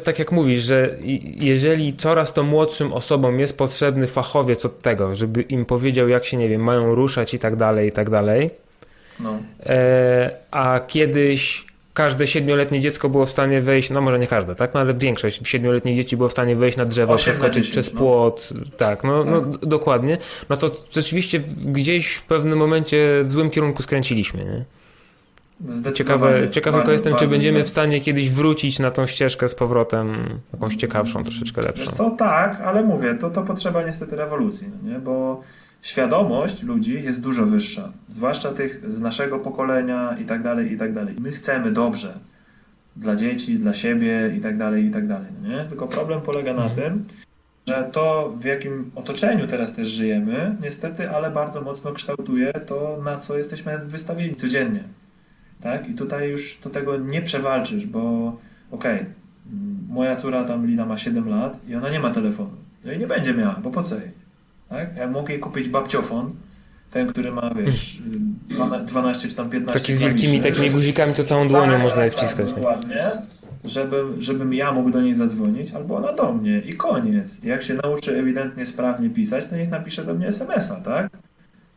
tak 0.03 0.20
jak 0.20 0.32
mówisz, 0.32 0.61
że 0.63 0.95
jeżeli 1.36 1.93
coraz 1.93 2.34
to 2.34 2.43
młodszym 2.43 2.93
osobom 2.93 3.39
jest 3.39 3.57
potrzebny 3.57 4.07
fachowiec 4.07 4.65
od 4.65 4.82
tego, 4.82 5.15
żeby 5.15 5.41
im 5.41 5.65
powiedział, 5.65 6.09
jak 6.09 6.26
się, 6.26 6.38
nie 6.38 6.49
wiem, 6.49 6.63
mają 6.63 6.95
ruszać 6.95 7.34
i 7.34 7.39
tak 7.39 7.55
dalej, 7.55 7.89
i 7.89 7.91
tak 7.91 8.09
dalej, 8.09 8.49
no. 9.20 9.39
e, 9.65 10.32
a 10.51 10.80
kiedyś 10.88 11.65
każde 11.93 12.28
siedmioletnie 12.28 12.80
dziecko 12.80 13.09
było 13.09 13.26
w 13.26 13.32
stanie 13.32 13.61
wejść, 13.61 13.89
no 13.89 14.01
może 14.01 14.20
nie 14.20 14.28
każde, 14.28 14.55
tak, 14.55 14.74
no 14.74 14.80
ale 14.80 14.93
większość 14.93 15.47
siedmioletnich 15.47 15.95
dzieci 15.95 16.17
było 16.17 16.30
w 16.30 16.32
stanie 16.32 16.55
wejść 16.55 16.78
na 16.78 16.86
drzewo, 16.86 17.15
przeskoczyć 17.15 17.70
przez 17.70 17.93
no. 17.93 17.99
płot, 17.99 18.49
no. 18.55 18.61
tak, 18.78 19.03
no, 19.03 19.24
tak. 19.24 19.32
no 19.32 19.41
dokładnie, 19.61 20.17
no 20.49 20.57
to 20.57 20.72
rzeczywiście 20.91 21.39
gdzieś 21.65 22.13
w 22.13 22.26
pewnym 22.26 22.59
momencie 22.59 23.24
w 23.24 23.32
złym 23.32 23.49
kierunku 23.49 23.84
skręciliśmy, 23.84 24.45
nie? 24.45 24.78
Ciekawe, 25.93 26.49
ciekawy 26.49 26.78
tylko 26.78 26.91
jestem, 26.91 27.16
czy 27.16 27.28
będziemy 27.28 27.64
w 27.64 27.70
stanie 27.70 28.01
kiedyś 28.01 28.30
wrócić 28.30 28.80
na 28.80 28.91
tą 28.91 29.05
ścieżkę 29.05 29.49
z 29.49 29.55
powrotem, 29.55 30.39
jakąś 30.53 30.76
ciekawszą, 30.76 31.24
troszeczkę 31.24 31.62
lepszą. 31.62 31.82
Wiesz 31.82 31.91
co, 31.91 32.12
tak, 32.12 32.62
ale 32.62 32.84
mówię, 32.84 33.16
to, 33.16 33.30
to 33.30 33.41
potrzeba 33.41 33.84
niestety 33.84 34.16
rewolucji, 34.16 34.68
no 34.84 34.91
nie? 34.91 34.99
bo 34.99 35.41
świadomość 35.82 36.64
ludzi 36.64 37.03
jest 37.03 37.22
dużo 37.22 37.45
wyższa, 37.45 37.91
zwłaszcza 38.07 38.51
tych 38.51 38.93
z 38.93 38.99
naszego 38.99 39.39
pokolenia 39.39 40.18
i 40.22 40.26
tak 40.26 40.43
dalej, 40.43 40.74
i 40.74 40.78
tak 40.78 40.93
dalej. 40.93 41.16
My 41.20 41.32
chcemy 41.32 41.72
dobrze 41.72 42.14
dla 42.95 43.16
dzieci, 43.16 43.60
dla 43.60 43.74
siebie 43.74 44.34
i 44.38 44.41
tak 44.41 44.57
dalej, 44.57 44.86
i 44.86 44.91
tak 44.91 45.07
dalej, 45.07 45.28
no 45.41 45.49
nie? 45.49 45.66
Tylko 45.66 45.88
problem 45.88 46.22
polega 46.22 46.53
na 46.53 46.66
mhm. 46.66 46.76
tym, 46.76 47.05
że 47.68 47.89
to 47.91 48.34
w 48.39 48.45
jakim 48.45 48.91
otoczeniu 48.95 49.47
teraz 49.47 49.74
też 49.74 49.88
żyjemy, 49.88 50.55
niestety, 50.62 51.10
ale 51.10 51.32
bardzo 51.32 51.62
mocno 51.62 51.91
kształtuje 51.91 52.53
to, 52.53 52.99
na 53.03 53.18
co 53.18 53.38
jesteśmy 53.38 53.78
wystawieni 53.78 54.36
codziennie. 54.36 54.84
Tak? 55.62 55.89
I 55.89 55.93
tutaj 55.93 56.30
już 56.30 56.60
do 56.64 56.70
tego 56.70 56.97
nie 56.97 57.22
przewalczysz, 57.22 57.86
bo 57.86 57.99
okej, 58.72 58.95
okay, 58.95 59.05
moja 59.89 60.16
córa 60.16 60.43
tam 60.43 60.68
Lina 60.68 60.86
ma 60.86 60.97
7 60.97 61.30
lat 61.30 61.57
i 61.70 61.76
ona 61.76 61.89
nie 61.89 61.99
ma 61.99 62.14
telefonu. 62.14 62.51
No 62.86 62.91
i 62.91 62.99
nie 62.99 63.07
będzie 63.07 63.34
miała, 63.34 63.55
bo 63.64 63.72
po 63.72 63.84
co 63.84 63.95
jej? 63.95 64.12
Tak? 64.70 64.95
Ja 64.97 65.07
mogę 65.07 65.34
jej 65.34 65.41
kupić 65.41 65.70
babciofon, 65.70 66.32
ten, 66.91 67.07
który 67.07 67.32
ma, 67.32 67.53
wiesz, 67.53 68.01
12 68.86 69.28
czy 69.28 69.36
tam 69.36 69.49
15 69.49 69.80
Taki 69.80 69.93
z 69.93 69.99
wielkimi 69.99 70.39
takimi 70.39 70.72
guzikami, 70.72 71.14
to 71.14 71.24
całą 71.24 71.47
dłonią 71.47 71.74
tak, 71.74 71.82
można 71.82 72.05
je 72.05 72.12
tak, 72.12 72.20
wciskać. 72.20 72.47
Tak, 72.47 72.55
dokładnie. 72.55 73.12
Żebym, 73.66 74.22
żebym 74.22 74.53
ja 74.53 74.72
mógł 74.72 74.89
do 74.89 75.01
niej 75.01 75.16
zadzwonić, 75.16 75.72
albo 75.72 75.95
ona 75.95 76.14
do 76.14 76.34
mnie 76.34 76.60
i 76.60 76.74
koniec. 76.74 77.43
Jak 77.43 77.64
się 77.64 77.74
nauczy 77.74 78.18
ewidentnie 78.20 78.66
sprawnie 78.66 79.10
pisać, 79.10 79.47
to 79.47 79.55
niech 79.55 79.70
napisze 79.70 80.05
do 80.05 80.14
mnie 80.14 80.28
SMS-a, 80.28 80.76
tak? 80.76 81.10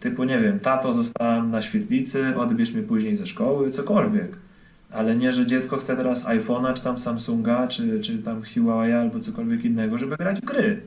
Typu, 0.02 0.24
nie 0.24 0.38
wiem, 0.38 0.60
tato, 0.60 0.92
zostałem 0.92 1.50
na 1.50 1.62
świetlicy, 1.62 2.36
odbierz 2.36 2.72
mnie 2.72 2.82
później 2.82 3.16
ze 3.16 3.26
szkoły, 3.26 3.70
cokolwiek. 3.70 4.36
Ale 4.90 5.16
nie, 5.16 5.32
że 5.32 5.46
dziecko 5.46 5.76
chce 5.76 5.96
teraz 5.96 6.24
iPhone'a, 6.24 6.74
czy 6.74 6.82
tam 6.82 6.98
Samsunga, 6.98 7.68
czy, 7.68 8.00
czy 8.00 8.18
tam 8.18 8.42
Huawei 8.54 8.92
albo 8.92 9.20
cokolwiek 9.20 9.64
innego, 9.64 9.98
żeby 9.98 10.16
grać 10.16 10.40
w 10.40 10.44
gry 10.44 10.80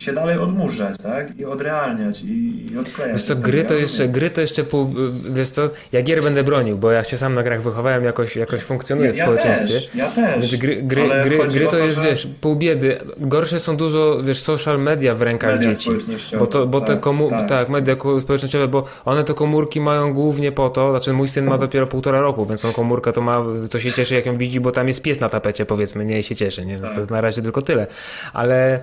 się 0.00 0.12
dalej 0.12 0.38
odmurzać, 0.38 0.98
tak? 0.98 1.38
I 1.38 1.44
odrealniać 1.44 2.22
i, 2.22 2.66
i 2.72 2.78
odklejać. 2.78 3.16
Wiesz 3.16 3.22
co, 3.22 3.36
gry 3.36 3.64
to 3.64 3.74
jeszcze, 3.74 4.08
gry 4.08 4.30
to 4.30 4.40
jeszcze 4.40 4.64
pół, 4.64 4.94
wiesz 5.30 5.50
co, 5.50 5.70
ja 5.92 6.02
gier 6.02 6.22
będę 6.22 6.44
bronił, 6.44 6.78
bo 6.78 6.90
ja 6.90 7.04
się 7.04 7.18
sam 7.18 7.34
na 7.34 7.42
grach 7.42 7.62
wychowałem, 7.62 8.04
jakoś, 8.04 8.36
jakoś 8.36 8.60
funkcjonuję 8.60 9.12
w 9.12 9.16
ja 9.16 9.24
społeczeństwie. 9.24 9.74
Też, 9.74 9.94
ja 9.94 10.10
też. 10.10 10.40
Więc 10.40 10.56
gry, 10.56 10.82
gry, 10.82 11.08
gry, 11.22 11.38
gry 11.48 11.64
to, 11.64 11.70
to 11.70 11.78
jest, 11.78 11.96
że... 11.96 12.02
wiesz, 12.02 12.28
pół 12.40 12.56
biedy. 12.56 12.98
Gorsze 13.18 13.60
są 13.60 13.76
dużo, 13.76 14.22
wiesz, 14.22 14.42
social 14.42 14.78
media 14.78 15.14
w 15.14 15.22
rękach 15.22 15.52
media 15.52 15.74
dzieci. 15.74 15.90
Bo, 16.38 16.46
to, 16.46 16.66
bo 16.66 16.80
tak, 16.80 16.88
te 16.88 16.96
komu 16.96 17.30
tak. 17.30 17.48
tak, 17.48 17.68
media 17.68 17.96
społecznościowe, 18.20 18.68
bo 18.68 18.84
one 19.04 19.24
te 19.24 19.34
komórki 19.34 19.80
mają 19.80 20.14
głównie 20.14 20.52
po 20.52 20.70
to, 20.70 20.90
znaczy 20.90 21.12
mój 21.12 21.28
syn 21.28 21.44
ma 21.44 21.58
dopiero 21.58 21.86
półtora 21.86 22.20
roku, 22.20 22.46
więc 22.46 22.64
on 22.64 22.72
komórkę 22.72 23.12
to 23.12 23.20
ma, 23.20 23.44
to 23.70 23.80
się 23.80 23.92
cieszy 23.92 24.14
jak 24.14 24.26
ją 24.26 24.36
widzi, 24.36 24.60
bo 24.60 24.72
tam 24.72 24.88
jest 24.88 25.02
pies 25.02 25.20
na 25.20 25.28
tapecie, 25.28 25.66
powiedzmy, 25.66 26.04
nie 26.04 26.22
się 26.22 26.36
cieszy, 26.36 26.66
nie? 26.66 26.72
Więc 26.72 26.84
tak. 26.84 26.94
to 26.94 27.00
jest 27.00 27.10
na 27.10 27.20
razie 27.20 27.42
tylko 27.42 27.62
tyle. 27.62 27.86
Ale 28.32 28.80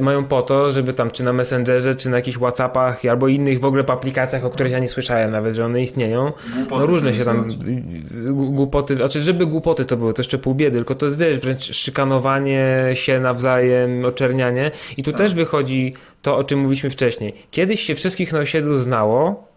mają 0.00 0.24
po 0.24 0.42
to, 0.42 0.70
żeby 0.70 0.92
tam 0.92 1.10
czy 1.10 1.24
na 1.24 1.32
Messengerze, 1.32 1.94
czy 1.94 2.10
na 2.10 2.16
jakichś 2.16 2.36
Whatsappach, 2.36 3.04
albo 3.10 3.28
innych 3.28 3.60
w 3.60 3.64
ogóle 3.64 3.84
aplikacjach, 3.86 4.44
o 4.44 4.50
których 4.50 4.72
ja 4.72 4.78
nie 4.78 4.88
słyszałem 4.88 5.30
nawet, 5.30 5.54
że 5.54 5.64
one 5.64 5.82
istnieją. 5.82 6.32
Głupoty 6.54 6.80
no 6.80 6.86
różne 6.86 7.14
się 7.14 7.24
tam 7.24 7.48
głupoty, 8.32 8.96
znaczy 8.96 9.20
żeby 9.20 9.46
głupoty 9.46 9.84
to 9.84 9.96
były, 9.96 10.14
to 10.14 10.22
jeszcze 10.22 10.38
pół 10.38 10.54
biedy, 10.54 10.76
tylko 10.76 10.94
to 10.94 11.06
jest 11.06 11.18
wiesz, 11.18 11.38
wręcz 11.38 11.74
szykanowanie 11.74 12.90
się 12.94 13.20
nawzajem, 13.20 14.04
oczernianie 14.04 14.70
i 14.96 15.02
tu 15.02 15.10
tak. 15.10 15.18
też 15.18 15.34
wychodzi 15.34 15.94
to, 16.22 16.36
o 16.36 16.44
czym 16.44 16.58
mówiliśmy 16.58 16.90
wcześniej. 16.90 17.34
Kiedyś 17.50 17.80
się 17.80 17.94
wszystkich 17.94 18.32
na 18.32 18.38
osiedlu 18.38 18.78
znało, 18.78 19.51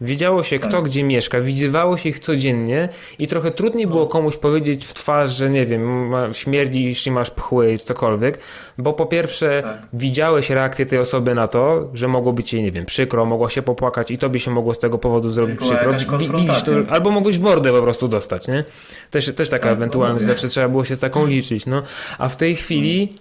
Wiedziało 0.00 0.42
się, 0.42 0.58
kto 0.58 0.70
tak. 0.70 0.84
gdzie 0.84 1.02
mieszka, 1.02 1.40
widywało 1.40 1.96
się 1.96 2.08
ich 2.08 2.20
codziennie 2.20 2.88
i 3.18 3.26
trochę 3.26 3.50
trudniej 3.50 3.86
było 3.86 4.06
komuś 4.06 4.36
powiedzieć 4.36 4.86
w 4.86 4.94
twarz, 4.94 5.30
że 5.30 5.50
nie 5.50 5.66
wiem, 5.66 6.12
śmierdzisz 6.32 7.06
i 7.06 7.10
masz 7.10 7.30
pchły 7.30 7.78
czy 7.78 7.84
cokolwiek, 7.84 8.38
bo 8.78 8.92
po 8.92 9.06
pierwsze 9.06 9.62
tak. 9.62 9.76
widziałeś 9.92 10.50
reakcję 10.50 10.86
tej 10.86 10.98
osoby 10.98 11.34
na 11.34 11.48
to, 11.48 11.90
że 11.94 12.08
mogło 12.08 12.32
być 12.32 12.52
jej, 12.52 12.62
nie 12.62 12.72
wiem, 12.72 12.86
przykro, 12.86 13.24
mogło 13.24 13.48
się 13.48 13.62
popłakać 13.62 14.10
i 14.10 14.18
tobie 14.18 14.40
się 14.40 14.50
mogło 14.50 14.74
z 14.74 14.78
tego 14.78 14.98
powodu 14.98 15.30
zrobić 15.30 15.60
przykro. 15.60 15.92
Widzisz 16.18 16.62
to, 16.62 16.72
albo 16.88 17.10
mogłeś 17.10 17.38
w 17.38 17.42
mordę 17.42 17.72
po 17.72 17.82
prostu 17.82 18.08
dostać, 18.08 18.48
nie? 18.48 18.64
Też, 19.10 19.34
też 19.34 19.48
taka 19.48 19.62
tak, 19.62 19.72
ewentualność, 19.72 20.22
no, 20.22 20.26
zawsze 20.26 20.48
trzeba 20.48 20.68
było 20.68 20.84
się 20.84 20.96
z 20.96 21.00
taką 21.00 21.26
liczyć, 21.26 21.66
no. 21.66 21.82
A 22.18 22.28
w 22.28 22.36
tej 22.36 22.56
chwili, 22.56 23.14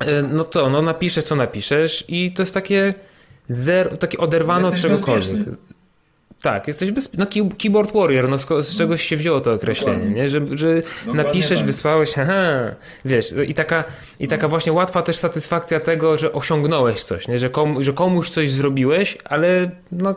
e, 0.00 0.22
no 0.22 0.44
to, 0.44 0.70
no 0.70 0.82
napiszesz 0.82 1.24
co 1.24 1.36
napiszesz 1.36 2.04
i 2.08 2.32
to 2.32 2.42
jest 2.42 2.54
takie 2.54 2.94
zero, 3.48 3.96
takie 3.96 4.18
oderwane 4.18 4.68
od 4.68 4.80
czegokolwiek. 4.80 5.36
Bezpieczny. 5.36 5.65
Tak, 6.46 6.66
jesteś 6.66 6.90
bez... 6.90 7.10
no, 7.14 7.26
keyboard 7.58 7.92
warrior, 7.92 8.28
no 8.28 8.38
z, 8.38 8.46
z 8.66 8.78
czegoś 8.78 9.02
się 9.02 9.16
wzięło 9.16 9.40
to 9.40 9.52
określenie, 9.52 10.06
nie? 10.06 10.28
że, 10.28 10.40
że 10.52 10.82
napiszesz, 11.14 11.58
tak. 11.58 11.66
wysłałeś, 11.66 12.18
aha, 12.18 12.74
wiesz, 13.04 13.34
i 13.48 13.54
taka, 13.54 13.84
i 14.20 14.28
taka 14.28 14.48
właśnie 14.48 14.72
łatwa 14.72 15.02
też 15.02 15.16
satysfakcja 15.16 15.80
tego, 15.80 16.18
że 16.18 16.32
osiągnąłeś 16.32 17.02
coś, 17.02 17.28
nie? 17.28 17.38
Że, 17.38 17.50
komu, 17.50 17.82
że 17.82 17.92
komuś 17.92 18.30
coś 18.30 18.50
zrobiłeś, 18.50 19.18
ale 19.24 19.70
no, 19.92 20.14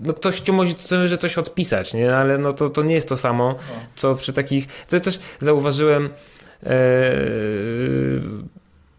no 0.00 0.14
ktoś 0.14 0.40
ci 0.40 0.52
może 0.52 0.74
że 1.06 1.18
coś 1.18 1.38
odpisać, 1.38 1.94
nie? 1.94 2.16
ale 2.16 2.38
no 2.38 2.52
to, 2.52 2.70
to 2.70 2.82
nie 2.82 2.94
jest 2.94 3.08
to 3.08 3.16
samo, 3.16 3.54
co 3.94 4.14
przy 4.14 4.32
takich, 4.32 4.66
to 4.88 5.00
też 5.00 5.20
zauważyłem, 5.38 6.10
e, 6.62 6.70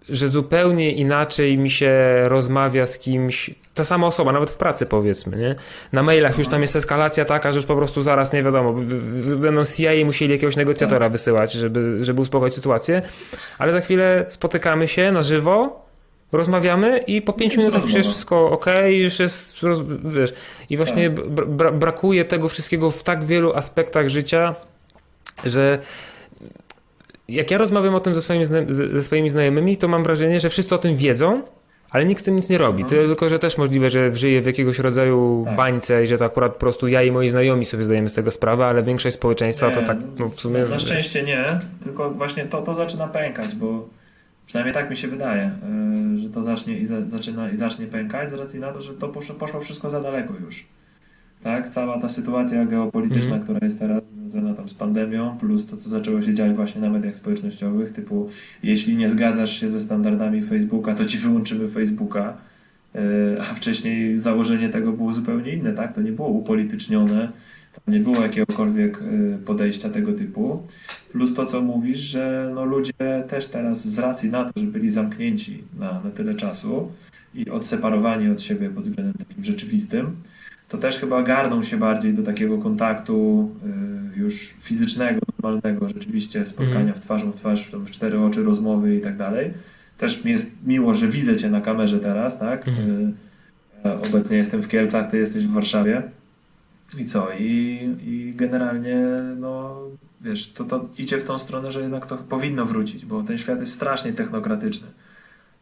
że 0.10 0.28
zupełnie 0.28 0.91
inaczej 0.91 1.58
mi 1.58 1.70
się 1.70 1.91
rozmawia 2.24 2.86
z 2.86 2.97
kimś, 2.97 3.52
ta 3.76 3.84
sama 3.84 4.08
osoba, 4.08 4.32
nawet 4.32 4.49
w 4.49 4.58
pracy 4.58 4.86
powiedzmy, 4.86 5.38
nie? 5.38 5.56
Na 5.93 6.04
mailach 6.04 6.38
już 6.38 6.47
tam 6.47 6.62
jest 6.62 6.76
eskalacja 6.76 7.26
taka, 7.26 7.52
że 7.52 7.58
już 7.58 7.66
po 7.66 7.76
prostu 7.76 8.02
zaraz 8.02 8.34
nie 8.34 8.43
wiadomo, 8.43 8.74
będą 9.38 9.66
CIA 9.66 10.06
musieli 10.06 10.32
jakiegoś 10.32 10.56
negocjatora 10.56 11.10
wysyłać, 11.10 11.54
żeby, 11.54 11.97
żeby 12.02 12.22
uspokoić 12.22 12.54
sytuację, 12.54 13.02
ale 13.58 13.72
za 13.74 13.82
chwilę 13.82 14.26
spotykamy 14.28 14.88
się 14.88 15.12
na 15.12 15.22
żywo, 15.22 15.86
rozmawiamy 16.32 16.97
i 16.97 17.22
po 17.22 17.34
pięciu 17.34 17.60
minutach 17.60 17.84
już 17.84 17.93
jest 17.93 18.10
wszystko 18.10 18.52
ok, 18.52 18.66
już 18.89 19.20
jest, 19.20 19.56
wiesz, 20.06 20.34
i 20.70 20.78
właśnie 20.78 21.10
tak. 21.10 21.30
bra 21.30 21.72
brakuje 21.72 22.26
tego 22.26 22.49
wszystkiego 22.49 22.91
w 22.91 23.04
tak 23.04 23.24
wielu 23.24 23.54
aspektach 23.54 24.10
życia, 24.10 24.56
że 25.45 25.80
jak 27.32 27.51
ja 27.51 27.57
rozmawiam 27.57 27.95
o 27.95 27.99
tym 27.99 28.15
ze 28.15 28.21
swoimi, 28.21 28.45
ze 28.69 29.03
swoimi 29.03 29.29
znajomymi, 29.29 29.77
to 29.77 29.88
mam 29.88 30.03
wrażenie, 30.03 30.39
że 30.39 30.49
wszyscy 30.49 30.75
o 30.75 30.77
tym 30.77 30.97
wiedzą, 30.97 31.41
ale 31.91 32.05
nikt 32.05 32.21
z 32.21 32.25
tym 32.25 32.36
nic 32.36 32.49
nie 32.49 32.57
robi. 32.57 32.84
Mhm. 32.84 33.07
Tylko, 33.07 33.29
że 33.29 33.39
też 33.39 33.57
możliwe, 33.57 33.89
że 33.89 34.15
żyję 34.15 34.41
w 34.41 34.45
jakiegoś 34.45 34.79
rodzaju 34.79 35.41
tak. 35.45 35.55
bańce 35.55 36.03
i 36.03 36.07
że 36.07 36.17
to 36.17 36.25
akurat 36.25 36.53
po 36.53 36.59
prostu 36.59 36.88
ja 36.88 37.03
i 37.03 37.11
moi 37.11 37.29
znajomi 37.29 37.65
sobie 37.65 37.84
zdajemy 37.84 38.09
z 38.09 38.13
tego 38.13 38.32
sprawę, 38.32 38.65
ale 38.65 38.84
większość 38.84 39.15
społeczeństwa 39.15 39.67
nie, 39.67 39.73
to 39.73 39.82
tak 39.82 39.97
no, 40.19 40.29
w 40.29 40.39
sumie... 40.39 40.65
Na 40.65 40.79
szczęście 40.79 41.23
nie, 41.23 41.59
tylko 41.84 42.11
właśnie 42.11 42.45
to, 42.45 42.61
to 42.61 42.73
zaczyna 42.73 43.07
pękać, 43.07 43.55
bo 43.55 43.89
przynajmniej 44.45 44.73
tak 44.73 44.89
mi 44.89 44.97
się 44.97 45.07
wydaje, 45.07 45.51
y, 46.15 46.19
że 46.19 46.29
to 46.29 46.43
zacznie 46.43 46.77
i, 46.77 46.86
za, 46.86 46.95
zaczyna, 47.09 47.51
i 47.51 47.57
zacznie 47.57 47.86
pękać 47.86 48.29
z 48.29 48.34
racji 48.34 48.59
na 48.59 48.71
to, 48.71 48.82
że 48.82 48.93
to 48.93 49.09
poszło, 49.09 49.36
poszło 49.36 49.61
wszystko 49.61 49.89
za 49.89 50.01
daleko 50.01 50.34
już. 50.45 50.65
Tak? 51.44 51.70
Cała 51.70 52.02
ta 52.02 52.10
sytuacja 52.10 52.66
geopolityczna, 52.66 53.36
mm. 53.36 53.44
która 53.44 53.60
jest 53.62 53.80
teraz 53.80 54.04
związana 54.18 54.54
tam 54.54 54.70
z 54.70 54.74
pandemią, 54.74 55.38
plus 55.39 55.68
to, 55.68 55.78
co 55.78 55.89
zaczęło 55.89 56.22
się 56.22 56.34
dziać 56.34 56.56
właśnie 56.56 56.82
na 56.82 56.89
mediach 56.89 57.16
społecznościowych, 57.16 57.94
typu 57.94 58.30
jeśli 58.64 58.96
nie 58.96 59.10
zgadzasz 59.10 59.60
się 59.60 59.70
ze 59.70 59.82
standardami 59.82 60.42
Facebooka, 60.42 60.96
to 60.96 61.06
ci 61.06 61.18
wyłączymy 61.18 61.68
Facebooka, 61.68 62.38
e, 62.96 63.00
a 63.42 63.44
wcześniej 63.44 64.18
założenie 64.18 64.70
tego 64.70 64.92
było 64.92 65.14
zupełnie 65.14 65.54
inne, 65.54 65.74
tak? 65.74 65.96
To 65.96 66.02
nie 66.02 66.12
było 66.12 66.28
upolitycznione, 66.28 67.28
Tam 67.72 67.94
nie 67.94 68.00
było 68.00 68.22
jakiegokolwiek 68.22 69.02
y, 69.02 69.38
podejścia 69.46 69.89
tego 69.89 70.14
typu. 70.14 70.64
Plus 71.12 71.34
to, 71.34 71.46
co 71.46 71.62
mówisz, 71.62 72.00
że 72.00 72.52
no 72.56 72.66
ludzie 72.66 72.94
też 73.30 73.48
teraz 73.48 73.88
z 73.88 74.00
racji 74.00 74.30
na 74.30 74.46
to, 74.46 74.60
że 74.60 74.66
byli 74.66 74.89
zamknięci 74.89 75.64
na, 75.80 76.02
na 76.04 76.10
tyle 76.10 76.36
czasu 76.36 76.92
i 77.36 77.50
odseparowani 77.50 78.30
od 78.30 78.42
siebie 78.42 78.70
pod 78.70 78.84
względem 78.84 79.14
takim 79.14 79.44
rzeczywistym, 79.44 80.16
to 80.72 80.78
też 80.78 80.99
chyba 80.99 81.24
garną 81.24 81.63
się 81.63 81.78
bardziej 81.78 82.13
do 82.13 82.24
takiego 82.24 82.57
kontaktu 82.57 83.49
y, 84.15 84.19
już 84.19 84.53
fizycznego, 84.61 85.22
normalnego, 85.43 85.88
rzeczywiście 85.88 86.45
spotkania 86.45 86.80
mm. 86.80 86.93
w 86.93 87.01
twarzą 87.01 87.32
w 87.32 87.36
twarz, 87.36 87.69
w 87.72 87.91
cztery 87.91 88.19
oczy, 88.19 88.43
rozmowy 88.43 88.95
i 88.95 89.01
tak 89.01 89.17
dalej. 89.17 89.53
Też 89.97 90.24
mi 90.24 90.32
jest 90.32 90.51
miło, 90.65 90.95
że 90.95 91.07
widzę 91.07 91.38
Cię 91.38 91.49
na 91.49 91.61
kamerze 91.61 91.99
teraz, 91.99 92.39
tak? 92.39 92.67
Mm. 92.67 93.15
Obecnie 93.84 94.38
jestem 94.38 94.61
w 94.61 94.67
Kielcach, 94.67 95.11
Ty 95.11 95.17
jesteś 95.17 95.47
w 95.47 95.53
Warszawie. 95.53 96.01
I 96.97 97.05
co? 97.05 97.28
I, 97.39 97.80
i 98.03 98.34
generalnie, 98.36 98.97
no 99.39 99.82
wiesz, 100.22 100.51
to, 100.51 100.63
to 100.63 100.89
idzie 100.97 101.17
w 101.17 101.24
tą 101.24 101.39
stronę, 101.39 101.72
że 101.72 101.82
jednak 101.82 102.05
to 102.05 102.17
powinno 102.17 102.65
wrócić, 102.65 103.05
bo 103.05 103.24
ten 103.24 103.38
świat 103.38 103.59
jest 103.59 103.74
strasznie 103.74 104.13
technokratyczny. 104.13 104.88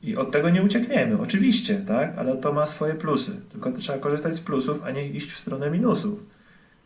I 0.04 0.16
od 0.18 0.32
tego 0.32 0.50
nie 0.50 0.64
uciekniemy, 0.64 1.20
oczywiście, 1.22 1.82
tak? 1.88 2.18
Ale 2.18 2.38
to 2.38 2.54
ma 2.54 2.66
swoje 2.66 2.94
plusy. 2.94 3.32
Tylko 3.52 3.72
trzeba 3.72 4.00
korzystać 4.00 4.36
z 4.36 4.40
plusów, 4.40 4.84
a 4.84 4.92
nie 4.92 5.10
iść 5.10 5.32
w 5.32 5.40
stronę 5.40 5.72
minusów. 5.72 6.24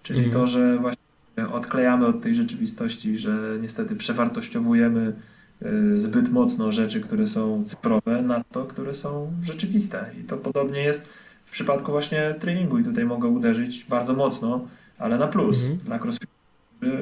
Czyli 0.03 0.19
mm. 0.19 0.31
to, 0.31 0.47
że 0.47 0.77
właśnie 0.77 1.03
odklejamy 1.53 2.05
od 2.05 2.21
tej 2.21 2.35
rzeczywistości, 2.35 3.17
że 3.17 3.57
niestety 3.61 3.95
przewartościowujemy 3.95 5.13
y, 5.61 5.99
zbyt 5.99 6.31
mocno 6.31 6.71
rzeczy, 6.71 7.01
które 7.01 7.27
są 7.27 7.63
cyfrowe, 7.65 8.21
na 8.21 8.43
to, 8.51 8.65
które 8.65 8.95
są 8.95 9.31
rzeczywiste. 9.43 10.09
I 10.21 10.23
to 10.23 10.37
podobnie 10.37 10.81
jest 10.81 11.05
w 11.45 11.51
przypadku 11.51 11.91
właśnie 11.91 12.35
treningu. 12.39 12.77
I 12.77 12.83
tutaj 12.83 13.05
mogę 13.05 13.27
uderzyć 13.27 13.85
bardzo 13.89 14.13
mocno, 14.13 14.67
ale 14.99 15.17
na 15.17 15.27
plus. 15.27 15.65
Mm. 15.65 15.77
Dla 15.77 15.99
crossfit 15.99 16.29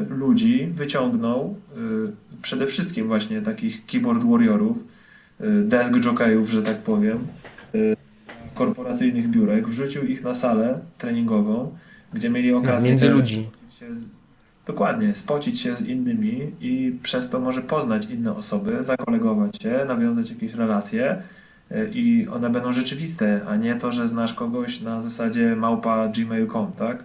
ludzi 0.10 0.68
wyciągnął 0.68 1.56
y, 1.78 2.42
przede 2.42 2.68
wszystkim 2.68 3.08
właśnie 3.08 3.42
takich 3.42 3.86
keyboard 3.86 4.24
warriorów, 4.24 4.78
desk 5.64 5.92
jockeyów, 6.00 6.50
że 6.50 6.64
tak 6.64 6.78
powiem, 6.78 7.28
y, 7.76 7.96
korporacyjnych 8.54 9.30
biurek, 9.30 9.68
wrzucił 9.68 10.06
ich 10.06 10.24
na 10.24 10.36
salę 10.36 10.80
treningową, 10.98 11.76
gdzie 12.14 12.30
mieli 12.30 12.54
okazję 12.54 12.90
między 12.90 13.10
ludzi. 13.10 13.50
Się, 13.80 13.86
dokładnie, 14.66 15.16
spocić 15.16 15.60
się 15.60 15.76
z 15.76 15.82
innymi 15.82 16.52
i 16.62 16.96
przez 17.04 17.30
to 17.30 17.40
może 17.40 17.62
poznać 17.62 18.06
inne 18.06 18.36
osoby, 18.36 18.84
zakolegować 18.84 19.58
się, 19.62 19.86
nawiązać 19.88 20.30
jakieś 20.30 20.54
relacje 20.54 21.22
y, 21.72 21.92
i 21.94 22.28
one 22.28 22.50
będą 22.50 22.74
rzeczywiste, 22.74 23.42
a 23.48 23.56
nie 23.56 23.76
to, 23.76 23.92
że 23.92 24.08
znasz 24.08 24.34
kogoś 24.34 24.82
na 24.82 25.02
zasadzie 25.02 25.56
małpa 25.56 26.08
gmail.com, 26.08 26.72
tak? 26.78 27.04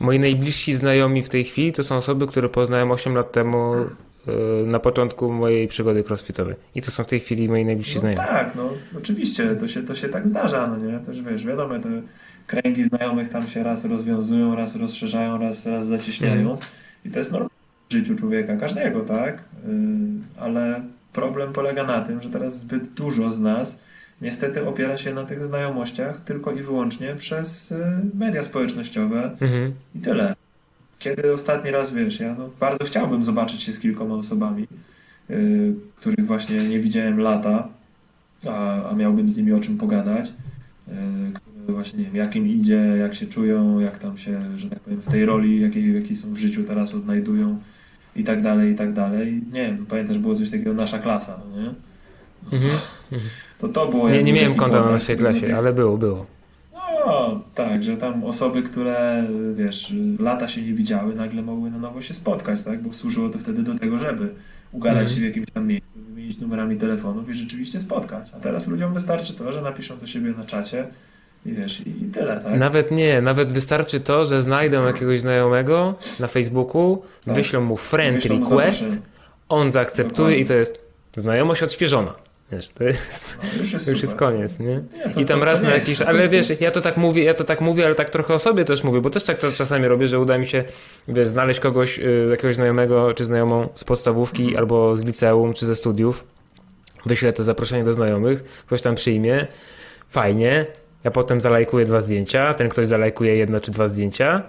Moi 0.00 0.18
najbliżsi 0.18 0.74
znajomi 0.74 1.22
w 1.22 1.28
tej 1.28 1.44
chwili 1.44 1.72
to 1.72 1.82
są 1.82 1.96
osoby, 1.96 2.26
które 2.26 2.48
poznałem 2.48 2.90
8 2.90 3.14
lat 3.14 3.32
temu 3.32 3.74
na 4.66 4.78
początku 4.78 5.32
mojej 5.32 5.68
przygody 5.68 6.04
crossfitowej. 6.04 6.54
I 6.74 6.82
to 6.82 6.90
są 6.90 7.04
w 7.04 7.06
tej 7.06 7.20
chwili 7.20 7.48
moi 7.48 7.64
najbliżsi 7.64 7.94
no 7.94 8.00
znajomi. 8.00 8.26
Tak, 8.26 8.54
no 8.54 8.70
oczywiście, 8.98 9.54
to 9.54 9.68
się, 9.68 9.82
to 9.82 9.94
się 9.94 10.08
tak 10.08 10.28
zdarza, 10.28 10.66
no 10.66 10.76
nie? 10.76 10.98
Też 10.98 11.22
wiesz, 11.22 11.46
wiadomo, 11.46 11.78
te 11.78 11.88
kręgi 12.46 12.84
znajomych 12.84 13.28
tam 13.28 13.46
się 13.46 13.62
raz 13.62 13.84
rozwiązują, 13.84 14.56
raz 14.56 14.76
rozszerzają, 14.76 15.38
raz, 15.38 15.66
raz 15.66 15.86
zacieśniają 15.86 16.40
mm. 16.40 16.56
i 17.04 17.10
to 17.10 17.18
jest 17.18 17.32
normalne 17.32 17.54
w 17.88 17.92
życiu 17.92 18.16
człowieka, 18.16 18.56
każdego, 18.56 19.00
tak? 19.00 19.34
Y, 19.34 19.40
ale 20.40 20.82
problem 21.12 21.52
polega 21.52 21.84
na 21.84 22.00
tym, 22.00 22.22
że 22.22 22.30
teraz 22.30 22.58
zbyt 22.58 22.84
dużo 22.84 23.30
z 23.30 23.40
nas 23.40 23.78
niestety 24.20 24.68
opiera 24.68 24.98
się 24.98 25.14
na 25.14 25.24
tych 25.24 25.42
znajomościach 25.42 26.24
tylko 26.24 26.52
i 26.52 26.62
wyłącznie 26.62 27.14
przez 27.14 27.72
y, 27.72 27.76
media 28.14 28.42
społecznościowe 28.42 29.36
mm 29.40 29.54
-hmm. 29.54 29.70
i 29.94 29.98
tyle. 29.98 30.34
Kiedy 31.02 31.32
ostatni 31.32 31.70
raz, 31.70 31.94
wiesz, 31.94 32.20
ja 32.20 32.34
no, 32.38 32.48
bardzo 32.60 32.84
chciałbym 32.84 33.24
zobaczyć 33.24 33.62
się 33.62 33.72
z 33.72 33.78
kilkoma 33.78 34.14
osobami, 34.14 34.66
yy, 35.28 35.74
których 35.96 36.26
właśnie 36.26 36.68
nie 36.68 36.80
widziałem 36.80 37.20
lata, 37.20 37.68
a, 38.48 38.88
a 38.90 38.94
miałbym 38.94 39.30
z 39.30 39.36
nimi 39.36 39.52
o 39.52 39.60
czym 39.60 39.78
pogadać, 39.78 40.32
yy, 40.88 40.94
które 41.34 41.74
właśnie, 41.74 41.98
nie 41.98 42.04
wiem, 42.04 42.16
jak 42.16 42.36
im 42.36 42.48
idzie, 42.48 42.96
jak 42.98 43.14
się 43.14 43.26
czują, 43.26 43.78
jak 43.78 43.98
tam 43.98 44.18
się, 44.18 44.58
że 44.58 44.70
tak 44.70 44.80
powiem, 44.80 45.00
w 45.00 45.10
tej 45.10 45.26
roli, 45.26 45.60
jakiej, 45.60 45.94
jakiej 45.94 46.16
są 46.16 46.34
w 46.34 46.38
życiu 46.38 46.64
teraz 46.64 46.94
odnajdują 46.94 47.58
i 48.16 48.24
tak 48.24 48.42
dalej, 48.42 48.72
i 48.72 48.74
tak 48.74 48.92
dalej. 48.92 49.42
Nie 49.52 49.66
wiem, 49.66 49.86
pamiętasz, 49.86 50.18
było 50.18 50.34
coś 50.34 50.50
takiego, 50.50 50.74
nasza 50.74 50.98
klasa, 50.98 51.40
no 51.50 51.62
nie? 51.62 51.68
No 52.52 52.58
to, 53.58 53.68
to, 53.68 53.86
to 53.86 53.90
było... 53.90 54.10
Nie, 54.10 54.22
nie 54.22 54.32
miałem 54.32 54.54
konta 54.54 54.84
na 54.84 54.90
naszej 54.90 55.16
klasie, 55.16 55.56
ale 55.56 55.72
było, 55.72 55.98
było. 55.98 56.26
No, 57.06 57.40
tak, 57.54 57.82
że 57.82 57.96
tam 57.96 58.24
osoby, 58.24 58.62
które 58.62 59.24
wiesz, 59.54 59.94
lata 60.18 60.48
się 60.48 60.62
nie 60.62 60.72
widziały, 60.72 61.14
nagle 61.14 61.42
mogły 61.42 61.70
na 61.70 61.78
nowo 61.78 62.02
się 62.02 62.14
spotkać, 62.14 62.62
tak? 62.62 62.82
Bo 62.82 62.92
służyło 62.92 63.28
to 63.28 63.38
wtedy 63.38 63.62
do 63.62 63.78
tego, 63.78 63.98
żeby 63.98 64.28
ugadać 64.72 65.02
mm. 65.02 65.14
się 65.14 65.20
w 65.20 65.24
jakimś 65.24 65.46
tam 65.54 65.66
miejscu, 65.66 65.88
wymienić 65.96 66.38
numerami 66.40 66.76
telefonów 66.76 67.30
i 67.30 67.34
rzeczywiście 67.34 67.80
spotkać. 67.80 68.30
A 68.36 68.40
teraz 68.40 68.66
ludziom 68.66 68.94
wystarczy 68.94 69.34
to, 69.34 69.52
że 69.52 69.62
napiszą 69.62 69.98
do 69.98 70.06
siebie 70.06 70.34
na 70.38 70.44
czacie 70.44 70.86
i 71.46 71.52
wiesz, 71.52 71.80
i, 71.86 72.04
tyle, 72.12 72.40
tak? 72.40 72.58
Nawet 72.58 72.90
nie, 72.90 73.22
nawet 73.22 73.52
wystarczy 73.52 74.00
to, 74.00 74.24
że 74.24 74.42
znajdą 74.42 74.86
jakiegoś 74.86 75.20
znajomego 75.20 75.94
na 76.20 76.26
Facebooku, 76.26 77.02
tak. 77.24 77.34
wyślą 77.34 77.60
mu 77.60 77.76
friend 77.76 78.22
wyślą 78.22 78.40
request, 78.40 78.88
mu 78.88 78.96
on 79.48 79.72
zaakceptuje 79.72 80.16
Dokładnie. 80.16 80.42
i 80.42 80.46
to 80.46 80.54
jest 80.54 80.80
znajomość 81.16 81.62
odświeżona. 81.62 82.12
Wiesz, 82.52 82.68
to 82.68 82.84
jest, 82.84 83.38
no, 83.42 83.62
już, 83.62 83.72
jest, 83.72 83.88
już 83.88 84.02
jest 84.02 84.16
koniec, 84.16 84.58
nie? 84.58 84.66
nie 85.16 85.22
I 85.22 85.24
tam 85.24 85.42
raz 85.42 85.62
na 85.62 85.70
jakiś, 85.70 86.02
ale 86.02 86.28
wiesz, 86.28 86.60
ja 86.60 86.70
to 86.70 86.80
tak 86.80 86.96
mówię, 86.96 87.24
ja 87.24 87.34
to 87.34 87.44
tak 87.44 87.60
mówię, 87.60 87.86
ale 87.86 87.94
tak 87.94 88.10
trochę 88.10 88.34
o 88.34 88.38
sobie 88.38 88.64
też 88.64 88.84
mówię, 88.84 89.00
bo 89.00 89.10
też 89.10 89.24
tak 89.24 89.38
czasami 89.38 89.86
robię, 89.86 90.08
że 90.08 90.20
uda 90.20 90.38
mi 90.38 90.46
się, 90.46 90.64
wiesz, 91.08 91.28
znaleźć 91.28 91.60
kogoś, 91.60 91.98
y, 91.98 92.28
jakiegoś 92.30 92.56
znajomego 92.56 93.14
czy 93.14 93.24
znajomą 93.24 93.68
z 93.74 93.84
podstawówki 93.84 94.42
mhm. 94.42 94.58
albo 94.58 94.96
z 94.96 95.04
liceum 95.04 95.54
czy 95.54 95.66
ze 95.66 95.76
studiów. 95.76 96.24
Wyślę 97.06 97.32
to 97.32 97.42
zaproszenie 97.42 97.84
do 97.84 97.92
znajomych, 97.92 98.44
ktoś 98.66 98.82
tam 98.82 98.94
przyjmie, 98.94 99.46
fajnie, 100.08 100.66
ja 101.04 101.10
potem 101.10 101.40
zalajkuję 101.40 101.86
dwa 101.86 102.00
zdjęcia, 102.00 102.54
ten 102.54 102.68
ktoś 102.68 102.86
zalajkuje 102.86 103.36
jedno 103.36 103.60
czy 103.60 103.70
dwa 103.70 103.88
zdjęcia 103.88 104.42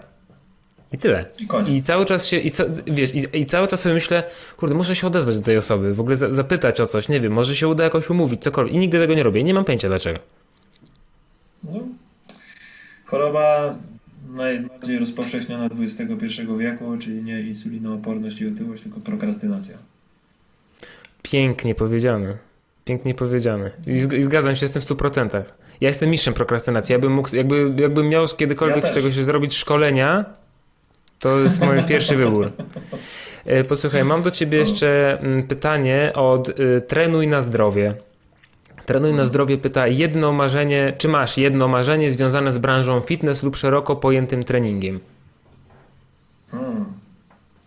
i 0.94 0.98
tyle. 0.98 1.26
I, 1.68 1.72
I 1.72 1.84
cały 1.84 2.06
czas 2.06 2.28
się, 2.28 2.38
i, 2.38 2.52
ca, 2.52 2.64
wiesz, 2.88 3.16
i, 3.16 3.38
i, 3.38 3.46
cały 3.46 3.68
czas 3.68 3.82
sobie 3.82 3.96
myślę, 3.96 4.24
kurde, 4.58 4.76
muszę 4.76 4.96
się 4.96 5.08
odezwać 5.08 5.36
do 5.36 5.42
tej 5.42 5.58
osoby, 5.58 5.94
w 5.94 6.00
ogóle 6.00 6.16
za, 6.16 6.34
zapytać 6.34 6.82
o 6.82 6.88
coś, 6.88 7.10
nie 7.10 7.20
wiem, 7.20 7.34
może 7.34 7.56
się 7.56 7.68
uda 7.68 7.84
jakoś 7.84 8.10
umówić, 8.10 8.42
cokolwiek. 8.42 8.76
I 8.76 8.78
nigdy 8.78 9.00
tego 9.00 9.14
nie 9.14 9.24
robię, 9.24 9.44
nie 9.44 9.54
mam 9.54 9.66
pojęcia 9.66 9.88
dlaczego. 9.88 10.20
No, 11.64 11.80
choroba 13.06 13.76
najbardziej 14.34 15.00
rozpowszechniona 15.00 15.70
XXI 15.80 16.42
wieku, 16.58 16.98
czyli 17.00 17.24
nie 17.24 17.42
insulinooporność 17.42 18.42
i 18.42 18.48
otyłość, 18.48 18.84
tylko 18.84 19.00
prokrastynacja. 19.00 19.78
Pięknie 21.22 21.76
powiedziane. 21.76 22.38
Pięknie 22.86 23.14
powiedziane. 23.14 23.72
I, 23.88 24.24
zgadzam 24.24 24.56
się, 24.56 24.66
jestem 24.66 24.82
w 24.82 24.86
100%. 24.86 25.44
Ja 25.82 25.88
jestem 25.88 26.10
mistrzem 26.10 26.34
prokrastynacji. 26.34 26.94
Ja 26.94 27.00
bym 27.00 27.14
mógł, 27.14 27.36
jakby, 27.36 27.74
jakbym 27.80 28.10
miał 28.10 28.28
kiedykolwiek 28.28 28.84
ja 28.84 28.90
z 28.90 28.94
czegoś 28.94 29.14
zrobić 29.14 29.56
szkolenia, 29.56 30.26
to 31.24 31.40
jest 31.40 31.62
mój 31.62 31.84
pierwszy 31.84 32.16
wybór. 32.16 32.52
E, 33.46 33.64
posłuchaj, 33.64 34.04
mam 34.04 34.22
do 34.22 34.32
ciebie 34.32 34.58
jeszcze 34.58 35.20
mm, 35.20 35.48
pytanie 35.48 36.12
od 36.16 36.50
y, 36.50 36.82
Trenuj 36.88 37.28
na 37.28 37.42
zdrowie. 37.42 37.94
Trenuj 38.86 39.14
na 39.14 39.26
zdrowie 39.26 39.58
pyta 39.58 39.88
jedno 39.88 40.32
marzenie, 40.32 40.94
czy 40.98 41.08
masz 41.08 41.38
jedno 41.38 41.68
marzenie 41.68 42.12
związane 42.12 42.54
z 42.54 42.58
branżą 42.58 43.00
fitness 43.02 43.44
lub 43.44 43.56
szeroko 43.56 43.96
pojętym 43.96 44.44
treningiem? 44.44 45.00
Hmm, 46.52 46.86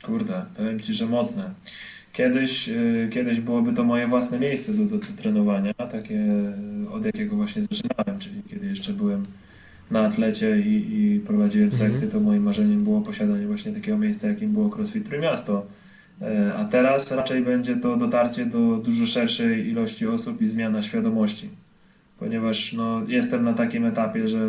kurde, 0.03 0.45
powiem 0.57 0.81
ci, 0.81 0.95
że 0.95 1.07
mocne. 1.07 1.51
Kiedyś, 2.13 2.69
y, 2.69 3.11
kiedyś 3.13 3.41
byłoby 3.41 3.73
to 3.73 3.85
moje 3.85 4.07
własne 4.07 4.39
miejsce 4.39 4.73
do, 4.73 4.85
do, 4.85 4.97
do 4.97 5.07
trenowania, 5.23 5.75
takie 5.75 6.21
od 6.93 7.05
jakiego 7.05 7.37
właśnie 7.37 7.63
zaczynałem, 7.63 8.19
czyli 8.19 8.43
kiedy 8.51 8.67
jeszcze 8.67 8.93
byłem 8.93 9.25
na 9.91 10.01
atlecie 10.01 10.61
i, 10.61 10.95
i 10.95 11.21
prowadziłem 11.21 11.71
mhm. 11.71 11.91
sekcję, 11.91 12.09
to 12.09 12.21
moim 12.21 12.43
marzeniem 12.43 12.85
było 12.85 13.01
posiadanie 13.01 13.47
właśnie 13.47 13.73
takiego 13.73 13.99
miejsca, 13.99 14.29
jakim 14.29 14.53
było 14.53 14.71
CrossFit 14.71 15.09
Trójmiasto. 15.09 15.67
E, 16.23 16.55
a 16.55 16.65
teraz 16.65 17.13
raczej 17.13 17.43
będzie 17.43 17.77
to 17.77 17.97
dotarcie 17.97 18.47
do 18.47 18.77
dużo 18.77 19.07
szerszej 19.07 19.69
ilości 19.69 20.07
osób 20.07 20.43
i 20.43 20.47
zmiana 20.47 20.83
świadomości. 20.83 21.49
Ponieważ 22.19 22.73
no, 22.73 23.03
jestem 23.09 23.45
na 23.45 23.55
takim 23.55 23.85
etapie, 23.85 24.29
że 24.29 24.49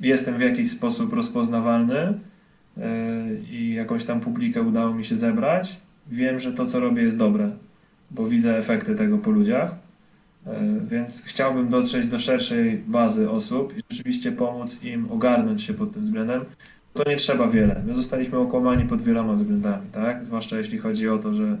jestem 0.00 0.36
w 0.36 0.40
jakiś 0.40 0.70
sposób 0.70 1.12
rozpoznawalny 1.12 1.98
e, 1.98 2.14
i 3.50 3.74
jakąś 3.74 4.04
tam 4.04 4.20
publikę 4.20 4.62
udało 4.62 4.94
mi 4.94 5.04
się 5.04 5.16
zebrać. 5.16 5.76
Wiem, 6.10 6.38
że 6.38 6.52
to, 6.52 6.66
co 6.66 6.80
robię, 6.80 7.02
jest 7.02 7.16
dobre, 7.16 7.50
bo 8.10 8.26
widzę 8.26 8.58
efekty 8.58 8.94
tego 8.94 9.18
po 9.18 9.30
ludziach 9.30 9.83
więc 10.88 11.22
chciałbym 11.22 11.68
dotrzeć 11.68 12.06
do 12.06 12.18
szerszej 12.18 12.78
bazy 12.86 13.30
osób 13.30 13.76
i 13.76 13.80
rzeczywiście 13.90 14.32
pomóc 14.32 14.84
im 14.84 15.12
ogarnąć 15.12 15.62
się 15.62 15.74
pod 15.74 15.92
tym 15.92 16.02
względem. 16.02 16.44
To 16.94 17.10
nie 17.10 17.16
trzeba 17.16 17.48
wiele. 17.48 17.82
My 17.86 17.94
zostaliśmy 17.94 18.38
okłamani 18.38 18.84
pod 18.84 19.02
wieloma 19.02 19.34
względami, 19.34 19.86
tak? 19.92 20.24
Zwłaszcza 20.24 20.58
jeśli 20.58 20.78
chodzi 20.78 21.08
o 21.08 21.18
to, 21.18 21.34
że 21.34 21.58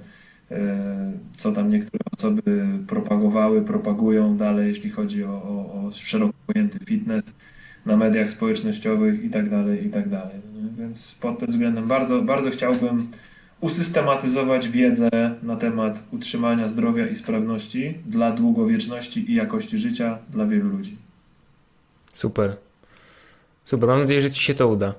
e, 0.50 1.12
co 1.36 1.52
tam 1.52 1.70
niektóre 1.70 2.04
osoby 2.18 2.42
propagowały, 2.86 3.62
propagują 3.62 4.36
dalej, 4.36 4.68
jeśli 4.68 4.90
chodzi 4.90 5.24
o, 5.24 5.28
o, 5.28 5.86
o 5.86 5.90
szeroko 5.92 6.34
pojęty 6.46 6.78
fitness, 6.78 7.34
na 7.86 7.96
mediach 7.96 8.30
społecznościowych 8.30 9.24
i 9.24 9.30
tak 9.30 9.50
dalej, 9.50 9.86
i 9.86 9.90
tak 9.90 10.08
dalej. 10.08 10.36
Więc 10.78 11.18
pod 11.20 11.38
tym 11.38 11.50
względem 11.50 11.88
bardzo, 11.88 12.22
bardzo 12.22 12.50
chciałbym 12.50 13.08
usystematyzować 13.64 14.68
wiedzę 14.68 15.10
na 15.42 15.56
temat 15.56 15.98
utrzymania 16.12 16.68
zdrowia 16.68 17.06
i 17.06 17.14
sprawności 17.14 17.98
dla 18.06 18.32
długowieczności 18.32 19.30
i 19.30 19.34
jakości 19.34 19.78
życia 19.78 20.18
dla 20.30 20.46
wielu 20.46 20.68
ludzi. 20.68 20.96
Super. 22.12 22.56
Super, 23.64 23.88
mam 23.88 24.00
nadzieję, 24.00 24.22
że 24.22 24.30
Ci 24.30 24.42
się 24.42 24.54
to 24.54 24.68
uda. 24.68 24.94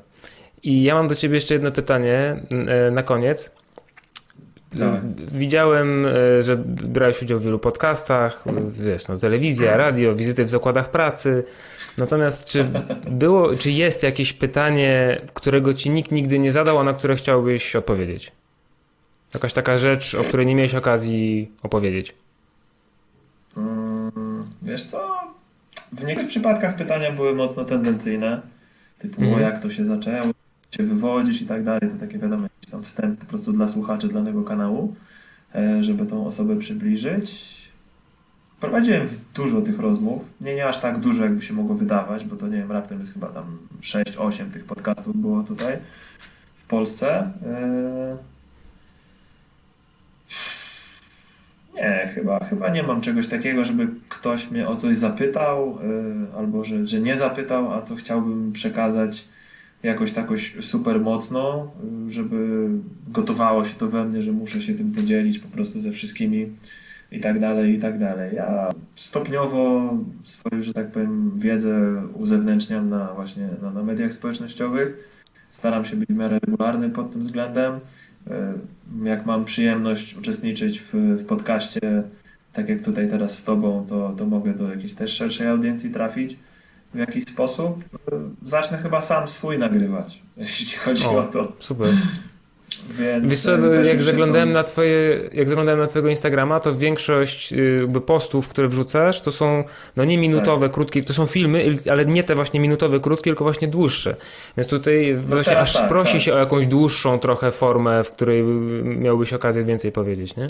I 0.64 0.84
ja 0.84 0.96
mam 0.96 1.08
do 1.08 1.16
Ciebie 1.16 1.36
jeszcze 1.36 1.54
jedno 1.54 1.72
pytanie 1.72 2.40
e, 2.68 2.92
na 2.92 3.04
koniec. 3.04 3.52
Tak. 4.80 5.02
Widziałem, 5.32 6.06
e, 6.06 6.44
że 6.44 6.58
brałeś 6.66 7.22
udział 7.22 7.40
w 7.40 7.44
wielu 7.44 7.60
podcastach, 7.60 8.44
wiesz, 8.70 9.08
no, 9.08 9.18
telewizja, 9.18 9.78
radio, 9.78 10.16
wizyty 10.16 10.44
w 10.44 10.50
zakładach 10.50 10.92
pracy. 10.92 11.44
Natomiast 11.98 12.46
czy 12.46 12.66
było, 13.24 13.56
czy 13.56 13.72
jest 13.72 14.04
jakieś 14.04 14.34
pytanie, 14.34 15.22
którego 15.34 15.74
ci 15.74 15.90
nikt 15.90 16.12
nigdy 16.12 16.40
nie 16.40 16.52
zadał, 16.52 16.80
a 16.80 16.84
na 16.84 16.94
które 16.94 17.16
chciałbyś 17.16 17.76
odpowiedzieć? 17.76 18.32
Jakaś 19.36 19.54
taka 19.54 19.78
rzecz, 19.78 20.16
o 20.16 20.24
której 20.24 20.46
nie 20.46 20.56
miałeś 20.56 20.76
okazji 20.76 21.52
opowiedzieć? 21.64 22.16
Hmm, 23.56 24.46
wiesz 24.62 24.86
co? 24.86 25.16
W 25.92 26.04
niektórych 26.04 26.30
przypadkach 26.30 26.76
pytania 26.76 27.12
były 27.12 27.36
mocno 27.36 27.66
tendencyjne. 27.66 28.42
Typu, 29.00 29.22
mm. 29.22 29.42
jak 29.42 29.62
to 29.62 29.70
się 29.70 29.86
zaczęło, 29.86 30.32
się 30.72 30.84
wywodzisz 30.84 31.42
i 31.42 31.46
tak 31.46 31.64
dalej. 31.64 31.82
To 31.82 32.00
takie 32.00 32.18
wiadomo, 32.18 32.44
jakiś 32.44 32.72
tam 32.72 32.84
wstęp 32.84 33.20
po 33.20 33.26
prostu 33.26 33.54
dla 33.54 33.68
słuchaczy 33.68 34.08
danego 34.08 34.44
kanału, 34.44 34.96
e, 35.56 35.84
żeby 35.84 36.06
tą 36.06 36.28
osobę 36.28 36.60
przybliżyć. 36.60 37.56
Prowadziłem 38.60 39.08
dużo 39.34 39.62
tych 39.62 39.80
rozmów. 39.80 40.22
Nie, 40.42 40.56
nie 40.56 40.68
aż 40.68 40.80
tak 40.80 41.00
dużo, 41.00 41.24
jakby 41.24 41.42
się 41.42 41.54
mogło 41.54 41.76
wydawać, 41.76 42.26
bo 42.26 42.36
to 42.36 42.48
nie 42.48 42.58
wiem, 42.58 42.72
raptem 42.72 43.00
jest 43.00 43.14
chyba 43.14 43.28
tam 43.28 43.58
6-8 43.82 44.52
tych 44.54 44.66
podcastów 44.66 45.18
było 45.18 45.44
tutaj 45.44 45.78
w 46.58 46.68
Polsce. 46.68 47.32
E, 47.46 48.35
nie, 51.76 52.10
chyba, 52.16 52.40
chyba 52.40 52.70
nie 52.70 52.84
mam 52.84 53.02
czegoś 53.02 53.28
takiego, 53.28 53.66
żeby 53.66 53.88
ktoś 54.10 54.52
mnie 54.52 54.68
o 54.68 54.76
coś 54.76 54.98
zapytał, 54.98 55.78
e, 56.34 56.38
albo 56.38 56.64
że, 56.64 56.88
że 56.88 57.02
nie 57.02 57.18
zapytał, 57.18 57.74
a 57.74 57.82
co 57.82 57.96
chciałbym 57.96 58.52
przekazać 58.52 59.28
jakoś 59.84 60.12
takoś 60.12 60.56
super 60.62 61.00
mocno, 61.00 61.72
żeby 62.10 62.70
gotowało 63.08 63.66
się 63.66 63.76
to 63.76 63.88
we 63.88 64.06
mnie, 64.06 64.22
że 64.22 64.32
muszę 64.32 64.62
się 64.62 64.76
tym 64.76 64.92
podzielić 64.92 65.40
po 65.40 65.48
prostu 65.48 65.80
ze 65.80 65.92
wszystkimi 65.92 66.50
i 67.12 67.20
tak 67.20 67.40
dalej, 67.40 67.74
i 67.74 67.80
tak 67.80 68.00
dalej. 68.00 68.36
Ja 68.36 68.70
stopniowo 68.96 69.94
swoją, 70.24 70.64
że 70.64 70.74
tak 70.74 70.92
powiem, 70.92 71.32
wiedzę 71.36 72.02
uzewnętrzniam 72.14 72.90
na 72.90 73.14
właśnie 73.14 73.50
na, 73.62 73.72
na 73.72 73.84
mediach 73.84 74.14
społecznościowych. 74.14 75.10
Staram 75.52 75.86
się 75.86 75.96
być 75.96 76.10
w 76.10 76.16
miarę 76.16 76.40
regularny 76.40 76.90
pod 76.90 77.12
tym 77.12 77.22
względem. 77.22 77.80
E, 78.28 78.54
jak 79.04 79.26
mam 79.26 79.46
przyjemność 79.46 80.16
uczestniczyć 80.16 80.80
w, 80.80 80.94
w 80.94 81.26
podcaście, 81.26 82.04
tak 82.54 82.70
jak 82.70 82.82
tutaj 82.82 83.10
teraz 83.10 83.38
z 83.38 83.44
Tobą, 83.44 83.86
to, 83.90 84.14
to 84.18 84.26
mogę 84.26 84.54
do 84.54 84.70
jakiejś 84.70 84.94
też 84.94 85.14
szerszej 85.14 85.48
audiencji 85.48 85.90
trafić 85.90 86.38
w 86.94 86.98
jakiś 86.98 87.24
sposób. 87.24 87.84
Zacznę 88.46 88.78
chyba 88.78 89.02
sam 89.02 89.28
swój 89.28 89.60
nagrywać, 89.60 90.22
jeśli 90.38 90.78
chodzi 90.78 91.06
o, 91.06 91.18
o 91.18 91.24
to. 91.24 91.54
Super. 91.60 91.94
Więc 92.90 93.26
Wiesz 93.26 93.40
co, 93.40 93.58
jak 93.84 94.02
zaglądałem, 94.02 94.52
na 94.52 94.64
twoje, 94.64 95.20
jak 95.34 95.50
zaglądałem 95.50 95.80
na 95.80 95.88
twojego 95.88 96.10
Instagrama, 96.10 96.60
to 96.60 96.76
większość 96.76 97.54
y, 97.54 97.78
jakby 97.82 98.02
postów, 98.02 98.48
które 98.48 98.68
wrzucasz, 98.68 99.22
to 99.22 99.32
są 99.32 99.64
no 99.96 100.06
nie 100.06 100.18
minutowe, 100.18 100.66
tak. 100.66 100.74
krótkie, 100.74 101.04
to 101.04 101.14
są 101.14 101.26
filmy, 101.26 101.74
ale 101.92 102.06
nie 102.06 102.24
te 102.24 102.36
właśnie 102.36 102.60
minutowe, 102.60 103.00
krótkie, 103.00 103.24
tylko 103.24 103.44
właśnie 103.44 103.68
dłuższe. 103.68 104.16
Więc 104.58 104.68
tutaj 104.68 105.18
no 105.22 105.36
właśnie 105.36 105.60
aż 105.60 105.74
tak, 105.74 105.90
prosi 105.90 106.14
tak. 106.14 106.22
się 106.22 106.34
o 106.34 106.38
jakąś 106.38 106.68
dłuższą 106.68 107.20
trochę 107.20 107.52
formę, 107.52 108.04
w 108.04 108.12
której 108.12 108.44
miałbyś 108.84 109.34
okazję 109.34 109.64
więcej 109.64 109.92
powiedzieć, 109.92 110.36
nie? 110.36 110.48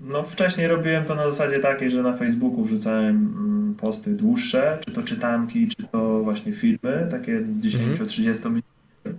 No 0.00 0.22
wcześniej 0.22 0.68
robiłem 0.68 1.04
to 1.04 1.14
na 1.14 1.30
zasadzie 1.30 1.58
takiej, 1.58 1.90
że 1.90 2.02
na 2.02 2.16
Facebooku 2.16 2.64
wrzucałem 2.64 3.16
mm, 3.16 3.74
posty 3.80 4.10
dłuższe, 4.10 4.78
czy 4.86 4.92
to 4.92 5.02
czytanki, 5.02 5.68
czy 5.68 5.82
to 5.92 6.20
właśnie 6.20 6.52
filmy, 6.52 7.08
takie 7.10 7.40
10-30 7.60 8.46
minut 8.46 8.64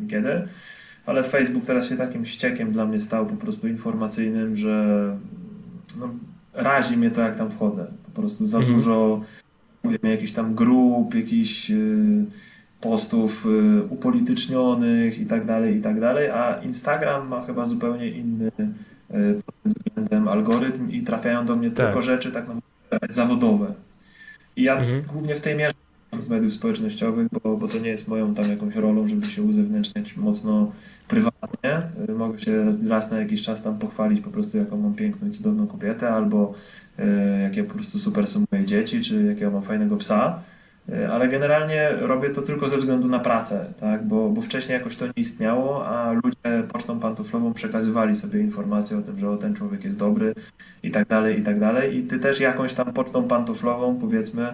kiedy 0.10 0.48
ale 1.06 1.24
Facebook 1.24 1.66
teraz 1.66 1.90
się 1.90 1.98
takim 1.98 2.26
ściekiem 2.26 2.72
dla 2.72 2.86
mnie 2.86 3.00
stał 3.00 3.26
po 3.26 3.36
prostu 3.36 3.68
informacyjnym, 3.68 4.56
że 4.56 5.18
no, 6.00 6.10
razi 6.54 6.98
mnie 6.98 7.12
to, 7.12 7.22
jak 7.22 7.36
tam 7.36 7.52
wchodzę. 7.52 7.86
Po 8.06 8.22
prostu 8.22 8.48
za 8.48 8.58
mhm. 8.58 8.76
dużo 8.76 9.22
jakichś 10.04 10.32
tam 10.32 10.56
grup, 10.56 11.16
jakichś 11.16 11.72
y, 11.72 12.26
postów 12.82 13.46
y, 13.46 13.84
upolitycznionych 13.90 15.20
i 15.20 15.26
tak 15.26 15.46
dalej, 15.46 15.78
i 15.78 15.82
tak 15.82 16.00
dalej, 16.00 16.30
a 16.30 16.60
Instagram 16.64 17.28
ma 17.28 17.46
chyba 17.46 17.66
zupełnie 17.66 18.10
inny 18.10 18.48
y, 18.48 19.42
pod 19.46 19.56
tym 19.64 19.74
względem 19.74 20.28
algorytm 20.28 20.92
i 20.92 21.02
trafiają 21.02 21.46
do 21.46 21.56
mnie 21.56 21.72
tak. 21.72 21.86
tylko 21.86 22.02
rzeczy 22.02 22.32
tak 22.32 22.48
naprawdę 22.48 23.14
zawodowe. 23.14 23.74
I 24.56 24.64
ja 24.64 24.78
mhm. 24.78 25.02
głównie 25.14 25.36
w 25.36 25.42
tej 25.42 25.56
mierze 25.56 25.74
z 26.20 26.30
mediów 26.30 26.54
społecznościowych, 26.54 27.28
bo, 27.44 27.58
bo 27.58 27.68
to 27.68 27.80
nie 27.80 27.90
jest 27.90 28.08
moją 28.08 28.36
tam 28.36 28.50
jakąś 28.50 28.76
rolą, 28.76 29.08
żeby 29.08 29.26
się 29.26 29.44
uzewnętrzniać 29.44 30.18
mocno 30.18 30.72
prywatnie. 31.08 31.82
Y, 32.10 32.12
mogę 32.12 32.40
się 32.40 32.78
raz 32.90 33.12
na 33.12 33.20
jakiś 33.20 33.42
czas 33.42 33.64
tam 33.64 33.80
pochwalić 33.80 34.22
po 34.22 34.30
prostu, 34.30 34.58
jaką 34.58 34.78
mam 34.78 34.94
piękną 34.94 35.28
i 35.28 35.32
cudowną 35.32 35.68
kobietę, 35.68 36.10
albo 36.10 36.54
y, 37.00 37.04
jakie 37.44 37.64
po 37.64 37.74
prostu 37.74 38.00
super 38.00 38.28
są 38.28 38.44
moje 38.52 38.66
dzieci, 38.66 39.02
czy 39.02 39.24
jakiego 39.24 39.52
mam 39.52 39.64
fajnego 39.64 39.98
psa. 39.98 40.40
Y, 40.90 41.12
ale 41.12 41.28
generalnie 41.28 41.90
robię 42.02 42.30
to 42.30 42.42
tylko 42.42 42.70
ze 42.70 42.78
względu 42.78 43.08
na 43.08 43.20
pracę, 43.20 43.66
tak? 43.80 44.08
bo, 44.08 44.30
bo 44.30 44.42
wcześniej 44.42 44.78
jakoś 44.78 44.98
to 44.98 45.06
nie 45.06 45.14
istniało, 45.16 45.88
a 45.88 46.12
ludzie 46.12 46.68
pocztą 46.72 47.00
pantoflową 47.00 47.54
przekazywali 47.54 48.16
sobie 48.16 48.40
informacje 48.40 48.98
o 48.98 49.02
tym, 49.02 49.20
że 49.20 49.30
o, 49.30 49.38
ten 49.38 49.56
człowiek 49.56 49.84
jest 49.84 50.00
dobry 50.00 50.34
i 50.84 50.92
tak 50.92 51.08
dalej, 51.08 51.40
i 51.40 51.44
tak 51.44 51.60
dalej. 51.60 51.98
I 51.98 52.04
ty 52.04 52.20
też 52.20 52.40
jakąś 52.40 52.74
tam 52.74 52.94
pocztą 52.94 53.28
pantoflową, 53.28 54.00
powiedzmy, 54.02 54.54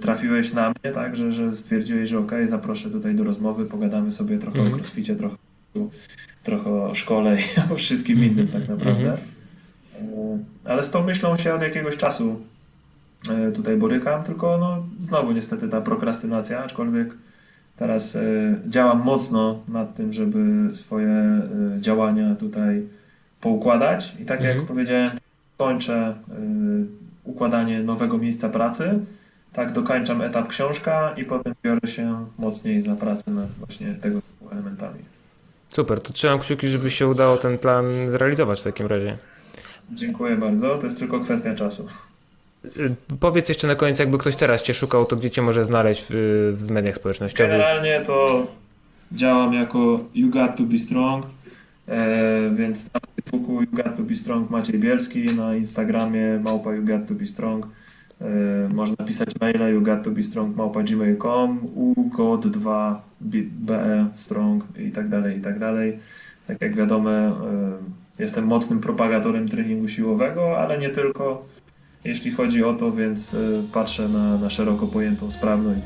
trafiłeś 0.00 0.52
na 0.52 0.68
mnie, 0.68 0.92
tak, 0.94 1.16
że, 1.16 1.32
że 1.32 1.52
stwierdziłeś, 1.52 2.08
że 2.08 2.18
okej, 2.18 2.38
okay, 2.38 2.48
zaproszę 2.48 2.90
tutaj 2.90 3.14
do 3.14 3.24
rozmowy, 3.24 3.64
pogadamy 3.64 4.12
sobie 4.12 4.38
trochę 4.38 4.58
-hmm. 4.58 4.62
o 4.62 4.64
mhm. 4.64 4.80
crossficie, 4.80 5.16
trochę 5.16 5.36
trochę 6.42 6.70
o 6.70 6.94
szkole 6.94 7.36
i 7.40 7.72
o 7.72 7.76
wszystkim 7.76 8.24
innym 8.24 8.48
tak 8.48 8.68
naprawdę. 8.68 9.12
E, 9.12 10.38
ale 10.64 10.84
z 10.84 10.90
tą 10.90 11.04
myślą 11.04 11.36
się 11.36 11.54
od 11.54 11.62
jakiegoś 11.62 11.96
czasu 11.96 12.40
e, 13.30 13.52
tutaj 13.52 13.76
borykam, 13.76 14.24
tylko 14.24 14.58
no, 14.58 14.82
znowu 15.00 15.32
niestety 15.32 15.68
ta 15.68 15.80
prokrastynacja, 15.80 16.64
aczkolwiek 16.64 17.08
teraz 17.76 18.16
e, 18.16 18.22
działam 18.66 19.02
mocno 19.04 19.58
nad 19.68 19.96
tym, 19.96 20.12
żeby 20.12 20.74
swoje 20.74 21.40
działania 21.78 22.34
tutaj 22.34 22.82
poukładać 23.40 24.16
i 24.20 24.24
tak 24.24 24.40
mhm. 24.40 24.58
jak 24.58 24.66
powiedziałem, 24.66 25.10
kończę 25.56 26.14
układanie 27.24 27.80
nowego 27.82 28.18
miejsca 28.18 28.48
pracy, 28.48 28.98
tak 29.52 29.72
dokończam 29.72 30.22
etap 30.22 30.48
książka 30.48 31.14
i 31.16 31.24
potem 31.24 31.54
biorę 31.62 31.88
się 31.88 32.26
mocniej 32.38 32.82
za 32.82 32.96
pracę 32.96 33.30
nad 33.30 33.48
właśnie 33.50 33.94
tego 33.94 34.20
elementami. 34.52 35.09
Super, 35.72 36.00
to 36.00 36.12
trzymam 36.12 36.38
kciuki, 36.38 36.68
żeby 36.68 36.90
się 36.90 37.08
udało 37.08 37.36
ten 37.36 37.58
plan 37.58 37.86
zrealizować 38.10 38.60
w 38.60 38.64
takim 38.64 38.86
razie. 38.86 39.18
Dziękuję 39.92 40.36
bardzo, 40.36 40.78
to 40.78 40.84
jest 40.84 40.98
tylko 40.98 41.20
kwestia 41.20 41.54
czasu. 41.54 41.86
Y, 42.64 42.94
powiedz 43.20 43.48
jeszcze 43.48 43.66
na 43.66 43.74
koniec, 43.74 43.98
jakby 43.98 44.18
ktoś 44.18 44.36
teraz 44.36 44.62
Cię 44.62 44.74
szukał, 44.74 45.04
to 45.04 45.16
gdzie 45.16 45.30
Cię 45.30 45.42
może 45.42 45.64
znaleźć 45.64 46.06
w, 46.10 46.56
w 46.56 46.70
mediach 46.70 46.96
społecznościowych? 46.96 47.52
Generalnie 47.52 48.00
to 48.06 48.46
działam 49.12 49.54
jako 49.54 50.00
You 50.14 50.30
Got 50.30 50.56
To 50.56 50.62
Be 50.62 50.78
Strong, 50.78 51.26
e, 51.88 52.50
więc 52.50 52.84
na 52.84 53.00
Facebooku 53.00 53.62
You 53.62 53.68
Got 53.72 53.96
To 53.96 54.02
Be 54.02 54.14
Strong 54.14 54.50
Maciej 54.50 54.78
Bielski, 54.78 55.24
na 55.24 55.56
Instagramie 55.56 56.40
małpa 56.42 56.74
You 56.74 56.84
Got 56.84 57.08
To 57.08 57.14
Be 57.14 57.26
Strong. 57.26 57.66
E, 58.20 58.68
można 58.74 59.04
pisać 59.04 59.28
maila 59.40 59.68
you 59.68 59.80
got 59.80 60.02
to 60.02 60.10
be 60.10 60.22
strong 60.22 60.56
gmail.com, 60.84 61.60
ugod2 61.76 62.94
be 63.20 63.38
strong 64.14 64.64
i 64.78 64.90
tak 64.90 65.08
dalej, 65.08 65.38
i 65.38 65.40
tak 65.40 65.58
dalej. 65.58 65.98
Tak 66.46 66.60
jak 66.60 66.74
wiadomo, 66.74 67.10
e, 67.10 67.32
jestem 68.18 68.46
mocnym 68.46 68.80
propagatorem 68.80 69.48
treningu 69.48 69.88
siłowego, 69.88 70.58
ale 70.58 70.78
nie 70.78 70.88
tylko 70.88 71.44
jeśli 72.04 72.32
chodzi 72.32 72.64
o 72.64 72.74
to, 72.74 72.92
więc 72.92 73.34
e, 73.34 73.38
patrzę 73.72 74.08
na, 74.08 74.36
na 74.36 74.50
szeroko 74.50 74.86
pojętą 74.86 75.30
sprawność 75.30 75.80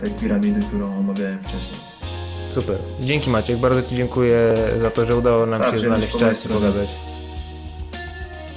tej 0.00 0.10
piramidy, 0.10 0.60
którą 0.68 0.98
omawiałem 0.98 1.38
wcześniej. 1.38 1.80
Super. 2.50 2.78
Dzięki 3.00 3.30
Maciek, 3.30 3.58
bardzo 3.58 3.82
Ci 3.82 3.96
dziękuję 3.96 4.52
za 4.78 4.90
to, 4.90 5.04
że 5.04 5.16
udało 5.16 5.46
nam 5.46 5.60
tak, 5.60 5.70
się 5.70 5.78
znaleźć 5.78 6.16
czas 6.16 6.46
i 6.46 6.48
pogadać. 6.48 6.88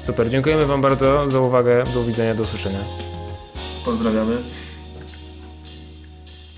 Super, 0.02 0.30
dziękujemy 0.30 0.66
Wam 0.66 0.82
bardzo 0.82 1.30
za 1.30 1.40
uwagę. 1.40 1.84
Do 1.94 2.04
widzenia, 2.04 2.36
do 2.36 2.44
usłyszenia. 2.44 2.80
Pozdrawiamy. 3.86 4.38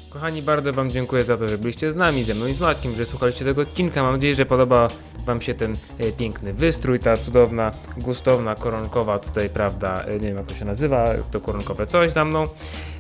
Kochani, 0.10 0.42
bardzo 0.42 0.74
Wam 0.74 0.92
dziękuję 0.92 1.24
za 1.24 1.38
to, 1.38 1.48
że 1.48 1.58
byliście 1.58 1.92
z 1.92 1.96
nami, 1.96 2.24
ze 2.24 2.36
mną 2.36 2.48
i 2.48 2.54
z 2.54 2.60
Maćkiem, 2.60 2.96
że 2.96 3.06
słuchaliście 3.06 3.46
tego 3.46 3.62
odcinka. 3.62 4.04
Mam 4.04 4.14
nadzieję, 4.14 4.36
że 4.36 4.46
podoba 4.46 4.88
Wam 5.26 5.42
się 5.42 5.54
ten 5.54 5.78
e, 5.98 6.12
piękny 6.12 6.54
wystrój, 6.54 7.00
ta 7.00 7.18
cudowna, 7.18 7.72
gustowna, 7.98 8.56
koronkowa 8.56 9.20
tutaj, 9.20 9.50
prawda, 9.50 10.04
e, 10.04 10.14
nie 10.14 10.28
wiem 10.28 10.38
jak 10.38 10.46
to 10.46 10.54
się 10.56 10.66
nazywa, 10.66 11.10
to 11.32 11.42
koronkowe 11.42 11.88
coś 11.88 12.12
za 12.12 12.26
mną. 12.26 12.48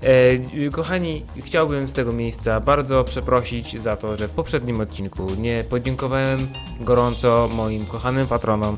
E, 0.01 0.69
kochani, 0.69 1.25
chciałbym 1.37 1.87
z 1.87 1.93
tego 1.93 2.13
miejsca 2.13 2.59
bardzo 2.59 3.03
przeprosić 3.03 3.81
za 3.81 3.97
to, 3.97 4.15
że 4.15 4.27
w 4.27 4.31
poprzednim 4.31 4.81
odcinku 4.81 5.27
nie 5.37 5.63
podziękowałem 5.69 6.47
gorąco 6.79 7.49
moim 7.53 7.85
kochanym 7.85 8.27
patronom, 8.27 8.77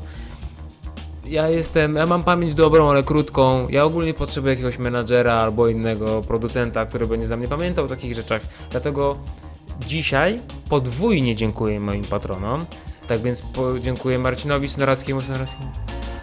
ja 1.30 1.48
jestem, 1.48 1.96
ja 1.96 2.06
mam 2.06 2.24
pamięć 2.24 2.54
dobrą, 2.54 2.90
ale 2.90 3.02
krótką. 3.02 3.68
Ja 3.68 3.84
ogólnie 3.84 4.14
potrzebuję 4.14 4.52
jakiegoś 4.52 4.78
menadżera 4.78 5.34
albo 5.34 5.68
innego 5.68 6.22
producenta, 6.22 6.86
który 6.86 7.06
będzie 7.06 7.26
za 7.26 7.36
mnie 7.36 7.48
pamiętał 7.48 7.84
o 7.84 7.88
takich 7.88 8.14
rzeczach. 8.14 8.42
Dlatego 8.70 9.18
dzisiaj 9.86 10.40
podwójnie 10.68 11.36
dziękuję 11.36 11.80
moim 11.80 12.04
patronom. 12.04 12.66
Tak 13.08 13.22
więc 13.22 13.42
dziękuję 13.80 14.18
Marcinowi 14.18 14.68
Snorackiemu, 14.68 15.20
Snorackiemu, 15.20 15.70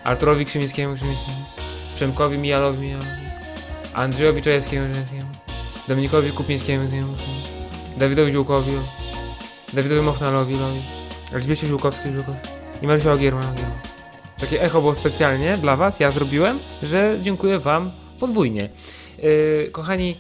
Arturowi 0.03 0.45
Krzymińskiemu, 0.45 0.95
Krzymińskiemu, 0.95 1.37
Przemkowi 1.95 2.37
Mijalowi, 2.37 2.79
Mijalowi, 2.79 3.09
Andrzejowi 3.93 4.41
Czajewskiemu, 4.41 4.93
Czajewskiemu, 4.93 5.29
Dominikowi 5.87 6.31
Kupińskiemu, 6.31 6.89
Dawidowi 7.97 8.31
Ziółkowi, 8.31 8.71
Dawidowi 9.73 10.01
Mochnalowi, 10.01 10.57
Elżbiecie 11.33 11.67
Ziółkowskiej, 11.67 12.13
Ziółkowskiej 12.13 12.51
i 12.81 12.87
Marysiowi 12.87 13.21
Giermanowi. 13.21 13.96
Takie 14.39 14.61
echo 14.61 14.81
było 14.81 14.95
specjalnie 14.95 15.57
dla 15.57 15.75
Was, 15.75 15.99
ja 15.99 16.11
zrobiłem, 16.11 16.59
że 16.83 17.17
dziękuję 17.21 17.59
Wam 17.59 17.91
podwójnie. 18.19 18.69
Yy, 19.23 19.69
kochani, 19.71 20.15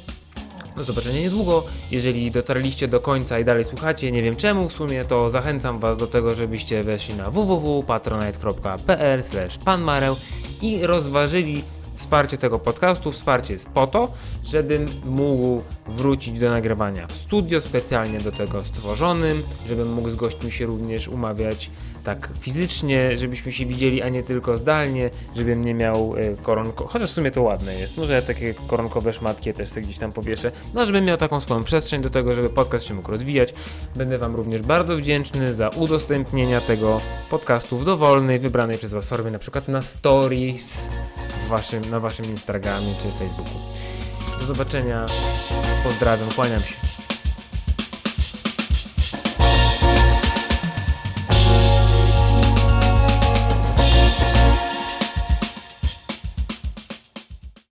do 0.77 0.83
zobaczenia 0.83 1.19
niedługo. 1.19 1.63
Jeżeli 1.91 2.31
dotarliście 2.31 2.87
do 2.87 2.99
końca 2.99 3.39
i 3.39 3.45
dalej 3.45 3.65
słuchacie, 3.65 4.11
nie 4.11 4.23
wiem 4.23 4.35
czemu 4.35 4.69
w 4.69 4.73
sumie, 4.73 5.05
to 5.05 5.29
zachęcam 5.29 5.79
Was 5.79 5.97
do 5.97 6.07
tego, 6.07 6.35
żebyście 6.35 6.83
weszli 6.83 7.15
na 7.15 7.31
www.patronite.pl 7.31 9.23
panmareł 9.65 10.15
i 10.61 10.87
rozważyli 10.87 11.63
wsparcie 11.95 12.37
tego 12.37 12.59
podcastu. 12.59 13.11
Wsparcie 13.11 13.53
jest 13.53 13.69
po 13.69 13.87
to, 13.87 14.11
żebym 14.43 14.87
mógł 15.05 15.61
wrócić 15.87 16.39
do 16.39 16.49
nagrywania 16.49 17.07
w 17.07 17.15
studio 17.15 17.61
specjalnie 17.61 18.19
do 18.19 18.31
tego 18.31 18.63
stworzonym, 18.63 19.43
żebym 19.67 19.93
mógł 19.93 20.09
z 20.09 20.15
gośćmi 20.15 20.51
się 20.51 20.65
również 20.65 21.07
umawiać 21.07 21.71
tak 22.07 22.29
fizycznie, 22.39 23.17
żebyśmy 23.17 23.51
się 23.51 23.65
widzieli, 23.65 24.01
a 24.01 24.09
nie 24.09 24.23
tylko 24.23 24.57
zdalnie, 24.57 25.09
żebym 25.35 25.65
nie 25.65 25.73
miał 25.73 26.15
e, 26.17 26.35
koronko, 26.35 26.87
chociaż 26.87 27.09
w 27.09 27.13
sumie 27.13 27.31
to 27.31 27.41
ładne 27.41 27.75
jest, 27.75 27.97
może 27.97 28.13
ja 28.13 28.21
takie 28.21 28.53
koronkowe 28.53 29.13
szmatki 29.13 29.53
też 29.53 29.69
sobie 29.69 29.81
gdzieś 29.81 29.97
tam 29.97 30.11
powieszę, 30.11 30.51
no 30.73 30.85
żebym 30.85 31.05
miał 31.05 31.17
taką 31.17 31.39
swoją 31.39 31.63
przestrzeń 31.63 32.01
do 32.01 32.09
tego, 32.09 32.33
żeby 32.33 32.49
podcast 32.49 32.85
się 32.85 32.93
mógł 32.93 33.11
rozwijać. 33.11 33.53
Będę 33.95 34.17
Wam 34.17 34.35
również 34.35 34.61
bardzo 34.61 34.97
wdzięczny 34.97 35.53
za 35.53 35.69
udostępnienia 35.69 36.61
tego 36.61 37.01
podcastu 37.29 37.77
w 37.77 37.85
dowolnej, 37.85 38.39
wybranej 38.39 38.77
przez 38.77 38.93
Was 38.93 39.09
formie, 39.09 39.31
na 39.31 39.39
przykład 39.39 39.67
na 39.67 39.81
stories, 39.81 40.89
waszym, 41.49 41.89
na 41.89 41.99
Waszym 41.99 42.25
Instagramie 42.25 42.95
czy 43.01 43.11
Facebooku. 43.11 43.53
Do 44.39 44.45
zobaczenia, 44.45 45.05
pozdrawiam, 45.83 46.29
kłaniam 46.31 46.61
się. 46.61 47.06